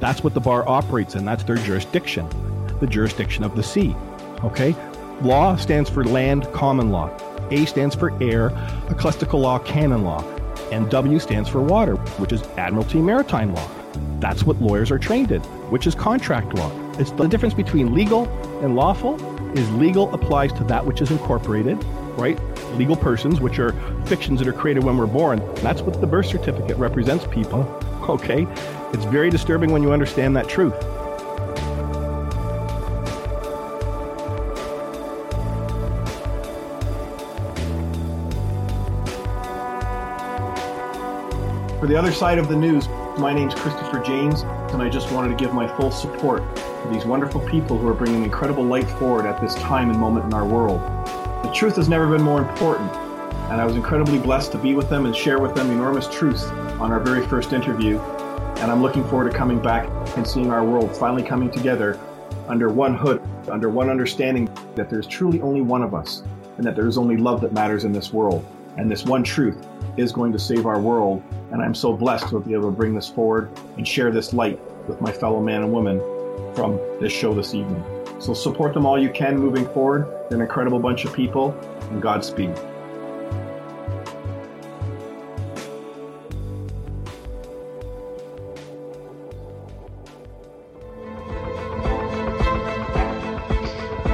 That's 0.00 0.24
what 0.24 0.34
the 0.34 0.40
bar 0.40 0.68
operates 0.68 1.14
in. 1.14 1.24
That's 1.24 1.44
their 1.44 1.56
jurisdiction, 1.56 2.28
the 2.80 2.86
jurisdiction 2.86 3.44
of 3.44 3.54
the 3.54 3.62
sea. 3.62 3.94
Okay? 4.42 4.74
Law 5.22 5.56
stands 5.56 5.88
for 5.88 6.04
land, 6.04 6.50
common 6.52 6.90
law. 6.90 7.10
A 7.50 7.64
stands 7.66 7.94
for 7.94 8.10
air, 8.22 8.46
ecclesiastical 8.88 9.40
law, 9.40 9.58
canon 9.60 10.02
law, 10.02 10.24
and 10.72 10.90
W 10.90 11.18
stands 11.18 11.48
for 11.48 11.60
water, 11.60 11.96
which 12.18 12.32
is 12.32 12.42
Admiralty 12.56 12.98
Maritime 13.00 13.54
Law. 13.54 13.68
That's 14.18 14.44
what 14.44 14.60
lawyers 14.60 14.90
are 14.90 14.98
trained 14.98 15.32
in, 15.32 15.42
which 15.70 15.86
is 15.86 15.94
contract 15.94 16.54
law. 16.54 16.70
It's 16.98 17.10
the 17.12 17.26
difference 17.26 17.54
between 17.54 17.94
legal 17.94 18.28
and 18.62 18.76
lawful 18.76 19.16
is 19.56 19.70
legal 19.72 20.12
applies 20.14 20.52
to 20.54 20.64
that 20.64 20.84
which 20.84 21.00
is 21.00 21.10
incorporated, 21.10 21.82
right? 22.16 22.38
Legal 22.76 22.96
persons, 22.96 23.40
which 23.40 23.58
are 23.58 23.72
fictions 24.06 24.38
that 24.38 24.48
are 24.48 24.52
created 24.52 24.84
when 24.84 24.96
we're 24.96 25.06
born. 25.06 25.42
That's 25.56 25.82
what 25.82 26.00
the 26.00 26.06
birth 26.06 26.26
certificate 26.26 26.76
represents 26.76 27.26
people. 27.26 27.62
Okay? 28.08 28.44
It's 28.92 29.04
very 29.04 29.30
disturbing 29.30 29.70
when 29.70 29.84
you 29.84 29.92
understand 29.92 30.34
that 30.34 30.48
truth. 30.48 30.74
For 41.78 41.86
the 41.86 41.96
other 41.96 42.10
side 42.10 42.38
of 42.38 42.48
the 42.48 42.56
news, 42.56 42.88
my 43.18 43.32
name's 43.32 43.54
Christopher 43.54 44.00
James, 44.00 44.42
and 44.72 44.82
I 44.82 44.88
just 44.88 45.12
wanted 45.12 45.28
to 45.28 45.36
give 45.36 45.54
my 45.54 45.68
full 45.76 45.92
support 45.92 46.42
these 46.88 47.04
wonderful 47.04 47.40
people 47.48 47.78
who 47.78 47.86
are 47.86 47.94
bringing 47.94 48.24
incredible 48.24 48.64
light 48.64 48.88
forward 48.90 49.26
at 49.26 49.40
this 49.40 49.54
time 49.56 49.90
and 49.90 49.98
moment 49.98 50.26
in 50.26 50.34
our 50.34 50.46
world. 50.46 50.80
The 51.44 51.52
truth 51.54 51.76
has 51.76 51.88
never 51.88 52.08
been 52.08 52.22
more 52.22 52.40
important, 52.40 52.90
and 53.50 53.60
I 53.60 53.64
was 53.64 53.76
incredibly 53.76 54.18
blessed 54.18 54.52
to 54.52 54.58
be 54.58 54.74
with 54.74 54.88
them 54.88 55.06
and 55.06 55.14
share 55.14 55.38
with 55.38 55.54
them 55.54 55.70
enormous 55.70 56.08
truth 56.08 56.50
on 56.80 56.90
our 56.90 57.00
very 57.00 57.26
first 57.26 57.52
interview. 57.52 57.98
And 57.98 58.70
I'm 58.70 58.82
looking 58.82 59.04
forward 59.04 59.30
to 59.30 59.36
coming 59.36 59.60
back 59.60 59.88
and 60.16 60.26
seeing 60.26 60.50
our 60.50 60.64
world 60.64 60.96
finally 60.96 61.22
coming 61.22 61.50
together 61.50 61.98
under 62.48 62.68
one 62.68 62.96
hood, 62.96 63.22
under 63.48 63.68
one 63.68 63.88
understanding 63.88 64.48
that 64.74 64.90
there's 64.90 65.06
truly 65.06 65.40
only 65.42 65.60
one 65.60 65.82
of 65.82 65.94
us, 65.94 66.22
and 66.56 66.66
that 66.66 66.76
there 66.76 66.86
is 66.86 66.98
only 66.98 67.16
love 67.16 67.40
that 67.42 67.52
matters 67.52 67.84
in 67.84 67.92
this 67.92 68.12
world. 68.12 68.44
And 68.76 68.90
this 68.90 69.04
one 69.04 69.22
truth 69.22 69.66
is 69.96 70.12
going 70.12 70.32
to 70.32 70.38
save 70.38 70.66
our 70.66 70.80
world. 70.80 71.22
And 71.52 71.60
I'm 71.62 71.74
so 71.74 71.92
blessed 71.92 72.28
to 72.28 72.40
be 72.40 72.54
able 72.54 72.70
to 72.70 72.76
bring 72.76 72.94
this 72.94 73.08
forward 73.08 73.50
and 73.76 73.86
share 73.86 74.10
this 74.10 74.32
light 74.32 74.58
with 74.88 75.00
my 75.00 75.12
fellow 75.12 75.40
man 75.40 75.62
and 75.62 75.72
woman 75.72 76.00
from 76.54 76.78
this 77.00 77.12
show 77.12 77.32
this 77.34 77.54
evening. 77.54 77.84
So 78.18 78.34
support 78.34 78.74
them 78.74 78.84
all 78.84 78.98
you 78.98 79.10
can 79.10 79.38
moving 79.38 79.66
forward. 79.66 80.06
They're 80.28 80.36
an 80.38 80.42
incredible 80.42 80.78
bunch 80.78 81.04
of 81.04 81.14
people, 81.14 81.52
and 81.90 82.02
Godspeed. 82.02 82.54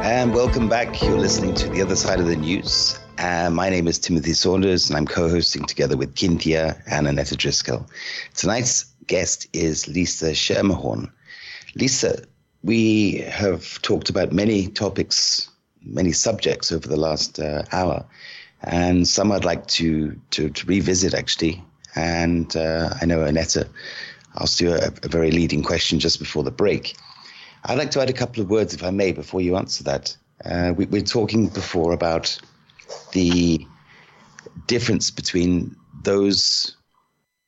And 0.07 0.33
welcome 0.33 0.69
back. 0.69 1.03
You're 1.03 1.19
listening 1.19 1.55
to 1.55 1.69
The 1.69 1.83
Other 1.83 1.97
Side 1.97 2.21
of 2.21 2.27
the 2.27 2.37
News. 2.37 2.99
Uh, 3.19 3.51
my 3.51 3.71
name 3.71 3.89
is 3.89 3.99
Timothy 3.99 4.35
Saunders, 4.35 4.89
and 4.89 4.97
I'm 4.97 5.07
co 5.07 5.29
hosting 5.29 5.65
together 5.65 5.97
with 5.97 6.15
Kintia 6.15 6.81
and 6.87 7.09
Annetta 7.09 7.37
Driscoll. 7.37 7.87
Tonight's 8.35 8.85
guest 9.07 9.49
is 9.53 9.89
Lisa 9.89 10.31
Schermerhorn. 10.31 11.11
Lisa, 11.75 12.23
we 12.63 13.19
have 13.29 13.81
talked 13.83 14.09
about 14.09 14.33
many 14.33 14.69
topics, 14.69 15.49
many 15.83 16.13
subjects 16.13 16.73
over 16.73 16.89
the 16.89 16.97
last 16.97 17.39
uh, 17.39 17.65
hour, 17.73 18.05
and 18.63 19.07
some 19.07 19.33
I'd 19.33 19.45
like 19.45 19.67
to, 19.69 20.19
to, 20.31 20.49
to 20.49 20.67
revisit 20.67 21.15
actually. 21.15 21.63
And 21.95 22.55
uh, 22.57 22.95
I 23.01 23.07
know 23.07 23.25
Annetta 23.25 23.69
asked 24.39 24.61
you 24.61 24.73
a, 24.73 24.91
a 25.03 25.09
very 25.09 25.31
leading 25.31 25.63
question 25.63 25.99
just 25.99 26.19
before 26.19 26.43
the 26.43 26.51
break. 26.51 26.97
I'd 27.65 27.79
like 27.79 27.91
to 27.93 28.01
add 28.01 28.11
a 28.11 28.15
couple 28.15 28.43
of 28.43 28.51
words, 28.51 28.75
if 28.75 28.83
I 28.83 28.91
may, 28.91 29.13
before 29.13 29.41
you 29.41 29.57
answer 29.57 29.83
that. 29.85 30.17
Uh, 30.45 30.73
we, 30.77 30.87
we're 30.87 31.03
talking 31.03 31.49
before 31.49 31.93
about 31.93 32.39
the 33.13 33.67
difference 34.67 35.11
between 35.11 35.75
those 36.03 36.77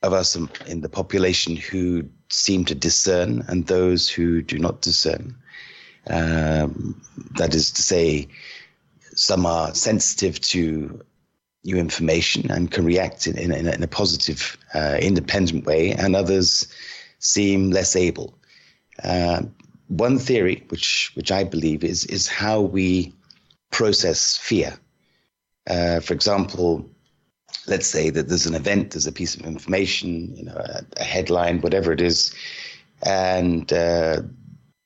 of 0.02 0.12
us 0.12 0.36
in 0.66 0.80
the 0.80 0.88
population 0.88 1.56
who 1.56 2.08
seem 2.30 2.64
to 2.66 2.74
discern 2.74 3.44
and 3.48 3.66
those 3.66 4.08
who 4.08 4.42
do 4.42 4.58
not 4.58 4.80
discern. 4.80 5.34
Um, 6.08 7.00
that 7.36 7.54
is 7.54 7.70
to 7.72 7.82
say, 7.82 8.28
some 9.14 9.46
are 9.46 9.74
sensitive 9.74 10.40
to 10.40 11.00
new 11.64 11.76
information 11.76 12.50
and 12.50 12.70
can 12.70 12.84
react 12.84 13.26
in, 13.26 13.36
in, 13.36 13.52
in 13.52 13.82
a 13.82 13.88
positive, 13.88 14.56
uh, 14.74 14.98
independent 15.00 15.66
way, 15.66 15.92
and 15.92 16.14
others 16.14 16.66
seem 17.18 17.70
less 17.70 17.96
able. 17.96 18.38
Uh, 19.02 19.42
one 19.88 20.18
theory, 20.18 20.64
which 20.68 21.10
which 21.14 21.32
I 21.32 21.44
believe 21.44 21.82
is 21.82 22.04
is 22.06 22.28
how 22.28 22.60
we 22.60 23.12
process 23.70 24.36
fear. 24.36 24.78
Uh, 25.68 26.00
for 26.00 26.14
example, 26.14 26.88
let's 27.68 27.86
say 27.86 28.10
that 28.10 28.28
there's 28.28 28.46
an 28.46 28.54
event, 28.54 28.90
there's 28.92 29.06
a 29.06 29.12
piece 29.12 29.34
of 29.34 29.42
information, 29.42 30.34
you 30.36 30.44
know, 30.44 30.56
a, 30.56 30.82
a 30.96 31.04
headline, 31.04 31.60
whatever 31.60 31.92
it 31.92 32.00
is, 32.00 32.34
and 33.02 33.72
uh, 33.72 34.22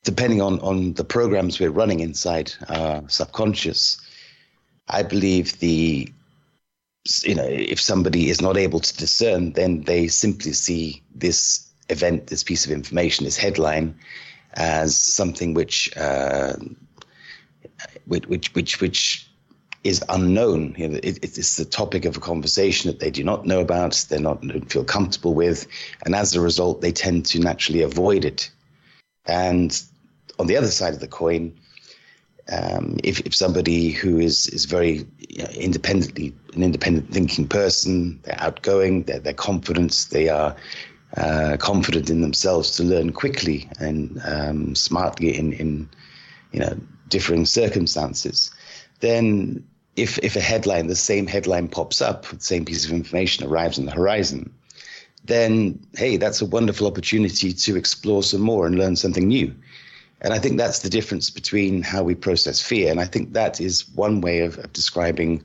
depending 0.05 0.43
on 0.43 0.61
on 0.61 0.95
the 0.95 1.05
programs 1.05 1.59
we're 1.59 1.71
running 1.71 2.01
inside 2.01 2.53
our 2.69 3.03
subconscious, 3.09 4.01
I 4.89 5.03
believe 5.03 5.59
the 5.61 6.13
you 7.23 7.35
know 7.35 7.47
if 7.47 7.81
somebody 7.81 8.29
is 8.29 8.41
not 8.41 8.57
able 8.57 8.81
to 8.81 8.97
discern, 8.97 9.53
then 9.53 9.83
they 9.83 10.09
simply 10.09 10.53
see 10.53 11.03
this 11.15 11.69
event, 11.89 12.27
this 12.29 12.43
piece 12.43 12.65
of 12.65 12.73
information, 12.73 13.25
this 13.25 13.37
headline, 13.37 13.95
as 14.55 14.97
something 14.97 15.55
which 15.55 15.95
uh, 15.97 16.55
which 18.07 18.27
which 18.27 18.55
which, 18.55 18.81
which 18.81 19.32
is 19.85 20.03
unknown. 20.09 20.75
You 20.79 20.89
know, 20.89 21.01
it, 21.03 21.19
it's 21.23 21.57
the 21.57 21.65
topic 21.65 22.05
of 22.05 22.17
a 22.17 22.21
conversation 22.21 22.91
that 22.91 23.01
they 23.01 23.11
do 23.11 23.25
not 23.25 23.47
know 23.47 23.61
about, 23.61 24.05
they're 24.09 24.21
not 24.21 24.47
don't 24.47 24.71
feel 24.71 24.85
comfortable 24.85 25.35
with, 25.35 25.67
and 26.05 26.15
as 26.15 26.35
a 26.35 26.41
result, 26.41 26.81
they 26.81 26.93
tend 26.93 27.27
to 27.27 27.41
naturally 27.41 27.83
avoid 27.83 28.25
it. 28.25 28.51
And 29.27 29.81
on 30.39 30.47
the 30.47 30.57
other 30.57 30.71
side 30.71 30.95
of 30.95 31.01
the 31.01 31.09
coin, 31.09 31.59
um, 32.51 32.99
if, 33.05 33.21
if 33.21 33.35
somebody 33.35 33.91
who 33.91 34.19
is 34.19 34.49
is 34.49 34.65
very 34.65 35.07
you 35.29 35.43
know, 35.43 35.51
independently 35.55 36.35
an 36.55 36.63
independent 36.63 37.11
thinking 37.11 37.49
person, 37.49 38.21
they're 38.23 38.41
outgoing, 38.41 39.05
they're, 39.05 39.21
they're 39.21 39.33
confident, 39.33 40.09
they 40.11 40.29
are 40.29 40.57
uh, 41.17 41.57
confident 41.59 42.11
in 42.11 42.21
themselves 42.21 42.73
to 42.73 42.83
learn 42.83 43.13
quickly 43.13 43.69
and 43.79 44.21
um, 44.25 44.75
smartly 44.75 45.37
in, 45.37 45.53
in 45.53 45.89
you 46.53 46.61
know 46.61 46.77
differing 47.09 47.47
circumstances, 47.47 48.51
then 49.01 49.65
if 49.97 50.19
if 50.19 50.37
a 50.37 50.41
headline, 50.41 50.87
the 50.87 50.97
same 50.97 51.27
headline 51.27 51.69
pops 51.69 52.01
up, 52.01 52.27
the 52.27 52.41
same 52.41 52.65
piece 52.65 52.85
of 52.85 52.93
information 52.93 53.47
arrives 53.47 53.79
on 53.79 53.85
the 53.85 53.93
horizon, 53.93 54.53
then 55.25 55.79
hey, 55.97 56.17
that's 56.17 56.41
a 56.41 56.47
wonderful 56.47 56.87
opportunity 56.87 57.53
to 57.53 57.77
explore 57.77 58.23
some 58.23 58.41
more 58.41 58.67
and 58.67 58.79
learn 58.79 58.97
something 58.97 59.29
new. 59.29 59.55
And 60.23 60.33
I 60.33 60.39
think 60.39 60.57
that's 60.57 60.79
the 60.81 60.89
difference 60.89 61.31
between 61.31 61.83
how 61.83 62.05
we 62.05 62.15
process 62.15 62.63
fear. 62.63 62.91
And 62.91 63.01
I 63.01 63.05
think 63.07 63.33
that 63.33 63.61
is 63.61 63.89
one 63.91 64.21
way 64.21 64.41
of, 64.41 64.57
of 64.59 64.73
describing, 64.73 65.43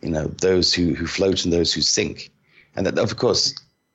you 0.00 0.08
know, 0.08 0.26
those 0.40 0.72
who, 0.72 0.94
who 0.94 1.06
float 1.06 1.44
and 1.44 1.52
those 1.52 1.72
who 1.72 1.82
sink. 1.82 2.30
And 2.74 2.86
that, 2.86 2.98
of 2.98 3.16
course, 3.18 3.54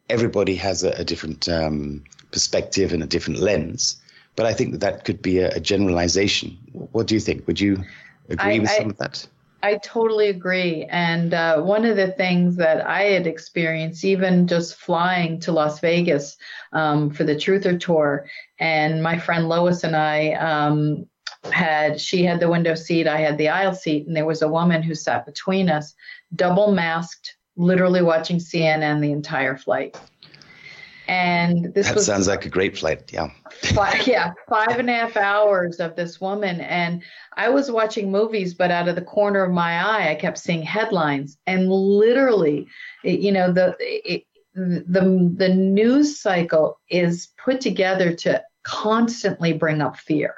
everybody 0.10 0.56
has 0.56 0.84
a, 0.84 0.92
a 0.92 1.04
different 1.04 1.50
um, 1.50 2.04
perspective 2.32 2.94
and 2.94 3.02
a 3.02 3.08
different 3.08 3.40
lens. 3.40 4.00
But 4.36 4.46
I 4.46 4.54
think 4.54 4.74
that 4.74 4.82
that 4.82 5.06
could 5.06 5.24
be 5.24 5.40
a, 5.40 5.50
a 5.56 5.60
generalization. 5.60 6.56
What 6.92 7.08
do 7.08 7.16
you 7.16 7.20
think? 7.20 7.48
Would 7.48 7.60
you 7.60 7.84
agree 8.30 8.58
I, 8.58 8.60
with 8.60 8.70
some 8.70 8.92
of 8.92 8.98
that? 8.98 9.28
I 9.64 9.78
totally 9.78 10.30
agree. 10.30 10.86
And 10.86 11.34
uh, 11.34 11.62
one 11.62 11.86
of 11.86 11.96
the 11.96 12.12
things 12.12 12.56
that 12.56 12.86
I 12.88 13.04
had 13.04 13.28
experienced, 13.28 14.04
even 14.04 14.48
just 14.48 14.76
flying 14.76 15.40
to 15.42 15.52
Las 15.52 15.80
Vegas 15.80 16.38
um, 16.74 17.12
for 17.12 17.24
the 17.24 17.36
Truther 17.36 17.80
Tour, 17.80 18.26
and 18.60 19.04
my 19.04 19.18
friend 19.18 19.48
Lois 19.48 19.84
and 19.84 19.96
I 19.96 20.34
um, 20.34 21.06
had, 21.52 22.02
she 22.02 22.24
had 22.24 22.40
the 22.40 22.50
window 22.50 22.76
seat, 22.76 23.08
I 23.08 23.20
had 23.20 23.38
the 23.38 23.50
aisle 23.50 23.74
seat, 23.74 24.08
and 24.08 24.16
there 24.16 24.26
was 24.26 24.42
a 24.42 24.50
woman 24.50 24.82
who 24.82 24.96
sat 24.96 25.26
between 25.26 25.70
us, 25.70 25.94
double 26.36 26.72
masked, 26.72 27.36
literally 27.56 28.02
watching 28.02 28.38
CNN 28.38 29.02
the 29.02 29.12
entire 29.12 29.58
flight. 29.58 29.96
And 31.08 31.74
this 31.74 31.88
that 31.88 31.96
was, 31.96 32.06
sounds 32.06 32.28
like 32.28 32.46
a 32.46 32.50
great 32.50 32.78
flight. 32.78 33.12
Yeah. 33.12 33.30
Five, 33.74 34.08
yeah, 34.08 34.34
five 34.50 34.80
and 34.80 34.90
a 34.90 34.94
half 34.94 35.18
hours 35.18 35.80
of 35.80 35.96
this 35.96 36.22
woman. 36.22 36.62
And 36.62 37.04
I 37.36 37.50
was 37.50 37.72
watching 37.72 38.12
movies, 38.12 38.54
but 38.54 38.72
out 38.72 38.88
of 38.88 38.96
the 38.96 39.02
corner 39.02 39.44
of 39.44 39.52
my 39.52 39.84
eye, 39.84 40.12
I 40.12 40.16
kept 40.16 40.38
seeing 40.38 40.64
headlines. 40.64 41.38
And 41.48 41.70
literally, 41.70 42.68
it, 43.04 43.20
you 43.20 43.32
know, 43.32 43.52
the 43.52 43.76
it, 43.80 44.26
the 44.54 45.34
the 45.38 45.50
news 45.50 46.20
cycle 46.20 46.80
is 46.90 47.30
put 47.44 47.62
together 47.62 48.14
to 48.14 48.44
constantly 48.64 49.54
bring 49.54 49.82
up 49.82 49.98
fear. 49.98 50.36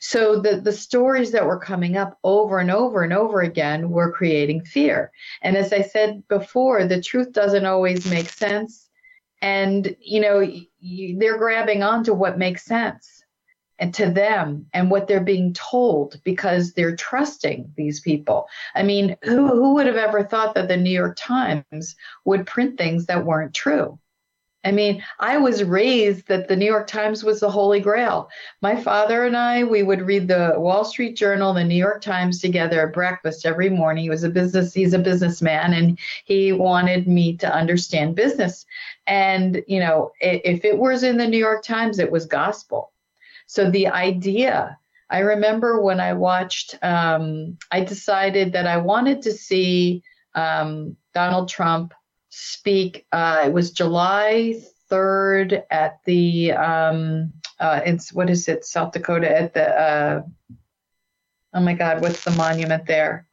So 0.00 0.40
the, 0.40 0.60
the 0.60 0.72
stories 0.72 1.32
that 1.32 1.46
were 1.46 1.58
coming 1.58 1.96
up 1.96 2.18
over 2.24 2.58
and 2.58 2.70
over 2.70 3.02
and 3.02 3.12
over 3.12 3.40
again 3.40 3.90
were 3.90 4.12
creating 4.12 4.64
fear. 4.64 5.10
And 5.40 5.56
as 5.56 5.72
I 5.72 5.82
said 5.82 6.26
before, 6.28 6.86
the 6.86 7.00
truth 7.00 7.32
doesn't 7.32 7.66
always 7.66 8.08
make 8.10 8.28
sense. 8.28 8.88
And, 9.42 9.94
you 10.00 10.20
know, 10.20 10.40
you, 10.40 11.18
they're 11.18 11.36
grabbing 11.38 11.82
onto 11.82 12.14
what 12.14 12.38
makes 12.38 12.64
sense. 12.64 13.22
and 13.78 13.92
to 13.94 14.10
them 14.10 14.66
and 14.72 14.90
what 14.90 15.08
they're 15.08 15.20
being 15.20 15.52
told 15.54 16.20
because 16.24 16.72
they're 16.72 16.94
trusting 16.96 17.72
these 17.76 18.00
people. 18.00 18.46
I 18.74 18.82
mean, 18.84 19.16
who, 19.24 19.48
who 19.48 19.74
would 19.74 19.86
have 19.86 19.96
ever 19.96 20.22
thought 20.24 20.54
that 20.54 20.68
the 20.68 20.76
New 20.76 20.90
York 20.90 21.16
Times 21.18 21.96
would 22.24 22.46
print 22.46 22.78
things 22.78 23.06
that 23.06 23.24
weren't 23.24 23.54
true? 23.54 23.98
I 24.64 24.70
mean, 24.70 25.02
I 25.18 25.38
was 25.38 25.64
raised 25.64 26.28
that 26.28 26.46
the 26.46 26.54
New 26.54 26.66
York 26.66 26.86
Times 26.86 27.24
was 27.24 27.40
the 27.40 27.50
holy 27.50 27.80
grail. 27.80 28.30
My 28.60 28.80
father 28.80 29.24
and 29.24 29.36
I, 29.36 29.64
we 29.64 29.82
would 29.82 30.02
read 30.02 30.28
the 30.28 30.54
Wall 30.56 30.84
Street 30.84 31.16
Journal, 31.16 31.52
the 31.52 31.64
New 31.64 31.74
York 31.74 32.00
Times 32.00 32.40
together 32.40 32.86
at 32.86 32.94
breakfast 32.94 33.44
every 33.44 33.68
morning. 33.68 34.04
He 34.04 34.10
was 34.10 34.22
a 34.22 34.30
business, 34.30 34.72
he's 34.72 34.94
a 34.94 35.00
businessman, 35.00 35.72
and 35.72 35.98
he 36.24 36.52
wanted 36.52 37.08
me 37.08 37.36
to 37.38 37.52
understand 37.52 38.14
business. 38.14 38.64
And, 39.08 39.64
you 39.66 39.80
know, 39.80 40.12
if 40.20 40.64
it 40.64 40.78
was 40.78 41.02
in 41.02 41.16
the 41.16 41.26
New 41.26 41.38
York 41.38 41.64
Times, 41.64 41.98
it 41.98 42.12
was 42.12 42.26
gospel. 42.26 42.92
So 43.46 43.68
the 43.68 43.88
idea, 43.88 44.78
I 45.10 45.18
remember 45.18 45.80
when 45.80 45.98
I 45.98 46.12
watched, 46.12 46.78
um, 46.82 47.58
I 47.72 47.80
decided 47.80 48.52
that 48.52 48.68
I 48.68 48.76
wanted 48.76 49.22
to 49.22 49.32
see 49.32 50.04
um, 50.36 50.96
Donald 51.14 51.48
Trump 51.48 51.92
speak. 52.32 53.06
Uh, 53.12 53.42
it 53.46 53.52
was 53.52 53.72
July 53.72 54.62
3rd 54.90 55.62
at 55.70 55.98
the, 56.06 56.52
um, 56.52 57.32
uh, 57.60 57.80
it's, 57.84 58.12
what 58.12 58.30
is 58.30 58.48
it, 58.48 58.64
South 58.64 58.92
Dakota 58.92 59.30
at 59.30 59.52
the, 59.52 59.68
uh, 59.68 60.22
oh 61.54 61.60
my 61.60 61.74
God, 61.74 62.00
what's 62.00 62.24
the 62.24 62.30
monument 62.32 62.86
there? 62.86 63.26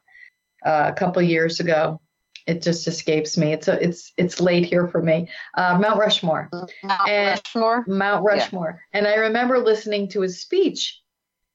Uh, 0.64 0.84
a 0.88 0.92
couple 0.92 1.22
years 1.22 1.60
ago. 1.60 2.00
It 2.46 2.62
just 2.62 2.86
escapes 2.86 3.38
me. 3.38 3.52
It's 3.52 3.68
a, 3.68 3.82
it's 3.82 4.12
it's 4.16 4.40
late 4.40 4.66
here 4.66 4.88
for 4.88 5.00
me. 5.00 5.28
Uh, 5.54 5.78
Mount 5.78 5.98
Rushmore. 5.98 6.48
Mount 6.52 7.08
and 7.08 7.40
Rushmore. 7.44 7.84
Mount 7.86 8.24
Rushmore. 8.24 8.80
Yeah. 8.92 8.98
And 8.98 9.06
I 9.06 9.14
remember 9.16 9.58
listening 9.58 10.08
to 10.08 10.22
his 10.22 10.40
speech, 10.40 11.00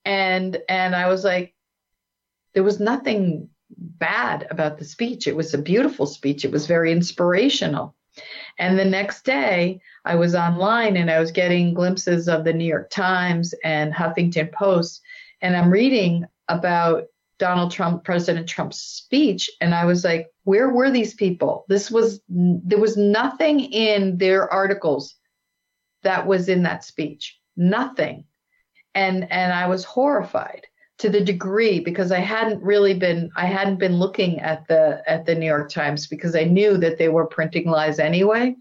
and 0.05 0.57
and 0.69 0.95
I 0.95 1.07
was 1.09 1.23
like, 1.23 1.53
there 2.53 2.63
was 2.63 2.79
nothing 2.79 3.49
bad 3.77 4.47
about 4.49 4.77
the 4.77 4.85
speech. 4.85 5.27
It 5.27 5.35
was 5.35 5.53
a 5.53 5.59
beautiful 5.59 6.05
speech. 6.05 6.45
It 6.45 6.51
was 6.51 6.67
very 6.67 6.91
inspirational. 6.91 7.95
And 8.57 8.79
the 8.79 8.85
next 8.85 9.25
day, 9.25 9.81
I 10.05 10.15
was 10.15 10.35
online 10.35 10.95
and 10.97 11.11
I 11.11 11.19
was 11.19 11.31
getting 11.31 11.73
glimpses 11.73 12.27
of 12.27 12.43
the 12.43 12.53
New 12.53 12.65
York 12.65 12.89
Times 12.89 13.53
and 13.63 13.93
Huffington 13.93 14.51
Post. 14.51 15.01
And 15.41 15.55
I'm 15.55 15.69
reading 15.69 16.25
about 16.47 17.05
Donald 17.37 17.71
Trump, 17.71 18.05
President 18.05 18.47
Trump's 18.47 18.79
speech. 18.79 19.49
And 19.59 19.75
I 19.75 19.83
was 19.85 20.05
like, 20.05 20.27
where 20.43 20.69
were 20.69 20.89
these 20.89 21.13
people? 21.13 21.65
This 21.67 21.91
was, 21.91 22.21
there 22.29 22.79
was 22.79 22.95
nothing 22.95 23.59
in 23.59 24.17
their 24.17 24.51
articles 24.51 25.15
that 26.03 26.25
was 26.25 26.47
in 26.47 26.63
that 26.63 26.85
speech. 26.85 27.37
Nothing. 27.57 28.25
And, 28.93 29.29
and 29.29 29.51
I 29.51 29.67
was 29.67 29.83
horrified 29.83 30.67
to 30.97 31.09
the 31.09 31.21
degree 31.21 31.79
because 31.79 32.11
I 32.11 32.19
hadn't 32.19 32.63
really 32.63 32.93
been 32.93 33.29
I 33.35 33.45
hadn't 33.45 33.77
been 33.77 33.97
looking 33.97 34.39
at 34.39 34.67
the 34.67 35.03
at 35.07 35.25
the 35.25 35.35
New 35.35 35.45
York 35.45 35.69
Times 35.69 36.07
because 36.07 36.35
I 36.35 36.43
knew 36.43 36.77
that 36.77 36.97
they 36.97 37.09
were 37.09 37.25
printing 37.25 37.69
lies 37.69 37.99
anyway 37.99 38.55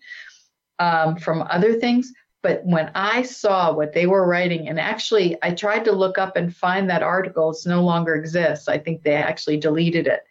um, 0.79 1.17
from 1.17 1.43
other 1.43 1.75
things. 1.75 2.13
But 2.43 2.65
when 2.65 2.91
I 2.95 3.23
saw 3.23 3.73
what 3.73 3.95
they 3.95 4.07
were 4.07 4.27
writing, 4.27 4.69
and 4.69 4.79
actually 4.79 5.39
I 5.43 5.55
tried 5.55 5.85
to 5.87 5.93
look 5.93 6.19
up 6.19 6.37
and 6.37 6.55
find 6.55 6.91
that 6.91 7.03
article, 7.03 7.51
it's 7.51 7.67
no 7.67 7.83
longer 7.83 8.15
exists. 8.17 8.69
I 8.69 8.79
think 8.79 9.03
they 9.03 9.15
actually 9.15 9.57
deleted 9.57 10.07
it. 10.07 10.25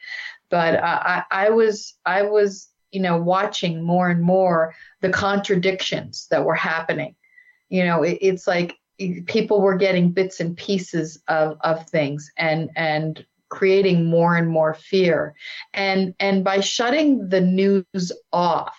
But 0.49 0.75
uh, 0.75 0.99
I, 1.03 1.23
I 1.31 1.49
was 1.49 1.95
I 2.05 2.23
was 2.23 2.67
you 2.91 2.99
know 2.99 3.17
watching 3.17 3.81
more 3.81 4.09
and 4.09 4.21
more 4.21 4.75
the 5.01 5.09
contradictions 5.09 6.27
that 6.29 6.43
were 6.43 6.53
happening. 6.53 7.15
You 7.69 7.85
know, 7.85 8.03
it, 8.03 8.19
it's 8.21 8.45
like 8.45 8.77
people 9.25 9.61
were 9.61 9.75
getting 9.75 10.11
bits 10.11 10.39
and 10.39 10.55
pieces 10.55 11.21
of, 11.27 11.57
of 11.61 11.87
things 11.87 12.31
and 12.37 12.69
and 12.75 13.25
creating 13.49 14.05
more 14.05 14.35
and 14.35 14.49
more 14.49 14.73
fear. 14.73 15.35
And 15.73 16.15
and 16.19 16.43
by 16.43 16.59
shutting 16.59 17.29
the 17.29 17.41
news 17.41 18.11
off 18.31 18.77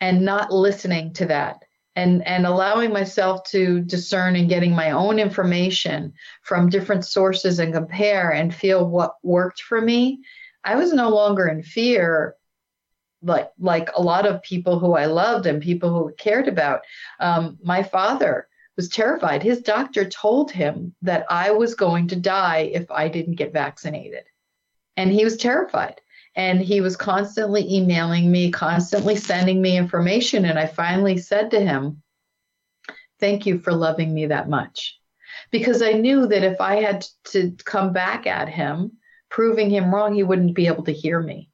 and 0.00 0.24
not 0.24 0.52
listening 0.52 1.12
to 1.14 1.26
that 1.26 1.64
and 1.96 2.26
and 2.26 2.46
allowing 2.46 2.92
myself 2.92 3.44
to 3.44 3.80
discern 3.82 4.36
and 4.36 4.48
getting 4.48 4.74
my 4.74 4.90
own 4.90 5.18
information 5.18 6.12
from 6.42 6.68
different 6.68 7.04
sources 7.04 7.58
and 7.58 7.72
compare 7.72 8.30
and 8.30 8.54
feel 8.54 8.88
what 8.88 9.14
worked 9.22 9.60
for 9.60 9.80
me 9.80 10.20
i 10.64 10.74
was 10.74 10.92
no 10.92 11.08
longer 11.08 11.46
in 11.46 11.62
fear 11.62 12.34
like 13.22 13.50
like 13.58 13.88
a 13.96 14.02
lot 14.02 14.26
of 14.26 14.42
people 14.42 14.78
who 14.78 14.94
i 14.94 15.06
loved 15.06 15.46
and 15.46 15.62
people 15.62 15.90
who 15.90 16.12
cared 16.18 16.48
about. 16.48 16.80
Um, 17.20 17.58
my 17.62 17.82
father 17.82 18.48
was 18.76 18.88
terrified. 18.88 19.42
His 19.42 19.62
doctor 19.62 20.04
told 20.04 20.50
him 20.50 20.94
that 21.02 21.26
I 21.30 21.52
was 21.52 21.74
going 21.74 22.08
to 22.08 22.16
die 22.16 22.70
if 22.72 22.90
I 22.90 23.08
didn't 23.08 23.36
get 23.36 23.52
vaccinated. 23.52 24.24
And 24.96 25.10
he 25.10 25.24
was 25.24 25.36
terrified. 25.36 26.00
And 26.36 26.60
he 26.60 26.80
was 26.80 26.96
constantly 26.96 27.72
emailing 27.72 28.30
me, 28.30 28.50
constantly 28.50 29.16
sending 29.16 29.62
me 29.62 29.76
information. 29.76 30.44
And 30.44 30.58
I 30.58 30.66
finally 30.66 31.18
said 31.18 31.52
to 31.52 31.60
him, 31.60 32.02
Thank 33.20 33.46
you 33.46 33.60
for 33.60 33.72
loving 33.72 34.12
me 34.12 34.26
that 34.26 34.48
much. 34.48 34.98
Because 35.52 35.82
I 35.82 35.92
knew 35.92 36.26
that 36.26 36.42
if 36.42 36.60
I 36.60 36.82
had 36.82 37.06
to 37.26 37.56
come 37.64 37.92
back 37.92 38.26
at 38.26 38.48
him, 38.48 38.98
proving 39.30 39.70
him 39.70 39.94
wrong, 39.94 40.14
he 40.14 40.24
wouldn't 40.24 40.54
be 40.54 40.66
able 40.66 40.84
to 40.84 40.92
hear 40.92 41.20
me 41.20 41.48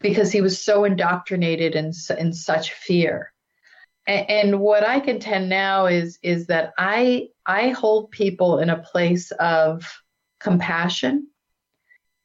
because 0.00 0.32
he 0.32 0.40
was 0.40 0.62
so 0.62 0.84
indoctrinated 0.84 1.74
in, 1.74 1.92
in 2.18 2.32
such 2.32 2.72
fear 2.72 3.32
and 4.06 4.60
what 4.60 4.86
I 4.86 5.00
contend 5.00 5.48
now 5.48 5.86
is 5.86 6.18
is 6.22 6.46
that 6.46 6.72
I 6.78 7.28
I 7.46 7.70
hold 7.70 8.10
people 8.10 8.58
in 8.58 8.70
a 8.70 8.78
place 8.78 9.30
of 9.32 10.02
compassion. 10.40 11.28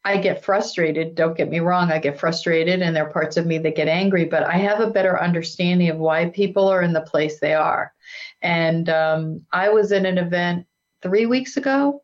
I 0.04 0.18
get 0.18 0.44
frustrated. 0.44 1.16
Don't 1.16 1.36
get 1.36 1.50
me 1.50 1.60
wrong. 1.60 1.92
I 1.92 1.98
get 2.00 2.20
frustrated, 2.20 2.82
and 2.82 2.96
there 2.96 3.08
are 3.08 3.12
parts 3.12 3.38
of 3.38 3.46
me 3.46 3.58
that 3.60 3.76
get 3.76 3.88
angry. 3.88 4.26
But 4.26 4.44
I 4.44 4.58
have 4.58 4.80
a 4.80 4.92
better 4.92 5.22
understanding 5.22 5.90
of 5.90 5.98
why 5.98 6.30
people 6.30 6.68
are 6.68 6.82
in 6.82 6.94
the 6.94 7.02
place 7.02 7.40
they 7.40 7.56
are. 7.56 7.92
And 8.42 8.88
um, 8.90 9.46
I 9.52 9.70
was 9.70 9.92
in 9.92 10.06
an 10.06 10.20
event 10.20 10.68
three 11.02 11.26
weeks 11.26 11.58
ago, 11.58 12.04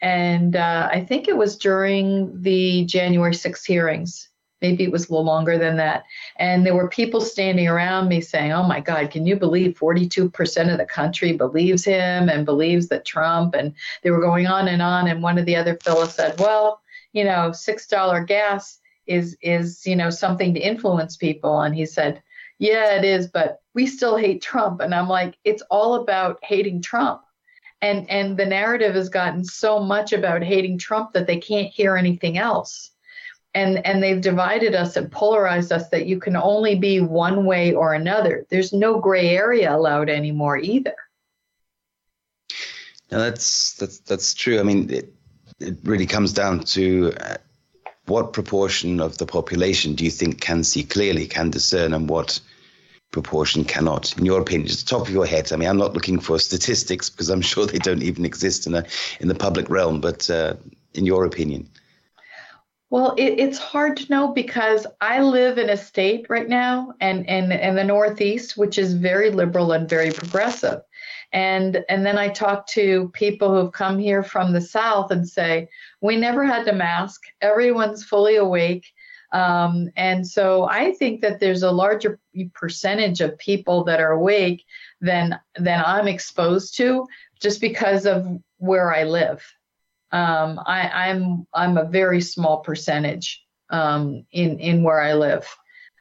and 0.00 0.56
uh, 0.56 0.88
I 0.92 1.04
think 1.04 1.28
it 1.28 1.36
was 1.36 1.56
during 1.58 2.40
the 2.40 2.84
January 2.84 3.34
6 3.34 3.64
hearings 3.64 4.29
maybe 4.60 4.84
it 4.84 4.92
was 4.92 5.08
a 5.08 5.12
little 5.12 5.24
longer 5.24 5.58
than 5.58 5.76
that. 5.76 6.04
And 6.36 6.64
there 6.64 6.74
were 6.74 6.88
people 6.88 7.20
standing 7.20 7.68
around 7.68 8.08
me 8.08 8.20
saying, 8.20 8.52
Oh 8.52 8.62
my 8.62 8.80
God, 8.80 9.10
can 9.10 9.26
you 9.26 9.36
believe 9.36 9.78
42% 9.78 10.70
of 10.70 10.78
the 10.78 10.84
country 10.84 11.32
believes 11.32 11.84
him 11.84 12.28
and 12.28 12.44
believes 12.44 12.88
that 12.88 13.04
Trump? 13.04 13.54
And 13.54 13.74
they 14.02 14.10
were 14.10 14.20
going 14.20 14.46
on 14.46 14.68
and 14.68 14.82
on. 14.82 15.08
And 15.08 15.22
one 15.22 15.38
of 15.38 15.46
the 15.46 15.56
other 15.56 15.76
fellows 15.76 16.14
said, 16.14 16.38
Well, 16.38 16.80
you 17.12 17.24
know, 17.24 17.50
$6 17.50 18.26
gas 18.26 18.78
is, 19.06 19.36
is, 19.42 19.86
you 19.86 19.96
know, 19.96 20.10
something 20.10 20.54
to 20.54 20.60
influence 20.60 21.16
people. 21.16 21.60
And 21.60 21.74
he 21.74 21.86
said, 21.86 22.22
Yeah, 22.58 22.96
it 22.96 23.04
is, 23.04 23.26
but 23.26 23.60
we 23.74 23.86
still 23.86 24.16
hate 24.16 24.42
Trump. 24.42 24.80
And 24.80 24.94
I'm 24.94 25.08
like, 25.08 25.36
It's 25.44 25.62
all 25.70 25.94
about 25.96 26.38
hating 26.42 26.82
Trump. 26.82 27.22
And, 27.82 28.10
and 28.10 28.36
the 28.36 28.44
narrative 28.44 28.94
has 28.94 29.08
gotten 29.08 29.42
so 29.42 29.80
much 29.80 30.12
about 30.12 30.42
hating 30.42 30.76
Trump 30.76 31.14
that 31.14 31.26
they 31.26 31.38
can't 31.38 31.72
hear 31.72 31.96
anything 31.96 32.36
else 32.36 32.90
and 33.54 33.84
and 33.84 34.02
they've 34.02 34.20
divided 34.20 34.74
us 34.74 34.96
and 34.96 35.10
polarized 35.10 35.72
us 35.72 35.88
that 35.88 36.06
you 36.06 36.18
can 36.18 36.36
only 36.36 36.76
be 36.76 37.00
one 37.00 37.44
way 37.44 37.74
or 37.74 37.94
another. 37.94 38.46
There's 38.50 38.72
no 38.72 39.00
gray 39.00 39.30
area 39.30 39.74
allowed 39.74 40.08
anymore 40.08 40.58
either. 40.58 40.94
No 43.10 43.18
that's 43.18 43.74
that's 43.74 43.98
that's 44.00 44.34
true. 44.34 44.60
I 44.60 44.62
mean 44.62 44.90
it, 44.90 45.12
it 45.58 45.76
really 45.82 46.06
comes 46.06 46.32
down 46.32 46.60
to 46.60 47.12
uh, 47.20 47.36
what 48.06 48.32
proportion 48.32 49.00
of 49.00 49.18
the 49.18 49.26
population 49.26 49.94
do 49.94 50.04
you 50.04 50.10
think 50.10 50.40
can 50.40 50.64
see 50.64 50.84
clearly 50.84 51.26
can 51.26 51.50
discern 51.50 51.92
and 51.92 52.08
what 52.08 52.40
proportion 53.10 53.64
cannot? 53.64 54.16
In 54.16 54.24
your 54.24 54.40
opinion 54.40 54.68
just 54.68 54.88
the 54.88 54.96
top 54.96 55.08
of 55.08 55.12
your 55.12 55.26
head. 55.26 55.52
I 55.52 55.56
mean 55.56 55.68
i'm 55.68 55.76
not 55.76 55.94
looking 55.94 56.20
for 56.20 56.38
statistics 56.50 57.10
because 57.10 57.30
i'm 57.30 57.42
sure 57.42 57.66
they 57.66 57.78
don't 57.78 58.04
even 58.04 58.24
exist 58.24 58.68
in 58.68 58.76
a 58.76 58.84
in 59.18 59.26
the 59.26 59.34
public 59.34 59.68
realm 59.68 60.00
but 60.00 60.30
uh, 60.30 60.54
in 60.94 61.04
your 61.04 61.24
opinion 61.24 61.68
well, 62.90 63.14
it, 63.16 63.38
it's 63.38 63.58
hard 63.58 63.96
to 63.98 64.10
know 64.10 64.32
because 64.32 64.84
I 65.00 65.22
live 65.22 65.58
in 65.58 65.70
a 65.70 65.76
state 65.76 66.26
right 66.28 66.48
now 66.48 66.92
and 67.00 67.24
in, 67.26 67.52
in 67.52 67.76
the 67.76 67.84
Northeast, 67.84 68.56
which 68.56 68.78
is 68.78 68.94
very 68.94 69.30
liberal 69.30 69.72
and 69.72 69.88
very 69.88 70.10
progressive. 70.10 70.80
And 71.32 71.84
and 71.88 72.04
then 72.04 72.18
I 72.18 72.28
talk 72.28 72.66
to 72.68 73.08
people 73.14 73.54
who've 73.54 73.72
come 73.72 74.00
here 74.00 74.24
from 74.24 74.52
the 74.52 74.60
South 74.60 75.12
and 75.12 75.28
say, 75.28 75.68
we 76.00 76.16
never 76.16 76.44
had 76.44 76.64
to 76.64 76.72
mask. 76.72 77.22
Everyone's 77.40 78.04
fully 78.04 78.34
awake. 78.34 78.86
Um, 79.32 79.90
and 79.94 80.26
so 80.26 80.64
I 80.64 80.92
think 80.92 81.20
that 81.20 81.38
there's 81.38 81.62
a 81.62 81.70
larger 81.70 82.18
percentage 82.54 83.20
of 83.20 83.38
people 83.38 83.84
that 83.84 84.00
are 84.00 84.10
awake 84.10 84.64
than 85.00 85.38
than 85.54 85.80
I'm 85.86 86.08
exposed 86.08 86.76
to 86.78 87.06
just 87.40 87.60
because 87.60 88.06
of 88.06 88.26
where 88.58 88.92
I 88.92 89.04
live. 89.04 89.40
Um, 90.12 90.60
I, 90.66 91.10
am 91.10 91.46
I'm, 91.54 91.76
I'm 91.78 91.78
a 91.78 91.88
very 91.88 92.20
small 92.20 92.58
percentage 92.58 93.42
um, 93.70 94.26
in 94.32 94.58
in 94.58 94.82
where 94.82 95.00
I 95.00 95.14
live. 95.14 95.46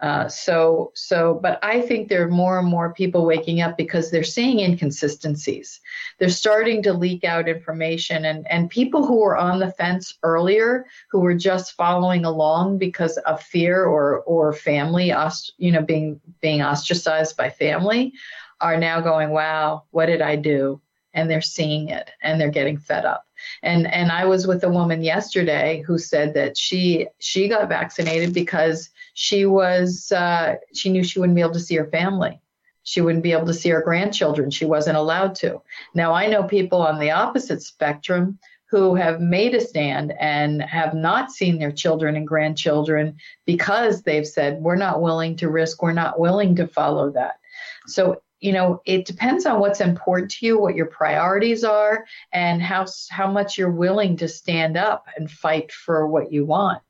Uh, 0.01 0.29
so, 0.29 0.91
so, 0.95 1.37
but 1.43 1.59
I 1.61 1.81
think 1.81 2.07
there 2.07 2.23
are 2.23 2.31
more 2.31 2.57
and 2.57 2.67
more 2.67 2.93
people 2.93 3.25
waking 3.25 3.59
up 3.59 3.75
because 3.75 4.09
they're 4.09 4.23
seeing 4.23 4.61
inconsistencies. 4.61 5.81
They're 6.17 6.29
starting 6.29 6.81
to 6.83 6.93
leak 6.93 7.25
out 7.25 7.49
information, 7.49 8.23
and 8.23 8.49
and 8.49 8.69
people 8.69 9.05
who 9.05 9.19
were 9.19 9.35
on 9.35 9.59
the 9.59 9.71
fence 9.73 10.17
earlier, 10.23 10.85
who 11.11 11.19
were 11.19 11.35
just 11.35 11.73
following 11.73 12.23
along 12.23 12.77
because 12.77 13.17
of 13.17 13.43
fear 13.43 13.83
or 13.83 14.21
or 14.21 14.53
family, 14.53 15.13
you 15.57 15.71
know, 15.71 15.81
being 15.81 16.21
being 16.39 16.61
ostracized 16.61 17.35
by 17.35 17.49
family, 17.49 18.13
are 18.61 18.77
now 18.77 19.01
going, 19.01 19.31
"Wow, 19.31 19.83
what 19.91 20.05
did 20.05 20.21
I 20.21 20.37
do?" 20.37 20.79
And 21.13 21.29
they're 21.29 21.41
seeing 21.41 21.89
it, 21.89 22.11
and 22.21 22.39
they're 22.39 22.51
getting 22.51 22.77
fed 22.77 23.05
up. 23.05 23.25
And 23.63 23.87
and 23.87 24.11
I 24.11 24.25
was 24.25 24.45
with 24.45 24.63
a 24.63 24.69
woman 24.69 25.01
yesterday 25.01 25.83
who 25.85 25.97
said 25.97 26.33
that 26.35 26.57
she 26.57 27.07
she 27.19 27.47
got 27.47 27.69
vaccinated 27.69 28.33
because 28.33 28.89
she 29.13 29.45
was 29.45 30.11
uh, 30.11 30.55
she 30.73 30.89
knew 30.89 31.03
she 31.03 31.19
wouldn't 31.19 31.35
be 31.35 31.41
able 31.41 31.53
to 31.53 31.59
see 31.59 31.75
her 31.75 31.87
family. 31.87 32.39
She 32.83 33.01
wouldn't 33.01 33.23
be 33.23 33.33
able 33.33 33.47
to 33.47 33.53
see 33.53 33.69
her 33.69 33.81
grandchildren. 33.81 34.49
She 34.49 34.65
wasn't 34.65 34.97
allowed 34.97 35.35
to. 35.35 35.61
Now 35.93 36.13
I 36.13 36.27
know 36.27 36.43
people 36.43 36.81
on 36.81 36.99
the 36.99 37.11
opposite 37.11 37.61
spectrum 37.61 38.39
who 38.69 38.93
have 38.95 39.19
made 39.19 39.55
a 39.55 39.61
stand 39.61 40.13
and 40.19 40.61
have 40.61 40.93
not 40.93 41.31
seen 41.31 41.57
their 41.57 41.71
children 41.71 42.15
and 42.15 42.27
grandchildren 42.27 43.17
because 43.45 44.03
they've 44.03 44.27
said 44.27 44.61
we're 44.61 44.75
not 44.75 45.01
willing 45.01 45.35
to 45.37 45.49
risk, 45.49 45.81
we're 45.81 45.91
not 45.91 46.19
willing 46.19 46.55
to 46.55 46.67
follow 46.67 47.11
that. 47.11 47.39
So 47.87 48.21
you 48.39 48.51
know 48.51 48.81
it 48.85 49.05
depends 49.05 49.45
on 49.45 49.59
what's 49.59 49.81
important 49.81 50.31
to 50.31 50.45
you 50.45 50.59
what 50.59 50.75
your 50.75 50.85
priorities 50.85 51.63
are 51.63 52.05
and 52.31 52.61
how 52.61 52.85
how 53.09 53.31
much 53.31 53.57
you're 53.57 53.71
willing 53.71 54.17
to 54.17 54.27
stand 54.27 54.77
up 54.77 55.07
and 55.17 55.29
fight 55.29 55.71
for 55.71 56.07
what 56.07 56.31
you 56.31 56.45
want. 56.45 56.81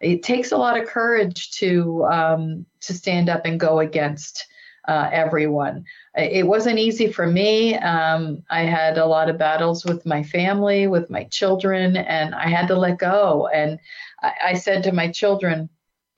It 0.00 0.22
takes 0.22 0.52
a 0.52 0.56
lot 0.56 0.78
of 0.78 0.88
courage 0.88 1.50
to 1.52 2.04
um, 2.04 2.66
to 2.82 2.94
stand 2.94 3.28
up 3.28 3.44
and 3.44 3.58
go 3.60 3.80
against 3.80 4.46
uh, 4.86 5.08
everyone. 5.12 5.84
It 6.14 6.46
wasn't 6.46 6.78
easy 6.78 7.10
for 7.10 7.26
me. 7.26 7.76
Um, 7.76 8.42
i 8.50 8.62
had 8.62 8.98
a 8.98 9.06
lot 9.06 9.30
of 9.30 9.38
battles 9.38 9.84
with 9.84 10.04
my 10.06 10.22
family 10.22 10.86
with 10.86 11.10
my 11.10 11.24
children 11.24 11.96
and 11.96 12.34
i 12.34 12.48
had 12.48 12.68
to 12.68 12.76
let 12.76 12.98
go. 12.98 13.48
And 13.48 13.78
I, 14.22 14.32
I 14.44 14.54
said 14.54 14.84
to 14.84 14.92
my 14.92 15.10
children 15.10 15.68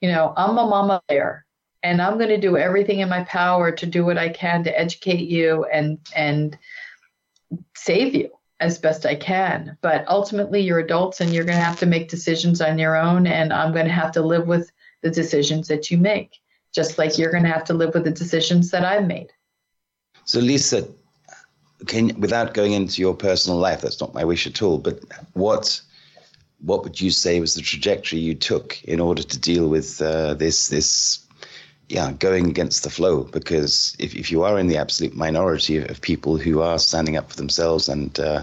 you 0.01 0.11
know 0.11 0.33
i'm 0.37 0.59
a 0.59 0.67
mama 0.67 1.03
bear 1.09 1.46
and 1.87 2.03
I'm 2.03 2.19
going 2.19 2.31
to 2.31 2.37
do 2.37 2.57
everything 2.57 2.99
in 2.99 3.09
my 3.09 3.23
power 3.25 3.71
to 3.71 3.87
do 3.87 4.05
what 4.05 4.19
I 4.19 4.29
can 4.29 4.65
to 4.65 4.79
educate 4.79 5.29
you 5.29 5.65
and 5.67 5.99
and 6.17 6.59
save 7.77 8.13
you 8.15 8.31
as 8.59 8.79
best 8.79 9.07
I 9.07 9.15
can. 9.15 9.79
But 9.83 10.05
ultimately, 10.09 10.61
you're 10.61 10.81
adults 10.81 11.21
and 11.21 11.33
you're 11.33 11.45
going 11.45 11.59
to 11.59 11.65
have 11.65 11.79
to 11.79 11.87
make 11.87 12.09
decisions 12.09 12.61
on 12.61 12.77
your 12.77 12.97
own, 12.97 13.29
and 13.29 13.53
I'm 13.53 13.73
going 13.73 13.87
to 13.87 13.93
have 13.93 14.11
to 14.13 14.23
live 14.23 14.49
with 14.49 14.73
the 15.03 15.11
decisions 15.11 15.69
that 15.69 15.89
you 15.91 15.99
make, 15.99 16.41
just 16.75 16.99
like 16.99 17.19
you're 17.19 17.31
going 17.31 17.45
to 17.45 17.53
have 17.57 17.65
to 17.65 17.75
live 17.75 17.95
with 17.95 18.05
the 18.05 18.11
decisions 18.11 18.73
that 18.73 18.85
I've 18.85 19.07
made. 19.07 19.33
So, 20.25 20.41
Lisa, 20.41 20.89
can 21.87 22.19
without 22.21 22.53
going 22.53 22.73
into 22.73 23.01
your 23.01 23.15
personal 23.15 23.59
life, 23.59 23.81
that's 23.83 24.01
not 24.01 24.13
my 24.13 24.25
wish 24.25 24.49
at 24.49 24.61
all. 24.61 24.79
But 24.79 24.99
what 25.35 25.81
what 26.59 26.83
would 26.83 27.01
you 27.01 27.13
say 27.13 27.39
was 27.39 27.55
the 27.55 27.61
trajectory 27.63 28.19
you 28.19 28.35
took 28.35 28.83
in 28.85 28.99
order 28.99 29.23
to 29.23 29.39
deal 29.39 29.69
with 29.69 30.03
uh, 30.03 30.35
this 30.35 30.69
this 30.69 31.26
yeah, 31.89 32.13
going 32.13 32.49
against 32.49 32.83
the 32.83 32.91
flow 32.91 33.25
because 33.25 33.97
if, 33.99 34.15
if 34.15 34.31
you 34.33 34.43
are 34.43 34.59
in 34.59 34.67
the 34.67 34.77
absolute 34.77 35.15
minority 35.15 35.79
of, 35.79 36.01
people 36.01 36.37
who 36.37 36.61
are 36.61 36.79
standing 36.79 37.17
up 37.17 37.31
for 37.31 37.37
themselves 37.37 37.89
and 37.89 38.19
uh, 38.19 38.43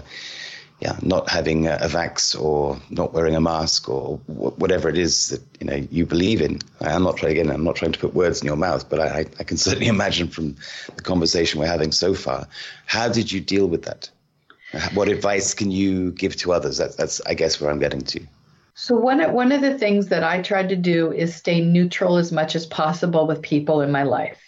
yeah, 0.80 0.96
not 1.02 1.28
having 1.28 1.66
a, 1.66 1.74
a, 1.74 1.88
vax 1.88 2.38
or 2.40 2.80
not 2.90 3.12
wearing 3.12 3.36
a 3.36 3.40
mask 3.40 3.88
or 3.88 4.16
whatever 4.26 4.88
it 4.88 4.98
is 4.98 5.28
that 5.28 5.42
you 5.60 5.66
know 5.66 5.86
you 5.90 6.04
believe 6.06 6.40
in. 6.40 6.60
I'm 6.80 7.02
not 7.02 7.16
trying 7.16 7.32
again. 7.32 7.50
I'm 7.50 7.64
not 7.64 7.76
trying 7.76 7.92
to 7.92 7.98
put 7.98 8.14
words 8.14 8.40
in 8.40 8.46
your 8.46 8.56
mouth, 8.56 8.88
but 8.88 9.00
I, 9.00 9.26
I 9.38 9.44
can 9.44 9.56
certainly 9.66 9.86
imagine 9.88 10.28
from 10.28 10.56
the 10.96 11.02
conversation 11.02 11.60
we're 11.60 11.66
having 11.66 11.92
so 11.92 12.14
far. 12.14 12.48
How 12.86 13.08
did 13.08 13.30
you 13.30 13.40
deal 13.40 13.66
with 13.66 13.84
that? 13.84 14.10
What 14.94 15.08
advice 15.08 15.54
can 15.54 15.70
you 15.70 16.10
give 16.12 16.34
to 16.36 16.52
others? 16.52 16.78
That's, 16.78 16.96
that's 16.96 17.20
I 17.26 17.34
guess 17.34 17.60
where 17.60 17.70
I'm 17.70 17.78
getting 17.78 18.00
to. 18.00 18.20
So 18.74 18.96
one 18.96 19.32
one 19.32 19.52
of 19.52 19.60
the 19.60 19.78
things 19.78 20.08
that 20.08 20.24
I 20.24 20.42
tried 20.42 20.68
to 20.70 20.76
do 20.76 21.12
is 21.12 21.34
stay 21.34 21.60
neutral 21.60 22.16
as 22.16 22.32
much 22.32 22.56
as 22.56 22.66
possible 22.66 23.26
with 23.26 23.40
people 23.40 23.80
in 23.82 23.92
my 23.92 24.02
life. 24.02 24.40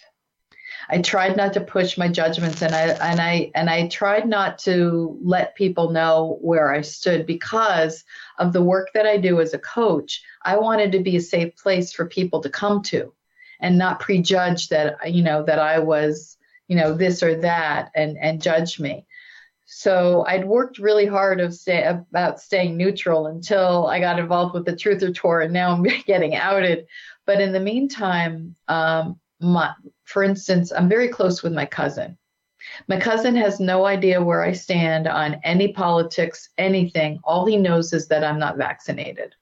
I 0.89 1.01
tried 1.01 1.35
not 1.35 1.53
to 1.53 1.61
push 1.61 1.97
my 1.97 2.07
judgments 2.07 2.61
and 2.61 2.75
I 2.75 2.87
and 2.89 3.21
I 3.21 3.51
and 3.55 3.69
I 3.69 3.87
tried 3.87 4.27
not 4.27 4.59
to 4.59 5.17
let 5.21 5.55
people 5.55 5.91
know 5.91 6.37
where 6.41 6.73
I 6.73 6.81
stood 6.81 7.25
because 7.25 8.03
of 8.37 8.51
the 8.51 8.61
work 8.61 8.89
that 8.93 9.05
I 9.05 9.17
do 9.17 9.39
as 9.39 9.53
a 9.53 9.59
coach. 9.59 10.21
I 10.43 10.57
wanted 10.57 10.91
to 10.91 10.99
be 10.99 11.15
a 11.15 11.21
safe 11.21 11.55
place 11.55 11.93
for 11.93 12.05
people 12.05 12.41
to 12.41 12.49
come 12.49 12.83
to 12.83 13.13
and 13.59 13.77
not 13.77 13.99
prejudge 13.99 14.69
that 14.69 15.11
you 15.11 15.23
know 15.23 15.43
that 15.43 15.59
I 15.59 15.79
was, 15.79 16.37
you 16.67 16.75
know, 16.75 16.93
this 16.93 17.23
or 17.23 17.35
that 17.41 17.91
and 17.95 18.17
and 18.17 18.41
judge 18.41 18.77
me. 18.79 19.07
So 19.69 20.23
I'd 20.25 20.47
worked 20.47 20.79
really 20.79 21.05
hard 21.05 21.41
of 21.41 21.53
stay, 21.53 21.83
about 21.83 22.39
staying 22.39 22.77
neutral 22.77 23.27
until 23.27 23.85
I 23.87 23.99
got 23.99 24.17
involved 24.17 24.53
with 24.53 24.65
the 24.65 24.75
Truth 24.75 25.01
Truther 25.01 25.13
Tour, 25.13 25.41
and 25.41 25.53
now 25.53 25.71
I'm 25.71 25.83
getting 26.05 26.35
outed. 26.35 26.87
But 27.25 27.41
in 27.41 27.51
the 27.51 27.59
meantime, 27.59 28.55
um, 28.69 29.19
my, 29.41 29.73
for 30.05 30.23
instance, 30.23 30.71
I'm 30.71 30.87
very 30.87 31.09
close 31.09 31.43
with 31.43 31.51
my 31.51 31.65
cousin. 31.65 32.17
My 32.87 32.97
cousin 32.97 33.35
has 33.35 33.59
no 33.59 33.85
idea 33.85 34.23
where 34.23 34.41
I 34.41 34.53
stand 34.53 35.05
on 35.05 35.41
any 35.43 35.73
politics, 35.73 36.49
anything. 36.57 37.19
All 37.25 37.45
he 37.45 37.57
knows 37.57 37.91
is 37.91 38.07
that 38.07 38.23
I'm 38.23 38.39
not 38.39 38.57
vaccinated. 38.57 39.35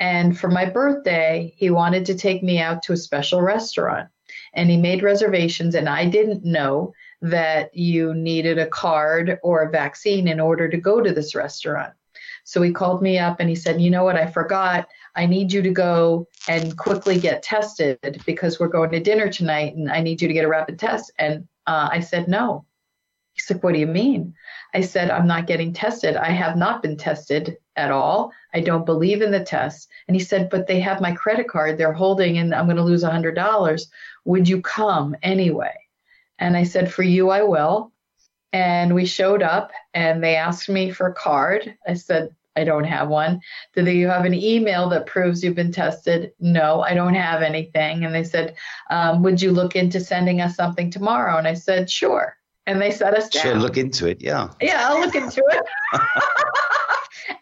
And 0.00 0.36
for 0.36 0.48
my 0.48 0.64
birthday, 0.64 1.52
he 1.58 1.68
wanted 1.68 2.06
to 2.06 2.14
take 2.14 2.42
me 2.42 2.58
out 2.58 2.82
to 2.84 2.94
a 2.94 2.96
special 2.96 3.42
restaurant. 3.42 4.08
And 4.54 4.70
he 4.70 4.78
made 4.78 5.02
reservations, 5.02 5.74
and 5.74 5.90
I 5.90 6.06
didn't 6.06 6.42
know 6.42 6.94
that 7.22 7.74
you 7.74 8.12
needed 8.14 8.58
a 8.58 8.66
card 8.66 9.38
or 9.42 9.62
a 9.62 9.70
vaccine 9.70 10.26
in 10.28 10.40
order 10.40 10.68
to 10.68 10.76
go 10.76 11.00
to 11.00 11.12
this 11.12 11.34
restaurant. 11.34 11.92
So 12.44 12.60
he 12.60 12.72
called 12.72 13.00
me 13.00 13.18
up 13.18 13.38
and 13.38 13.48
he 13.48 13.54
said, 13.54 13.80
You 13.80 13.90
know 13.90 14.04
what? 14.04 14.16
I 14.16 14.26
forgot. 14.26 14.88
I 15.14 15.26
need 15.26 15.52
you 15.52 15.62
to 15.62 15.70
go 15.70 16.26
and 16.48 16.76
quickly 16.76 17.18
get 17.20 17.42
tested 17.42 18.22
because 18.26 18.58
we're 18.58 18.68
going 18.68 18.90
to 18.90 19.00
dinner 19.00 19.28
tonight 19.30 19.76
and 19.76 19.90
I 19.90 20.00
need 20.00 20.20
you 20.20 20.28
to 20.28 20.34
get 20.34 20.44
a 20.44 20.48
rapid 20.48 20.78
test. 20.78 21.12
And 21.18 21.46
uh, 21.66 21.88
I 21.92 22.00
said, 22.00 22.26
No. 22.28 22.66
He's 23.34 23.48
like, 23.48 23.62
What 23.62 23.74
do 23.74 23.78
you 23.78 23.86
mean? 23.86 24.34
I 24.74 24.80
said, 24.80 25.10
I'm 25.10 25.28
not 25.28 25.46
getting 25.46 25.72
tested. 25.72 26.16
I 26.16 26.30
have 26.30 26.56
not 26.56 26.82
been 26.82 26.96
tested 26.96 27.56
at 27.76 27.92
all. 27.92 28.32
I 28.52 28.60
don't 28.60 28.84
believe 28.84 29.22
in 29.22 29.30
the 29.30 29.44
test. 29.44 29.88
And 30.08 30.16
he 30.16 30.20
said, 30.20 30.50
But 30.50 30.66
they 30.66 30.80
have 30.80 31.00
my 31.00 31.12
credit 31.12 31.46
card 31.46 31.78
they're 31.78 31.92
holding 31.92 32.38
and 32.38 32.52
I'm 32.52 32.66
going 32.66 32.76
to 32.78 32.82
lose 32.82 33.04
$100. 33.04 33.86
Would 34.24 34.48
you 34.48 34.60
come 34.60 35.14
anyway? 35.22 35.74
And 36.42 36.56
I 36.56 36.64
said, 36.64 36.92
For 36.92 37.04
you, 37.04 37.30
I 37.30 37.44
will. 37.44 37.92
And 38.52 38.96
we 38.96 39.06
showed 39.06 39.42
up 39.42 39.70
and 39.94 40.22
they 40.22 40.34
asked 40.34 40.68
me 40.68 40.90
for 40.90 41.06
a 41.06 41.14
card. 41.14 41.78
I 41.86 41.94
said, 41.94 42.34
I 42.56 42.64
don't 42.64 42.84
have 42.84 43.08
one. 43.08 43.40
Do 43.76 43.88
you 43.88 44.08
have 44.08 44.24
an 44.24 44.34
email 44.34 44.88
that 44.88 45.06
proves 45.06 45.42
you've 45.42 45.54
been 45.54 45.70
tested? 45.70 46.32
No, 46.40 46.82
I 46.82 46.94
don't 46.94 47.14
have 47.14 47.42
anything. 47.42 48.04
And 48.04 48.12
they 48.12 48.24
said, 48.24 48.56
um, 48.90 49.22
Would 49.22 49.40
you 49.40 49.52
look 49.52 49.76
into 49.76 50.00
sending 50.00 50.40
us 50.40 50.56
something 50.56 50.90
tomorrow? 50.90 51.38
And 51.38 51.46
I 51.46 51.54
said, 51.54 51.88
Sure. 51.88 52.36
And 52.66 52.82
they 52.82 52.90
set 52.90 53.14
us 53.14 53.28
down. 53.28 53.42
Sure, 53.44 53.54
look 53.54 53.76
into 53.76 54.08
it. 54.08 54.20
Yeah. 54.20 54.48
Yeah, 54.60 54.88
I'll 54.88 55.00
look 55.00 55.14
into 55.14 55.44
it. 55.48 55.64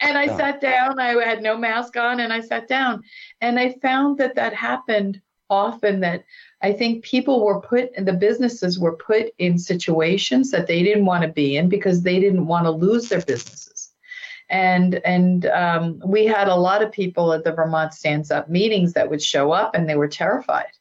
and 0.02 0.18
I 0.18 0.24
yeah. 0.24 0.36
sat 0.36 0.60
down. 0.60 0.98
I 0.98 1.12
had 1.24 1.42
no 1.42 1.56
mask 1.56 1.96
on 1.96 2.20
and 2.20 2.34
I 2.34 2.40
sat 2.40 2.68
down. 2.68 3.02
And 3.40 3.58
I 3.58 3.76
found 3.80 4.18
that 4.18 4.34
that 4.34 4.52
happened 4.52 5.22
often 5.48 6.00
that 6.00 6.24
I 6.62 6.72
think 6.72 7.04
people 7.04 7.44
were 7.44 7.60
put, 7.60 7.94
the 7.96 8.12
businesses 8.12 8.78
were 8.78 8.96
put 8.96 9.32
in 9.38 9.58
situations 9.58 10.50
that 10.50 10.66
they 10.66 10.82
didn't 10.82 11.06
want 11.06 11.22
to 11.22 11.28
be 11.28 11.56
in 11.56 11.68
because 11.68 12.02
they 12.02 12.20
didn't 12.20 12.46
want 12.46 12.66
to 12.66 12.70
lose 12.70 13.08
their 13.08 13.22
businesses. 13.22 13.92
And 14.50 14.96
and 15.04 15.46
um, 15.46 16.02
we 16.04 16.26
had 16.26 16.48
a 16.48 16.56
lot 16.56 16.82
of 16.82 16.90
people 16.90 17.32
at 17.32 17.44
the 17.44 17.52
Vermont 17.52 17.94
Stands 17.94 18.30
Up 18.30 18.50
meetings 18.50 18.92
that 18.94 19.08
would 19.08 19.22
show 19.22 19.52
up 19.52 19.74
and 19.74 19.88
they 19.88 19.94
were 19.94 20.08
terrified 20.08 20.72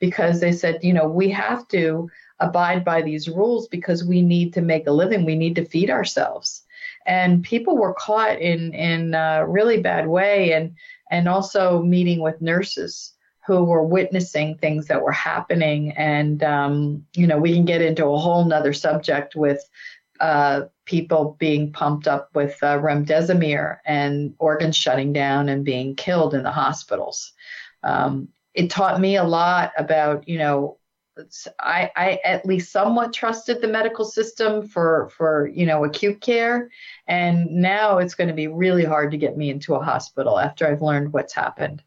because 0.00 0.40
they 0.40 0.50
said, 0.52 0.80
you 0.82 0.92
know, 0.92 1.06
we 1.06 1.30
have 1.30 1.66
to 1.68 2.10
abide 2.40 2.84
by 2.84 3.00
these 3.00 3.28
rules 3.28 3.68
because 3.68 4.04
we 4.04 4.20
need 4.20 4.52
to 4.54 4.60
make 4.60 4.88
a 4.88 4.92
living, 4.92 5.24
we 5.24 5.36
need 5.36 5.54
to 5.54 5.64
feed 5.64 5.88
ourselves. 5.88 6.64
And 7.06 7.44
people 7.44 7.78
were 7.78 7.94
caught 7.94 8.40
in 8.40 8.74
in 8.74 9.14
a 9.14 9.46
really 9.46 9.80
bad 9.80 10.08
way, 10.08 10.52
and 10.52 10.74
and 11.10 11.28
also 11.28 11.82
meeting 11.82 12.20
with 12.20 12.42
nurses 12.42 13.12
who 13.46 13.64
were 13.64 13.82
witnessing 13.82 14.56
things 14.56 14.86
that 14.86 15.02
were 15.02 15.12
happening. 15.12 15.92
And, 15.92 16.42
um, 16.42 17.04
you 17.14 17.26
know, 17.26 17.38
we 17.38 17.52
can 17.52 17.64
get 17.64 17.82
into 17.82 18.06
a 18.06 18.18
whole 18.18 18.44
nother 18.44 18.72
subject 18.72 19.34
with 19.34 19.62
uh, 20.20 20.62
people 20.84 21.36
being 21.40 21.72
pumped 21.72 22.06
up 22.06 22.30
with 22.34 22.56
uh, 22.62 22.78
remdesivir 22.78 23.78
and 23.84 24.34
organs 24.38 24.76
shutting 24.76 25.12
down 25.12 25.48
and 25.48 25.64
being 25.64 25.96
killed 25.96 26.34
in 26.34 26.44
the 26.44 26.52
hospitals. 26.52 27.32
Um, 27.82 28.28
it 28.54 28.70
taught 28.70 29.00
me 29.00 29.16
a 29.16 29.24
lot 29.24 29.72
about, 29.76 30.28
you 30.28 30.38
know, 30.38 30.78
I, 31.58 31.90
I 31.96 32.20
at 32.24 32.46
least 32.46 32.72
somewhat 32.72 33.12
trusted 33.12 33.60
the 33.60 33.68
medical 33.68 34.04
system 34.04 34.66
for 34.66 35.10
for 35.14 35.46
you 35.46 35.66
know 35.66 35.84
acute 35.84 36.22
care, 36.22 36.70
and 37.06 37.50
now 37.50 37.98
it's 37.98 38.14
going 38.14 38.28
to 38.28 38.34
be 38.34 38.46
really 38.46 38.84
hard 38.84 39.10
to 39.10 39.18
get 39.18 39.36
me 39.36 39.50
into 39.50 39.74
a 39.74 39.84
hospital 39.84 40.38
after 40.38 40.66
I've 40.66 40.80
learned 40.80 41.12
what's 41.12 41.34
happened. 41.34 41.82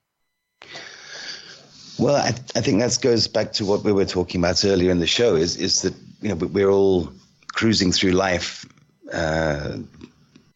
Well, 1.97 2.15
I, 2.15 2.30
I 2.55 2.61
think 2.61 2.80
that 2.80 2.97
goes 3.01 3.27
back 3.27 3.53
to 3.53 3.65
what 3.65 3.84
we 3.84 3.93
were 3.93 4.05
talking 4.05 4.41
about 4.41 4.65
earlier 4.65 4.91
in 4.91 4.99
the 4.99 5.07
show. 5.07 5.35
Is 5.35 5.55
is 5.55 5.81
that 5.84 5.93
you 6.22 6.30
know 6.30 6.35
we're 6.35 6.69
all 6.69 7.11
cruising 7.53 7.91
through 7.91 8.11
life, 8.11 8.65
uh, 9.13 9.77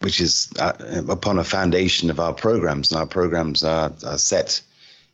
which 0.01 0.19
is 0.19 0.51
uh, 0.59 0.73
upon 1.07 1.39
a 1.39 1.43
foundation 1.43 2.09
of 2.09 2.19
our 2.19 2.33
programs, 2.33 2.91
and 2.91 2.99
our 2.99 3.07
programs 3.07 3.63
are, 3.63 3.93
are 4.05 4.17
set. 4.17 4.61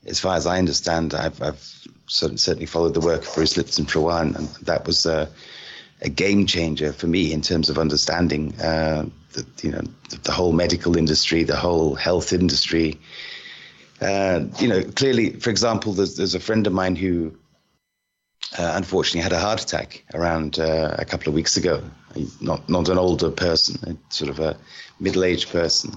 As 0.07 0.19
far 0.19 0.35
as 0.35 0.45
I 0.45 0.60
understand, 0.60 1.14
I've, 1.15 1.41
I've 1.41 1.88
certainly 2.07 2.68
followed 2.68 2.93
the 2.93 2.99
work 2.99 3.26
of 3.27 3.34
Bruce 3.34 3.57
Lipton 3.57 3.85
for 3.85 3.99
a 3.99 4.02
while, 4.03 4.22
and 4.22 4.35
that 4.64 4.85
was 4.85 5.06
a, 5.06 5.27
a 6.02 6.10
game 6.10 6.45
changer 6.45 6.93
for 6.93 7.07
me 7.07 7.34
in 7.34 7.41
terms 7.41 7.69
of 7.69 7.80
understanding 7.80 8.53
uh, 8.61 9.06
the, 9.34 9.45
you 9.61 9.72
know 9.72 9.81
the, 10.10 10.18
the 10.23 10.31
whole 10.31 10.53
medical 10.53 10.97
industry, 10.97 11.43
the 11.43 11.56
whole 11.56 11.93
health 11.95 12.34
industry 12.34 12.99
uh, 14.01 14.45
you 14.59 14.67
know, 14.67 14.84
clearly, 14.84 15.31
for 15.31 15.49
example, 15.49 15.93
there's, 15.93 16.17
there's 16.17 16.35
a 16.35 16.39
friend 16.39 16.67
of 16.67 16.73
mine 16.73 16.95
who 16.95 17.35
uh, 18.57 18.73
unfortunately 18.76 19.22
had 19.22 19.34
a 19.34 19.39
heart 19.39 19.61
attack 19.61 20.03
around 20.13 20.59
uh, 20.59 20.95
a 20.99 21.05
couple 21.05 21.30
of 21.30 21.34
weeks 21.34 21.57
ago. 21.57 21.81
Not 22.39 22.69
not 22.69 22.88
an 22.88 22.97
older 22.97 23.30
person, 23.30 23.99
sort 24.09 24.30
of 24.30 24.39
a 24.39 24.57
middle-aged 25.01 25.49
person. 25.49 25.93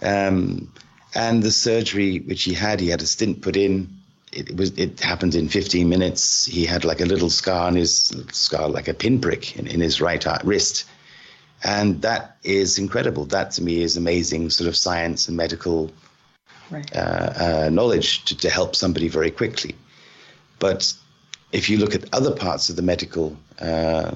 Um, 0.00 0.72
and 1.14 1.42
the 1.42 1.50
surgery 1.50 2.20
which 2.20 2.44
he 2.44 2.54
had, 2.54 2.80
he 2.80 2.88
had 2.88 3.02
a 3.02 3.06
stent 3.06 3.42
put 3.42 3.56
in. 3.56 3.88
It, 4.32 4.56
was 4.56 4.70
it 4.78 5.00
happened 5.00 5.34
in 5.34 5.48
15 5.48 5.88
minutes. 5.88 6.46
He 6.46 6.64
had 6.64 6.84
like 6.84 7.00
a 7.00 7.04
little 7.04 7.30
scar 7.30 7.66
on 7.66 7.76
his 7.76 8.12
scar, 8.32 8.68
like 8.68 8.88
a 8.88 8.94
pinprick 8.94 9.56
in, 9.56 9.66
in 9.66 9.80
his 9.80 10.00
right 10.00 10.24
wrist, 10.44 10.86
and 11.62 12.00
that 12.02 12.38
is 12.42 12.78
incredible. 12.78 13.26
That 13.26 13.52
to 13.52 13.62
me 13.62 13.82
is 13.82 13.96
amazing, 13.96 14.50
sort 14.50 14.68
of 14.68 14.76
science 14.76 15.28
and 15.28 15.36
medical 15.36 15.92
right. 16.70 16.96
uh, 16.96 16.98
uh, 16.98 17.68
knowledge 17.70 18.24
to, 18.24 18.36
to 18.36 18.50
help 18.50 18.76
somebody 18.76 19.08
very 19.08 19.30
quickly. 19.30 19.74
But 20.58 20.92
if 21.52 21.68
you 21.68 21.78
look 21.78 21.94
at 21.94 22.12
other 22.12 22.34
parts 22.34 22.68
of 22.68 22.76
the 22.76 22.82
medical 22.82 23.36
uh, 23.60 24.12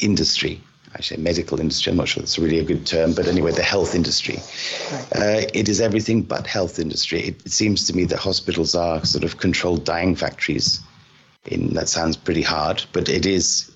industry, 0.00 0.60
I 0.94 1.00
say 1.00 1.16
medical 1.16 1.60
industry, 1.60 1.90
I'm 1.90 1.96
not 1.96 2.08
sure 2.08 2.22
that's 2.22 2.38
really 2.38 2.58
a 2.58 2.64
good 2.64 2.86
term, 2.86 3.12
but 3.12 3.26
anyway, 3.26 3.52
the 3.52 3.62
health 3.62 3.94
industry. 3.94 4.38
Right. 4.90 5.16
Uh, 5.16 5.46
it 5.52 5.68
is 5.68 5.80
everything 5.80 6.22
but 6.22 6.46
health 6.46 6.78
industry. 6.78 7.20
It, 7.20 7.46
it, 7.46 7.52
seems 7.52 7.86
to 7.86 7.94
me 7.94 8.04
that 8.06 8.18
hospitals 8.18 8.74
are 8.74 9.04
sort 9.04 9.24
of 9.24 9.36
controlled 9.38 9.84
dying 9.84 10.16
factories. 10.16 10.80
In 11.44 11.74
that 11.74 11.88
sounds 11.88 12.16
pretty 12.16 12.42
hard, 12.42 12.84
but 12.92 13.08
it 13.08 13.26
is, 13.26 13.70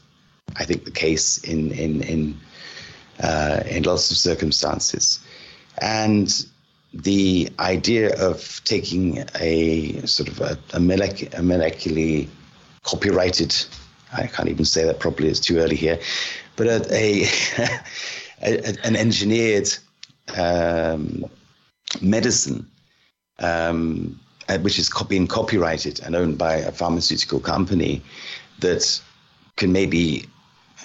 I 0.56 0.64
think, 0.64 0.84
the 0.84 0.90
case 0.90 1.38
in 1.38 1.70
in 1.72 2.02
in 2.02 2.40
uh, 3.20 3.62
in 3.66 3.84
lots 3.84 4.10
of 4.10 4.16
circumstances. 4.16 5.20
And 5.78 6.28
the 6.94 7.50
idea 7.58 8.14
of 8.20 8.60
taking 8.64 9.24
a 9.36 10.04
sort 10.06 10.28
of 10.28 10.40
a, 10.40 10.58
a, 10.74 10.76
a 10.76 10.80
molecularly 10.80 12.28
copyrighted, 12.82 13.54
I 14.12 14.26
can't 14.26 14.48
even 14.48 14.64
say 14.64 14.84
that 14.84 15.00
properly, 15.00 15.28
it's 15.28 15.40
too 15.40 15.58
early 15.58 15.76
here, 15.76 15.98
but 16.56 16.66
a, 16.66 16.92
a, 16.92 17.26
a 18.42 18.76
an 18.84 18.96
engineered 18.96 19.68
um, 20.36 21.24
medicine, 22.00 22.70
um, 23.38 24.20
uh, 24.48 24.58
which 24.58 24.78
is 24.78 24.90
being 25.08 25.26
copyrighted 25.26 26.00
and 26.00 26.14
owned 26.14 26.36
by 26.36 26.56
a 26.56 26.72
pharmaceutical 26.72 27.40
company 27.40 28.02
that 28.60 29.00
can 29.56 29.72
maybe 29.72 30.26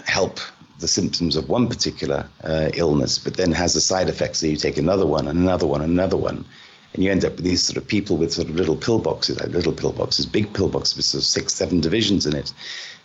help 0.05 0.39
the 0.79 0.87
symptoms 0.87 1.35
of 1.35 1.49
one 1.49 1.67
particular 1.67 2.27
uh, 2.43 2.69
illness, 2.73 3.17
but 3.17 3.35
then 3.35 3.51
has 3.51 3.75
a 3.75 3.81
side 3.81 4.09
effect. 4.09 4.35
So 4.35 4.45
you 4.45 4.57
take 4.57 4.77
another 4.77 5.05
one 5.05 5.27
and 5.27 5.39
another 5.39 5.65
one 5.65 5.81
and 5.81 5.91
another 5.91 6.17
one, 6.17 6.45
and 6.93 7.03
you 7.03 7.11
end 7.11 7.25
up 7.25 7.35
with 7.35 7.45
these 7.45 7.63
sort 7.63 7.77
of 7.77 7.87
people 7.87 8.17
with 8.17 8.33
sort 8.33 8.49
of 8.49 8.55
little 8.55 8.75
pill 8.75 8.99
boxes, 8.99 9.39
like 9.39 9.49
little 9.49 9.73
pill 9.73 9.91
boxes, 9.91 10.25
big 10.25 10.53
pill 10.53 10.69
boxes 10.69 10.97
with 10.97 11.05
sort 11.05 11.23
of 11.23 11.27
six, 11.27 11.53
seven 11.53 11.81
divisions 11.81 12.25
in 12.25 12.35
it, 12.35 12.53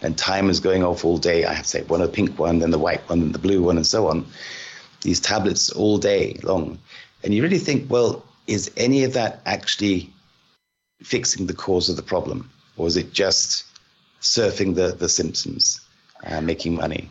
and 0.02 0.18
time 0.18 0.50
is 0.50 0.60
going 0.60 0.84
off 0.84 1.04
all 1.04 1.18
day. 1.18 1.44
I 1.44 1.54
have 1.54 1.64
to 1.64 1.68
say 1.68 1.82
one 1.84 2.02
a 2.02 2.08
pink 2.08 2.38
one, 2.38 2.58
then 2.58 2.70
the 2.70 2.78
white 2.78 3.08
one, 3.08 3.20
then 3.20 3.32
the 3.32 3.38
blue 3.38 3.62
one, 3.62 3.76
and 3.76 3.86
so 3.86 4.08
on. 4.08 4.26
These 5.00 5.20
tablets 5.20 5.70
all 5.70 5.98
day 5.98 6.38
long, 6.42 6.78
and 7.24 7.34
you 7.34 7.42
really 7.42 7.58
think, 7.58 7.90
well, 7.90 8.24
is 8.46 8.70
any 8.76 9.04
of 9.04 9.14
that 9.14 9.40
actually 9.46 10.10
fixing 11.02 11.46
the 11.46 11.54
cause 11.54 11.88
of 11.88 11.96
the 11.96 12.02
problem, 12.02 12.50
or 12.76 12.86
is 12.86 12.96
it 12.96 13.12
just 13.12 13.64
surfing 14.20 14.74
the 14.74 14.88
the 14.92 15.08
symptoms, 15.08 15.80
uh, 16.24 16.40
making 16.40 16.74
money? 16.76 17.10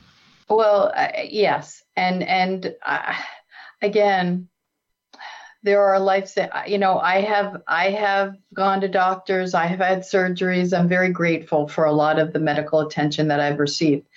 Well, 0.51 0.91
uh, 0.93 1.07
yes, 1.29 1.81
and 1.95 2.21
and 2.23 2.75
uh, 2.85 3.13
again, 3.81 4.49
there 5.63 5.81
are 5.81 5.97
life. 5.97 6.35
You 6.67 6.77
know, 6.77 6.99
I 6.99 7.21
have 7.21 7.61
I 7.69 7.91
have 7.91 8.35
gone 8.53 8.81
to 8.81 8.89
doctors. 8.89 9.53
I 9.53 9.67
have 9.67 9.79
had 9.79 9.99
surgeries. 9.99 10.77
I'm 10.77 10.89
very 10.89 11.09
grateful 11.09 11.69
for 11.69 11.85
a 11.85 11.93
lot 11.93 12.19
of 12.19 12.33
the 12.33 12.39
medical 12.39 12.81
attention 12.81 13.29
that 13.29 13.39
I've 13.39 13.59
received. 13.59 14.07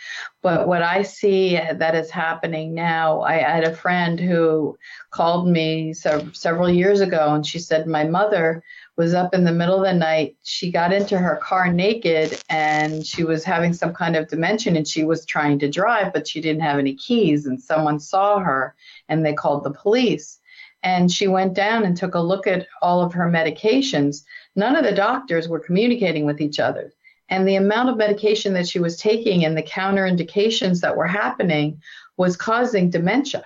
But 0.43 0.67
what 0.67 0.83
I 0.83 1.03
see 1.03 1.57
that 1.57 1.95
is 1.95 2.11
happening 2.11 2.75
now, 2.75 3.21
I 3.21 3.35
had 3.35 3.63
a 3.63 3.77
friend 3.77 4.19
who 4.19 4.77
called 5.13 5.47
me 5.47 5.93
several 5.95 6.69
years 6.69 7.01
ago, 7.01 7.33
and 7.33 7.47
she 7.47 7.61
said 7.61 7.87
my 7.87 8.03
mother 8.03 8.65
was 8.97 9.13
up 9.13 9.35
in 9.35 9.45
the 9.45 9.53
middle 9.53 9.77
of 9.77 9.83
the 9.83 9.93
night. 9.93 10.37
She 10.45 10.71
got 10.71 10.93
into 10.93 11.19
her 11.19 11.37
car 11.37 11.73
naked 11.73 12.41
and 12.49 13.05
she 13.05 13.25
was 13.25 13.43
having 13.43 13.73
some 13.73 13.93
kind 13.93 14.15
of 14.15 14.29
dementia 14.29 14.75
and 14.75 14.87
she 14.87 15.05
was 15.05 15.27
trying 15.27 15.59
to 15.61 15.71
drive, 15.71 16.13
but 16.13 16.29
she 16.29 16.41
didn't 16.41 16.63
have 16.63 16.79
any 16.79 16.95
keys. 16.95 17.47
And 17.47 17.61
someone 17.61 17.99
saw 17.99 18.39
her 18.39 18.75
and 19.09 19.25
they 19.25 19.33
called 19.33 19.65
the 19.65 19.73
police. 19.73 20.39
And 20.83 21.11
she 21.11 21.27
went 21.27 21.55
down 21.55 21.85
and 21.85 21.97
took 21.97 22.15
a 22.15 22.21
look 22.21 22.47
at 22.47 22.69
all 22.83 23.03
of 23.03 23.15
her 23.15 23.29
medications. 23.29 24.23
None 24.55 24.77
of 24.77 24.85
the 24.85 24.93
doctors 24.93 25.49
were 25.49 25.61
communicating 25.61 26.25
with 26.25 26.41
each 26.41 26.61
other. 26.61 26.93
And 27.29 27.49
the 27.49 27.57
amount 27.57 27.89
of 27.89 27.97
medication 27.97 28.53
that 28.53 28.69
she 28.69 28.79
was 28.79 28.99
taking 28.99 29.45
and 29.45 29.57
the 29.57 29.63
counterindications 29.63 30.83
that 30.83 30.97
were 30.97 31.07
happening 31.07 31.81
was 32.17 32.37
causing 32.37 32.91
dementia. 32.91 33.45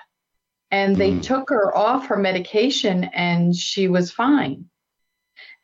And 0.71 0.97
they 0.97 1.13
mm. 1.13 1.23
took 1.23 1.49
her 1.49 1.75
off 1.75 2.09
her 2.09 2.19
medication 2.19 3.05
and 3.05 3.57
she 3.57 3.89
was 3.89 4.11
fine 4.11 4.69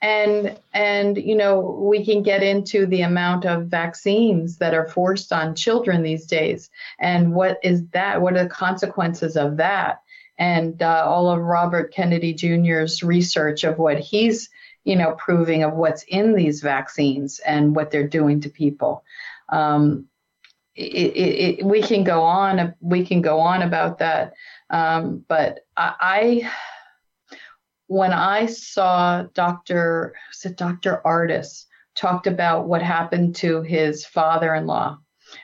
and 0.05 0.61
and 0.75 1.17
you 1.17 1.35
know 1.35 1.61
we 1.61 2.05
can 2.05 2.23
get 2.23 2.43
into 2.43 2.85
the 2.85 3.01
amount 3.01 3.47
of 3.47 3.69
vaccines 3.69 4.59
that 4.59 4.75
are 4.75 4.87
forced 4.87 5.33
on 5.33 5.55
children 5.55 6.03
these 6.03 6.27
days. 6.27 6.69
And 6.99 7.33
what 7.35 7.59
is 7.63 7.87
that? 7.89 8.21
What 8.21 8.37
are 8.37 8.45
the 8.45 8.51
consequences 8.51 9.35
of 9.35 9.57
that? 9.57 10.03
And 10.37 10.83
uh, 10.83 11.05
all 11.07 11.31
of 11.31 11.41
robert 11.41 11.95
kennedy 11.95 12.35
jr's 12.35 13.03
research 13.03 13.65
of 13.65 13.79
what 13.79 13.99
he's 13.99 14.51
you 14.83 14.97
know 14.97 15.13
proving 15.13 15.63
of 15.63 15.73
what's 15.73 16.03
in 16.03 16.35
these 16.35 16.61
vaccines 16.61 17.39
and 17.39 17.75
what 17.75 17.91
they're 17.91 18.07
doing 18.07 18.43
to 18.43 18.51
people. 18.51 19.05
Um, 19.49 20.07
it, 20.75 21.13
it, 21.17 21.61
it, 21.61 21.65
we 21.65 21.81
can 21.81 22.05
go 22.05 22.21
on 22.23 22.75
we 22.81 23.07
can 23.07 23.23
go 23.23 23.41
on 23.41 23.63
about 23.63 24.01
that. 24.01 24.35
Um, 24.69 25.25
but 25.29 25.61
I, 25.79 25.95
I 26.01 26.53
when 27.87 28.13
I 28.13 28.47
saw 28.47 29.25
Dr. 29.35 30.15
Was 30.31 30.51
it 30.51 30.57
Dr. 30.57 31.01
Ardis 31.05 31.67
talked 31.95 32.27
about 32.27 32.67
what 32.67 32.83
happened 32.83 33.37
to 33.37 33.63
his 33.63 34.05
father-in-law 34.05 34.99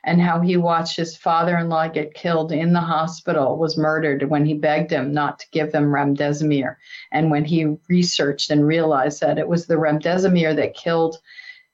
and 0.05 0.21
how 0.21 0.41
he 0.41 0.57
watched 0.57 0.97
his 0.97 1.17
father-in-law 1.17 1.89
get 1.89 2.15
killed 2.15 2.53
in 2.53 2.73
the 2.73 2.81
hospital, 2.81 3.59
was 3.59 3.77
murdered 3.77 4.29
when 4.29 4.45
he 4.45 4.55
begged 4.55 4.91
him 4.91 5.13
not 5.13 5.39
to 5.41 5.47
give 5.53 5.73
them 5.73 5.87
remdesivir, 5.87 6.77
and 7.13 7.31
when 7.31 7.45
he 7.45 7.77
researched 7.89 8.51
and 8.51 8.67
realized 8.67 9.21
that 9.21 9.39
it 9.39 9.49
was 9.49 9.67
the 9.67 9.75
remdesivir 9.75 10.55
that 10.57 10.75
killed 10.75 11.17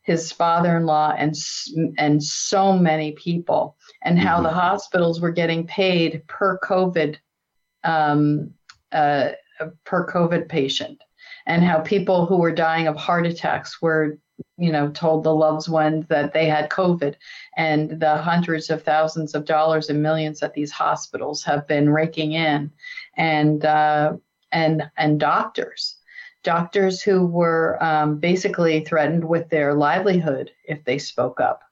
his 0.03 0.31
father-in-law 0.31 1.15
and 1.19 1.35
and 1.99 2.23
so 2.23 2.73
many 2.73 3.13
people, 3.13 3.77
and 4.03 4.19
how 4.19 4.37
mm-hmm. 4.37 4.45
the 4.45 4.53
hospitals 4.53 5.21
were 5.21 5.33
getting 5.33 5.67
paid 5.67 6.23
per 6.27 6.59
COVID 6.61 7.17
um, 7.85 8.53
uh, 8.93 9.31
per 9.85 10.07
COVID 10.11 10.49
patient, 10.49 11.03
and 11.47 11.63
how 11.65 11.81
people 11.81 12.27
who 12.27 12.37
were 12.37 12.53
dying 12.53 12.87
of 12.87 12.97
heart 12.97 13.27
attacks 13.27 13.81
were, 13.81 14.19
you 14.59 14.73
know, 14.73 14.91
told 14.91 15.25
the 15.25 15.35
loved 15.35 15.69
ones 15.69 16.07
that 16.09 16.33
they 16.33 16.47
had 16.47 16.71
COVID, 16.71 17.15
and 17.57 18.01
the 18.01 18.17
hundreds 18.17 18.71
of 18.71 18.83
thousands 18.83 19.35
of 19.35 19.45
dollars 19.45 19.89
and 19.89 20.03
millions 20.03 20.41
that 20.41 20.55
these 20.55 20.73
hospitals 20.73 21.45
have 21.45 21.67
been 21.67 21.91
raking 21.91 22.33
in, 22.33 22.71
and 23.17 23.65
uh, 23.65 24.17
and 24.53 24.83
and 24.97 25.21
doctors, 25.21 25.97
doctors 26.43 27.03
who 27.03 27.27
were 27.27 27.83
um, 27.83 28.19
basically 28.19 28.85
threatened 28.85 29.25
with 29.25 29.49
their 29.49 29.75
livelihood 29.75 30.51
if 30.65 30.85
they 30.85 30.99
spoke 30.99 31.41
up 31.41 31.63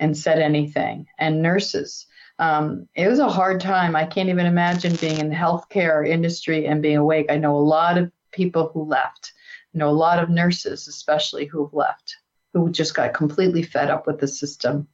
and 0.00 0.16
said 0.16 0.38
anything, 0.38 1.06
and 1.18 1.42
nurses 1.42 2.06
um, 2.38 2.88
it 2.94 3.08
was 3.08 3.18
a 3.18 3.28
hard 3.28 3.60
time. 3.60 3.94
I 3.94 4.04
can't 4.04 4.28
even 4.28 4.46
imagine 4.46 4.96
being 4.96 5.18
in 5.18 5.28
the 5.28 5.34
healthcare 5.34 6.06
industry 6.06 6.66
and 6.66 6.82
being 6.82 6.96
awake. 6.96 7.26
I 7.30 7.36
know 7.36 7.56
a 7.56 7.58
lot 7.58 7.98
of 7.98 8.10
people 8.32 8.70
who 8.72 8.84
left. 8.84 9.32
I 9.74 9.78
know 9.78 9.88
a 9.88 9.92
lot 9.92 10.22
of 10.22 10.30
nurses, 10.30 10.88
especially, 10.88 11.46
who 11.46 11.64
have 11.64 11.74
left, 11.74 12.16
who 12.52 12.70
just 12.70 12.94
got 12.94 13.14
completely 13.14 13.62
fed 13.62 13.90
up 13.90 14.06
with 14.06 14.18
the 14.18 14.28
system. 14.28 14.88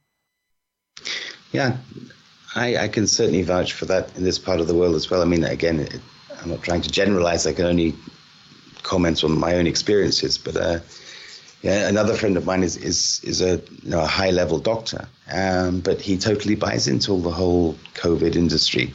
Yeah, 1.51 1.77
I, 2.55 2.77
I 2.77 2.87
can 2.87 3.07
certainly 3.07 3.41
vouch 3.41 3.73
for 3.73 3.85
that 3.85 4.15
in 4.15 4.23
this 4.23 4.39
part 4.39 4.59
of 4.59 4.67
the 4.67 4.75
world 4.75 4.95
as 4.95 5.09
well. 5.09 5.21
I 5.21 5.25
mean, 5.25 5.43
again, 5.43 5.79
it, 5.79 5.99
I'm 6.41 6.49
not 6.49 6.61
trying 6.61 6.81
to 6.81 6.91
generalize. 6.91 7.47
I 7.47 7.53
can 7.53 7.65
only 7.65 7.95
comment 8.83 9.23
on 9.23 9.37
my 9.37 9.55
own 9.55 9.67
experiences, 9.67 10.37
but 10.37 10.55
uh, 10.55 10.79
Yeah, 11.61 11.87
another 11.87 12.15
friend 12.15 12.37
of 12.37 12.45
mine 12.45 12.63
is 12.63 12.75
is 12.75 13.21
is 13.23 13.41
a, 13.41 13.61
you 13.83 13.91
know, 13.91 14.01
a 14.01 14.07
high 14.07 14.31
level 14.31 14.57
doctor, 14.57 15.07
um, 15.31 15.79
but 15.81 16.01
he 16.01 16.17
totally 16.17 16.55
buys 16.55 16.87
into 16.87 17.11
all 17.11 17.21
the 17.21 17.31
whole 17.31 17.75
COVID 17.93 18.35
industry, 18.35 18.93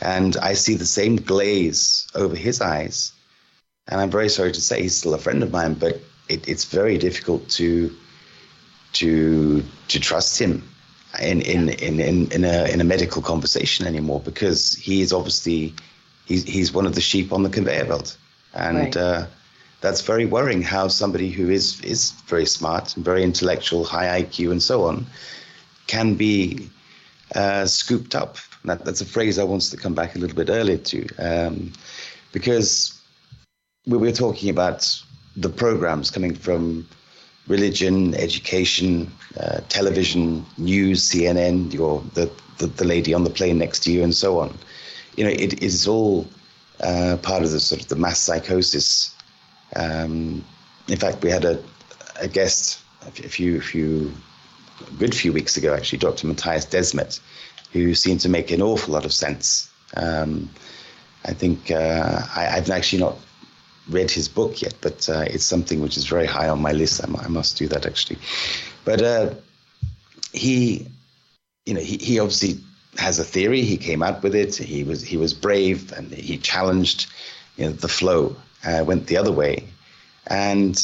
and 0.00 0.36
I 0.38 0.54
see 0.54 0.76
the 0.76 0.86
same 0.86 1.16
glaze 1.16 2.06
over 2.14 2.34
his 2.34 2.62
eyes, 2.62 3.12
and 3.88 4.00
I'm 4.00 4.10
very 4.10 4.30
sorry 4.30 4.52
to 4.52 4.60
say 4.60 4.82
he's 4.82 4.96
still 4.96 5.12
a 5.12 5.18
friend 5.18 5.42
of 5.42 5.52
mine, 5.52 5.74
but 5.74 6.00
it, 6.28 6.48
it's 6.48 6.64
very 6.64 6.96
difficult 6.96 7.50
to 7.50 7.94
to 8.94 9.62
to 9.88 10.00
trust 10.00 10.38
him 10.38 10.66
in 11.20 11.42
in, 11.42 11.68
in, 11.68 12.00
in, 12.00 12.32
in 12.32 12.44
a 12.44 12.64
in 12.72 12.80
a 12.80 12.84
medical 12.84 13.20
conversation 13.20 13.86
anymore 13.86 14.20
because 14.20 14.72
he 14.72 15.02
is 15.02 15.12
obviously 15.12 15.74
he's 16.24 16.44
he's 16.44 16.72
one 16.72 16.86
of 16.86 16.94
the 16.94 17.02
sheep 17.02 17.30
on 17.30 17.42
the 17.42 17.50
conveyor 17.50 17.84
belt, 17.84 18.16
and. 18.54 18.78
Right. 18.78 18.96
Uh, 18.96 19.26
that's 19.80 20.00
very 20.00 20.26
worrying 20.26 20.62
how 20.62 20.88
somebody 20.88 21.30
who 21.30 21.50
is 21.50 21.80
is 21.82 22.12
very 22.26 22.46
smart 22.46 22.96
and 22.96 23.04
very 23.04 23.22
intellectual, 23.22 23.84
high 23.84 24.22
IQ, 24.22 24.50
and 24.50 24.62
so 24.62 24.84
on, 24.84 25.06
can 25.86 26.14
be 26.14 26.68
uh, 27.34 27.66
scooped 27.66 28.14
up. 28.14 28.36
That, 28.64 28.84
that's 28.84 29.00
a 29.00 29.06
phrase 29.06 29.38
I 29.38 29.44
wanted 29.44 29.70
to 29.70 29.76
come 29.76 29.94
back 29.94 30.16
a 30.16 30.18
little 30.18 30.36
bit 30.36 30.50
earlier 30.50 30.78
to, 30.78 31.06
um, 31.18 31.72
because 32.32 33.00
we 33.86 33.96
were 33.96 34.12
talking 34.12 34.50
about 34.50 35.02
the 35.36 35.48
programs 35.48 36.10
coming 36.10 36.34
from 36.34 36.88
religion, 37.46 38.14
education, 38.14 39.12
uh, 39.38 39.60
television, 39.68 40.44
news, 40.58 41.08
CNN, 41.08 41.72
your 41.72 42.02
the, 42.14 42.30
the, 42.58 42.66
the 42.66 42.84
lady 42.84 43.14
on 43.14 43.24
the 43.24 43.30
plane 43.30 43.58
next 43.58 43.80
to 43.80 43.92
you, 43.92 44.02
and 44.02 44.14
so 44.14 44.40
on. 44.40 44.56
You 45.16 45.24
know, 45.24 45.30
it 45.30 45.62
is 45.62 45.86
all 45.86 46.26
uh, 46.80 47.18
part 47.22 47.42
of 47.42 47.50
the 47.50 47.60
sort 47.60 47.82
of 47.82 47.88
the 47.88 47.96
mass 47.96 48.18
psychosis 48.18 49.15
um, 49.74 50.44
in 50.88 50.96
fact, 50.96 51.22
we 51.22 51.30
had 51.30 51.44
a, 51.44 51.62
a 52.20 52.28
guest 52.28 52.80
a 53.06 53.10
few, 53.10 53.58
a 53.58 53.60
few, 53.60 54.12
a 54.86 54.90
good 54.98 55.14
few 55.14 55.32
weeks 55.32 55.56
ago, 55.56 55.74
actually, 55.74 55.98
Dr. 55.98 56.26
Mattias 56.26 56.68
Desmet, 56.68 57.20
who 57.72 57.94
seemed 57.94 58.20
to 58.20 58.28
make 58.28 58.50
an 58.50 58.62
awful 58.62 58.94
lot 58.94 59.04
of 59.04 59.12
sense. 59.12 59.70
Um, 59.96 60.50
I 61.24 61.32
think 61.32 61.70
uh, 61.70 62.22
I, 62.34 62.42
have 62.44 62.70
actually 62.70 63.00
not 63.00 63.16
read 63.88 64.10
his 64.10 64.28
book 64.28 64.62
yet, 64.62 64.74
but 64.80 65.08
uh, 65.08 65.24
it's 65.28 65.44
something 65.44 65.80
which 65.80 65.96
is 65.96 66.06
very 66.06 66.26
high 66.26 66.48
on 66.48 66.60
my 66.60 66.72
list. 66.72 67.00
I, 67.02 67.24
I 67.24 67.28
must 67.28 67.56
do 67.56 67.68
that 67.68 67.86
actually. 67.86 68.18
But 68.84 69.02
uh, 69.02 69.34
he, 70.32 70.86
you 71.64 71.74
know, 71.74 71.80
he, 71.80 71.96
he 71.96 72.20
obviously 72.20 72.60
has 72.98 73.18
a 73.18 73.24
theory. 73.24 73.62
He 73.62 73.76
came 73.76 74.02
out 74.02 74.22
with 74.22 74.34
it. 74.34 74.54
He 74.56 74.84
was 74.84 75.02
he 75.02 75.16
was 75.16 75.34
brave 75.34 75.92
and 75.92 76.12
he 76.12 76.38
challenged, 76.38 77.06
you 77.56 77.66
know, 77.66 77.72
the 77.72 77.88
flow 77.88 78.36
uh, 78.66 78.84
went 78.84 79.06
the 79.06 79.16
other 79.16 79.32
way. 79.32 79.64
And 80.26 80.76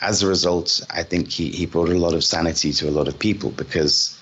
as 0.00 0.22
a 0.22 0.28
result, 0.28 0.84
I 0.90 1.02
think 1.02 1.30
he, 1.30 1.50
he 1.50 1.66
brought 1.66 1.88
a 1.88 1.98
lot 1.98 2.14
of 2.14 2.24
sanity 2.24 2.72
to 2.74 2.88
a 2.88 2.92
lot 2.92 3.08
of 3.08 3.18
people 3.18 3.50
because, 3.50 4.18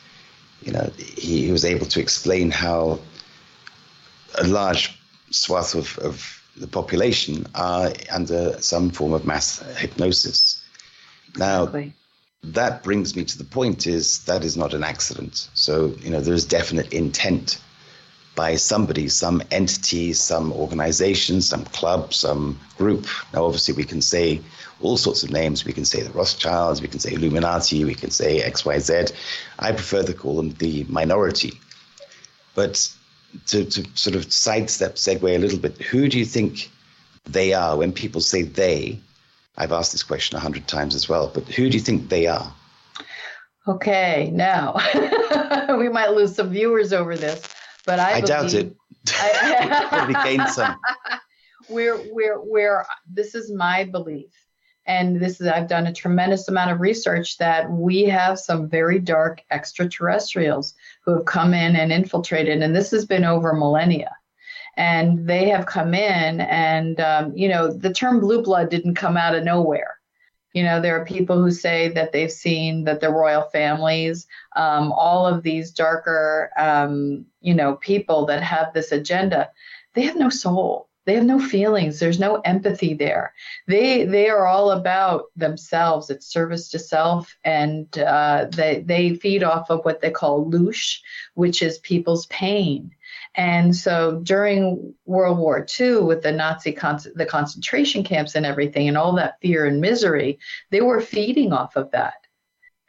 you 0.62 0.72
know, 0.72 0.90
he, 0.96 1.46
he 1.46 1.52
was 1.52 1.64
able 1.64 1.86
to 1.86 2.00
explain 2.00 2.50
how 2.50 2.98
a 4.38 4.46
large 4.46 4.98
swath 5.30 5.74
of, 5.74 5.98
of 5.98 6.42
the 6.56 6.66
population 6.66 7.46
are 7.54 7.92
under 8.10 8.60
some 8.60 8.90
form 8.90 9.12
of 9.12 9.26
mass 9.26 9.58
hypnosis. 9.76 10.62
Now, 11.36 11.64
exactly. 11.64 11.94
that 12.44 12.82
brings 12.82 13.16
me 13.16 13.24
to 13.24 13.38
the 13.38 13.44
point 13.44 13.86
is 13.86 14.24
that 14.24 14.44
is 14.44 14.56
not 14.56 14.74
an 14.74 14.84
accident. 14.84 15.48
So, 15.54 15.94
you 16.00 16.10
know, 16.10 16.20
there's 16.20 16.44
definite 16.44 16.92
intent 16.92 17.58
by 18.34 18.56
somebody, 18.56 19.08
some 19.08 19.42
entity, 19.50 20.12
some 20.12 20.52
organization, 20.52 21.42
some 21.42 21.64
club, 21.66 22.14
some 22.14 22.58
group. 22.78 23.06
Now, 23.32 23.44
obviously, 23.44 23.74
we 23.74 23.84
can 23.84 24.00
say 24.00 24.40
all 24.80 24.96
sorts 24.96 25.22
of 25.22 25.30
names. 25.30 25.64
We 25.64 25.72
can 25.72 25.84
say 25.84 26.02
the 26.02 26.10
Rothschilds, 26.10 26.80
we 26.80 26.88
can 26.88 26.98
say 26.98 27.12
Illuminati, 27.12 27.84
we 27.84 27.94
can 27.94 28.10
say 28.10 28.40
XYZ. 28.40 29.12
I 29.58 29.72
prefer 29.72 30.02
to 30.02 30.14
call 30.14 30.36
them 30.36 30.52
the 30.54 30.84
minority. 30.84 31.52
But 32.54 32.88
to, 33.46 33.64
to 33.64 33.86
sort 33.94 34.16
of 34.16 34.32
sidestep, 34.32 34.96
segue 34.96 35.34
a 35.34 35.38
little 35.38 35.58
bit, 35.58 35.80
who 35.80 36.08
do 36.08 36.18
you 36.18 36.24
think 36.24 36.70
they 37.24 37.52
are? 37.52 37.76
When 37.76 37.92
people 37.92 38.20
say 38.20 38.42
they, 38.42 38.98
I've 39.56 39.72
asked 39.72 39.92
this 39.92 40.02
question 40.02 40.36
a 40.36 40.40
hundred 40.40 40.66
times 40.66 40.94
as 40.94 41.08
well, 41.08 41.30
but 41.32 41.44
who 41.48 41.68
do 41.68 41.76
you 41.76 41.82
think 41.82 42.08
they 42.08 42.26
are? 42.26 42.52
Okay, 43.68 44.30
now 44.32 44.74
we 45.78 45.88
might 45.88 46.10
lose 46.10 46.34
some 46.34 46.50
viewers 46.50 46.92
over 46.92 47.16
this. 47.16 47.46
But 47.86 47.98
I, 47.98 48.14
I 48.14 48.20
doubt 48.20 48.54
it. 48.54 48.74
I, 49.08 49.86
probably 49.88 50.14
gained 50.24 50.48
some. 50.48 50.76
We're, 51.68 52.00
we're, 52.10 52.40
we're, 52.40 52.84
this 53.10 53.34
is 53.34 53.52
my 53.52 53.84
belief. 53.84 54.30
And 54.86 55.20
this 55.20 55.40
is, 55.40 55.46
I've 55.46 55.68
done 55.68 55.86
a 55.86 55.92
tremendous 55.92 56.48
amount 56.48 56.72
of 56.72 56.80
research 56.80 57.38
that 57.38 57.70
we 57.70 58.04
have 58.04 58.38
some 58.38 58.68
very 58.68 58.98
dark 58.98 59.40
extraterrestrials 59.50 60.74
who 61.04 61.14
have 61.14 61.24
come 61.24 61.54
in 61.54 61.76
and 61.76 61.92
infiltrated. 61.92 62.62
And 62.62 62.74
this 62.74 62.90
has 62.90 63.04
been 63.04 63.24
over 63.24 63.52
millennia. 63.52 64.10
And 64.76 65.28
they 65.28 65.50
have 65.50 65.66
come 65.66 65.92
in, 65.92 66.40
and, 66.40 66.98
um, 66.98 67.36
you 67.36 67.46
know, 67.46 67.70
the 67.70 67.92
term 67.92 68.20
blue 68.20 68.42
blood 68.42 68.70
didn't 68.70 68.94
come 68.94 69.18
out 69.18 69.34
of 69.34 69.44
nowhere. 69.44 69.98
You 70.52 70.62
know, 70.62 70.80
there 70.80 71.00
are 71.00 71.04
people 71.04 71.40
who 71.40 71.50
say 71.50 71.88
that 71.88 72.12
they've 72.12 72.30
seen 72.30 72.84
that 72.84 73.00
the 73.00 73.10
royal 73.10 73.42
families, 73.50 74.26
um, 74.56 74.92
all 74.92 75.26
of 75.26 75.42
these 75.42 75.70
darker, 75.70 76.50
um, 76.56 77.24
you 77.40 77.54
know, 77.54 77.76
people 77.76 78.26
that 78.26 78.42
have 78.42 78.72
this 78.72 78.92
agenda, 78.92 79.50
they 79.94 80.02
have 80.02 80.16
no 80.16 80.28
soul. 80.28 80.88
They 81.04 81.14
have 81.14 81.24
no 81.24 81.40
feelings. 81.40 81.98
There's 81.98 82.20
no 82.20 82.36
empathy 82.44 82.94
there. 82.94 83.34
They 83.66 84.04
they 84.04 84.28
are 84.28 84.46
all 84.46 84.70
about 84.70 85.24
themselves. 85.34 86.10
It's 86.10 86.26
service 86.26 86.68
to 86.70 86.78
self, 86.78 87.36
and 87.44 87.98
uh, 87.98 88.46
they 88.50 88.84
they 88.86 89.16
feed 89.16 89.42
off 89.42 89.68
of 89.68 89.84
what 89.84 90.00
they 90.00 90.10
call 90.10 90.48
loosh, 90.48 91.00
which 91.34 91.60
is 91.60 91.78
people's 91.78 92.26
pain. 92.26 92.92
And 93.34 93.74
so 93.74 94.20
during 94.22 94.94
World 95.06 95.38
War 95.38 95.66
II, 95.80 96.00
with 96.00 96.22
the 96.22 96.32
Nazi 96.32 96.72
con- 96.72 97.00
the 97.14 97.24
concentration 97.26 98.04
camps 98.04 98.34
and 98.34 98.44
everything, 98.44 98.88
and 98.88 98.98
all 98.98 99.14
that 99.14 99.40
fear 99.40 99.64
and 99.64 99.80
misery, 99.80 100.38
they 100.70 100.82
were 100.82 101.00
feeding 101.00 101.52
off 101.52 101.76
of 101.76 101.90
that. 101.92 102.26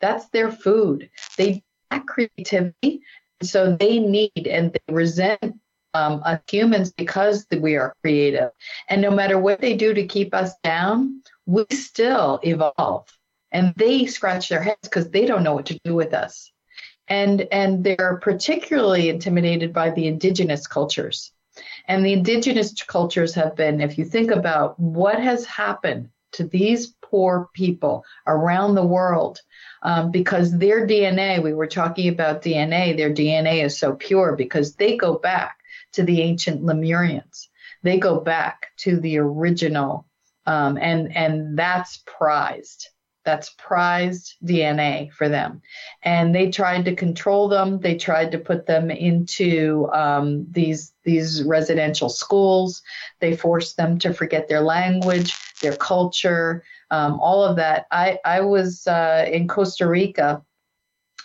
That's 0.01 0.27
their 0.29 0.51
food. 0.51 1.09
They 1.37 1.63
lack 1.91 2.05
creativity, 2.07 3.01
so 3.41 3.75
they 3.75 3.99
need 3.99 4.47
and 4.47 4.73
they 4.73 4.93
resent 4.93 5.59
um, 5.93 6.21
us 6.25 6.41
humans 6.49 6.91
because 6.91 7.45
we 7.57 7.77
are 7.77 7.95
creative. 8.01 8.51
And 8.89 9.01
no 9.01 9.11
matter 9.11 9.39
what 9.39 9.61
they 9.61 9.75
do 9.77 9.93
to 9.93 10.05
keep 10.05 10.33
us 10.33 10.51
down, 10.63 11.21
we 11.45 11.65
still 11.71 12.39
evolve. 12.43 13.07
And 13.51 13.73
they 13.77 14.07
scratch 14.07 14.49
their 14.49 14.63
heads 14.63 14.79
because 14.81 15.09
they 15.09 15.25
don't 15.25 15.43
know 15.43 15.53
what 15.53 15.67
to 15.67 15.79
do 15.85 15.93
with 15.93 16.13
us 16.13 16.51
and 17.07 17.41
and 17.51 17.83
they're 17.83 18.19
particularly 18.21 19.09
intimidated 19.09 19.73
by 19.73 19.91
the 19.91 20.07
indigenous 20.07 20.67
cultures. 20.67 21.31
And 21.87 22.05
the 22.05 22.13
indigenous 22.13 22.73
cultures 22.83 23.35
have 23.35 23.55
been 23.55 23.81
if 23.81 23.97
you 23.97 24.05
think 24.05 24.31
about 24.31 24.79
what 24.79 25.19
has 25.19 25.45
happened 25.45 26.09
to 26.33 26.45
these 26.45 26.95
poor 27.01 27.49
people 27.53 28.03
around 28.25 28.73
the 28.73 28.85
world 28.85 29.39
um, 29.83 30.09
because 30.09 30.57
their 30.57 30.87
dna 30.87 31.43
we 31.43 31.53
were 31.53 31.67
talking 31.67 32.09
about 32.09 32.41
dna 32.41 32.97
their 32.97 33.13
dna 33.13 33.63
is 33.63 33.77
so 33.77 33.93
pure 33.93 34.35
because 34.35 34.75
they 34.75 34.97
go 34.97 35.19
back 35.19 35.57
to 35.93 36.03
the 36.03 36.21
ancient 36.21 36.61
lemurians. 36.61 37.47
They 37.83 37.99
go 37.99 38.19
back 38.19 38.67
to 38.79 38.99
the 38.99 39.19
original 39.19 40.07
um, 40.45 40.77
and 40.77 41.15
and 41.15 41.57
that's 41.57 42.03
prized 42.05 42.89
that's 43.25 43.55
prized 43.57 44.35
DNA 44.43 45.11
for 45.11 45.29
them. 45.29 45.61
And 46.03 46.33
they 46.33 46.51
tried 46.51 46.85
to 46.85 46.95
control 46.95 47.47
them. 47.47 47.79
They 47.79 47.95
tried 47.95 48.31
to 48.31 48.37
put 48.37 48.65
them 48.65 48.91
into 48.91 49.89
um, 49.93 50.47
these 50.51 50.93
these 51.03 51.43
residential 51.43 52.09
schools. 52.09 52.81
They 53.19 53.35
forced 53.35 53.77
them 53.77 53.99
to 53.99 54.13
forget 54.13 54.47
their 54.47 54.61
language, 54.61 55.35
their 55.61 55.75
culture, 55.75 56.63
um, 56.91 57.19
all 57.19 57.43
of 57.43 57.55
that. 57.57 57.85
I 57.91 58.19
I 58.25 58.41
was 58.41 58.87
uh, 58.87 59.25
in 59.31 59.47
Costa 59.47 59.87
Rica, 59.87 60.43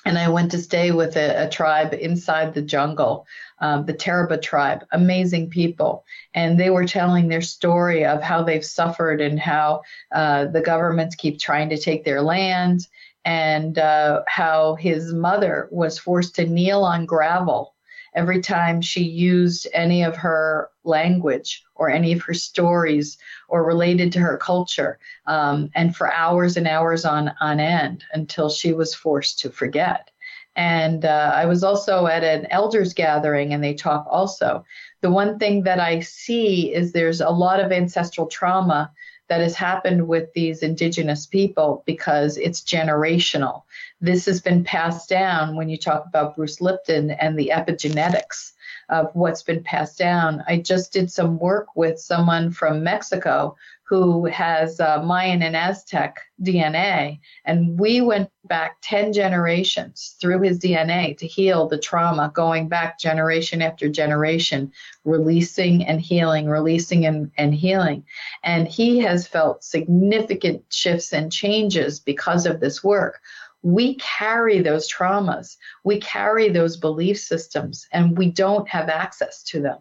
and 0.09 0.18
I 0.18 0.28
went 0.28 0.51
to 0.52 0.59
stay 0.59 0.90
with 0.90 1.16
a, 1.16 1.44
a 1.44 1.48
tribe 1.51 1.93
inside 1.93 2.55
the 2.55 2.62
jungle 2.62 3.26
um, 3.60 3.86
the 3.86 3.94
Térraba 3.94 4.40
tribe, 4.40 4.85
amazing 4.93 5.51
people. 5.51 6.05
And 6.35 6.59
they 6.59 6.70
were 6.70 6.86
telling 6.86 7.28
their 7.28 7.43
story 7.43 8.05
of 8.05 8.22
how 8.22 8.43
they've 8.43 8.64
suffered 8.64 9.20
and 9.20 9.39
how 9.39 9.82
uh, 10.12 10.47
the 10.47 10.60
governments 10.60 11.14
keep 11.14 11.39
trying 11.39 11.68
to 11.70 11.78
take 11.78 12.05
their 12.05 12.22
land, 12.22 12.86
and 13.24 13.78
uh, 13.78 14.22
how 14.26 14.76
his 14.76 15.12
mother 15.12 15.68
was 15.70 15.98
forced 15.98 16.36
to 16.36 16.47
kneel 16.47 16.85
on 16.85 17.05
gravel 17.05 17.74
every 18.14 18.40
time 18.40 18.80
she 18.80 19.02
used 19.02 19.66
any 19.72 20.02
of 20.02 20.16
her 20.16 20.70
language 20.85 21.64
or 21.74 21.90
any 21.90 22.12
of 22.12 22.22
her 22.22 22.35
stories 22.35 23.18
or 23.48 23.64
related 23.64 24.12
to 24.12 24.20
her 24.20 24.36
culture, 24.36 24.98
um, 25.26 25.70
and 25.74 25.94
for 25.97 26.12
hours 26.12 26.56
and 26.56 26.66
hours 26.66 27.05
on, 27.05 27.32
on 27.40 27.60
end 27.60 28.05
until 28.12 28.48
she 28.48 28.72
was 28.72 28.94
forced 28.94 29.39
to 29.40 29.51
forget. 29.51 30.10
And 30.56 31.05
uh, 31.05 31.32
I 31.35 31.47
was 31.47 31.62
also 31.62 32.06
at 32.06 32.24
an 32.24 32.47
elders 32.51 32.93
gathering 32.93 33.52
and 33.52 33.62
they 33.62 33.74
talk 33.74 34.06
also. 34.10 34.64
The 35.02 35.10
one 35.10 35.39
thing 35.39 35.62
that 35.62 35.78
I 35.78 36.01
see 36.01 36.74
is 36.74 36.90
there's 36.90 37.20
a 37.20 37.30
lot 37.30 37.60
of 37.60 37.70
ancestral 37.70 38.26
trauma 38.26 38.90
that 39.28 39.40
has 39.40 39.55
happened 39.55 40.09
with 40.09 40.32
these 40.32 40.62
indigenous 40.62 41.26
people 41.26 41.82
because 41.86 42.36
it's 42.36 42.60
generational. 42.62 43.62
This 44.00 44.26
has 44.26 44.40
been 44.40 44.64
passed 44.64 45.09
down 45.09 45.56
when 45.56 45.68
you 45.68 45.76
talk 45.76 46.06
about 46.06 46.36
Bruce 46.36 46.60
Lipton 46.60 47.10
and 47.10 47.38
the 47.38 47.52
epigenetics 47.55 48.52
of 48.88 49.10
what's 49.14 49.42
been 49.42 49.62
passed 49.62 49.98
down. 49.98 50.42
I 50.48 50.59
just 50.59 50.92
did 50.92 51.10
some 51.10 51.38
work 51.38 51.76
with 51.76 52.00
someone 52.00 52.50
from 52.50 52.82
Mexico 52.82 53.56
who 53.89 54.27
has 54.27 54.81
uh, 54.81 55.02
Mayan 55.02 55.43
and 55.43 55.56
Aztec 55.56 56.19
DNA. 56.43 57.20
And 57.47 57.81
we 57.81 58.02
went 58.02 58.31
back 58.44 58.77
10 58.82 59.15
generations 59.15 60.16
through 60.20 60.43
his 60.43 60.59
DNA 60.59 61.16
to 61.16 61.27
heal 61.27 61.66
the 61.66 61.78
trauma, 61.78 62.31
going 62.35 62.69
back 62.69 62.98
generation 62.98 63.62
after 63.62 63.89
generation, 63.89 64.73
releasing 65.05 65.86
and 65.86 66.02
healing, 66.02 66.48
releasing 66.48 67.06
and, 67.06 67.31
and 67.39 67.55
healing. 67.55 68.05
And 68.43 68.69
he 68.69 68.98
has 68.98 69.27
felt 69.27 69.65
significant 69.65 70.65
shifts 70.70 71.15
and 71.15 71.32
changes 71.32 71.98
because 71.98 72.44
of 72.44 72.60
this 72.60 72.85
work. 72.85 73.20
We 73.62 73.94
carry 73.94 74.60
those 74.60 74.89
traumas, 74.89 75.56
we 75.82 75.98
carry 75.98 76.51
those 76.51 76.77
belief 76.77 77.19
systems, 77.19 77.89
and 77.90 78.19
we 78.19 78.31
don't 78.31 78.69
have 78.69 78.90
access 78.90 79.43
to 79.44 79.60
them 79.60 79.78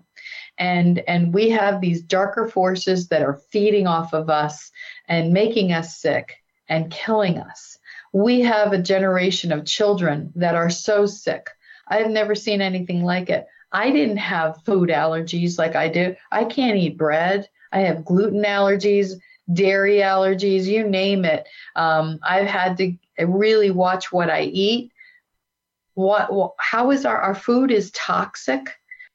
and 0.57 0.99
and 1.07 1.33
we 1.33 1.49
have 1.49 1.81
these 1.81 2.01
darker 2.01 2.47
forces 2.47 3.07
that 3.09 3.21
are 3.21 3.41
feeding 3.51 3.87
off 3.87 4.13
of 4.13 4.29
us 4.29 4.71
and 5.07 5.33
making 5.33 5.71
us 5.71 5.97
sick 5.97 6.43
and 6.67 6.91
killing 6.91 7.37
us. 7.37 7.77
We 8.13 8.41
have 8.41 8.73
a 8.73 8.81
generation 8.81 9.51
of 9.51 9.65
children 9.65 10.31
that 10.35 10.55
are 10.55 10.69
so 10.69 11.05
sick. 11.05 11.49
I've 11.87 12.09
never 12.09 12.35
seen 12.35 12.61
anything 12.61 13.03
like 13.03 13.29
it. 13.29 13.47
I 13.71 13.91
didn't 13.91 14.17
have 14.17 14.63
food 14.63 14.89
allergies 14.89 15.57
like 15.57 15.75
i 15.75 15.89
do. 15.89 16.15
I 16.31 16.45
can't 16.45 16.77
eat 16.77 16.97
bread. 16.97 17.49
I 17.71 17.79
have 17.81 18.05
gluten 18.05 18.43
allergies 18.43 19.19
dairy 19.53 19.97
allergies 19.97 20.65
you 20.65 20.87
name 20.87 21.23
it. 21.25 21.47
Um, 21.75 22.19
i've 22.23 22.47
had 22.47 22.77
to 22.77 22.97
really 23.19 23.71
watch 23.71 24.11
what 24.11 24.29
i 24.29 24.41
eat. 24.41 24.91
What 25.93 26.55
how 26.59 26.91
is 26.91 27.05
our, 27.05 27.17
our 27.17 27.35
food 27.35 27.71
is 27.71 27.91
toxic 27.91 28.69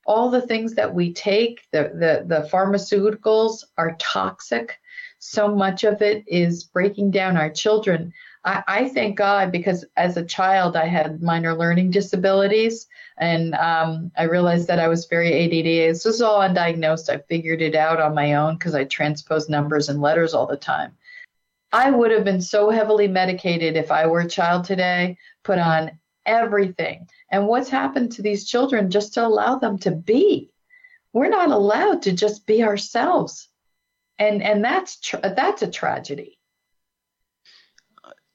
all 0.07 0.31
the 0.31 0.41
things 0.41 0.75
that 0.75 0.95
we 0.95 1.13
take, 1.13 1.63
the, 1.71 1.93
the, 1.95 2.25
the 2.27 2.49
pharmaceuticals 2.49 3.65
are 3.79 3.97
toxic. 3.99 4.79
So 5.19 5.55
much 5.55 5.85
of 5.85 6.03
it 6.03 6.25
is 6.27 6.65
breaking 6.65 7.13
down 7.13 7.37
our 7.37 7.51
children. 7.51 8.13
I, 8.45 8.65
I 8.67 8.89
thank 8.89 9.17
God 9.17 9.53
because 9.53 9.85
as 9.97 10.17
a 10.17 10.25
child, 10.25 10.77
I 10.77 10.87
had 10.87 11.23
minor 11.23 11.55
learning 11.55 11.93
disabilities 11.93 12.89
and 13.19 13.55
um, 13.55 14.11
I 14.17 14.25
realized 14.25 14.67
that 14.69 14.81
I 14.81 14.89
was 14.89 15.07
very 15.07 15.45
ADD. 15.45 15.95
This 15.95 16.05
was 16.05 16.21
all 16.21 16.41
undiagnosed. 16.41 17.09
I 17.09 17.19
figured 17.29 17.63
it 17.63 17.77
out 17.77 18.01
on 18.01 18.15
my 18.15 18.35
own 18.35 18.55
because 18.55 18.75
I 18.75 18.85
transposed 18.85 19.49
numbers 19.49 19.89
and 19.89 20.01
letters 20.01 20.35
all 20.35 20.47
the 20.47 20.57
time. 20.57 20.97
I 21.73 21.91
would 21.91 22.11
have 22.11 22.25
been 22.25 22.43
so 22.43 22.69
heavily 22.69 23.09
medicated 23.09 23.77
if 23.77 23.91
I 23.91 24.07
were 24.07 24.21
a 24.21 24.29
child 24.29 24.65
today, 24.65 25.17
put 25.43 25.59
on 25.59 25.93
everything 26.27 27.09
and 27.31 27.47
what's 27.47 27.69
happened 27.69 28.13
to 28.13 28.23
these 28.23 28.47
children 28.47 28.91
just 28.91 29.15
to 29.15 29.27
allow 29.27 29.57
them 29.57 29.79
to 29.79 29.91
be. 29.91 30.51
We're 31.13 31.29
not 31.29 31.51
allowed 31.51 32.03
to 32.03 32.13
just 32.13 32.47
be 32.47 32.63
ourselves. 32.63 33.49
And 34.19 34.43
and 34.43 34.65
that's 34.65 35.01
tra- 35.01 35.35
that's 35.35 35.63
a 35.63 35.71
tragedy. 35.71 36.39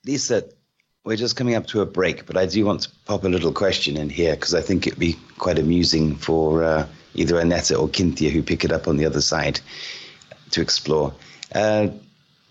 Lisa, 0.06 0.44
we're 1.04 1.18
just 1.18 1.36
coming 1.36 1.56
up 1.56 1.68
to 1.68 1.82
a 1.82 1.86
break, 1.86 2.26
but 2.26 2.38
I 2.38 2.46
do 2.46 2.66
want 2.66 2.82
to 2.82 2.90
pop 3.06 3.24
a 3.24 3.30
little 3.30 3.54
question 3.54 3.98
in 3.98 4.10
here 4.10 4.36
because 4.36 4.54
I 4.54 4.62
think 4.62 4.86
it'd 4.86 5.00
be 5.00 5.18
quite 5.38 5.60
amusing 5.60 6.16
for 6.16 6.64
uh, 6.64 6.88
either 7.16 7.40
Annette 7.40 7.72
or 7.72 7.88
Kintia 7.88 8.32
who 8.32 8.44
pick 8.44 8.64
it 8.66 8.72
up 8.72 8.88
on 8.88 8.98
the 8.98 9.06
other 9.06 9.22
side 9.22 9.60
to 10.52 10.62
explore. 10.62 11.14
Uh, 11.54 11.88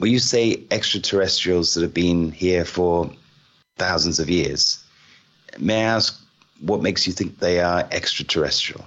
you 0.00 0.18
say 0.18 0.64
extraterrestrials 0.70 1.74
that 1.74 1.82
have 1.82 1.94
been 1.94 2.30
here 2.30 2.64
for 2.64 3.10
thousands 3.76 4.18
of 4.18 4.28
years, 4.28 4.82
may 5.58 5.84
I 5.84 5.96
ask 5.96 6.20
what 6.60 6.82
makes 6.82 7.06
you 7.06 7.12
think 7.12 7.38
they 7.38 7.60
are 7.60 7.86
extraterrestrial? 7.90 8.84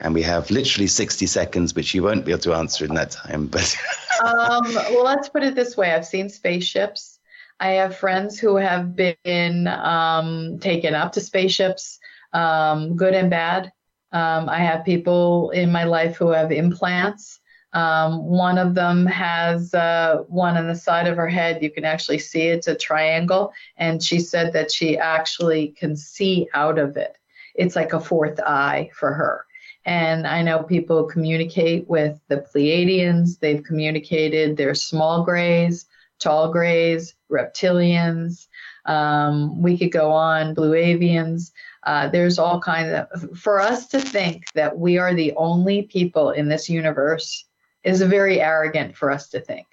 And 0.00 0.14
we 0.14 0.22
have 0.22 0.50
literally 0.50 0.86
60 0.86 1.26
seconds, 1.26 1.74
which 1.74 1.92
you 1.92 2.04
won't 2.04 2.24
be 2.24 2.30
able 2.30 2.42
to 2.42 2.54
answer 2.54 2.84
in 2.84 2.94
that 2.94 3.10
time. 3.10 3.46
But 3.46 3.76
um, 4.24 4.62
well, 4.74 5.04
let's 5.04 5.28
put 5.28 5.42
it 5.42 5.54
this 5.54 5.76
way 5.76 5.92
I've 5.92 6.06
seen 6.06 6.28
spaceships. 6.28 7.18
I 7.60 7.70
have 7.72 7.96
friends 7.96 8.38
who 8.38 8.56
have 8.56 8.94
been 8.94 9.66
um, 9.66 10.58
taken 10.60 10.94
up 10.94 11.12
to 11.12 11.20
spaceships, 11.20 11.98
um, 12.32 12.96
good 12.96 13.14
and 13.14 13.28
bad. 13.28 13.72
Um, 14.12 14.48
I 14.48 14.58
have 14.58 14.84
people 14.84 15.50
in 15.50 15.72
my 15.72 15.84
life 15.84 16.16
who 16.16 16.28
have 16.28 16.52
implants. 16.52 17.40
Um, 17.72 18.24
one 18.24 18.56
of 18.56 18.74
them 18.74 19.04
has 19.06 19.74
uh, 19.74 20.24
one 20.28 20.56
on 20.56 20.68
the 20.68 20.74
side 20.74 21.06
of 21.06 21.16
her 21.16 21.28
head. 21.28 21.62
You 21.62 21.70
can 21.70 21.84
actually 21.84 22.18
see 22.18 22.42
it's 22.42 22.66
a 22.66 22.74
triangle. 22.74 23.52
And 23.76 24.02
she 24.02 24.20
said 24.20 24.52
that 24.54 24.70
she 24.70 24.96
actually 24.96 25.68
can 25.78 25.96
see 25.96 26.48
out 26.54 26.78
of 26.78 26.96
it. 26.96 27.18
It's 27.54 27.76
like 27.76 27.92
a 27.92 28.00
fourth 28.00 28.40
eye 28.40 28.90
for 28.94 29.12
her. 29.12 29.44
And 29.84 30.26
I 30.26 30.42
know 30.42 30.62
people 30.62 31.04
communicate 31.04 31.88
with 31.88 32.18
the 32.28 32.38
Pleiadians. 32.38 33.38
They've 33.38 33.62
communicated. 33.62 34.56
There's 34.56 34.82
small 34.82 35.24
grays, 35.24 35.86
tall 36.18 36.52
grays, 36.52 37.14
reptilians. 37.30 38.46
Um, 38.86 39.62
we 39.62 39.78
could 39.78 39.92
go 39.92 40.10
on, 40.10 40.54
blue 40.54 40.72
avians. 40.72 41.52
Uh, 41.84 42.08
there's 42.08 42.38
all 42.38 42.60
kinds 42.60 43.06
of. 43.12 43.38
For 43.38 43.60
us 43.60 43.86
to 43.88 44.00
think 44.00 44.44
that 44.54 44.78
we 44.78 44.98
are 44.98 45.14
the 45.14 45.32
only 45.36 45.82
people 45.82 46.30
in 46.30 46.48
this 46.48 46.68
universe 46.68 47.44
is 47.88 48.02
very 48.02 48.40
arrogant 48.40 48.96
for 48.96 49.10
us 49.10 49.30
to 49.30 49.40
think 49.40 49.66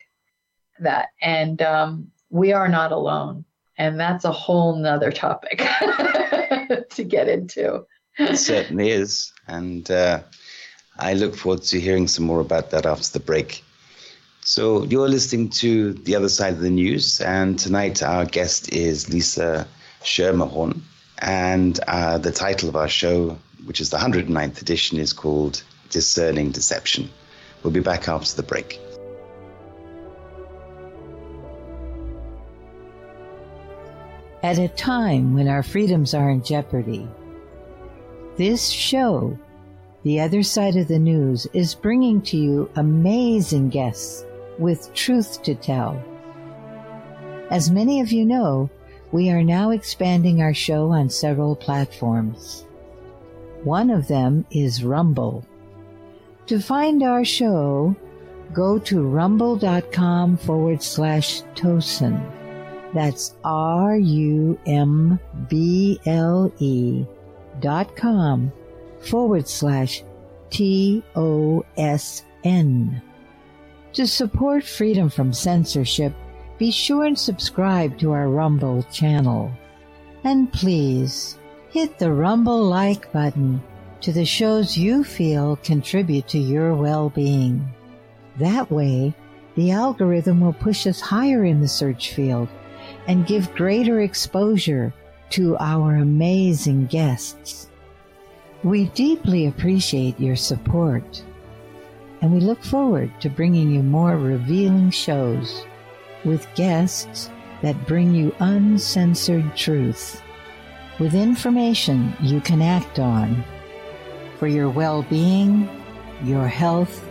that. 0.79 1.09
And 1.21 1.61
um, 1.61 2.11
we 2.29 2.53
are 2.53 2.67
not 2.67 2.91
alone. 2.91 3.45
And 3.77 3.99
that's 3.99 4.23
a 4.23 4.31
whole 4.31 4.75
nother 4.77 5.11
topic 5.11 5.57
to 6.89 7.03
get 7.03 7.27
into. 7.27 7.85
It 8.17 8.37
certainly 8.37 8.89
is. 8.89 9.33
And 9.47 9.89
uh, 9.91 10.21
I 10.97 11.13
look 11.13 11.35
forward 11.35 11.63
to 11.63 11.79
hearing 11.79 12.07
some 12.07 12.25
more 12.25 12.39
about 12.39 12.71
that 12.71 12.85
after 12.85 13.11
the 13.11 13.23
break. 13.23 13.63
So, 14.47 14.83
you're 14.83 15.09
listening 15.09 15.49
to 15.61 15.93
The 15.93 16.15
Other 16.15 16.29
Side 16.29 16.53
of 16.53 16.59
the 16.59 16.69
News, 16.69 17.19
and 17.19 17.57
tonight 17.57 18.03
our 18.03 18.25
guest 18.25 18.71
is 18.71 19.09
Lisa 19.11 19.67
Schermerhorn. 20.03 20.81
And 21.17 21.79
uh, 21.87 22.19
the 22.19 22.31
title 22.31 22.69
of 22.69 22.75
our 22.75 22.87
show, 22.87 23.39
which 23.65 23.81
is 23.81 23.89
the 23.89 23.97
109th 23.97 24.61
edition, 24.61 24.99
is 24.99 25.13
called 25.13 25.63
Discerning 25.89 26.51
Deception. 26.51 27.09
We'll 27.65 27.73
be 27.73 27.79
back 27.79 28.07
after 28.07 28.35
the 28.35 28.43
break. 28.43 28.79
At 34.43 34.59
a 34.59 34.67
time 34.67 35.33
when 35.33 35.47
our 35.47 35.63
freedoms 35.63 36.13
are 36.13 36.29
in 36.29 36.43
jeopardy, 36.43 37.07
this 38.37 38.69
show, 38.69 39.39
The 40.03 40.19
Other 40.19 40.43
Side 40.43 40.75
of 40.75 40.87
the 40.87 40.99
News, 40.99 41.47
is 41.53 41.73
bringing 41.73 42.21
to 42.21 42.37
you 42.37 42.69
amazing 42.75 43.69
guests 43.69 44.23
with 44.59 44.93
truth 44.93 45.41
to 45.41 45.55
tell. 45.55 45.99
As 47.49 47.71
many 47.71 47.99
of 47.99 48.11
you 48.11 48.25
know, 48.25 48.69
we 49.11 49.31
are 49.31 49.43
now 49.43 49.71
expanding 49.71 50.39
our 50.39 50.53
show 50.53 50.91
on 50.91 51.09
several 51.09 51.55
platforms. 51.55 52.63
One 53.63 53.89
of 53.89 54.07
them 54.07 54.45
is 54.51 54.83
Rumble. 54.83 55.43
To 56.47 56.59
find 56.59 57.01
our 57.01 57.25
show, 57.25 57.95
go 58.53 58.77
to 58.79 59.01
rumble.com 59.01 60.37
forward 60.37 60.83
slash 60.83 61.41
Tosin. 61.55 62.21
That's 62.93 63.35
R 63.43 63.97
U 63.97 64.59
M 64.67 65.19
B 65.49 65.99
L 66.05 66.51
E 66.59 67.05
dot 67.59 67.95
com 67.95 68.51
forward 69.01 69.47
slash 69.47 70.03
T 70.51 71.03
O 71.15 71.65
S 71.77 72.23
N. 72.43 73.01
To 73.93 74.05
support 74.05 74.63
freedom 74.63 75.09
from 75.09 75.33
censorship, 75.33 76.13
be 76.59 76.69
sure 76.69 77.05
and 77.05 77.17
subscribe 77.17 77.97
to 77.99 78.11
our 78.11 78.29
Rumble 78.29 78.83
channel. 78.83 79.51
And 80.23 80.53
please 80.53 81.39
hit 81.69 81.97
the 81.97 82.11
Rumble 82.13 82.63
like 82.63 83.11
button 83.11 83.61
to 84.01 84.11
the 84.11 84.25
shows 84.25 84.77
you 84.77 85.03
feel 85.03 85.55
contribute 85.57 86.27
to 86.29 86.37
your 86.37 86.73
well-being. 86.75 87.67
That 88.37 88.69
way, 88.69 89.13
the 89.55 89.71
algorithm 89.71 90.41
will 90.41 90.53
push 90.53 90.85
us 90.85 90.99
higher 90.99 91.45
in 91.45 91.61
the 91.61 91.67
search 91.67 92.13
field 92.13 92.49
and 93.07 93.25
give 93.25 93.55
greater 93.55 94.01
exposure 94.01 94.93
to 95.31 95.57
our 95.57 95.95
amazing 95.95 96.85
guests. 96.87 97.69
We 98.63 98.85
deeply 98.89 99.47
appreciate 99.47 100.19
your 100.19 100.35
support, 100.35 101.23
and 102.21 102.33
we 102.33 102.39
look 102.39 102.63
forward 102.63 103.11
to 103.21 103.29
bringing 103.29 103.71
you 103.71 103.81
more 103.81 104.17
revealing 104.17 104.91
shows 104.91 105.65
with 106.23 106.47
guests 106.55 107.29
that 107.61 107.87
bring 107.87 108.13
you 108.13 108.35
uncensored 108.39 109.55
truth, 109.55 110.21
with 110.99 111.13
information 111.13 112.13
you 112.21 112.41
can 112.41 112.61
act 112.61 112.99
on 112.99 113.43
for 114.37 114.47
your 114.47 114.69
well 114.69 115.03
being, 115.03 115.69
your 116.23 116.47
health, 116.47 117.03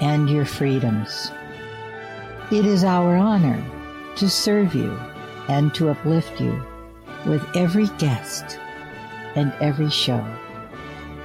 and 0.00 0.28
your 0.28 0.44
freedoms. 0.44 1.30
It 2.50 2.66
is 2.66 2.84
our 2.84 3.16
honor 3.16 3.62
to 4.16 4.28
serve 4.28 4.74
you 4.74 4.92
and 5.48 5.74
to 5.74 5.90
uplift 5.90 6.40
you 6.40 6.62
with 7.26 7.44
every 7.56 7.86
guest 7.98 8.58
and 9.34 9.52
every 9.60 9.90
show. 9.90 10.24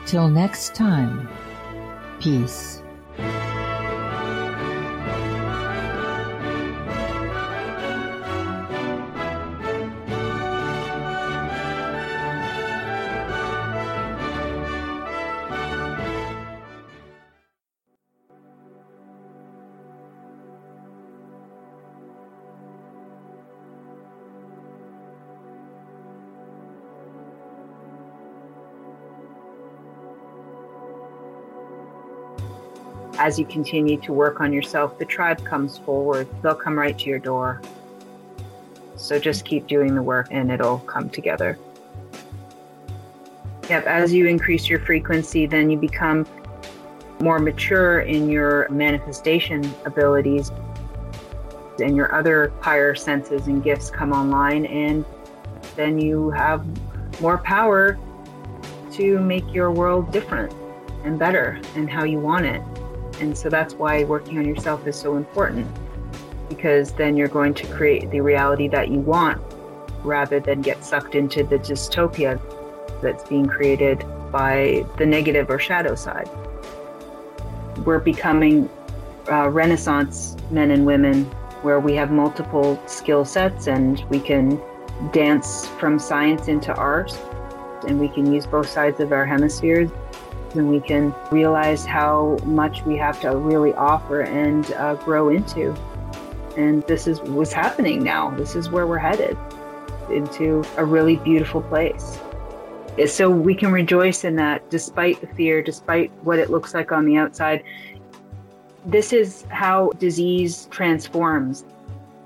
Till 0.06 0.30
next 0.30 0.74
time, 0.74 1.28
peace. 2.20 2.82
As 33.18 33.40
you 33.40 33.46
continue 33.46 34.00
to 34.02 34.14
work 34.14 34.40
on 34.40 34.54
yourself, 34.54 34.98
the 35.00 35.06
tribe 35.06 35.44
comes 35.44 35.78
forward. 35.80 36.28
They'll 36.42 36.56
come 36.56 36.78
right 36.78 36.98
to 36.98 37.10
your 37.10 37.20
door. 37.20 37.62
So 38.96 39.20
just 39.20 39.46
keep 39.46 39.68
doing 39.68 39.96
the 39.96 40.02
work 40.02 40.28
and 40.32 40.52
it'll 40.52 40.80
come 40.80 41.10
together. 41.10 41.58
Yep, 43.70 43.86
as 43.86 44.14
you 44.14 44.28
increase 44.28 44.70
your 44.70 44.80
frequency, 44.80 45.46
then 45.46 45.70
you 45.70 45.78
become 45.78 46.26
more 47.20 47.40
mature 47.40 48.02
in 48.02 48.30
your 48.30 48.70
manifestation 48.70 49.70
abilities 49.86 50.52
and 51.80 51.96
your 51.96 52.14
other 52.14 52.52
higher 52.62 52.96
senses 52.96 53.48
and 53.48 53.64
gifts 53.64 53.90
come 53.90 54.12
online 54.12 54.66
and 54.66 55.04
then 55.76 56.00
you 56.00 56.30
have 56.32 56.66
more 57.22 57.38
power 57.40 57.98
to 58.92 59.20
make 59.20 59.54
your 59.54 59.72
world 59.72 60.12
different 60.12 60.54
and 61.04 61.20
better 61.20 61.60
and 61.76 61.90
how 61.90 62.04
you 62.04 62.20
want 62.20 62.46
it. 62.46 62.62
And 63.20 63.38
so 63.38 63.50
that's 63.50 63.74
why 63.74 64.04
working 64.04 64.38
on 64.38 64.46
yourself 64.46 64.86
is 64.88 64.96
so 64.96 65.16
important 65.16 65.68
because 66.50 66.94
then 66.94 67.18
you're 67.18 67.28
going 67.28 67.54
to 67.56 67.68
create 67.68 68.10
the 68.12 68.22
reality 68.22 68.68
that 68.70 68.90
you 68.90 69.00
want 69.00 69.42
rather 70.04 70.40
than 70.40 70.62
get 70.62 70.84
sucked 70.84 71.16
into 71.16 71.44
the 71.44 71.58
dystopia 71.60 72.40
that's 73.02 73.28
being 73.28 73.46
created 73.46 74.06
by 74.32 74.86
the 74.98 75.06
negative 75.06 75.50
or 75.50 75.60
shadow 75.60 75.96
side. 75.96 76.30
We're 77.86 78.00
becoming 78.00 78.70
uh, 79.30 79.50
Renaissance 79.50 80.36
men 80.52 80.72
and 80.72 80.86
women 80.86 81.26
where 81.62 81.80
we 81.80 81.94
have 81.96 82.12
multiple 82.12 82.82
skill 82.86 83.26
sets 83.26 83.68
and 83.68 84.04
we 84.10 84.20
can 84.20 84.62
dance 85.12 85.68
from 85.80 86.00
science 86.00 86.48
into 86.48 86.74
art 86.76 87.12
and 87.88 88.00
we 88.00 88.08
can 88.08 88.32
use 88.32 88.46
both 88.46 88.70
sides 88.70 89.00
of 89.00 89.12
our 89.12 89.26
hemispheres 89.26 89.90
and 90.56 90.70
we 90.70 90.80
can 90.80 91.14
realize 91.32 91.86
how 91.86 92.38
much 92.44 92.84
we 92.84 92.98
have 92.98 93.20
to 93.22 93.36
really 93.36 93.74
offer 93.74 94.22
and 94.22 94.72
uh, 94.74 94.96
grow 94.96 95.30
into. 95.30 95.76
And 96.56 96.84
this 96.84 97.08
is 97.08 97.22
what's 97.22 97.54
happening 97.54 98.04
now. 98.04 98.32
This 98.32 98.56
is 98.56 98.70
where 98.70 98.88
we're 98.88 98.98
headed 98.98 99.38
into 100.10 100.64
a 100.78 100.86
really 100.86 101.18
beautiful 101.18 101.62
place. 101.62 102.20
So 103.06 103.30
we 103.30 103.54
can 103.54 103.72
rejoice 103.72 104.24
in 104.24 104.36
that 104.38 104.68
despite 104.72 105.22
the 105.22 105.28
fear, 105.28 105.62
despite 105.62 106.12
what 106.24 106.40
it 106.40 106.50
looks 106.50 106.74
like 106.74 106.92
on 106.92 107.06
the 107.06 107.18
outside. 107.18 107.64
This 108.86 109.14
is 109.14 109.46
how 109.50 109.92
disease 110.00 110.68
transforms. 110.72 111.64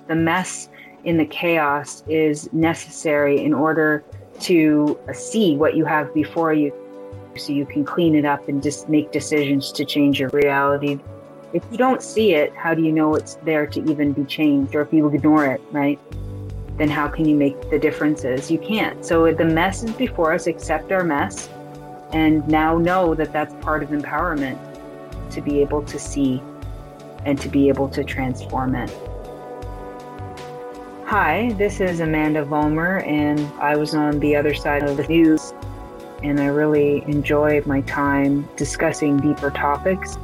The 0.07 0.15
mess 0.15 0.69
in 1.03 1.17
the 1.17 1.25
chaos 1.25 2.03
is 2.07 2.51
necessary 2.53 3.43
in 3.43 3.53
order 3.53 4.03
to 4.41 4.97
see 5.13 5.55
what 5.57 5.75
you 5.75 5.83
have 5.85 6.13
before 6.13 6.53
you 6.53 6.71
so 7.37 7.53
you 7.53 7.65
can 7.65 7.83
clean 7.83 8.15
it 8.15 8.25
up 8.25 8.47
and 8.47 8.61
just 8.61 8.89
make 8.89 9.11
decisions 9.11 9.71
to 9.73 9.85
change 9.85 10.19
your 10.19 10.29
reality. 10.29 10.99
If 11.53 11.63
you 11.71 11.77
don't 11.77 12.01
see 12.01 12.33
it, 12.33 12.55
how 12.55 12.73
do 12.73 12.81
you 12.81 12.91
know 12.91 13.15
it's 13.15 13.35
there 13.43 13.67
to 13.67 13.83
even 13.89 14.13
be 14.13 14.23
changed? 14.25 14.75
Or 14.75 14.81
if 14.81 14.93
you 14.93 15.07
ignore 15.07 15.45
it, 15.45 15.61
right? 15.71 15.99
Then 16.77 16.89
how 16.89 17.07
can 17.07 17.25
you 17.25 17.35
make 17.35 17.69
the 17.69 17.77
differences? 17.77 18.49
You 18.49 18.57
can't. 18.59 19.03
So 19.05 19.33
the 19.33 19.45
mess 19.45 19.83
is 19.83 19.91
before 19.91 20.33
us, 20.33 20.47
accept 20.47 20.91
our 20.91 21.03
mess, 21.03 21.49
and 22.13 22.47
now 22.47 22.77
know 22.77 23.13
that 23.15 23.33
that's 23.33 23.53
part 23.63 23.83
of 23.83 23.89
empowerment 23.89 24.57
to 25.31 25.41
be 25.41 25.61
able 25.61 25.83
to 25.83 25.99
see 25.99 26.41
and 27.25 27.39
to 27.39 27.49
be 27.49 27.67
able 27.69 27.89
to 27.89 28.03
transform 28.03 28.75
it. 28.75 28.89
Hi, 31.05 31.53
this 31.57 31.81
is 31.81 31.99
Amanda 31.99 32.45
Vollmer, 32.45 33.05
and 33.05 33.39
I 33.59 33.75
was 33.75 33.93
on 33.93 34.19
the 34.19 34.35
other 34.35 34.53
side 34.53 34.83
of 34.83 34.95
the 34.95 35.03
news 35.07 35.53
and 36.23 36.39
I 36.39 36.47
really 36.47 37.03
enjoy 37.07 37.61
my 37.65 37.81
time 37.81 38.47
discussing 38.55 39.17
deeper 39.17 39.49
topics 39.49 40.17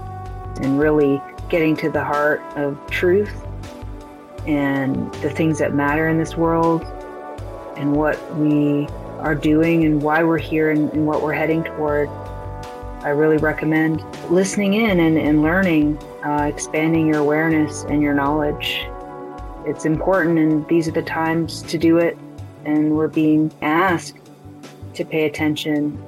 and 0.62 0.80
really 0.80 1.22
getting 1.50 1.76
to 1.78 1.90
the 1.90 2.04
heart 2.04 2.42
of 2.56 2.80
truth 2.90 3.46
and 4.46 5.12
the 5.16 5.30
things 5.30 5.60
that 5.60 5.74
matter 5.74 6.08
in 6.08 6.18
this 6.18 6.38
world 6.38 6.84
and 7.76 7.94
what 7.94 8.36
we 8.36 8.88
are 9.20 9.36
doing 9.36 9.86
and 9.86 10.02
why 10.02 10.24
we're 10.24 10.38
here 10.38 10.72
and, 10.72 10.92
and 10.94 11.06
what 11.06 11.22
we're 11.22 11.34
heading 11.34 11.64
toward. 11.64 12.10
I 13.02 13.10
really 13.10 13.38
recommend 13.38 14.04
listening 14.30 14.74
in 14.74 15.00
and, 15.00 15.18
and 15.18 15.42
learning, 15.42 15.98
uh, 16.24 16.50
expanding 16.54 17.08
your 17.08 17.20
awareness 17.20 17.84
and 17.86 18.02
your 18.02 18.14
knowledge. 18.14 18.86
It's 19.66 19.86
important, 19.86 20.40
and 20.40 20.68
these 20.68 20.88
are 20.88 20.92
the 20.92 21.02
times 21.02 21.62
to 21.64 21.78
do 21.78 21.98
it. 21.98 22.18
And 22.66 22.92
we're 22.92 23.08
being 23.08 23.52
asked 23.62 24.16
to 24.98 25.06
pay 25.06 25.26
attention 25.26 26.04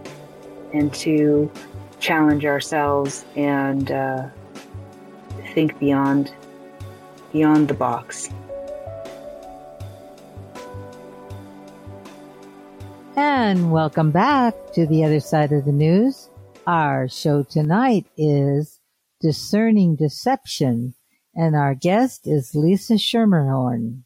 and 0.73 0.91
to 0.95 1.49
challenge 1.99 2.43
ourselves 2.43 3.23
and 3.35 3.91
uh, 3.91 4.27
think 5.53 5.77
beyond 5.79 6.33
beyond 7.31 7.67
the 7.67 7.73
box. 7.75 8.29
And 13.15 13.71
welcome 13.71 14.09
back 14.09 14.55
to 14.73 14.87
the 14.87 15.03
other 15.03 15.19
side 15.19 15.51
of 15.51 15.65
the 15.65 15.71
news. 15.71 16.29
Our 16.65 17.07
show 17.07 17.43
tonight 17.43 18.07
is 18.17 18.79
Discerning 19.21 19.97
Deception, 19.97 20.95
and 21.35 21.55
our 21.55 21.75
guest 21.75 22.25
is 22.25 22.55
Lisa 22.55 22.93
Schermerhorn. 22.93 24.01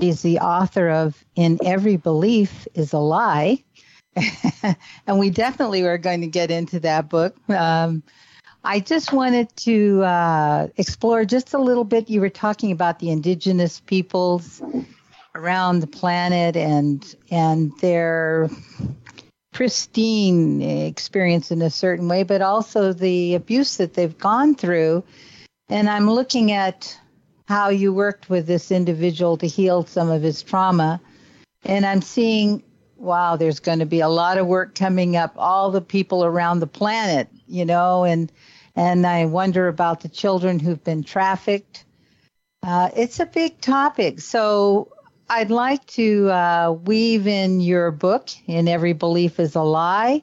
She's 0.00 0.22
the 0.22 0.38
author 0.38 0.88
of 0.88 1.24
In 1.36 1.58
Every 1.64 1.96
Belief 1.96 2.66
is 2.74 2.92
a 2.92 2.98
Lie, 2.98 3.62
and 5.06 5.18
we 5.18 5.30
definitely 5.30 5.82
are 5.82 5.98
going 5.98 6.20
to 6.20 6.26
get 6.26 6.50
into 6.50 6.80
that 6.80 7.08
book. 7.08 7.36
Um, 7.48 8.02
I 8.64 8.80
just 8.80 9.12
wanted 9.12 9.54
to 9.56 10.02
uh, 10.02 10.68
explore 10.76 11.24
just 11.24 11.54
a 11.54 11.58
little 11.58 11.84
bit. 11.84 12.10
You 12.10 12.20
were 12.20 12.28
talking 12.28 12.70
about 12.70 12.98
the 12.98 13.10
indigenous 13.10 13.80
peoples 13.80 14.62
around 15.34 15.80
the 15.80 15.86
planet 15.86 16.56
and 16.56 17.14
and 17.30 17.72
their 17.80 18.50
pristine 19.52 20.62
experience 20.62 21.50
in 21.50 21.60
a 21.62 21.70
certain 21.70 22.08
way, 22.08 22.22
but 22.22 22.40
also 22.40 22.92
the 22.92 23.34
abuse 23.34 23.76
that 23.76 23.94
they've 23.94 24.16
gone 24.16 24.54
through. 24.54 25.04
And 25.68 25.88
I'm 25.88 26.10
looking 26.10 26.52
at 26.52 26.98
how 27.46 27.68
you 27.68 27.92
worked 27.92 28.30
with 28.30 28.46
this 28.46 28.70
individual 28.70 29.36
to 29.38 29.46
heal 29.46 29.84
some 29.84 30.10
of 30.10 30.22
his 30.22 30.42
trauma. 30.42 31.00
And 31.64 31.84
I'm 31.84 32.02
seeing 32.02 32.62
wow, 33.02 33.34
there's 33.36 33.60
going 33.60 33.80
to 33.80 33.86
be 33.86 34.00
a 34.00 34.08
lot 34.08 34.38
of 34.38 34.46
work 34.46 34.74
coming 34.74 35.16
up, 35.16 35.34
all 35.36 35.70
the 35.70 35.80
people 35.80 36.24
around 36.24 36.60
the 36.60 36.66
planet, 36.66 37.28
you 37.46 37.64
know, 37.64 38.04
and 38.04 38.32
and 38.74 39.06
I 39.06 39.26
wonder 39.26 39.68
about 39.68 40.00
the 40.00 40.08
children 40.08 40.58
who've 40.58 40.82
been 40.82 41.02
trafficked. 41.02 41.84
Uh, 42.62 42.90
it's 42.96 43.20
a 43.20 43.26
big 43.26 43.60
topic. 43.60 44.20
So 44.20 44.88
I'd 45.28 45.50
like 45.50 45.84
to 45.88 46.30
uh, 46.30 46.72
weave 46.84 47.26
in 47.26 47.60
your 47.60 47.90
book, 47.90 48.30
In 48.46 48.68
Every 48.68 48.94
Belief 48.94 49.38
is 49.38 49.56
a 49.56 49.62
Lie, 49.62 50.22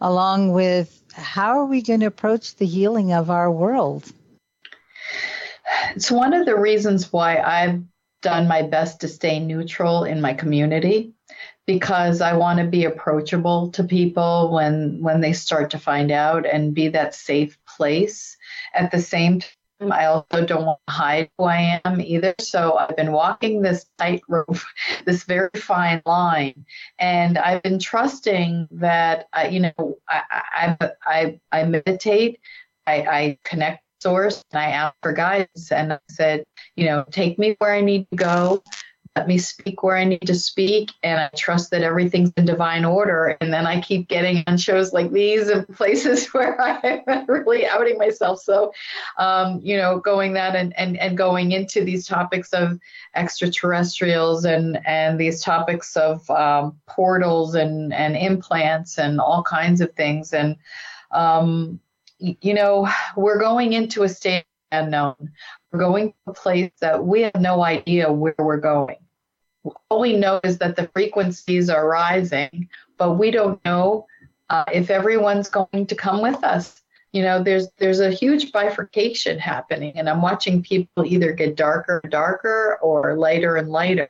along 0.00 0.52
with 0.52 1.02
how 1.12 1.58
are 1.58 1.66
we 1.66 1.82
going 1.82 2.00
to 2.00 2.06
approach 2.06 2.56
the 2.56 2.64
healing 2.64 3.12
of 3.12 3.28
our 3.28 3.50
world? 3.50 4.10
It's 5.94 6.10
one 6.10 6.32
of 6.32 6.46
the 6.46 6.58
reasons 6.58 7.12
why 7.12 7.38
I've 7.38 7.82
done 8.22 8.48
my 8.48 8.62
best 8.62 9.00
to 9.00 9.08
stay 9.08 9.40
neutral 9.40 10.04
in 10.04 10.22
my 10.22 10.32
community 10.32 11.13
because 11.66 12.20
I 12.20 12.34
want 12.34 12.58
to 12.58 12.66
be 12.66 12.84
approachable 12.84 13.70
to 13.70 13.84
people 13.84 14.52
when 14.52 15.00
when 15.00 15.20
they 15.20 15.32
start 15.32 15.70
to 15.70 15.78
find 15.78 16.10
out 16.10 16.46
and 16.46 16.74
be 16.74 16.88
that 16.88 17.14
safe 17.14 17.58
place. 17.66 18.36
At 18.74 18.90
the 18.90 19.00
same 19.00 19.40
time, 19.40 19.92
I 19.92 20.06
also 20.06 20.44
don't 20.44 20.66
want 20.66 20.80
to 20.88 20.92
hide 20.92 21.30
who 21.38 21.44
I 21.44 21.80
am 21.84 22.00
either. 22.00 22.34
So 22.38 22.76
I've 22.76 22.96
been 22.96 23.12
walking 23.12 23.62
this 23.62 23.86
tightrope, 23.98 24.58
this 25.06 25.24
very 25.24 25.50
fine 25.56 26.02
line, 26.04 26.66
and 26.98 27.38
I've 27.38 27.62
been 27.62 27.78
trusting 27.78 28.68
that 28.72 29.26
I, 29.32 29.48
you 29.48 29.60
know 29.60 29.96
I 30.08 30.76
I 30.80 30.90
I, 31.06 31.40
I 31.50 31.64
meditate, 31.64 32.40
I, 32.86 32.94
I 32.94 33.38
connect 33.44 33.84
source 34.00 34.44
and 34.52 34.60
I 34.60 34.66
ask 34.66 34.94
for 35.02 35.14
guidance 35.14 35.72
and 35.72 35.94
I 35.94 35.98
said, 36.10 36.44
you 36.76 36.84
know, 36.84 37.06
take 37.10 37.38
me 37.38 37.56
where 37.58 37.72
I 37.72 37.80
need 37.80 38.06
to 38.10 38.16
go 38.16 38.62
let 39.16 39.28
me 39.28 39.38
speak 39.38 39.84
where 39.84 39.96
I 39.96 40.04
need 40.04 40.26
to 40.26 40.34
speak, 40.34 40.90
and 41.04 41.20
I 41.20 41.30
trust 41.36 41.70
that 41.70 41.82
everything's 41.82 42.32
in 42.36 42.46
divine 42.46 42.84
order. 42.84 43.36
And 43.40 43.52
then 43.52 43.64
I 43.64 43.80
keep 43.80 44.08
getting 44.08 44.42
on 44.48 44.56
shows 44.56 44.92
like 44.92 45.12
these 45.12 45.48
and 45.48 45.68
places 45.76 46.26
where 46.34 46.60
I'm 46.60 47.24
really 47.28 47.64
outing 47.64 47.96
myself. 47.96 48.40
So, 48.40 48.72
um, 49.16 49.60
you 49.62 49.76
know, 49.76 50.00
going 50.00 50.32
that 50.32 50.56
and, 50.56 50.76
and, 50.76 50.96
and 50.98 51.16
going 51.16 51.52
into 51.52 51.84
these 51.84 52.08
topics 52.08 52.52
of 52.52 52.80
extraterrestrials 53.14 54.44
and, 54.44 54.84
and 54.84 55.18
these 55.18 55.40
topics 55.40 55.96
of 55.96 56.28
um, 56.30 56.76
portals 56.88 57.54
and, 57.54 57.94
and 57.94 58.16
implants 58.16 58.98
and 58.98 59.20
all 59.20 59.44
kinds 59.44 59.80
of 59.80 59.92
things. 59.92 60.32
And, 60.32 60.56
um, 61.12 61.78
you 62.18 62.54
know, 62.54 62.88
we're 63.16 63.38
going 63.38 63.74
into 63.74 64.02
a 64.02 64.08
state 64.08 64.44
unknown. 64.72 65.30
We're 65.70 65.78
going 65.78 66.08
to 66.08 66.14
a 66.32 66.34
place 66.34 66.72
that 66.80 67.04
we 67.04 67.22
have 67.22 67.36
no 67.36 67.62
idea 67.62 68.12
where 68.12 68.34
we're 68.38 68.56
going 68.56 68.96
all 69.88 70.00
we 70.00 70.16
know 70.16 70.40
is 70.44 70.58
that 70.58 70.76
the 70.76 70.88
frequencies 70.88 71.70
are 71.70 71.88
rising, 71.88 72.68
but 72.98 73.14
we 73.14 73.30
don't 73.30 73.64
know 73.64 74.06
uh, 74.50 74.64
if 74.72 74.90
everyone's 74.90 75.48
going 75.48 75.86
to 75.86 75.94
come 75.94 76.20
with 76.20 76.42
us. 76.44 76.80
You 77.12 77.22
know, 77.22 77.44
there's 77.44 77.68
there's 77.78 78.00
a 78.00 78.10
huge 78.10 78.50
bifurcation 78.50 79.38
happening, 79.38 79.92
and 79.94 80.08
I'm 80.08 80.20
watching 80.20 80.64
people 80.64 81.06
either 81.06 81.32
get 81.32 81.54
darker 81.54 82.00
and 82.02 82.10
darker 82.10 82.76
or 82.82 83.16
lighter 83.16 83.54
and 83.54 83.68
lighter, 83.68 84.08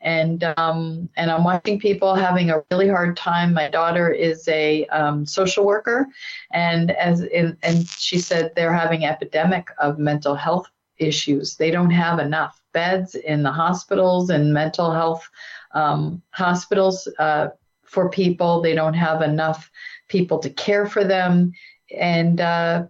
and 0.00 0.42
um, 0.56 1.10
and 1.18 1.30
I'm 1.30 1.44
watching 1.44 1.78
people 1.78 2.14
having 2.14 2.48
a 2.48 2.64
really 2.70 2.88
hard 2.88 3.14
time. 3.14 3.52
My 3.52 3.68
daughter 3.68 4.10
is 4.10 4.48
a 4.48 4.86
um, 4.86 5.26
social 5.26 5.66
worker, 5.66 6.06
and 6.50 6.92
as 6.92 7.20
in, 7.24 7.58
and 7.62 7.86
she 7.86 8.18
said 8.18 8.52
they're 8.56 8.72
having 8.72 9.04
epidemic 9.04 9.68
of 9.78 9.98
mental 9.98 10.34
health 10.34 10.66
issues. 10.98 11.56
They 11.56 11.70
don't 11.70 11.90
have 11.90 12.18
enough 12.18 12.60
beds 12.72 13.14
in 13.14 13.42
the 13.42 13.52
hospitals 13.52 14.30
and 14.30 14.52
mental 14.52 14.92
health 14.92 15.28
um, 15.72 16.22
hospitals 16.30 17.08
uh, 17.18 17.48
for 17.84 18.10
people. 18.10 18.60
They 18.60 18.74
don't 18.74 18.94
have 18.94 19.22
enough 19.22 19.70
people 20.08 20.38
to 20.40 20.50
care 20.50 20.86
for 20.86 21.04
them. 21.04 21.52
And 21.96 22.40
uh, 22.40 22.86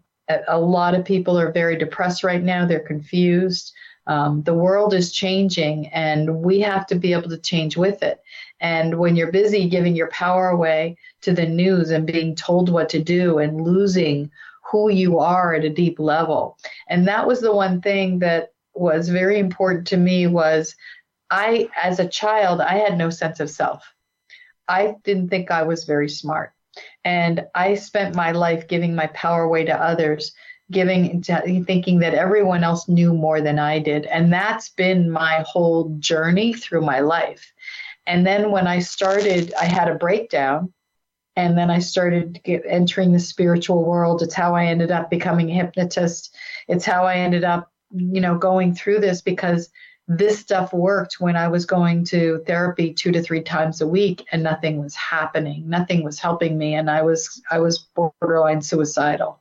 a 0.49 0.59
lot 0.59 0.95
of 0.95 1.05
people 1.05 1.39
are 1.39 1.53
very 1.53 1.77
depressed 1.77 2.25
right 2.25 2.43
now. 2.43 2.67
They're 2.67 2.81
confused. 2.81 3.73
Um, 4.09 4.43
the 4.45 4.55
world 4.55 4.95
is 4.95 5.13
changing, 5.13 5.89
and 5.89 6.43
we 6.43 6.61
have 6.61 6.87
to 6.87 6.95
be 6.95 7.13
able 7.13 7.29
to 7.29 7.39
change 7.39 7.77
with 7.77 8.03
it. 8.03 8.21
And 8.61 8.99
when 8.99 9.17
you're 9.17 9.33
busy 9.33 9.69
giving 9.69 9.97
your 9.97 10.11
power 10.11 10.49
away 10.49 10.97
to 11.23 11.33
the 11.33 11.47
news 11.47 11.91
and 11.91 12.07
being 12.07 12.37
told 12.37 12.69
what 12.69 12.89
to 12.91 13.03
do 13.03 13.39
and 13.39 13.61
losing 13.61 14.31
who 14.71 14.91
you 14.91 15.19
are 15.19 15.55
at 15.55 15.65
a 15.65 15.71
deep 15.71 15.99
level. 15.99 16.59
And 16.89 17.07
that 17.09 17.27
was 17.27 17.41
the 17.41 17.55
one 17.55 17.81
thing 17.81 18.19
that 18.21 18.53
was 18.75 19.09
very 19.09 19.39
important 19.39 19.87
to 19.89 19.97
me 19.97 20.27
was 20.27 20.75
I 21.31 21.69
as 21.83 21.99
a 21.99 22.09
child 22.09 22.61
I 22.61 22.79
had 22.79 22.99
no 22.99 23.11
sense 23.11 23.41
of 23.41 23.51
self. 23.51 23.85
I 24.69 24.97
didn't 25.05 25.29
think 25.29 25.51
I 25.51 25.63
was 25.63 25.85
very 25.85 26.09
smart. 26.09 26.53
And 27.05 27.47
I 27.55 27.75
spent 27.75 28.15
my 28.15 28.33
life 28.33 28.69
giving 28.69 28.95
my 28.95 29.07
power 29.09 29.45
away 29.45 29.65
to 29.65 29.83
others, 29.83 30.35
giving 30.71 31.23
thinking 31.23 32.01
that 32.01 32.15
everyone 32.15 32.65
else 32.65 32.89
knew 32.89 33.15
more 33.15 33.41
than 33.41 33.59
I 33.59 33.79
did. 33.79 34.07
And 34.07 34.33
that's 34.33 34.69
been 34.71 35.11
my 35.11 35.45
whole 35.47 35.97
journey 36.01 36.53
through 36.53 36.83
my 36.83 37.01
life. 37.01 37.53
And 38.07 38.27
then 38.27 38.51
when 38.51 38.67
I 38.67 38.81
started, 38.81 39.55
I 39.55 39.65
had 39.65 39.89
a 39.89 39.95
breakdown 39.95 40.73
and 41.37 41.57
then 41.57 41.71
I 41.71 41.79
started 41.79 42.41
get, 42.43 42.63
entering 42.67 43.13
the 43.13 43.19
spiritual 43.19 43.85
world. 43.85 44.23
It's 44.23 44.35
how 44.35 44.55
I 44.55 44.67
ended 44.67 44.91
up 44.91 45.11
becoming 45.11 45.51
a 45.51 45.55
hypnotist. 45.55 46.35
It's 46.67 46.85
how 46.85 47.05
I 47.05 47.17
ended 47.17 47.45
up, 47.45 47.71
you 47.95 48.21
know, 48.21 48.37
going 48.37 48.75
through 48.75 49.01
this 49.01 49.21
because 49.21 49.69
this 50.09 50.39
stuff 50.39 50.73
worked 50.73 51.21
when 51.21 51.37
I 51.37 51.49
was 51.49 51.67
going 51.67 52.05
to 52.07 52.43
therapy 52.47 52.95
two 52.95 53.13
to 53.13 53.23
three 53.23 53.43
times 53.43 53.81
a 53.81 53.89
week 53.89 54.25
and 54.33 54.43
nothing 54.43 54.81
was 54.81 54.95
happening. 54.95 55.69
Nothing 55.69 56.05
was 56.05 56.19
helping 56.19 56.57
me 56.57 56.75
and 56.75 56.89
I 56.89 57.03
was 57.03 57.43
I 57.51 57.59
was 57.59 57.79
borderline 57.79 58.63
suicidal. 58.63 59.41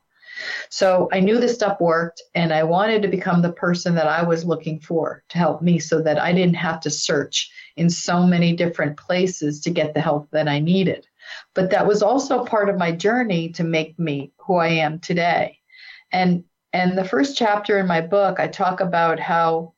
So 0.69 1.07
I 1.13 1.21
knew 1.21 1.39
this 1.39 1.55
stuff 1.55 1.79
worked 1.79 2.21
and 2.33 2.51
I 2.51 2.63
wanted 2.63 3.03
to 3.03 3.07
become 3.07 3.41
the 3.41 3.53
person 3.53 3.95
that 3.95 4.07
I 4.07 4.23
was 4.23 4.43
looking 4.43 4.79
for 4.79 5.23
to 5.29 5.37
help 5.37 5.61
me 5.61 5.79
so 5.79 6.01
that 6.01 6.19
I 6.19 6.33
didn't 6.33 6.55
have 6.55 6.81
to 6.81 6.89
search 6.89 7.51
in 7.77 7.89
so 7.89 8.25
many 8.25 8.53
different 8.53 8.97
places 8.97 9.61
to 9.61 9.69
get 9.69 9.93
the 9.93 10.01
help 10.01 10.29
that 10.31 10.49
I 10.49 10.59
needed. 10.59 11.07
But 11.53 11.71
that 11.71 11.87
was 11.87 12.01
also 12.01 12.45
part 12.45 12.69
of 12.69 12.77
my 12.77 12.91
journey 12.91 13.49
to 13.53 13.63
make 13.63 13.97
me 13.97 14.31
who 14.37 14.55
I 14.55 14.67
am 14.67 14.99
today. 14.99 15.59
And 16.11 16.43
and 16.73 16.97
the 16.97 17.05
first 17.05 17.37
chapter 17.37 17.79
in 17.79 17.87
my 17.87 18.01
book, 18.01 18.37
I 18.37 18.47
talk 18.47 18.81
about 18.81 19.17
how, 19.17 19.73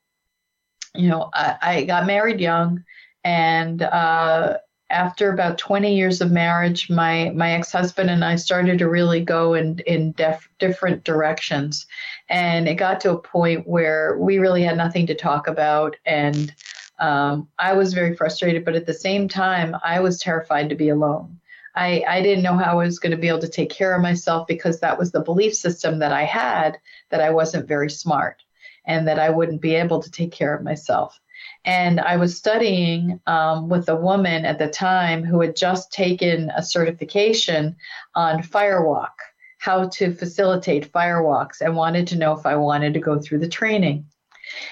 you 0.96 1.08
know, 1.08 1.30
I, 1.32 1.56
I 1.62 1.84
got 1.84 2.06
married 2.06 2.40
young, 2.40 2.82
and 3.22 3.80
uh, 3.82 4.56
after 4.90 5.32
about 5.32 5.58
20 5.58 5.94
years 5.94 6.20
of 6.20 6.32
marriage, 6.32 6.90
my 6.90 7.30
my 7.36 7.52
ex-husband 7.52 8.10
and 8.10 8.24
I 8.24 8.36
started 8.36 8.78
to 8.78 8.88
really 8.88 9.20
go 9.20 9.54
in 9.54 9.78
in 9.80 10.12
def, 10.12 10.48
different 10.58 11.04
directions, 11.04 11.86
and 12.28 12.68
it 12.68 12.74
got 12.74 13.00
to 13.02 13.12
a 13.12 13.18
point 13.18 13.68
where 13.68 14.16
we 14.18 14.38
really 14.38 14.64
had 14.64 14.76
nothing 14.76 15.06
to 15.06 15.14
talk 15.14 15.46
about, 15.46 15.94
and 16.04 16.52
um, 16.98 17.48
I 17.58 17.74
was 17.74 17.94
very 17.94 18.16
frustrated, 18.16 18.64
but 18.64 18.74
at 18.74 18.86
the 18.86 18.94
same 18.94 19.28
time, 19.28 19.76
I 19.84 20.00
was 20.00 20.18
terrified 20.18 20.68
to 20.70 20.74
be 20.74 20.88
alone. 20.88 21.38
I, 21.78 22.02
I 22.08 22.22
didn't 22.22 22.42
know 22.42 22.56
how 22.56 22.72
I 22.72 22.84
was 22.84 22.98
going 22.98 23.12
to 23.12 23.16
be 23.16 23.28
able 23.28 23.38
to 23.38 23.48
take 23.48 23.70
care 23.70 23.94
of 23.94 24.02
myself 24.02 24.48
because 24.48 24.80
that 24.80 24.98
was 24.98 25.12
the 25.12 25.20
belief 25.20 25.54
system 25.54 26.00
that 26.00 26.12
I 26.12 26.24
had 26.24 26.76
that 27.10 27.20
I 27.20 27.30
wasn't 27.30 27.68
very 27.68 27.88
smart 27.88 28.42
and 28.84 29.06
that 29.06 29.20
I 29.20 29.30
wouldn't 29.30 29.60
be 29.60 29.76
able 29.76 30.02
to 30.02 30.10
take 30.10 30.32
care 30.32 30.56
of 30.56 30.64
myself. 30.64 31.20
And 31.64 32.00
I 32.00 32.16
was 32.16 32.36
studying 32.36 33.20
um, 33.28 33.68
with 33.68 33.88
a 33.88 33.94
woman 33.94 34.44
at 34.44 34.58
the 34.58 34.66
time 34.68 35.22
who 35.22 35.40
had 35.40 35.54
just 35.54 35.92
taken 35.92 36.50
a 36.50 36.64
certification 36.64 37.76
on 38.16 38.42
firewalk, 38.42 39.14
how 39.58 39.88
to 39.90 40.12
facilitate 40.12 40.92
firewalks, 40.92 41.60
and 41.60 41.76
wanted 41.76 42.08
to 42.08 42.18
know 42.18 42.32
if 42.32 42.44
I 42.44 42.56
wanted 42.56 42.94
to 42.94 43.00
go 43.00 43.20
through 43.20 43.38
the 43.38 43.48
training. 43.48 44.04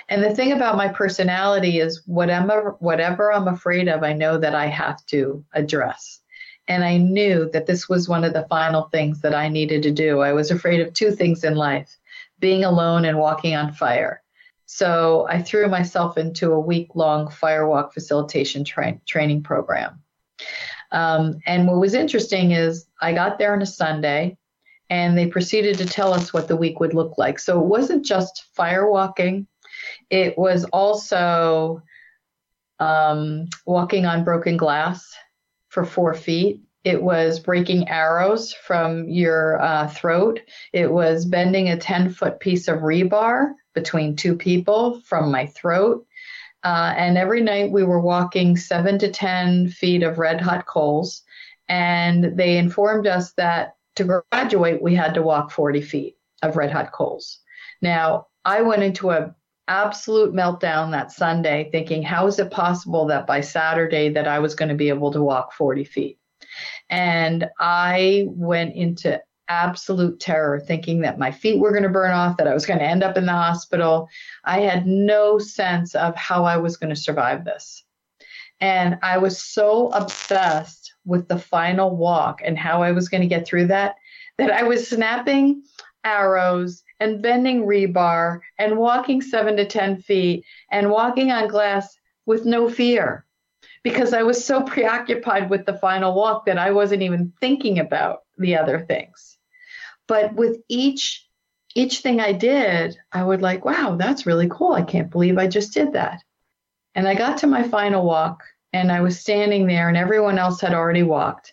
And 0.09 0.25
the 0.25 0.35
thing 0.35 0.51
about 0.51 0.77
my 0.77 0.89
personality 0.89 1.79
is 1.79 2.03
whatever 2.05 2.75
whatever 2.81 3.33
I'm 3.33 3.47
afraid 3.47 3.89
of, 3.89 4.03
I 4.03 4.13
know 4.13 4.39
that 4.39 4.57
I 4.57 4.67
have 4.67 5.07
to 5.07 5.45
address. 5.53 6.21
And 6.69 6.85
I 6.85 6.97
knew 6.97 7.49
that 7.53 7.67
this 7.67 7.89
was 7.89 8.09
one 8.09 8.25
of 8.25 8.33
the 8.33 8.47
final 8.49 8.85
things 8.85 9.21
that 9.21 9.35
I 9.35 9.49
needed 9.49 9.83
to 9.85 9.91
do. 9.91 10.21
I 10.21 10.33
was 10.33 10.51
afraid 10.51 10.81
of 10.81 10.93
two 10.93 11.13
things 11.13 11.45
in 11.45 11.55
life 11.55 11.97
being 12.39 12.65
alone 12.65 13.05
and 13.05 13.19
walking 13.19 13.55
on 13.55 13.73
fire. 13.73 14.23
So 14.67 15.27
I 15.29 15.41
threw 15.41 15.69
myself 15.69 16.19
into 16.19 16.53
a 16.53 16.61
week 16.61 16.91
long 16.95 17.29
firewalk 17.29 17.93
facilitation 17.93 18.65
tra- 18.65 19.01
training 19.07 19.45
program. 19.45 20.03
Um, 20.91 21.39
and 21.47 21.67
what 21.67 21.79
was 21.79 21.95
interesting 21.95 22.51
is 22.51 22.87
I 23.01 23.13
got 23.13 23.39
there 23.39 23.53
on 23.53 23.63
a 23.63 23.67
Sunday 23.67 24.37
and 24.91 25.17
they 25.17 25.27
proceeded 25.27 25.79
to 25.79 25.87
tell 25.87 26.13
us 26.13 26.33
what 26.33 26.49
the 26.49 26.57
week 26.57 26.81
would 26.81 26.95
look 26.95 27.17
like. 27.17 27.39
So 27.39 27.61
it 27.61 27.67
wasn't 27.67 28.05
just 28.05 28.47
firewalking, 28.57 29.47
it 30.11 30.37
was 30.37 30.65
also 30.67 31.83
um, 32.79 33.47
walking 33.67 34.07
on 34.07 34.25
broken 34.25 34.57
glass 34.57 35.13
for 35.77 35.85
four 35.85 36.15
feet. 36.15 36.63
It 36.85 37.03
was 37.03 37.39
breaking 37.39 37.91
arrows 37.91 38.55
from 38.55 39.11
your 39.11 39.61
uh, 39.61 39.89
throat. 39.89 40.41
It 40.73 40.91
was 40.91 41.27
bending 41.27 41.69
a 41.69 41.77
10 41.77 42.09
foot 42.09 42.41
piece 42.41 42.67
of 42.67 42.79
rebar 42.79 43.53
between 43.75 44.17
two 44.17 44.37
people 44.37 45.03
from 45.03 45.31
my 45.31 45.45
throat. 45.45 46.07
Uh, 46.65 46.95
and 46.97 47.19
every 47.19 47.43
night 47.43 47.73
we 47.73 47.83
were 47.85 48.01
walking 48.01 48.57
seven 48.57 48.99
to 49.01 49.11
10 49.11 49.69
feet 49.69 50.03
of 50.03 50.19
red 50.19 50.41
hot 50.41 50.65
coals. 50.65 51.23
And 51.69 52.39
they 52.39 52.57
informed 52.57 53.07
us 53.07 53.35
that 53.35 53.77
to 53.97 54.23
graduate, 54.33 54.81
we 54.81 54.95
had 54.95 55.13
to 55.13 55.23
walk 55.23 55.51
40 55.51 55.83
feet 55.83 56.17
of 56.41 56.57
red 56.57 56.73
hot 56.73 56.91
coals. 56.91 57.41
Now, 57.83 58.29
I 58.47 58.63
went 58.63 58.83
into 58.83 59.11
a 59.11 59.35
absolute 59.69 60.35
meltdown 60.35 60.91
that 60.93 61.13
Sunday, 61.13 61.69
thinking, 61.71 62.03
how 62.03 62.27
is 62.27 62.39
it 62.39 62.51
possible 62.51 63.07
that 63.07 63.27
by 63.27 63.41
Saturday 63.41 64.09
that 64.11 64.29
I 64.29 64.39
was 64.39 64.55
going 64.55 64.69
to 64.69 64.75
be 64.75 64.89
able 64.89 65.13
to 65.13 65.23
walk 65.23 65.53
40 65.53 65.85
feet? 65.85 66.19
And 66.89 67.49
I 67.59 68.25
went 68.29 68.75
into 68.75 69.21
absolute 69.49 70.19
terror, 70.21 70.61
thinking 70.61 71.01
that 71.01 71.19
my 71.19 71.31
feet 71.31 71.61
were 71.61 71.71
going 71.71 71.83
to 71.83 71.89
burn 71.89 72.13
off, 72.13 72.37
that 72.37 72.49
I 72.49 72.55
was 72.55 72.67
going 72.67 72.79
to 72.79 72.85
end 72.85 73.03
up 73.03 73.17
in 73.17 73.27
the 73.27 73.33
hospital. 73.33 74.09
I 74.45 74.61
had 74.61 74.87
no 74.87 75.39
sense 75.39 75.95
of 75.95 76.17
how 76.17 76.45
I 76.45 76.57
was 76.57 76.77
going 76.77 76.91
to 76.91 77.01
survive 77.01 77.45
this. 77.45 77.85
And 78.61 78.99
I 79.03 79.19
was 79.19 79.43
so 79.43 79.89
obsessed 79.91 80.95
with 81.05 81.29
the 81.29 81.39
final 81.39 81.97
walk 81.97 82.41
and 82.45 82.59
how 82.59 82.83
I 82.83 82.93
was 82.93 83.09
going 83.09 83.21
to 83.21 83.27
get 83.27 83.47
through 83.47 83.67
that 83.67 83.97
that 84.39 84.51
I 84.51 84.63
was 84.63 84.89
snapping 84.89 85.63
arrows 86.05 86.83
and 87.01 87.23
bending 87.23 87.67
rebar 87.67 88.41
and 88.59 88.79
walking 88.79 89.21
seven 89.21 89.57
to 89.57 89.65
10 89.65 90.03
feet 90.03 90.45
and 90.71 90.91
walking 90.91 91.31
on 91.31 91.49
glass 91.49 91.97
with 92.25 92.45
no 92.45 92.69
fear 92.69 93.25
because 93.83 94.13
I 94.13 94.23
was 94.23 94.45
so 94.45 94.63
preoccupied 94.75 95.51
with 95.51 95.67
the 95.67 95.79
final 95.79 96.15
walk 96.15 96.47
that 96.47 96.59
I 96.59 96.71
wasn't 96.73 97.03
even 97.03 97.33
thinking 97.41 97.79
about 97.79 98.23
the 98.39 98.57
other 98.57 98.81
things. 98.81 99.39
But 100.07 100.35
with 100.35 100.59
each 100.69 101.23
each 101.75 102.01
thing 102.01 102.21
I 102.21 102.33
did, 102.33 102.97
I 103.13 103.23
would 103.23 103.43
like, 103.43 103.67
wow, 103.67 103.97
that's 103.99 104.25
really 104.25 104.49
cool. 104.51 104.73
I 104.73 104.81
can't 104.81 105.11
believe 105.11 105.37
I 105.37 105.47
just 105.47 105.75
did 105.75 105.93
that. 105.93 106.23
And 106.95 107.07
I 107.07 107.15
got 107.15 107.39
to 107.39 107.47
my 107.47 107.69
final 107.69 108.03
walk 108.03 108.43
and 108.73 108.91
I 108.91 109.03
was 109.03 109.21
standing 109.21 109.67
there 109.67 109.89
and 109.89 109.97
everyone 109.97 110.39
else 110.39 110.63
had 110.63 110.73
already 110.73 111.03
walked. 111.03 111.53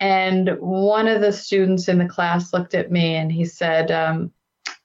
And 0.00 0.56
one 0.60 1.08
of 1.08 1.20
the 1.20 1.30
students 1.30 1.88
in 1.88 1.98
the 1.98 2.08
class 2.08 2.54
looked 2.54 2.74
at 2.74 2.90
me 2.90 3.16
and 3.16 3.30
he 3.30 3.44
said, 3.44 3.90
um, 3.90 4.32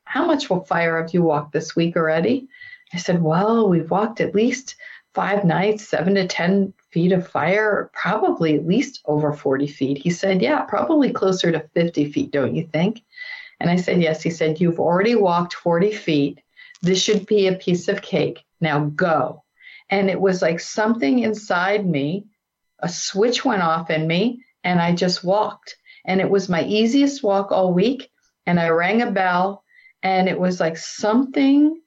How 0.10 0.26
much 0.26 0.50
will 0.50 0.66
fire 0.66 1.00
have 1.00 1.14
you 1.14 1.22
walked 1.22 1.54
this 1.54 1.76
week 1.76 1.96
already? 1.96 2.48
I 2.92 2.98
said, 2.98 3.22
Well, 3.22 3.70
we've 3.70 3.92
walked 3.92 4.22
at 4.22 4.34
least 4.34 4.76
five 5.14 5.46
nights, 5.46 5.88
seven 5.88 6.16
to 6.16 6.28
10 6.28 6.74
feet 6.90 7.12
of 7.12 7.28
fire, 7.28 7.92
probably 7.94 8.56
at 8.56 8.66
least 8.66 9.02
over 9.06 9.32
40 9.32 9.68
feet. 9.68 10.00
He 10.00 10.10
said, 10.10 10.42
Yeah, 10.42 10.62
probably 10.62 11.12
closer 11.12 11.52
to 11.52 11.70
50 11.76 12.12
feet, 12.12 12.32
don't 12.32 12.56
you 12.56 12.66
think? 12.66 13.04
And 13.60 13.70
I 13.70 13.76
said, 13.76 14.02
Yes. 14.02 14.24
He 14.24 14.32
said, 14.32 14.60
You've 14.60 14.80
already 14.80 15.14
walked 15.14 15.54
40 15.54 15.92
feet. 15.92 16.42
This 16.82 17.00
should 17.00 17.28
be 17.28 17.46
a 17.46 17.54
piece 17.54 17.88
of 17.88 18.02
cake. 18.02 18.44
Now 18.60 18.86
go. 18.86 19.44
And 19.92 20.10
it 20.10 20.20
was 20.20 20.42
like 20.42 20.60
something 20.60 21.20
inside 21.20 21.86
me, 21.86 22.26
a 22.80 22.90
switch 22.90 23.46
went 23.46 23.62
off 23.62 23.92
in 23.92 24.08
me, 24.08 24.44
and 24.64 24.82
I 24.82 24.96
just 24.96 25.24
walked. 25.24 25.78
And 26.04 26.20
it 26.20 26.32
was 26.32 26.50
my 26.50 26.64
easiest 26.64 27.22
walk 27.22 27.52
all 27.52 27.72
week. 27.72 28.10
And 28.48 28.60
I 28.60 28.70
rang 28.70 29.04
a 29.04 29.12
bell, 29.12 29.64
and 30.04 30.30
it 30.30 30.40
was 30.40 30.60
like 30.60 30.78
something 30.78 31.82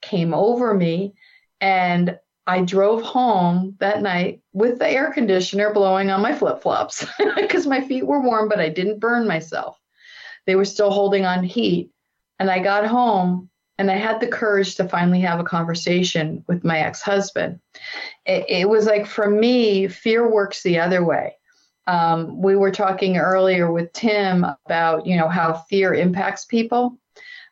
came 0.00 0.34
over 0.34 0.74
me. 0.74 1.14
And 1.60 2.18
I 2.46 2.62
drove 2.62 3.02
home 3.02 3.76
that 3.80 4.02
night 4.02 4.40
with 4.52 4.78
the 4.78 4.88
air 4.88 5.12
conditioner 5.12 5.72
blowing 5.72 6.10
on 6.10 6.22
my 6.22 6.34
flip 6.34 6.62
flops 6.62 7.06
because 7.36 7.66
my 7.66 7.80
feet 7.80 8.06
were 8.06 8.20
warm, 8.20 8.48
but 8.48 8.60
I 8.60 8.68
didn't 8.68 8.98
burn 8.98 9.28
myself. 9.28 9.78
They 10.46 10.56
were 10.56 10.64
still 10.64 10.90
holding 10.90 11.24
on 11.24 11.44
heat. 11.44 11.90
And 12.38 12.50
I 12.50 12.58
got 12.60 12.86
home 12.86 13.50
and 13.78 13.90
I 13.90 13.96
had 13.96 14.20
the 14.20 14.26
courage 14.26 14.74
to 14.76 14.88
finally 14.88 15.20
have 15.20 15.40
a 15.40 15.44
conversation 15.44 16.44
with 16.48 16.64
my 16.64 16.80
ex 16.80 17.02
husband. 17.02 17.60
It, 18.26 18.44
it, 18.48 18.68
was 18.68 18.86
like 18.86 19.06
for 19.06 19.28
me, 19.28 19.88
fear 19.88 20.30
works 20.30 20.62
the 20.62 20.78
other 20.78 21.04
way. 21.04 21.36
Um, 21.86 22.40
we 22.40 22.56
were 22.56 22.70
talking 22.70 23.16
earlier 23.16 23.72
with 23.72 23.92
Tim 23.92 24.44
about 24.66 25.06
you 25.06 25.16
know 25.16 25.28
how 25.28 25.64
fear 25.70 25.94
impacts 25.94 26.44
people. 26.44 26.99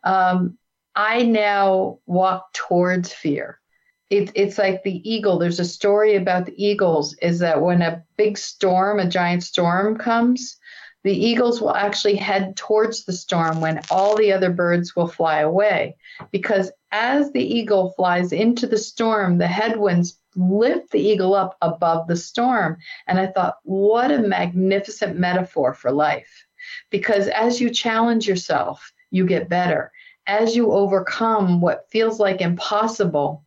Um, 0.08 0.56
I 0.94 1.22
now 1.22 1.98
walk 2.06 2.54
towards 2.54 3.12
fear. 3.12 3.60
It, 4.08 4.32
it's 4.34 4.56
like 4.56 4.82
the 4.82 5.02
eagle. 5.08 5.38
There's 5.38 5.60
a 5.60 5.66
story 5.66 6.16
about 6.16 6.46
the 6.46 6.54
eagles. 6.56 7.14
Is 7.20 7.40
that 7.40 7.60
when 7.60 7.82
a 7.82 8.02
big 8.16 8.38
storm, 8.38 8.98
a 8.98 9.06
giant 9.06 9.42
storm 9.42 9.98
comes, 9.98 10.56
the 11.04 11.12
eagles 11.12 11.60
will 11.60 11.76
actually 11.76 12.16
head 12.16 12.56
towards 12.56 13.04
the 13.04 13.12
storm 13.12 13.60
when 13.60 13.80
all 13.90 14.16
the 14.16 14.32
other 14.32 14.50
birds 14.50 14.96
will 14.96 15.06
fly 15.06 15.40
away. 15.40 15.94
Because 16.32 16.72
as 16.90 17.30
the 17.32 17.44
eagle 17.44 17.92
flies 17.92 18.32
into 18.32 18.66
the 18.66 18.78
storm, 18.78 19.36
the 19.36 19.46
headwinds 19.46 20.18
lift 20.36 20.90
the 20.90 21.00
eagle 21.00 21.34
up 21.34 21.58
above 21.60 22.08
the 22.08 22.16
storm. 22.16 22.78
And 23.06 23.20
I 23.20 23.26
thought, 23.26 23.56
what 23.62 24.10
a 24.10 24.20
magnificent 24.20 25.18
metaphor 25.18 25.74
for 25.74 25.92
life. 25.92 26.46
Because 26.90 27.28
as 27.28 27.60
you 27.60 27.68
challenge 27.68 28.26
yourself, 28.26 28.90
you 29.10 29.26
get 29.26 29.48
better. 29.48 29.92
As 30.28 30.54
you 30.54 30.70
overcome 30.72 31.60
what 31.60 31.90
feels 31.90 32.20
like 32.20 32.40
impossible, 32.40 33.44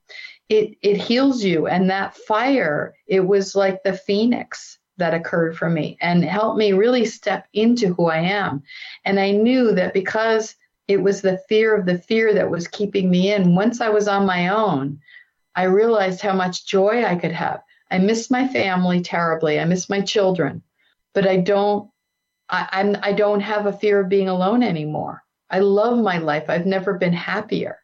it, 0.49 0.75
it 0.81 0.97
heals 0.97 1.43
you. 1.43 1.67
And 1.67 1.89
that 1.89 2.17
fire, 2.17 2.93
it 3.07 3.21
was 3.21 3.55
like 3.55 3.83
the 3.83 3.93
phoenix 3.93 4.79
that 4.97 5.13
occurred 5.13 5.57
for 5.57 5.69
me 5.69 5.97
and 6.01 6.23
helped 6.23 6.57
me 6.57 6.73
really 6.73 7.05
step 7.05 7.47
into 7.53 7.93
who 7.93 8.07
I 8.07 8.17
am. 8.17 8.63
And 9.05 9.19
I 9.19 9.31
knew 9.31 9.71
that 9.73 9.93
because 9.93 10.55
it 10.87 11.01
was 11.01 11.21
the 11.21 11.37
fear 11.47 11.75
of 11.75 11.85
the 11.85 11.97
fear 11.97 12.33
that 12.33 12.49
was 12.49 12.67
keeping 12.67 13.09
me 13.09 13.31
in, 13.31 13.55
once 13.55 13.79
I 13.79 13.89
was 13.89 14.07
on 14.09 14.25
my 14.25 14.49
own, 14.49 14.99
I 15.55 15.63
realized 15.63 16.21
how 16.21 16.33
much 16.33 16.65
joy 16.65 17.05
I 17.05 17.15
could 17.15 17.31
have. 17.31 17.61
I 17.89 17.97
miss 17.97 18.31
my 18.31 18.47
family 18.47 19.01
terribly. 19.01 19.59
I 19.59 19.65
miss 19.65 19.89
my 19.89 20.01
children, 20.01 20.63
but 21.13 21.27
I 21.27 21.37
don't. 21.37 21.89
I, 22.49 22.67
I'm. 22.71 22.97
I 23.01 23.13
don't 23.13 23.41
have 23.41 23.65
a 23.65 23.73
fear 23.73 23.99
of 23.99 24.09
being 24.09 24.29
alone 24.29 24.63
anymore. 24.63 25.23
I 25.51 25.59
love 25.59 25.99
my 25.99 26.17
life. 26.17 26.45
I've 26.47 26.65
never 26.65 26.93
been 26.93 27.13
happier. 27.13 27.77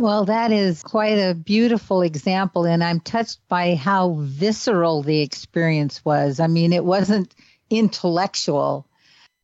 Well, 0.00 0.24
that 0.24 0.50
is 0.50 0.82
quite 0.82 1.18
a 1.18 1.34
beautiful 1.34 2.02
example, 2.02 2.64
and 2.64 2.82
I'm 2.82 2.98
touched 2.98 3.38
by 3.48 3.76
how 3.76 4.16
visceral 4.18 5.02
the 5.02 5.20
experience 5.20 6.04
was. 6.04 6.40
I 6.40 6.48
mean, 6.48 6.72
it 6.72 6.84
wasn't 6.84 7.32
intellectual. 7.70 8.88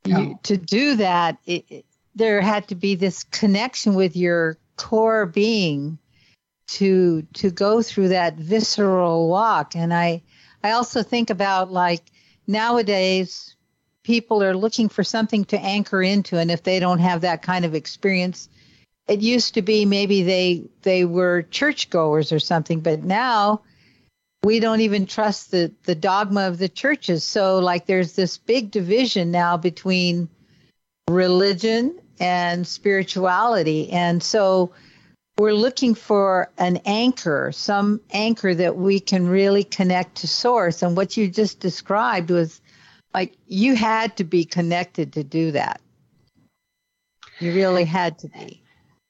No. 0.07 0.19
You, 0.19 0.39
to 0.45 0.57
do 0.57 0.97
that, 0.97 1.39
it, 1.47 1.65
it, 1.69 1.85
there 2.17 2.41
had 2.41 2.67
to 2.69 2.75
be 2.75 2.97
this 2.97 3.23
connection 3.23 3.95
with 3.95 4.17
your 4.17 4.59
core 4.77 5.27
being 5.27 5.99
to 6.69 7.23
to 7.35 7.51
go 7.51 7.83
through 7.83 8.09
that 8.09 8.37
visceral 8.37 9.29
walk. 9.29 9.77
And 9.77 9.95
I 9.95 10.23
I 10.65 10.73
also 10.73 11.03
think 11.03 11.31
about 11.31 11.71
like 11.71 12.11
nowadays 12.47 13.55
people 14.09 14.43
are 14.43 14.57
looking 14.57 14.89
for 14.89 15.05
something 15.05 15.45
to 15.45 15.61
anchor 15.61 16.03
into, 16.03 16.39
and 16.39 16.51
if 16.51 16.63
they 16.63 16.81
don't 16.81 16.99
have 16.99 17.21
that 17.21 17.43
kind 17.43 17.65
of 17.65 17.75
experience 17.75 18.49
it 19.09 19.21
used 19.21 19.55
to 19.55 19.63
be 19.63 19.87
maybe 19.87 20.23
they 20.23 20.65
they 20.83 21.05
were 21.05 21.43
churchgoers 21.43 22.31
or 22.31 22.39
something, 22.39 22.81
but 22.81 23.03
now 23.03 23.63
we 24.45 24.61
don't 24.61 24.83
even 24.83 25.07
trust 25.07 25.51
the 25.51 25.73
the 25.85 25.95
dogma 25.95 26.47
of 26.47 26.59
the 26.59 26.69
churches. 26.69 27.25
So 27.25 27.59
like 27.59 27.87
there's 27.87 28.13
this 28.13 28.37
big 28.37 28.71
division 28.71 29.31
now 29.31 29.57
between 29.57 30.29
religion 31.09 31.99
and 32.21 32.67
spirituality, 32.67 33.91
and 33.91 34.23
so 34.23 34.73
we're 35.39 35.55
looking 35.55 35.95
for 35.95 36.51
an 36.59 36.81
anchor, 36.85 37.51
some 37.53 38.01
anchor 38.13 38.55
that 38.55 38.77
we 38.77 39.01
can 39.01 39.29
really 39.29 39.65
connect 39.65 40.17
to 40.17 40.29
source. 40.29 40.83
And 40.83 40.97
what 40.97 41.17
you 41.17 41.29
just 41.29 41.61
described 41.61 42.31
was 42.31 42.61
like 43.15 43.37
you 43.47 43.75
had 43.75 44.17
to 44.19 44.25
be 44.25 44.45
connected 44.45 45.13
to 45.15 45.25
do 45.25 45.53
that. 45.53 45.81
You 47.41 47.55
really 47.55 47.85
had 47.85 48.19
to 48.21 48.29
be. 48.29 48.63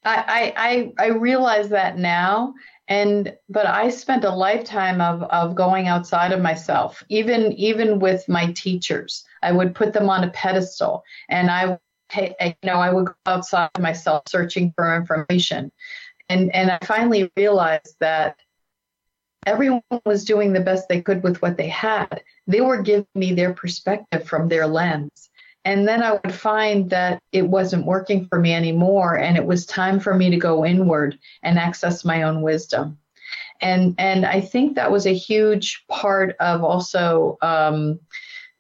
I, 0.05 0.55
I 0.57 0.93
I 0.99 1.07
realize 1.09 1.69
that 1.71 1.99
now 1.99 2.55
and 2.89 3.35
but 3.49 3.67
I 3.67 3.91
spent 3.91 4.25
a 4.25 4.31
lifetime 4.31 5.01
of 5.01 5.23
of 5.25 5.55
going 5.55 5.89
outside 5.89 6.33
of 6.33 6.41
myself 6.41 7.03
even 7.09 7.53
even 7.53 7.99
with 7.99 8.29
my 8.29 8.53
teachers 8.53 9.25
I 9.43 9.53
would 9.53 9.75
put 9.75 9.93
them 9.93 10.09
on 10.09 10.25
a 10.25 10.31
pedestal 10.31 11.03
and 11.29 11.51
I 11.51 11.79
you 12.17 12.55
know 12.65 12.81
I 12.81 12.91
would 12.91 13.07
go 13.07 13.15
outside 13.27 13.71
of 13.75 13.83
myself 13.83 14.23
searching 14.29 14.73
for 14.75 14.97
information 14.97 15.71
and 16.29 16.55
and 16.55 16.71
I 16.71 16.79
finally 16.85 17.31
realized 17.37 17.97
that 18.01 18.39
everyone 19.47 19.83
was 20.05 20.25
doing 20.25 20.53
the 20.53 20.61
best 20.61 20.89
they 20.89 21.01
could 21.01 21.23
with 21.23 21.41
what 21.43 21.57
they 21.57 21.69
had 21.69 22.23
they 22.47 22.61
were 22.61 22.83
giving 22.83 23.07
me 23.15 23.33
their 23.33 23.53
perspective 23.53 24.27
from 24.27 24.49
their 24.49 24.67
lens 24.67 25.29
and 25.69 25.87
then 25.87 26.03
I 26.03 26.13
would 26.13 26.33
find 26.33 26.89
that 26.89 27.23
it 27.31 27.47
wasn't 27.47 27.85
working 27.85 28.27
for 28.27 28.39
me 28.39 28.55
anymore. 28.55 29.19
And 29.19 29.37
it 29.37 29.45
was 29.45 29.67
time 29.67 30.01
for 30.01 30.15
me 30.15 30.31
to 30.31 30.39
go 30.39 30.65
inward 30.65 31.19
and 31.43 31.59
access 31.59 32.07
my 32.07 32.23
own 32.23 32.41
wisdom. 32.41 32.99
And, 33.61 33.95
and 33.99 34.25
I 34.25 34.41
think 34.41 34.77
that 34.77 34.91
was 34.91 35.07
a 35.07 35.15
huge 35.15 35.85
part 35.91 36.37
of 36.41 36.65
also 36.65 37.37
um, 37.43 38.01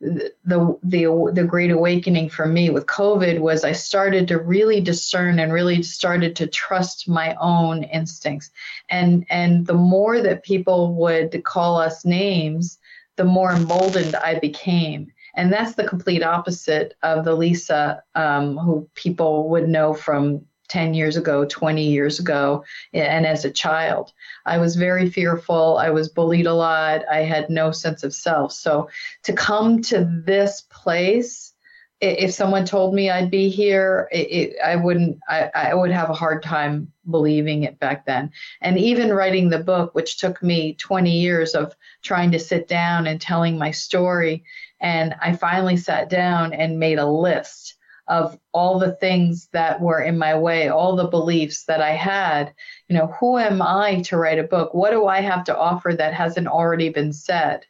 the, 0.00 0.32
the, 0.44 1.30
the 1.34 1.44
great 1.44 1.70
awakening 1.70 2.28
for 2.28 2.46
me 2.46 2.70
with 2.70 2.86
COVID 2.86 3.40
was 3.40 3.64
I 3.64 3.72
started 3.72 4.28
to 4.28 4.38
really 4.38 4.80
discern 4.80 5.40
and 5.40 5.52
really 5.52 5.82
started 5.82 6.36
to 6.36 6.46
trust 6.46 7.08
my 7.08 7.36
own 7.40 7.82
instincts. 7.82 8.50
And, 8.88 9.26
and 9.28 9.66
the 9.66 9.74
more 9.74 10.20
that 10.20 10.44
people 10.44 10.94
would 10.94 11.42
call 11.44 11.78
us 11.78 12.04
names, 12.04 12.78
the 13.16 13.24
more 13.24 13.50
emboldened 13.50 14.14
I 14.14 14.38
became 14.38 15.12
and 15.38 15.52
that's 15.52 15.76
the 15.76 15.86
complete 15.86 16.24
opposite 16.24 16.94
of 17.04 17.24
the 17.24 17.34
Lisa 17.34 18.02
um, 18.16 18.58
who 18.58 18.90
people 18.94 19.48
would 19.50 19.68
know 19.68 19.94
from 19.94 20.44
10 20.68 20.94
years 20.94 21.16
ago, 21.16 21.44
20 21.44 21.84
years 21.84 22.18
ago, 22.18 22.64
and 22.92 23.26
as 23.26 23.44
a 23.44 23.50
child. 23.50 24.12
I 24.46 24.58
was 24.58 24.76
very 24.76 25.10
fearful. 25.10 25.78
I 25.78 25.90
was 25.90 26.08
bullied 26.08 26.46
a 26.46 26.54
lot. 26.54 27.02
I 27.10 27.18
had 27.18 27.50
no 27.50 27.70
sense 27.70 28.04
of 28.04 28.14
self. 28.14 28.52
So 28.52 28.88
to 29.24 29.32
come 29.32 29.82
to 29.82 30.04
this 30.24 30.62
place, 30.70 31.54
if 32.00 32.32
someone 32.32 32.64
told 32.64 32.94
me 32.94 33.10
I'd 33.10 33.30
be 33.30 33.48
here, 33.48 34.08
it, 34.12 34.30
it, 34.30 34.56
I 34.64 34.76
wouldn't, 34.76 35.18
I, 35.28 35.50
I 35.52 35.74
would 35.74 35.90
have 35.90 36.10
a 36.10 36.14
hard 36.14 36.44
time 36.44 36.92
believing 37.10 37.64
it 37.64 37.80
back 37.80 38.06
then. 38.06 38.30
And 38.60 38.78
even 38.78 39.12
writing 39.12 39.48
the 39.48 39.58
book, 39.58 39.94
which 39.94 40.18
took 40.18 40.40
me 40.40 40.74
20 40.74 41.10
years 41.10 41.54
of 41.54 41.74
trying 42.02 42.30
to 42.32 42.38
sit 42.38 42.68
down 42.68 43.08
and 43.08 43.20
telling 43.20 43.58
my 43.58 43.72
story, 43.72 44.44
and 44.80 45.14
I 45.20 45.32
finally 45.34 45.76
sat 45.76 46.08
down 46.08 46.52
and 46.52 46.78
made 46.78 47.00
a 47.00 47.06
list 47.06 47.74
of 48.08 48.38
all 48.52 48.78
the 48.78 48.92
things 48.96 49.48
that 49.52 49.80
were 49.80 50.00
in 50.00 50.18
my 50.18 50.34
way, 50.36 50.68
all 50.68 50.96
the 50.96 51.08
beliefs 51.08 51.64
that 51.64 51.80
I 51.82 51.92
had. 51.92 52.54
You 52.88 52.96
know, 52.96 53.08
who 53.18 53.38
am 53.38 53.60
I 53.62 54.00
to 54.02 54.16
write 54.16 54.38
a 54.38 54.44
book? 54.44 54.74
What 54.74 54.90
do 54.90 55.06
I 55.06 55.20
have 55.20 55.44
to 55.44 55.56
offer 55.56 55.92
that 55.94 56.14
hasn't 56.14 56.48
already 56.48 56.88
been 56.88 57.12
said? 57.12 57.66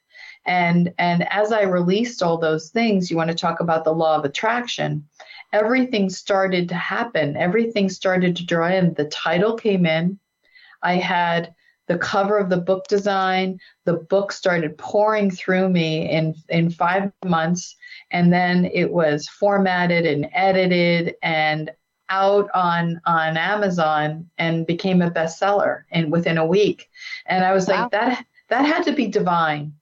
And 0.46 0.94
and 0.98 1.28
as 1.30 1.52
I 1.52 1.62
released 1.62 2.22
all 2.22 2.38
those 2.38 2.70
things, 2.70 3.10
you 3.10 3.16
want 3.16 3.30
to 3.30 3.36
talk 3.36 3.60
about 3.60 3.84
the 3.84 3.92
law 3.92 4.16
of 4.16 4.24
attraction. 4.24 5.04
everything 5.52 6.10
started 6.10 6.68
to 6.68 6.74
happen. 6.74 7.36
Everything 7.36 7.88
started 7.88 8.36
to 8.36 8.46
draw 8.46 8.68
in. 8.68 8.94
The 8.94 9.06
title 9.06 9.56
came 9.56 9.86
in. 9.86 10.18
I 10.82 10.96
had 10.96 11.54
the 11.88 11.98
cover 11.98 12.38
of 12.38 12.48
the 12.48 12.56
book 12.58 12.86
design. 12.86 13.58
The 13.84 13.94
book 13.94 14.32
started 14.32 14.78
pouring 14.78 15.30
through 15.30 15.68
me 15.70 16.08
in, 16.10 16.34
in 16.48 16.70
five 16.70 17.10
months. 17.24 17.76
And 18.10 18.32
then 18.32 18.66
it 18.66 18.92
was 18.92 19.28
formatted 19.28 20.06
and 20.06 20.28
edited 20.32 21.16
and 21.22 21.70
out 22.10 22.48
on 22.54 23.00
on 23.04 23.36
Amazon 23.36 24.30
and 24.38 24.66
became 24.66 25.02
a 25.02 25.10
bestseller 25.10 25.82
and 25.90 26.10
within 26.10 26.38
a 26.38 26.46
week. 26.46 26.88
And 27.26 27.44
I 27.44 27.52
was 27.52 27.66
wow. 27.66 27.82
like, 27.82 27.90
that 27.90 28.24
that 28.48 28.64
had 28.64 28.84
to 28.84 28.92
be 28.92 29.08
divine. 29.08 29.74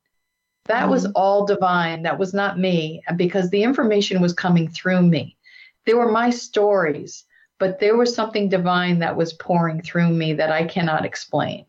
That 0.65 0.83
mm-hmm. 0.83 0.91
was 0.91 1.07
all 1.15 1.47
divine. 1.47 2.03
That 2.03 2.19
was 2.19 2.35
not 2.35 2.59
me 2.59 3.03
because 3.15 3.51
the 3.51 3.63
information 3.63 4.21
was 4.21 4.33
coming 4.33 4.69
through 4.69 5.03
me. 5.03 5.37
They 5.85 5.95
were 5.95 6.11
my 6.11 6.31
stories, 6.31 7.25
but 7.61 7.79
there 7.79 7.97
was 7.97 8.13
something 8.13 8.49
divine 8.49 8.99
that 8.99 9.17
was 9.17 9.33
pouring 9.35 9.83
through 9.83 10.11
me 10.11 10.33
that 10.33 10.51
I 10.51 10.65
cannot 10.65 11.05
explain. 11.05 11.65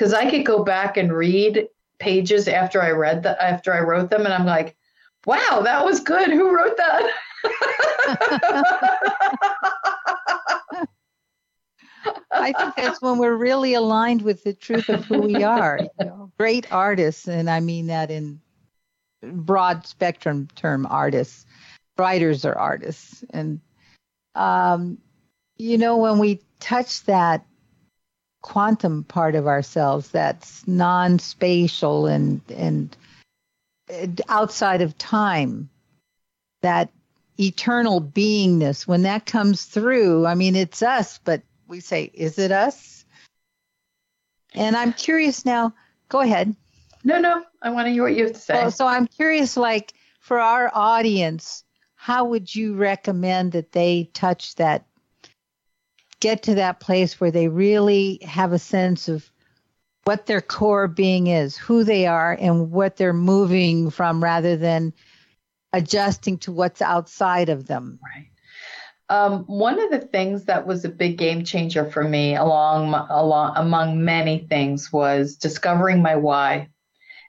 Because 0.00 0.14
I 0.14 0.30
could 0.30 0.46
go 0.46 0.64
back 0.64 0.96
and 0.96 1.12
read 1.12 1.68
pages 1.98 2.48
after 2.48 2.80
I 2.80 2.92
read 2.92 3.22
that 3.24 3.38
after 3.38 3.74
I 3.74 3.80
wrote 3.80 4.08
them, 4.08 4.24
and 4.24 4.32
I'm 4.32 4.46
like, 4.46 4.74
wow, 5.26 5.60
that 5.62 5.84
was 5.84 6.00
good. 6.00 6.30
Who 6.30 6.56
wrote 6.56 6.78
that? 6.78 7.10
I 12.32 12.54
think 12.54 12.76
that's 12.76 13.02
when 13.02 13.18
we're 13.18 13.36
really 13.36 13.74
aligned 13.74 14.22
with 14.22 14.42
the 14.42 14.54
truth 14.54 14.88
of 14.88 15.04
who 15.04 15.20
we 15.20 15.44
are. 15.44 15.80
You 15.98 16.06
know, 16.06 16.32
great 16.38 16.72
artists, 16.72 17.28
and 17.28 17.50
I 17.50 17.60
mean 17.60 17.88
that 17.88 18.10
in 18.10 18.40
broad 19.22 19.86
spectrum 19.86 20.48
term 20.56 20.86
artists. 20.86 21.44
Writers 21.98 22.46
are 22.46 22.56
artists, 22.56 23.22
and 23.34 23.60
um, 24.34 24.96
you 25.58 25.76
know 25.76 25.98
when 25.98 26.18
we 26.18 26.40
touch 26.58 27.04
that 27.04 27.44
quantum 28.42 29.04
part 29.04 29.34
of 29.34 29.46
ourselves, 29.46 30.10
that's 30.10 30.66
non-spatial 30.66 32.06
and 32.06 32.40
and 32.48 32.96
outside 34.28 34.82
of 34.82 34.96
time, 34.98 35.68
that 36.62 36.90
eternal 37.38 38.00
beingness, 38.00 38.86
when 38.86 39.02
that 39.02 39.26
comes 39.26 39.64
through, 39.64 40.26
I 40.26 40.34
mean, 40.34 40.54
it's 40.54 40.82
us, 40.82 41.18
but 41.24 41.42
we 41.66 41.80
say, 41.80 42.10
is 42.14 42.38
it 42.38 42.52
us? 42.52 43.04
And 44.54 44.76
I'm 44.76 44.92
curious 44.92 45.44
now. 45.44 45.74
Go 46.08 46.20
ahead. 46.20 46.54
No, 47.02 47.18
no, 47.18 47.44
I 47.62 47.70
want 47.70 47.86
to 47.86 47.92
hear 47.92 48.02
what 48.02 48.14
you 48.14 48.24
have 48.24 48.34
to 48.34 48.38
say. 48.38 48.54
Well, 48.54 48.70
so 48.70 48.86
I'm 48.86 49.06
curious, 49.06 49.56
like 49.56 49.94
for 50.20 50.38
our 50.38 50.70
audience, 50.74 51.64
how 51.94 52.26
would 52.26 52.54
you 52.54 52.74
recommend 52.74 53.52
that 53.52 53.72
they 53.72 54.10
touch 54.12 54.54
that, 54.56 54.84
get 56.20 56.42
to 56.44 56.54
that 56.56 56.80
place 56.80 57.20
where 57.20 57.30
they 57.30 57.48
really 57.48 58.20
have 58.22 58.52
a 58.52 58.58
sense 58.58 59.08
of 59.08 59.30
what 60.04 60.26
their 60.26 60.40
core 60.40 60.88
being 60.88 61.26
is, 61.26 61.56
who 61.56 61.84
they 61.84 62.06
are, 62.06 62.36
and 62.40 62.70
what 62.70 62.96
they're 62.96 63.12
moving 63.12 63.90
from 63.90 64.22
rather 64.22 64.56
than 64.56 64.92
adjusting 65.72 66.38
to 66.38 66.52
what's 66.52 66.82
outside 66.82 67.48
of 67.48 67.66
them? 67.66 67.98
Right. 68.02 68.28
Um, 69.08 69.44
one 69.46 69.80
of 69.80 69.90
the 69.90 70.06
things 70.06 70.44
that 70.44 70.66
was 70.66 70.84
a 70.84 70.88
big 70.88 71.18
game 71.18 71.44
changer 71.44 71.84
for 71.84 72.04
me, 72.04 72.36
along, 72.36 72.94
along 73.10 73.54
among 73.56 74.04
many 74.04 74.46
things, 74.48 74.92
was 74.92 75.36
discovering 75.36 76.00
my 76.00 76.14
why, 76.14 76.68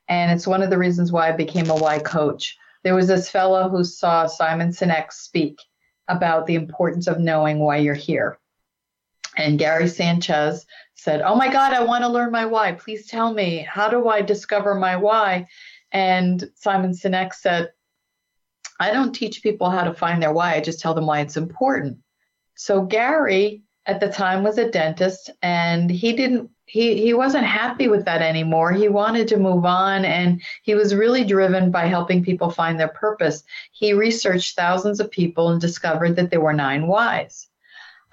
and 0.08 0.32
it's 0.32 0.46
one 0.46 0.62
of 0.62 0.70
the 0.70 0.78
reasons 0.78 1.12
why 1.12 1.30
I 1.30 1.32
became 1.32 1.70
a 1.70 1.76
why 1.76 2.00
coach. 2.00 2.56
There 2.84 2.96
was 2.96 3.08
this 3.08 3.30
fellow 3.30 3.70
who 3.70 3.84
saw 3.84 4.28
Simon 4.28 4.70
Sinek 4.70 5.12
speak 5.12 5.60
about 6.08 6.46
the 6.46 6.56
importance 6.56 7.08
of 7.08 7.20
knowing 7.20 7.60
why 7.60 7.78
you're 7.78 7.96
here, 7.96 8.38
and 9.42 9.60
Gary 9.60 9.88
Sanchez 9.88 10.66
said, 10.96 11.22
"Oh 11.22 11.36
my 11.36 11.52
God, 11.52 11.74
I 11.74 11.84
want 11.84 12.04
to 12.04 12.10
learn 12.10 12.32
my 12.32 12.46
why. 12.46 12.74
Please 12.74 13.08
tell 13.08 13.34
me 13.34 13.68
how 13.70 13.90
do 13.90 14.08
I 14.08 14.22
discover 14.22 14.76
my 14.76 14.96
why?" 14.96 15.48
And 15.92 16.50
Simon 16.56 16.92
Sinek 16.92 17.34
said, 17.34 17.72
I 18.82 18.90
don't 18.90 19.14
teach 19.14 19.44
people 19.44 19.70
how 19.70 19.84
to 19.84 19.94
find 19.94 20.24
their 20.24 20.34
why. 20.34 20.56
I 20.56 20.60
just 20.60 20.80
tell 20.80 20.96
them 20.96 21.06
why 21.06 21.20
it's 21.20 21.38
important. 21.38 22.00
So 22.56 22.82
Gary 22.82 23.62
at 23.86 24.00
the 24.00 24.10
time 24.10 24.44
was 24.44 24.58
a 24.58 24.72
dentist 24.72 25.30
and 25.44 25.88
he 25.90 26.14
didn't 26.14 26.50
he 26.66 27.00
he 27.00 27.14
wasn't 27.14 27.46
happy 27.46 27.88
with 27.88 28.06
that 28.06 28.24
anymore. 28.24 28.72
He 28.72 28.88
wanted 28.88 29.28
to 29.28 29.38
move 29.38 29.66
on 29.66 30.04
and 30.04 30.42
he 30.64 30.74
was 30.74 30.96
really 30.96 31.24
driven 31.24 31.70
by 31.70 31.86
helping 31.86 32.24
people 32.24 32.50
find 32.50 32.80
their 32.80 32.88
purpose. 32.88 33.44
He 33.72 33.94
researched 33.94 34.56
thousands 34.56 35.00
of 35.00 35.12
people 35.12 35.50
and 35.50 35.62
discovered 35.62 36.16
that 36.16 36.32
there 36.32 36.42
were 36.42 36.54
nine 36.54 36.88
whys. 36.88 37.51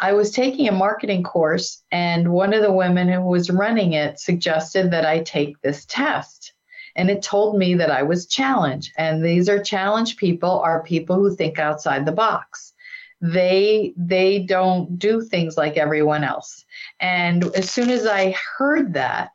I 0.01 0.13
was 0.13 0.31
taking 0.31 0.69
a 0.69 0.73
marketing 0.73 1.25
course 1.25 1.83
and 1.91 2.33
one 2.33 2.55
of 2.55 2.63
the 2.63 2.73
women 2.73 3.09
who 3.09 3.23
was 3.23 3.51
running 3.51 3.95
it 3.95 4.21
suggested 4.21 4.91
that 4.93 5.05
I 5.05 5.21
take 5.21 5.61
this 5.61 5.85
test 5.87 6.53
and 6.95 7.11
it 7.11 7.23
told 7.23 7.57
me 7.57 7.75
that 7.75 7.91
I 7.91 8.03
was 8.03 8.27
challenged. 8.27 8.93
And 8.97 9.25
these 9.25 9.49
are 9.49 9.63
challenged 9.63 10.19
people 10.19 10.61
are 10.61 10.83
people 10.83 11.17
who 11.17 11.35
think 11.35 11.59
outside 11.59 12.05
the 12.05 12.13
box. 12.13 12.75
They 13.21 13.93
they 13.97 14.41
don't 14.41 14.99
do 14.99 15.21
things 15.21 15.57
like 15.57 15.77
everyone 15.77 16.23
else. 16.23 16.65
And 17.01 17.45
as 17.57 17.71
soon 17.71 17.91
as 17.91 18.07
I 18.07 18.37
heard 18.57 18.95
that, 18.95 19.31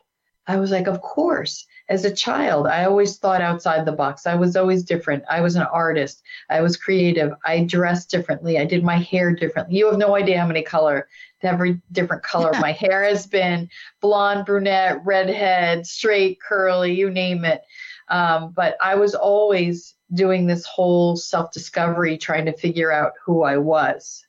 I 0.48 0.58
was 0.58 0.72
like, 0.72 0.88
of 0.88 1.02
course. 1.02 1.66
As 1.90 2.06
a 2.06 2.16
child, 2.16 2.68
I 2.68 2.86
always 2.86 3.18
thought 3.18 3.42
outside 3.42 3.86
the 3.86 3.92
box. 3.92 4.26
I 4.26 4.36
was 4.36 4.56
always 4.56 4.84
different. 4.84 5.24
I 5.30 5.42
was 5.42 5.56
an 5.56 5.64
artist. 5.64 6.24
I 6.50 6.62
was 6.62 6.78
creative. 6.78 7.34
I 7.46 7.66
dressed 7.66 8.10
differently. 8.10 8.58
I 8.58 8.66
did 8.66 8.84
my 8.84 8.98
hair 8.98 9.34
differently. 9.36 9.78
You 9.78 9.88
have 9.88 9.98
no 9.98 10.16
idea 10.16 10.40
how 10.40 10.48
many 10.48 10.64
color 10.64 11.08
every 11.44 11.82
different 11.92 12.24
color. 12.24 12.52
My 12.60 12.72
hair 12.72 13.04
has 13.04 13.28
been 13.28 13.70
blonde, 14.02 14.46
brunette, 14.46 15.04
redhead, 15.04 15.86
straight, 15.86 16.40
curly, 16.42 16.94
you 16.94 17.10
name 17.10 17.46
it. 17.46 17.62
Um, 18.10 18.52
but 18.56 18.78
I 18.82 18.96
was 18.96 19.16
always 19.16 19.96
doing 20.14 20.46
this 20.46 20.66
whole 20.66 21.16
self 21.16 21.52
discovery, 21.52 22.18
trying 22.18 22.46
to 22.46 22.54
figure 22.54 22.92
out 22.92 23.14
who 23.26 23.44
I 23.44 23.58
was. 23.58 24.26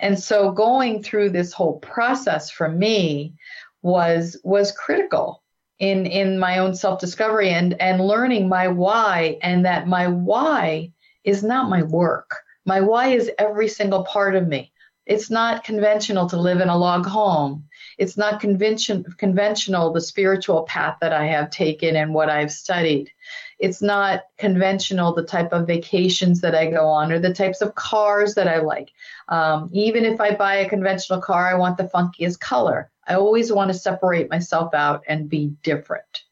And 0.00 0.18
so 0.18 0.50
going 0.50 1.02
through 1.02 1.30
this 1.30 1.52
whole 1.52 1.78
process 1.78 2.50
for 2.50 2.68
me 2.68 3.34
was 3.82 4.38
was 4.44 4.72
critical 4.72 5.42
in 5.80 6.06
in 6.06 6.38
my 6.38 6.58
own 6.58 6.74
self 6.74 7.00
discovery 7.00 7.50
and 7.50 7.80
and 7.80 8.00
learning 8.00 8.48
my 8.48 8.68
why 8.68 9.38
and 9.42 9.64
that 9.64 9.88
my 9.88 10.06
why 10.06 10.92
is 11.24 11.42
not 11.42 11.68
my 11.68 11.82
work. 11.82 12.36
My 12.64 12.80
why 12.80 13.08
is 13.08 13.30
every 13.38 13.68
single 13.68 14.04
part 14.04 14.36
of 14.36 14.46
me. 14.46 14.72
It's 15.06 15.30
not 15.30 15.64
conventional 15.64 16.28
to 16.28 16.36
live 16.36 16.60
in 16.60 16.68
a 16.68 16.76
log 16.76 17.04
home. 17.04 17.64
It's 17.98 18.16
not 18.16 18.40
convention, 18.40 19.04
conventional, 19.16 19.92
the 19.92 20.00
spiritual 20.00 20.62
path 20.64 20.98
that 21.00 21.12
I 21.12 21.26
have 21.26 21.50
taken 21.50 21.96
and 21.96 22.14
what 22.14 22.30
I've 22.30 22.52
studied. 22.52 23.10
It's 23.58 23.82
not 23.82 24.22
conventional, 24.38 25.14
the 25.14 25.24
type 25.24 25.52
of 25.52 25.66
vacations 25.66 26.40
that 26.42 26.54
I 26.54 26.70
go 26.70 26.86
on 26.86 27.10
or 27.10 27.18
the 27.18 27.34
types 27.34 27.60
of 27.60 27.74
cars 27.74 28.34
that 28.34 28.46
I 28.46 28.60
like. 28.60 28.92
Um, 29.28 29.68
even 29.72 30.04
if 30.04 30.20
I 30.20 30.34
buy 30.34 30.56
a 30.56 30.68
conventional 30.68 31.20
car, 31.20 31.48
I 31.48 31.54
want 31.54 31.76
the 31.76 31.90
funkiest 31.92 32.38
color. 32.38 32.90
I 33.10 33.14
always 33.14 33.52
want 33.52 33.72
to 33.72 33.78
separate 33.78 34.30
myself 34.30 34.72
out 34.72 35.02
and 35.08 35.28
be 35.28 35.48
different. 35.64 36.22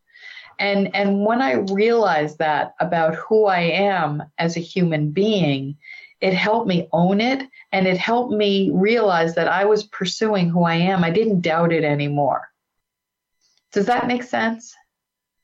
And, 0.60 0.94
and 0.94 1.24
when 1.24 1.42
I 1.42 1.54
realized 1.54 2.38
that 2.38 2.76
about 2.78 3.16
who 3.16 3.46
I 3.46 3.62
am 3.62 4.22
as 4.38 4.56
a 4.56 4.60
human 4.60 5.10
being, 5.10 5.76
it 6.20 6.34
helped 6.34 6.68
me 6.68 6.88
own 6.92 7.20
it 7.20 7.42
and 7.72 7.88
it 7.88 7.98
helped 7.98 8.32
me 8.32 8.70
realize 8.72 9.34
that 9.34 9.48
I 9.48 9.64
was 9.64 9.82
pursuing 9.84 10.50
who 10.50 10.62
I 10.62 10.76
am. 10.76 11.02
I 11.02 11.10
didn't 11.10 11.40
doubt 11.40 11.72
it 11.72 11.82
anymore. 11.82 12.48
Does 13.72 13.86
that 13.86 14.06
make 14.06 14.22
sense? 14.22 14.72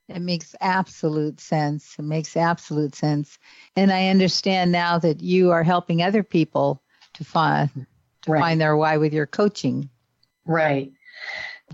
It 0.09 0.23
makes 0.23 0.55
absolute 0.61 1.41
sense. 1.41 1.97
It 1.99 2.03
makes 2.03 2.37
absolute 2.37 2.95
sense. 2.95 3.41
And 3.75 3.91
I 3.91 4.09
understand 4.09 4.71
now 4.71 4.99
that 4.99 5.21
you 5.21 5.51
are 5.51 5.65
helping 5.65 6.01
other 6.01 6.23
people 6.23 6.81
to 7.15 7.25
find 7.25 7.87
to 8.23 8.31
right. 8.31 8.41
find 8.41 8.61
their 8.61 8.77
why 8.77 8.99
with 8.99 9.13
your 9.13 9.27
coaching. 9.27 9.91
Right 10.45 10.93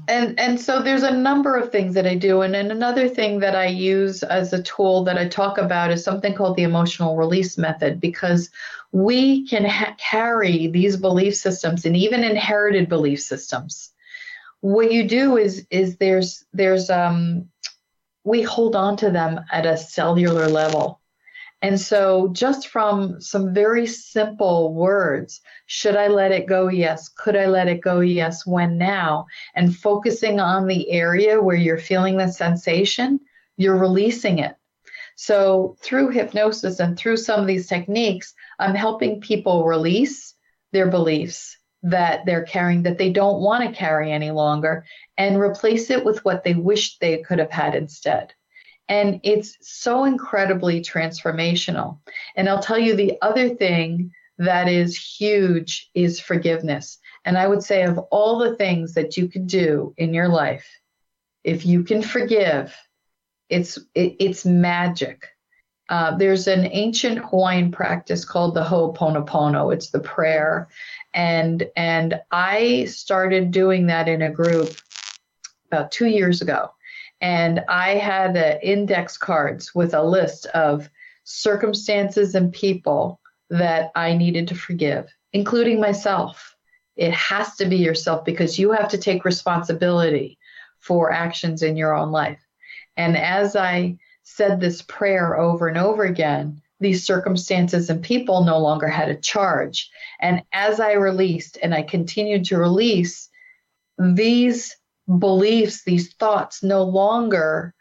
and 0.08 0.38
and 0.38 0.60
so 0.60 0.82
there's 0.82 1.02
a 1.02 1.16
number 1.16 1.56
of 1.56 1.70
things 1.70 1.94
that 1.94 2.06
I 2.06 2.14
do. 2.14 2.42
And, 2.42 2.54
and 2.54 2.70
another 2.70 3.08
thing 3.08 3.40
that 3.40 3.56
I 3.56 3.66
use 3.66 4.22
as 4.22 4.52
a 4.52 4.62
tool 4.62 5.04
that 5.04 5.18
I 5.18 5.28
talk 5.28 5.58
about 5.58 5.90
is 5.90 6.04
something 6.04 6.34
called 6.34 6.56
the 6.56 6.62
emotional 6.62 7.16
release 7.16 7.58
method 7.58 8.00
because 8.00 8.50
we 8.92 9.46
can 9.46 9.64
ha- 9.64 9.94
carry 9.98 10.66
these 10.68 10.96
belief 10.96 11.36
systems 11.36 11.84
and 11.84 11.96
even 11.96 12.24
inherited 12.24 12.88
belief 12.88 13.20
systems. 13.20 13.92
What 14.60 14.92
you 14.92 15.08
do 15.08 15.36
is 15.36 15.66
is 15.70 15.96
there's 15.96 16.44
there's 16.52 16.90
um 16.90 17.48
we 18.24 18.42
hold 18.42 18.76
on 18.76 18.96
to 18.98 19.10
them 19.10 19.40
at 19.50 19.66
a 19.66 19.76
cellular 19.76 20.48
level 20.48 20.99
and 21.62 21.78
so, 21.78 22.28
just 22.32 22.68
from 22.68 23.20
some 23.20 23.52
very 23.52 23.86
simple 23.86 24.72
words, 24.72 25.42
should 25.66 25.94
I 25.94 26.08
let 26.08 26.32
it 26.32 26.46
go? 26.46 26.68
Yes. 26.68 27.08
Could 27.08 27.36
I 27.36 27.46
let 27.46 27.68
it 27.68 27.82
go? 27.82 28.00
Yes. 28.00 28.46
When 28.46 28.78
now? 28.78 29.26
And 29.54 29.76
focusing 29.76 30.40
on 30.40 30.66
the 30.66 30.90
area 30.90 31.40
where 31.40 31.56
you're 31.56 31.78
feeling 31.78 32.16
the 32.16 32.28
sensation, 32.28 33.20
you're 33.58 33.76
releasing 33.76 34.38
it. 34.38 34.56
So, 35.16 35.76
through 35.82 36.10
hypnosis 36.10 36.80
and 36.80 36.96
through 36.96 37.18
some 37.18 37.40
of 37.40 37.46
these 37.46 37.66
techniques, 37.66 38.32
I'm 38.58 38.74
helping 38.74 39.20
people 39.20 39.66
release 39.66 40.34
their 40.72 40.88
beliefs 40.88 41.58
that 41.82 42.24
they're 42.24 42.44
carrying 42.44 42.84
that 42.84 42.96
they 42.96 43.10
don't 43.10 43.42
want 43.42 43.64
to 43.68 43.76
carry 43.76 44.12
any 44.12 44.30
longer 44.30 44.84
and 45.18 45.38
replace 45.38 45.90
it 45.90 46.04
with 46.06 46.24
what 46.24 46.42
they 46.42 46.54
wish 46.54 46.98
they 46.98 47.18
could 47.18 47.38
have 47.38 47.50
had 47.50 47.74
instead. 47.74 48.32
And 48.90 49.20
it's 49.22 49.56
so 49.62 50.04
incredibly 50.04 50.82
transformational. 50.82 52.00
And 52.34 52.48
I'll 52.48 52.62
tell 52.62 52.78
you 52.78 52.96
the 52.96 53.16
other 53.22 53.48
thing 53.48 54.10
that 54.38 54.68
is 54.68 54.96
huge 54.96 55.88
is 55.94 56.18
forgiveness. 56.18 56.98
And 57.24 57.38
I 57.38 57.46
would 57.46 57.62
say, 57.62 57.84
of 57.84 57.98
all 58.10 58.38
the 58.38 58.56
things 58.56 58.94
that 58.94 59.16
you 59.16 59.28
could 59.28 59.46
do 59.46 59.94
in 59.96 60.12
your 60.12 60.28
life, 60.28 60.66
if 61.44 61.64
you 61.64 61.84
can 61.84 62.02
forgive, 62.02 62.74
it's 63.48 63.78
it, 63.94 64.16
it's 64.18 64.44
magic. 64.44 65.24
Uh, 65.88 66.16
there's 66.16 66.48
an 66.48 66.66
ancient 66.66 67.18
Hawaiian 67.18 67.70
practice 67.70 68.24
called 68.24 68.54
the 68.54 68.64
Ho'oponopono. 68.64 69.72
It's 69.72 69.90
the 69.90 70.00
prayer, 70.00 70.68
and 71.14 71.68
and 71.76 72.20
I 72.30 72.86
started 72.86 73.50
doing 73.50 73.86
that 73.86 74.08
in 74.08 74.22
a 74.22 74.30
group 74.30 74.70
about 75.70 75.92
two 75.92 76.06
years 76.06 76.42
ago, 76.42 76.70
and 77.20 77.60
I 77.68 77.94
had 77.94 78.36
uh, 78.36 78.58
index 78.62 79.18
cards 79.18 79.74
with 79.74 79.94
a 79.94 80.02
list 80.02 80.46
of 80.46 80.88
circumstances 81.24 82.34
and 82.34 82.52
people 82.52 83.20
that 83.50 83.90
I 83.94 84.14
needed 84.14 84.48
to 84.48 84.54
forgive, 84.54 85.12
including 85.32 85.80
myself. 85.80 86.56
It 86.96 87.12
has 87.12 87.56
to 87.56 87.66
be 87.66 87.76
yourself 87.76 88.24
because 88.24 88.58
you 88.58 88.72
have 88.72 88.88
to 88.88 88.98
take 88.98 89.24
responsibility 89.24 90.38
for 90.78 91.12
actions 91.12 91.62
in 91.62 91.76
your 91.76 91.94
own 91.94 92.10
life. 92.10 92.40
And 92.96 93.16
as 93.16 93.56
I 93.56 93.98
said 94.22 94.60
this 94.60 94.82
prayer 94.82 95.38
over 95.38 95.68
and 95.68 95.78
over 95.78 96.04
again, 96.04 96.60
these 96.80 97.04
circumstances 97.04 97.90
and 97.90 98.02
people 98.02 98.44
no 98.44 98.58
longer 98.58 98.88
had 98.88 99.10
a 99.10 99.20
charge. 99.20 99.90
And 100.20 100.42
as 100.52 100.80
I 100.80 100.92
released 100.92 101.58
and 101.62 101.74
I 101.74 101.82
continued 101.82 102.46
to 102.46 102.58
release, 102.58 103.28
these 103.98 104.76
beliefs, 105.18 105.84
these 105.84 106.14
thoughts 106.14 106.62
no 106.62 106.82
longer 106.82 107.74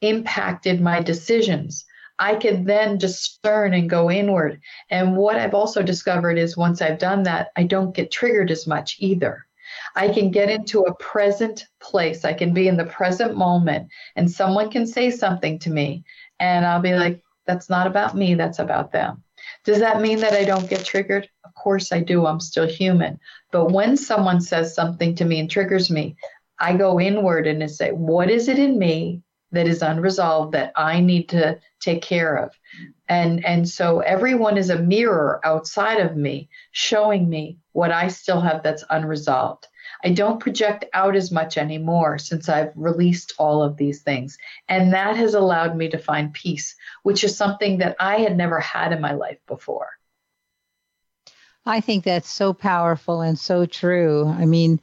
impacted 0.00 0.80
my 0.80 1.00
decisions. 1.00 1.84
I 2.18 2.34
could 2.36 2.64
then 2.64 2.98
discern 2.98 3.74
and 3.74 3.90
go 3.90 4.10
inward. 4.10 4.60
And 4.90 5.16
what 5.16 5.36
I've 5.36 5.54
also 5.54 5.82
discovered 5.82 6.38
is 6.38 6.56
once 6.56 6.80
I've 6.80 6.98
done 6.98 7.24
that, 7.24 7.48
I 7.56 7.64
don't 7.64 7.94
get 7.94 8.10
triggered 8.10 8.50
as 8.50 8.66
much 8.66 8.96
either. 8.98 9.46
I 9.94 10.08
can 10.08 10.30
get 10.30 10.48
into 10.48 10.80
a 10.82 10.94
present 10.94 11.66
place. 11.80 12.24
I 12.24 12.32
can 12.32 12.54
be 12.54 12.68
in 12.68 12.76
the 12.76 12.84
present 12.84 13.36
moment, 13.36 13.88
and 14.14 14.30
someone 14.30 14.70
can 14.70 14.86
say 14.86 15.10
something 15.10 15.58
to 15.60 15.70
me, 15.70 16.04
and 16.38 16.64
I'll 16.64 16.80
be 16.80 16.94
like, 16.94 17.22
that's 17.46 17.68
not 17.68 17.86
about 17.86 18.16
me, 18.16 18.34
that's 18.34 18.58
about 18.58 18.92
them. 18.92 19.22
Does 19.64 19.80
that 19.80 20.00
mean 20.00 20.20
that 20.20 20.32
I 20.32 20.44
don't 20.44 20.68
get 20.68 20.84
triggered? 20.84 21.28
Of 21.44 21.54
course 21.54 21.92
I 21.92 22.00
do. 22.00 22.26
I'm 22.26 22.40
still 22.40 22.66
human. 22.66 23.18
But 23.50 23.70
when 23.72 23.96
someone 23.96 24.40
says 24.40 24.74
something 24.74 25.14
to 25.16 25.24
me 25.24 25.40
and 25.40 25.50
triggers 25.50 25.90
me, 25.90 26.16
I 26.58 26.76
go 26.76 27.00
inward 27.00 27.46
and 27.46 27.70
say, 27.70 27.92
what 27.92 28.30
is 28.30 28.48
it 28.48 28.58
in 28.58 28.78
me 28.78 29.22
that 29.52 29.66
is 29.66 29.82
unresolved 29.82 30.52
that 30.52 30.72
I 30.76 31.00
need 31.00 31.28
to 31.30 31.58
take 31.80 32.02
care 32.02 32.36
of? 32.36 32.52
And 33.08 33.44
and 33.44 33.68
so 33.68 34.00
everyone 34.00 34.56
is 34.58 34.70
a 34.70 34.78
mirror 34.78 35.40
outside 35.44 36.00
of 36.00 36.16
me 36.16 36.48
showing 36.72 37.28
me 37.28 37.58
what 37.72 37.92
I 37.92 38.08
still 38.08 38.40
have 38.40 38.62
that's 38.62 38.84
unresolved. 38.90 39.68
I 40.04 40.10
don't 40.10 40.40
project 40.40 40.84
out 40.94 41.16
as 41.16 41.30
much 41.30 41.56
anymore 41.56 42.18
since 42.18 42.48
I've 42.48 42.72
released 42.74 43.34
all 43.38 43.62
of 43.62 43.76
these 43.76 44.02
things. 44.02 44.36
And 44.68 44.92
that 44.92 45.16
has 45.16 45.34
allowed 45.34 45.76
me 45.76 45.88
to 45.90 45.98
find 45.98 46.32
peace, 46.32 46.76
which 47.02 47.24
is 47.24 47.36
something 47.36 47.78
that 47.78 47.96
I 48.00 48.18
had 48.18 48.36
never 48.36 48.60
had 48.60 48.92
in 48.92 49.00
my 49.00 49.12
life 49.12 49.38
before. 49.46 49.90
I 51.64 51.80
think 51.80 52.04
that's 52.04 52.30
so 52.30 52.52
powerful 52.52 53.20
and 53.20 53.38
so 53.38 53.66
true. 53.66 54.28
I 54.28 54.44
mean, 54.44 54.80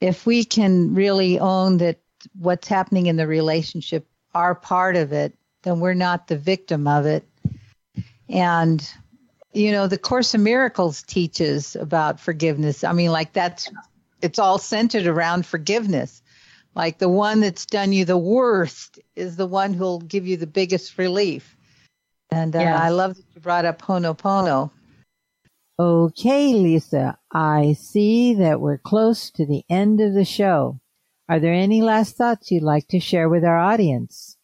if 0.00 0.26
we 0.26 0.44
can 0.44 0.94
really 0.94 1.38
own 1.38 1.78
that 1.78 1.98
what's 2.38 2.68
happening 2.68 3.06
in 3.06 3.16
the 3.16 3.26
relationship 3.26 4.06
are 4.34 4.54
part 4.54 4.96
of 4.96 5.12
it, 5.12 5.34
then 5.62 5.80
we're 5.80 5.94
not 5.94 6.28
the 6.28 6.36
victim 6.36 6.86
of 6.86 7.06
it. 7.06 7.26
And 8.28 8.86
you 9.52 9.72
know, 9.72 9.86
the 9.86 9.98
Course 9.98 10.34
of 10.34 10.40
Miracles 10.40 11.02
teaches 11.02 11.74
about 11.74 12.20
forgiveness. 12.20 12.84
I 12.84 12.92
mean, 12.92 13.10
like 13.10 13.32
that's 13.32 13.70
it's 14.20 14.38
all 14.38 14.58
centered 14.58 15.06
around 15.06 15.46
forgiveness. 15.46 16.22
Like 16.74 16.98
the 16.98 17.08
one 17.08 17.40
that's 17.40 17.66
done 17.66 17.92
you 17.92 18.04
the 18.04 18.18
worst 18.18 19.00
is 19.16 19.36
the 19.36 19.46
one 19.46 19.72
who'll 19.72 20.00
give 20.00 20.26
you 20.26 20.36
the 20.36 20.46
biggest 20.46 20.98
relief. 20.98 21.56
And 22.30 22.54
uh, 22.54 22.60
yes. 22.60 22.80
I 22.80 22.90
love 22.90 23.16
that 23.16 23.24
you 23.34 23.40
brought 23.40 23.64
up 23.64 23.80
Ho'oponopono. 23.82 24.70
Okay, 25.80 26.54
Lisa, 26.54 27.18
I 27.32 27.74
see 27.78 28.34
that 28.34 28.60
we're 28.60 28.78
close 28.78 29.30
to 29.32 29.46
the 29.46 29.62
end 29.70 30.00
of 30.00 30.12
the 30.12 30.24
show. 30.24 30.80
Are 31.28 31.38
there 31.38 31.52
any 31.52 31.82
last 31.82 32.16
thoughts 32.16 32.50
you'd 32.50 32.64
like 32.64 32.88
to 32.88 32.98
share 32.98 33.28
with 33.28 33.44
our 33.44 33.58
audience? 33.58 34.36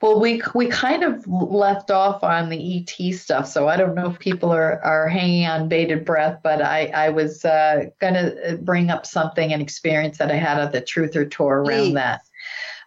Well, 0.00 0.20
we 0.20 0.40
we 0.54 0.68
kind 0.68 1.02
of 1.02 1.26
left 1.26 1.90
off 1.90 2.22
on 2.22 2.48
the 2.48 2.78
ET 2.78 3.14
stuff, 3.14 3.46
so 3.46 3.68
I 3.68 3.76
don't 3.76 3.94
know 3.94 4.08
if 4.08 4.18
people 4.18 4.50
are, 4.50 4.82
are 4.82 5.08
hanging 5.08 5.46
on 5.46 5.68
bated 5.68 6.06
breath. 6.06 6.40
But 6.42 6.62
I 6.62 6.86
I 6.86 7.08
was 7.10 7.44
uh, 7.44 7.86
going 8.00 8.14
to 8.14 8.58
bring 8.62 8.88
up 8.88 9.04
something 9.04 9.52
an 9.52 9.60
experience 9.60 10.16
that 10.18 10.30
I 10.30 10.36
had 10.36 10.58
at 10.58 10.72
the 10.72 10.80
Truther 10.80 11.30
tour 11.30 11.62
around 11.62 11.64
Please. 11.64 11.94
that. 11.94 12.22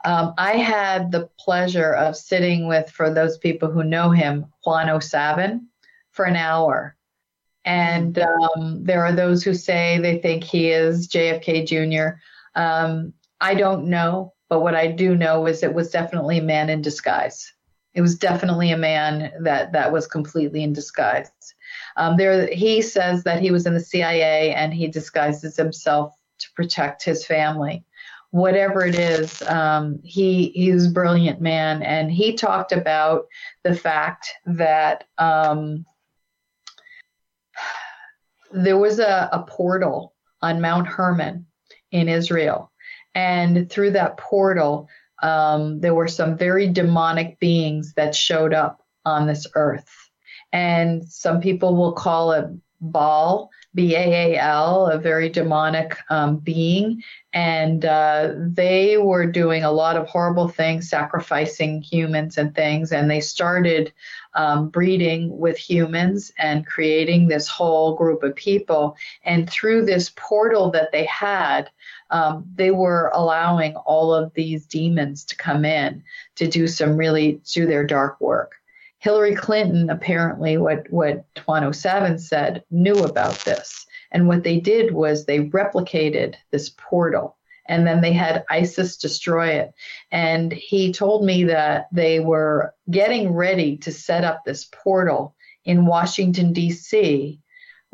Um, 0.06 0.34
I 0.38 0.54
had 0.58 1.12
the 1.12 1.30
pleasure 1.38 1.94
of 1.94 2.16
sitting 2.16 2.68
with, 2.68 2.90
for 2.90 3.14
those 3.14 3.38
people 3.38 3.72
who 3.72 3.84
know 3.84 4.10
him, 4.10 4.48
Juan 4.66 4.90
O'Savin, 4.90 5.68
for 6.12 6.26
an 6.26 6.36
hour. 6.36 6.98
And 7.66 8.20
um, 8.20 8.84
there 8.84 9.06
are 9.06 9.14
those 9.14 9.44
who 9.44 9.54
say 9.54 9.98
they 10.00 10.20
think 10.20 10.44
he 10.44 10.70
is 10.70 11.08
JFK 11.08 11.66
Jr. 11.66 12.18
Um, 12.60 13.14
I 13.40 13.56
don't 13.56 13.88
know. 13.88 14.34
But 14.50 14.62
what 14.62 14.76
I 14.76 14.88
do 14.88 15.16
know 15.16 15.48
is 15.48 15.64
it 15.64 15.74
was 15.74 15.90
definitely 15.90 16.38
a 16.38 16.44
man 16.44 16.70
in 16.70 16.82
disguise. 16.82 17.52
It 17.96 18.02
was 18.02 18.16
definitely 18.16 18.72
a 18.72 18.78
man 18.78 19.32
that 19.42 19.72
that 19.72 19.92
was 19.92 20.06
completely 20.06 20.62
in 20.62 20.74
disguise. 20.74 21.32
Um, 21.98 22.18
there, 22.18 22.48
he 22.54 22.82
says 22.82 23.24
that 23.24 23.42
he 23.42 23.50
was 23.50 23.66
in 23.66 23.74
the 23.74 23.80
CIA 23.80 24.54
and 24.54 24.72
he 24.72 24.88
disguises 24.88 25.58
himself 25.58 26.14
to 26.38 26.48
protect 26.56 27.04
his 27.04 27.26
family. 27.26 27.84
Whatever 28.32 28.86
it 28.86 28.94
is, 28.94 29.42
um, 29.44 30.00
he 30.04 30.50
he's 30.50 30.88
a 30.88 30.92
brilliant 30.92 31.42
man, 31.42 31.84
and 31.84 32.12
he 32.12 32.34
talked 32.34 32.72
about 32.72 33.26
the 33.64 33.76
fact 33.76 34.34
that 34.46 35.06
um, 35.20 35.86
there 38.54 38.78
was 38.78 39.00
a, 39.00 39.30
a 39.32 39.44
portal 39.44 40.14
on 40.42 40.62
Mount 40.62 40.88
Hermon 40.88 41.46
in 41.92 42.08
Israel 42.08 42.72
and 43.16 43.70
through 43.70 43.92
that 43.92 44.18
portal, 44.18 44.90
um, 45.22 45.80
there 45.80 45.94
were 45.94 46.08
some 46.08 46.38
very 46.38 46.68
demonic 46.68 47.40
beings 47.40 47.94
that 47.96 48.16
showed 48.16 48.54
up 48.54 48.82
on 49.06 49.28
this 49.28 49.48
earth. 49.56 49.90
And 50.52 51.08
some 51.08 51.42
people 51.42 51.76
will 51.76 51.94
call 51.94 52.32
it 52.32 52.46
Baal, 52.82 53.50
B 53.74 53.96
A 53.96 54.34
A 54.36 54.40
L, 54.40 54.88
a 54.88 55.00
very 55.00 55.30
demonic 55.30 55.98
um, 56.10 56.38
being. 56.38 57.02
And 57.32 57.86
uh, 57.86 58.34
they 58.38 58.98
were 58.98 59.26
doing 59.26 59.64
a 59.64 59.72
lot 59.72 59.96
of 59.96 60.08
horrible 60.08 60.48
things, 60.48 60.90
sacrificing 60.90 61.82
humans 61.82 62.38
and 62.38 62.54
things. 62.54 62.92
And 62.92 63.10
they 63.10 63.22
started 63.22 63.94
um, 64.36 64.70
breeding 64.70 65.38
with 65.38 65.58
humans 65.58 66.32
and 66.38 66.66
creating 66.66 67.28
this 67.28 67.48
whole 67.48 67.96
group 67.96 68.24
of 68.24 68.36
people. 68.36 68.96
And 69.24 69.50
through 69.50 69.86
this 69.86 70.12
portal 70.16 70.72
that 70.72 70.92
they 70.92 71.06
had, 71.06 71.70
um, 72.10 72.46
they 72.56 72.72
were 72.72 73.12
allowing 73.14 73.76
all 73.76 74.14
of 74.14 74.34
these 74.34 74.66
demons 74.66 75.24
to 75.26 75.36
come 75.36 75.66
in 75.66 76.04
to 76.36 76.48
do 76.48 76.68
some 76.68 76.98
really 76.98 77.42
do 77.52 77.66
their 77.66 77.86
dark 77.86 78.20
work. 78.22 78.56
Hillary 79.00 79.36
Clinton 79.36 79.90
apparently 79.90 80.58
what 80.58 80.90
what 80.90 81.26
Juan 81.46 81.66
O'Savin 81.66 82.18
said 82.18 82.64
knew 82.72 83.04
about 83.04 83.36
this, 83.40 83.86
and 84.14 84.30
what 84.30 84.44
they 84.44 84.62
did 84.62 84.94
was 84.94 85.26
they 85.26 85.50
replicated 85.50 86.36
this 86.52 86.70
portal 86.78 87.36
and 87.66 87.88
then 87.88 88.02
they 88.02 88.14
had 88.14 88.44
ISIS 88.50 88.98
destroy 88.98 89.50
it. 89.50 89.74
And 90.12 90.52
he 90.52 90.92
told 90.92 91.26
me 91.26 91.46
that 91.46 91.88
they 91.92 92.20
were 92.20 92.74
getting 92.90 93.34
ready 93.34 93.78
to 93.78 93.92
set 93.92 94.24
up 94.24 94.44
this 94.44 94.70
portal 94.72 95.36
in 95.66 95.86
Washington, 95.86 96.54
D.C. 96.54 97.40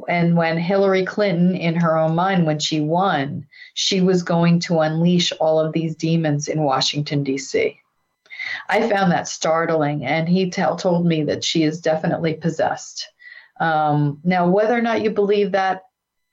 And 0.07 0.35
when 0.35 0.57
Hillary 0.57 1.05
Clinton, 1.05 1.55
in 1.55 1.75
her 1.75 1.97
own 1.97 2.15
mind, 2.15 2.45
when 2.45 2.59
she 2.59 2.79
won, 2.79 3.45
she 3.73 4.01
was 4.01 4.23
going 4.23 4.59
to 4.61 4.79
unleash 4.79 5.31
all 5.33 5.59
of 5.59 5.73
these 5.73 5.95
demons 5.95 6.47
in 6.47 6.63
Washington, 6.63 7.23
D.C. 7.23 7.79
I 8.69 8.89
found 8.89 9.11
that 9.11 9.27
startling, 9.27 10.05
and 10.05 10.27
he 10.27 10.49
tell, 10.49 10.75
told 10.75 11.05
me 11.05 11.23
that 11.23 11.43
she 11.43 11.63
is 11.63 11.81
definitely 11.81 12.35
possessed. 12.35 13.07
Um, 13.59 14.19
now, 14.23 14.49
whether 14.49 14.75
or 14.77 14.81
not 14.81 15.01
you 15.01 15.09
believe 15.09 15.51
that, 15.51 15.83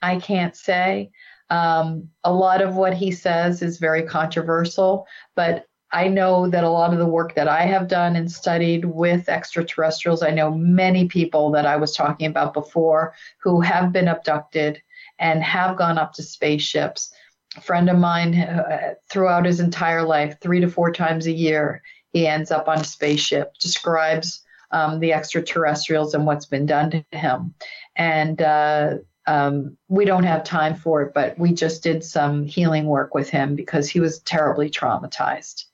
I 0.01 0.21
can't 0.21 0.55
say. 0.55 1.11
Um, 1.51 2.09
a 2.25 2.33
lot 2.33 2.61
of 2.61 2.75
what 2.77 2.95
he 2.95 3.13
says 3.13 3.63
is 3.63 3.79
very 3.79 4.03
controversial, 4.03 5.07
but 5.35 5.67
I 5.93 6.09
know 6.09 6.49
that 6.49 6.65
a 6.65 6.71
lot 6.71 6.93
of 6.93 6.99
the 6.99 7.07
work 7.07 7.35
that 7.37 7.49
I 7.49 7.63
have 7.63 7.87
done 7.89 8.17
and 8.17 8.31
studied 8.31 8.85
with 8.85 9.29
extraterrestrials, 9.29 10.23
I 10.23 10.31
know 10.31 10.51
many 10.51 11.07
people 11.07 11.51
that 11.53 11.65
I 11.65 11.77
was 11.77 11.95
talking 11.95 12.27
about 12.27 12.55
before 12.55 13.15
who 13.41 13.61
have 13.61 13.93
been 13.93 14.09
abducted 14.09 14.83
and 15.19 15.43
have 15.43 15.77
gone 15.77 15.99
up 15.99 16.13
to 16.15 16.23
spaceships. 16.23 17.13
A 17.57 17.61
friend 17.61 17.89
of 17.89 17.99
mine, 17.99 18.35
uh, 18.35 18.95
throughout 19.09 19.47
his 19.47 19.61
entire 19.61 20.03
life, 20.03 20.37
three 20.41 20.61
to 20.61 20.69
four 20.69 20.93
times 20.93 21.27
a 21.27 21.33
year, 21.33 21.83
he 22.13 22.27
ends 22.27 22.51
up 22.51 22.69
on 22.69 22.81
a 22.81 22.85
spaceship, 22.85 23.55
describes 23.59 24.43
um, 24.73 25.01
the 25.01 25.13
extraterrestrials 25.13 26.15
and 26.15 26.27
what's 26.27 26.47
been 26.47 26.67
done 26.67 26.91
to 26.91 27.05
him. 27.13 27.55
And 27.95 28.43
uh, 28.43 28.95
um, 29.27 29.77
we 29.89 30.05
don't 30.05 30.25
have 30.25 30.45
time 30.45 30.75
for 30.75 31.03
it, 31.03 31.15
but 31.15 31.39
we 31.39 31.53
just 31.53 31.83
did 31.83 32.05
some 32.05 32.45
healing 32.45 32.87
work 32.87 33.15
with 33.15 33.29
him 33.29 33.57
because 33.57 33.89
he 33.89 34.01
was 34.01 34.21
terribly 34.21 34.71
traumatized. 34.71 35.65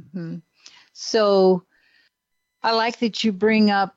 Mm-hmm. 0.00 0.36
So 0.92 1.64
I 2.62 2.72
like 2.72 2.98
that 2.98 3.24
you 3.24 3.32
bring 3.32 3.70
up 3.70 3.96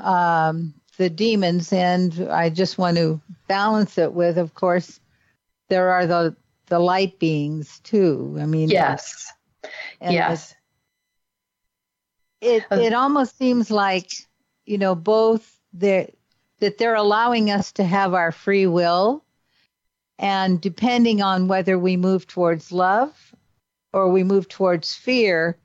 um, 0.00 0.74
the 0.96 1.08
demons, 1.08 1.72
and 1.72 2.28
I 2.30 2.50
just 2.50 2.76
want 2.78 2.96
to 2.98 3.20
balance 3.46 3.96
it 3.98 4.12
with, 4.12 4.36
of 4.36 4.54
course, 4.54 5.00
there 5.68 5.90
are 5.90 6.06
the 6.06 6.36
the 6.66 6.78
light 6.78 7.18
beings 7.18 7.80
too. 7.80 8.36
I 8.40 8.44
mean, 8.44 8.68
yes, 8.68 9.32
yes. 10.02 10.54
It 12.40 12.64
it, 12.70 12.78
it 12.78 12.92
almost 12.92 13.38
seems 13.38 13.70
like 13.70 14.10
you 14.66 14.78
know 14.78 14.94
both 14.94 15.58
that 15.74 16.10
that 16.60 16.78
they're 16.78 16.94
allowing 16.94 17.50
us 17.50 17.72
to 17.72 17.84
have 17.84 18.14
our 18.14 18.32
free 18.32 18.66
will, 18.66 19.24
and 20.18 20.60
depending 20.60 21.22
on 21.22 21.48
whether 21.48 21.78
we 21.78 21.96
move 21.96 22.26
towards 22.26 22.72
love 22.72 23.34
or 23.92 24.10
we 24.10 24.24
move 24.24 24.48
towards 24.48 24.94
fear, 24.94 25.56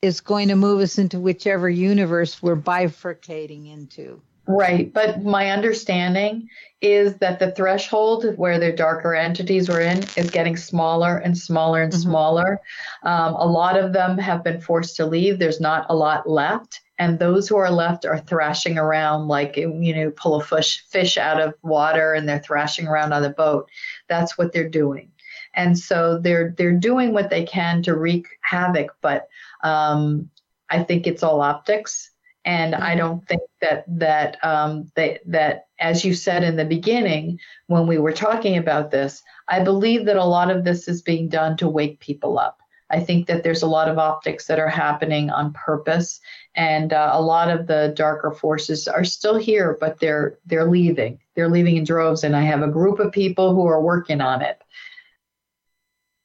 is 0.00 0.20
going 0.20 0.48
to 0.48 0.56
move 0.56 0.80
us 0.80 0.98
into 0.98 1.20
whichever 1.20 1.68
universe 1.68 2.42
we're 2.42 2.56
bifurcating 2.56 3.72
into. 3.72 4.20
Right. 4.48 4.92
But 4.92 5.22
my 5.22 5.50
understanding 5.50 6.48
is 6.80 7.14
that 7.18 7.38
the 7.38 7.52
threshold 7.52 8.26
where 8.36 8.58
the 8.58 8.72
darker 8.72 9.14
entities 9.14 9.68
were 9.68 9.80
in 9.80 9.98
is 10.16 10.30
getting 10.30 10.56
smaller 10.56 11.18
and 11.18 11.38
smaller 11.38 11.80
and 11.80 11.92
mm-hmm. 11.92 12.02
smaller. 12.02 12.60
Um, 13.04 13.34
a 13.34 13.46
lot 13.46 13.78
of 13.78 13.92
them 13.92 14.18
have 14.18 14.42
been 14.42 14.60
forced 14.60 14.96
to 14.96 15.06
leave. 15.06 15.38
There's 15.38 15.60
not 15.60 15.86
a 15.88 15.94
lot 15.94 16.28
left. 16.28 16.80
And 17.02 17.18
those 17.18 17.48
who 17.48 17.56
are 17.56 17.72
left 17.72 18.04
are 18.04 18.20
thrashing 18.20 18.78
around 18.78 19.26
like, 19.26 19.56
you 19.56 19.92
know, 19.92 20.12
pull 20.12 20.36
a 20.36 20.44
fish, 20.44 20.84
fish 20.88 21.18
out 21.18 21.40
of 21.40 21.52
water 21.60 22.14
and 22.14 22.28
they're 22.28 22.38
thrashing 22.38 22.86
around 22.86 23.12
on 23.12 23.22
the 23.22 23.30
boat. 23.30 23.68
That's 24.08 24.38
what 24.38 24.52
they're 24.52 24.68
doing. 24.68 25.10
And 25.52 25.76
so 25.76 26.18
they're 26.18 26.54
they're 26.56 26.78
doing 26.78 27.12
what 27.12 27.28
they 27.28 27.42
can 27.42 27.82
to 27.82 27.96
wreak 27.96 28.28
havoc, 28.42 28.94
but 29.00 29.26
um, 29.64 30.30
I 30.70 30.84
think 30.84 31.08
it's 31.08 31.24
all 31.24 31.40
optics 31.40 32.12
and 32.44 32.72
I 32.72 32.90
mm-hmm. 32.90 32.98
don't 32.98 33.26
think 33.26 33.42
that 33.60 33.84
that 33.98 34.44
um, 34.44 34.92
that 34.94 35.22
that 35.26 35.66
as 35.80 36.04
you 36.04 36.14
said 36.14 36.44
in 36.44 36.54
the 36.54 36.64
beginning 36.64 37.40
when 37.66 37.88
we 37.88 37.98
were 37.98 38.12
talking 38.12 38.58
about 38.58 38.92
this, 38.92 39.24
I 39.48 39.64
believe 39.64 40.04
that 40.04 40.16
a 40.16 40.24
lot 40.24 40.52
of 40.52 40.62
this 40.62 40.86
is 40.86 41.02
being 41.02 41.28
done 41.28 41.56
to 41.56 41.68
wake 41.68 41.98
people 41.98 42.38
up. 42.38 42.61
I 42.92 43.00
think 43.00 43.26
that 43.26 43.42
there's 43.42 43.62
a 43.62 43.66
lot 43.66 43.88
of 43.88 43.98
optics 43.98 44.46
that 44.46 44.58
are 44.58 44.68
happening 44.68 45.30
on 45.30 45.54
purpose, 45.54 46.20
and 46.54 46.92
uh, 46.92 47.10
a 47.12 47.22
lot 47.22 47.50
of 47.50 47.66
the 47.66 47.94
darker 47.96 48.30
forces 48.30 48.86
are 48.86 49.04
still 49.04 49.36
here, 49.36 49.78
but 49.80 49.98
they're 49.98 50.38
they're 50.44 50.70
leaving. 50.70 51.18
They're 51.34 51.48
leaving 51.48 51.76
in 51.76 51.84
droves, 51.84 52.22
and 52.22 52.36
I 52.36 52.42
have 52.42 52.62
a 52.62 52.68
group 52.68 52.98
of 52.98 53.10
people 53.10 53.54
who 53.54 53.66
are 53.66 53.80
working 53.80 54.20
on 54.20 54.42
it. 54.42 54.62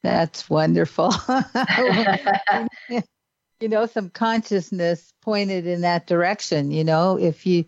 That's 0.04 0.50
wonderful. 0.50 1.14
you 3.60 3.70
know 3.70 3.86
some 3.86 4.10
consciousness 4.10 5.14
pointed 5.22 5.66
in 5.66 5.82
that 5.82 6.06
direction 6.08 6.72
you 6.72 6.84
know 6.84 7.18
if 7.18 7.46
you 7.46 7.66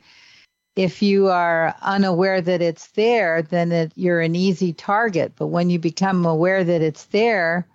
if 0.75 1.01
you 1.01 1.27
are 1.27 1.75
unaware 1.81 2.41
that 2.41 2.61
it's 2.61 2.87
there 2.91 3.41
then 3.41 3.71
it, 3.71 3.91
you're 3.95 4.21
an 4.21 4.35
easy 4.35 4.71
target 4.71 5.33
but 5.35 5.47
when 5.47 5.69
you 5.69 5.79
become 5.79 6.25
aware 6.25 6.63
that 6.63 6.81
it's 6.81 7.05
there 7.05 7.67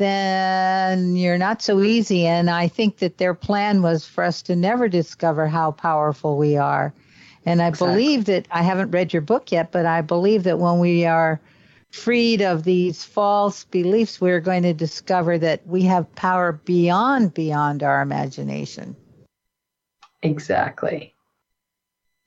then 0.00 1.14
you're 1.14 1.38
not 1.38 1.62
so 1.62 1.82
easy 1.82 2.26
and 2.26 2.48
i 2.50 2.66
think 2.66 2.98
that 2.98 3.18
their 3.18 3.34
plan 3.34 3.82
was 3.82 4.06
for 4.06 4.24
us 4.24 4.42
to 4.42 4.56
never 4.56 4.88
discover 4.88 5.46
how 5.46 5.70
powerful 5.70 6.36
we 6.36 6.56
are 6.56 6.92
and 7.44 7.62
i 7.62 7.68
exactly. 7.68 7.86
believe 7.88 8.24
that 8.24 8.46
i 8.50 8.62
haven't 8.62 8.90
read 8.90 9.12
your 9.12 9.22
book 9.22 9.52
yet 9.52 9.70
but 9.70 9.86
i 9.86 10.00
believe 10.00 10.42
that 10.42 10.58
when 10.58 10.78
we 10.78 11.04
are 11.04 11.40
freed 11.90 12.40
of 12.40 12.62
these 12.62 13.04
false 13.04 13.64
beliefs, 13.64 14.20
we're 14.20 14.40
going 14.40 14.62
to 14.62 14.72
discover 14.72 15.38
that 15.38 15.66
we 15.66 15.82
have 15.82 16.12
power 16.14 16.52
beyond 16.52 17.34
beyond 17.34 17.82
our 17.82 18.00
imagination. 18.00 18.96
Exactly. 20.22 21.14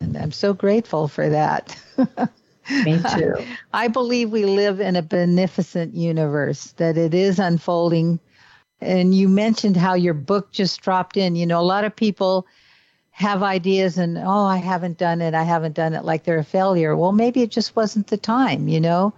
And 0.02 0.18
I'm 0.18 0.32
so 0.32 0.54
grateful 0.54 1.08
for 1.08 1.30
that. 1.30 1.78
Me 2.70 3.00
too. 3.16 3.36
I 3.74 3.88
believe 3.88 4.32
we 4.32 4.46
live 4.46 4.80
in 4.80 4.96
a 4.96 5.02
beneficent 5.02 5.94
universe, 5.94 6.74
that 6.78 6.98
it 6.98 7.14
is 7.14 7.40
unfolding. 7.40 8.20
And 8.82 9.16
you 9.16 9.30
mentioned 9.30 9.78
how 9.78 9.94
your 9.94 10.14
book 10.14 10.52
just 10.52 10.82
dropped 10.82 11.18
in. 11.18 11.36
You 11.36 11.46
know, 11.46 11.60
a 11.60 11.62
lot 11.62 11.86
of 11.86 11.96
people 11.96 12.48
have 13.12 13.44
ideas 13.44 13.98
and, 13.98 14.18
oh, 14.18 14.46
I 14.46 14.58
haven't 14.58 14.98
done 14.98 15.22
it. 15.22 15.34
I 15.34 15.44
haven't 15.44 15.76
done 15.76 15.94
it 15.94 16.04
like 16.04 16.24
they're 16.24 16.40
a 16.40 16.44
failure. 16.44 16.98
Well, 16.98 17.12
maybe 17.12 17.42
it 17.42 17.52
just 17.52 17.76
wasn't 17.76 18.08
the 18.08 18.18
time, 18.18 18.68
you 18.68 18.82
know? 18.82 19.14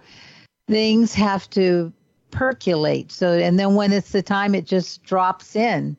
things 0.68 1.14
have 1.14 1.48
to 1.50 1.92
percolate. 2.30 3.12
So, 3.12 3.32
and 3.32 3.58
then 3.58 3.74
when 3.74 3.92
it's 3.92 4.10
the 4.10 4.22
time, 4.22 4.54
it 4.54 4.66
just 4.66 5.02
drops 5.04 5.56
in. 5.56 5.96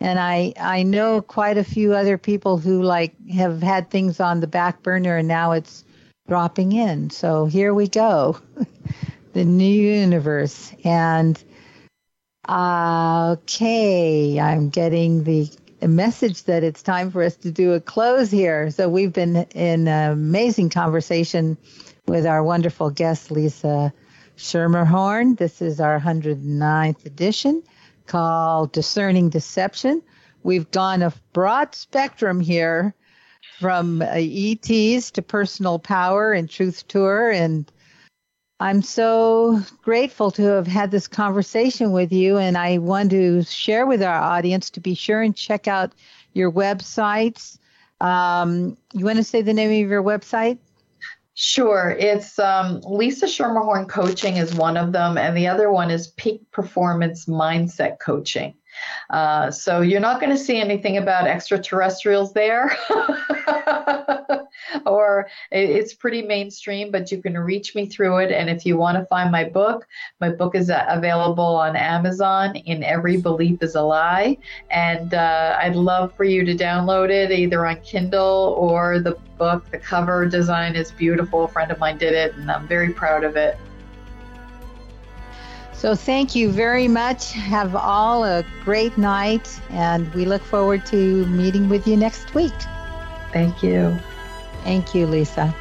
And 0.00 0.18
I, 0.18 0.52
I 0.60 0.82
know 0.82 1.22
quite 1.22 1.56
a 1.56 1.64
few 1.64 1.94
other 1.94 2.18
people 2.18 2.58
who 2.58 2.82
like 2.82 3.14
have 3.30 3.62
had 3.62 3.90
things 3.90 4.20
on 4.20 4.40
the 4.40 4.46
back 4.46 4.82
burner 4.82 5.16
and 5.16 5.28
now 5.28 5.52
it's 5.52 5.84
dropping 6.28 6.72
in. 6.72 7.10
So 7.10 7.46
here 7.46 7.74
we 7.74 7.88
go, 7.88 8.40
the 9.32 9.44
new 9.44 9.64
universe. 9.64 10.72
And 10.84 11.42
uh, 12.48 13.36
okay, 13.38 14.40
I'm 14.40 14.70
getting 14.70 15.24
the 15.24 15.50
message 15.82 16.44
that 16.44 16.64
it's 16.64 16.82
time 16.82 17.10
for 17.10 17.22
us 17.22 17.36
to 17.36 17.50
do 17.50 17.72
a 17.72 17.80
close 17.80 18.30
here. 18.30 18.70
So 18.70 18.88
we've 18.88 19.12
been 19.12 19.36
in 19.54 19.86
an 19.86 20.12
amazing 20.12 20.70
conversation 20.70 21.58
with 22.06 22.26
our 22.26 22.42
wonderful 22.42 22.90
guest, 22.90 23.30
Lisa 23.30 23.92
Schermerhorn. 24.36 25.36
This 25.36 25.60
is 25.60 25.80
our 25.80 26.00
109th 26.00 27.04
edition 27.04 27.62
called 28.06 28.72
Discerning 28.72 29.28
Deception. 29.28 30.02
We've 30.42 30.70
gone 30.70 31.02
a 31.02 31.12
broad 31.32 31.74
spectrum 31.74 32.40
here 32.40 32.94
from 33.60 34.02
uh, 34.02 34.06
ETs 34.14 35.10
to 35.12 35.22
personal 35.22 35.78
power 35.78 36.32
and 36.32 36.48
truth 36.48 36.86
tour. 36.88 37.30
And 37.30 37.70
I'm 38.60 38.82
so 38.82 39.60
grateful 39.82 40.30
to 40.32 40.42
have 40.42 40.66
had 40.66 40.90
this 40.90 41.08
conversation 41.08 41.92
with 41.92 42.12
you. 42.12 42.38
And 42.38 42.56
I 42.56 42.78
want 42.78 43.10
to 43.10 43.42
share 43.44 43.86
with 43.86 44.02
our 44.02 44.20
audience 44.20 44.70
to 44.70 44.80
be 44.80 44.94
sure 44.94 45.22
and 45.22 45.36
check 45.36 45.68
out 45.68 45.92
your 46.32 46.50
websites. 46.50 47.58
Um, 48.00 48.76
you 48.92 49.04
want 49.04 49.18
to 49.18 49.24
say 49.24 49.42
the 49.42 49.54
name 49.54 49.84
of 49.84 49.90
your 49.90 50.02
website? 50.02 50.58
Sure. 51.34 51.96
It's 51.98 52.38
um, 52.38 52.80
Lisa 52.84 53.26
Schermerhorn 53.26 53.88
Coaching 53.88 54.36
is 54.36 54.54
one 54.54 54.76
of 54.76 54.92
them, 54.92 55.18
and 55.18 55.36
the 55.36 55.48
other 55.48 55.70
one 55.70 55.90
is 55.90 56.08
Peak 56.08 56.48
Performance 56.52 57.26
Mindset 57.26 57.98
Coaching. 57.98 58.54
Uh, 59.10 59.50
so 59.50 59.80
you're 59.80 60.00
not 60.00 60.20
going 60.20 60.30
to 60.30 60.38
see 60.38 60.60
anything 60.60 60.96
about 60.96 61.26
extraterrestrials 61.26 62.32
there. 62.32 62.76
or 64.86 65.28
it's 65.50 65.94
pretty 65.94 66.22
mainstream, 66.22 66.90
but 66.90 67.10
you 67.10 67.20
can 67.22 67.36
reach 67.38 67.74
me 67.74 67.86
through 67.86 68.18
it. 68.18 68.30
And 68.30 68.48
if 68.48 68.64
you 68.66 68.76
want 68.76 68.98
to 68.98 69.04
find 69.06 69.30
my 69.30 69.44
book, 69.44 69.86
my 70.20 70.30
book 70.30 70.54
is 70.54 70.70
uh, 70.70 70.84
available 70.88 71.44
on 71.44 71.76
Amazon 71.76 72.56
in 72.56 72.82
Every 72.82 73.16
Belief 73.16 73.62
is 73.62 73.74
a 73.74 73.82
Lie. 73.82 74.38
And 74.70 75.14
uh, 75.14 75.58
I'd 75.60 75.76
love 75.76 76.14
for 76.14 76.24
you 76.24 76.44
to 76.44 76.54
download 76.54 77.10
it 77.10 77.30
either 77.30 77.66
on 77.66 77.80
Kindle 77.80 78.54
or 78.58 78.98
the 79.00 79.16
book. 79.38 79.70
The 79.70 79.78
cover 79.78 80.26
design 80.26 80.76
is 80.76 80.90
beautiful. 80.92 81.44
A 81.44 81.48
friend 81.48 81.70
of 81.70 81.78
mine 81.78 81.98
did 81.98 82.12
it, 82.12 82.34
and 82.34 82.50
I'm 82.50 82.66
very 82.66 82.92
proud 82.92 83.24
of 83.24 83.36
it. 83.36 83.58
So 85.84 85.94
thank 85.94 86.34
you 86.34 86.50
very 86.50 86.88
much. 86.88 87.32
Have 87.32 87.76
all 87.76 88.24
a 88.24 88.42
great 88.64 88.96
night, 88.96 89.60
and 89.68 90.10
we 90.14 90.24
look 90.24 90.40
forward 90.40 90.86
to 90.86 91.26
meeting 91.26 91.68
with 91.68 91.86
you 91.86 91.94
next 91.94 92.34
week. 92.34 92.54
Thank 93.34 93.62
you. 93.62 93.94
Thank 94.62 94.94
you, 94.94 95.06
Lisa. 95.06 95.54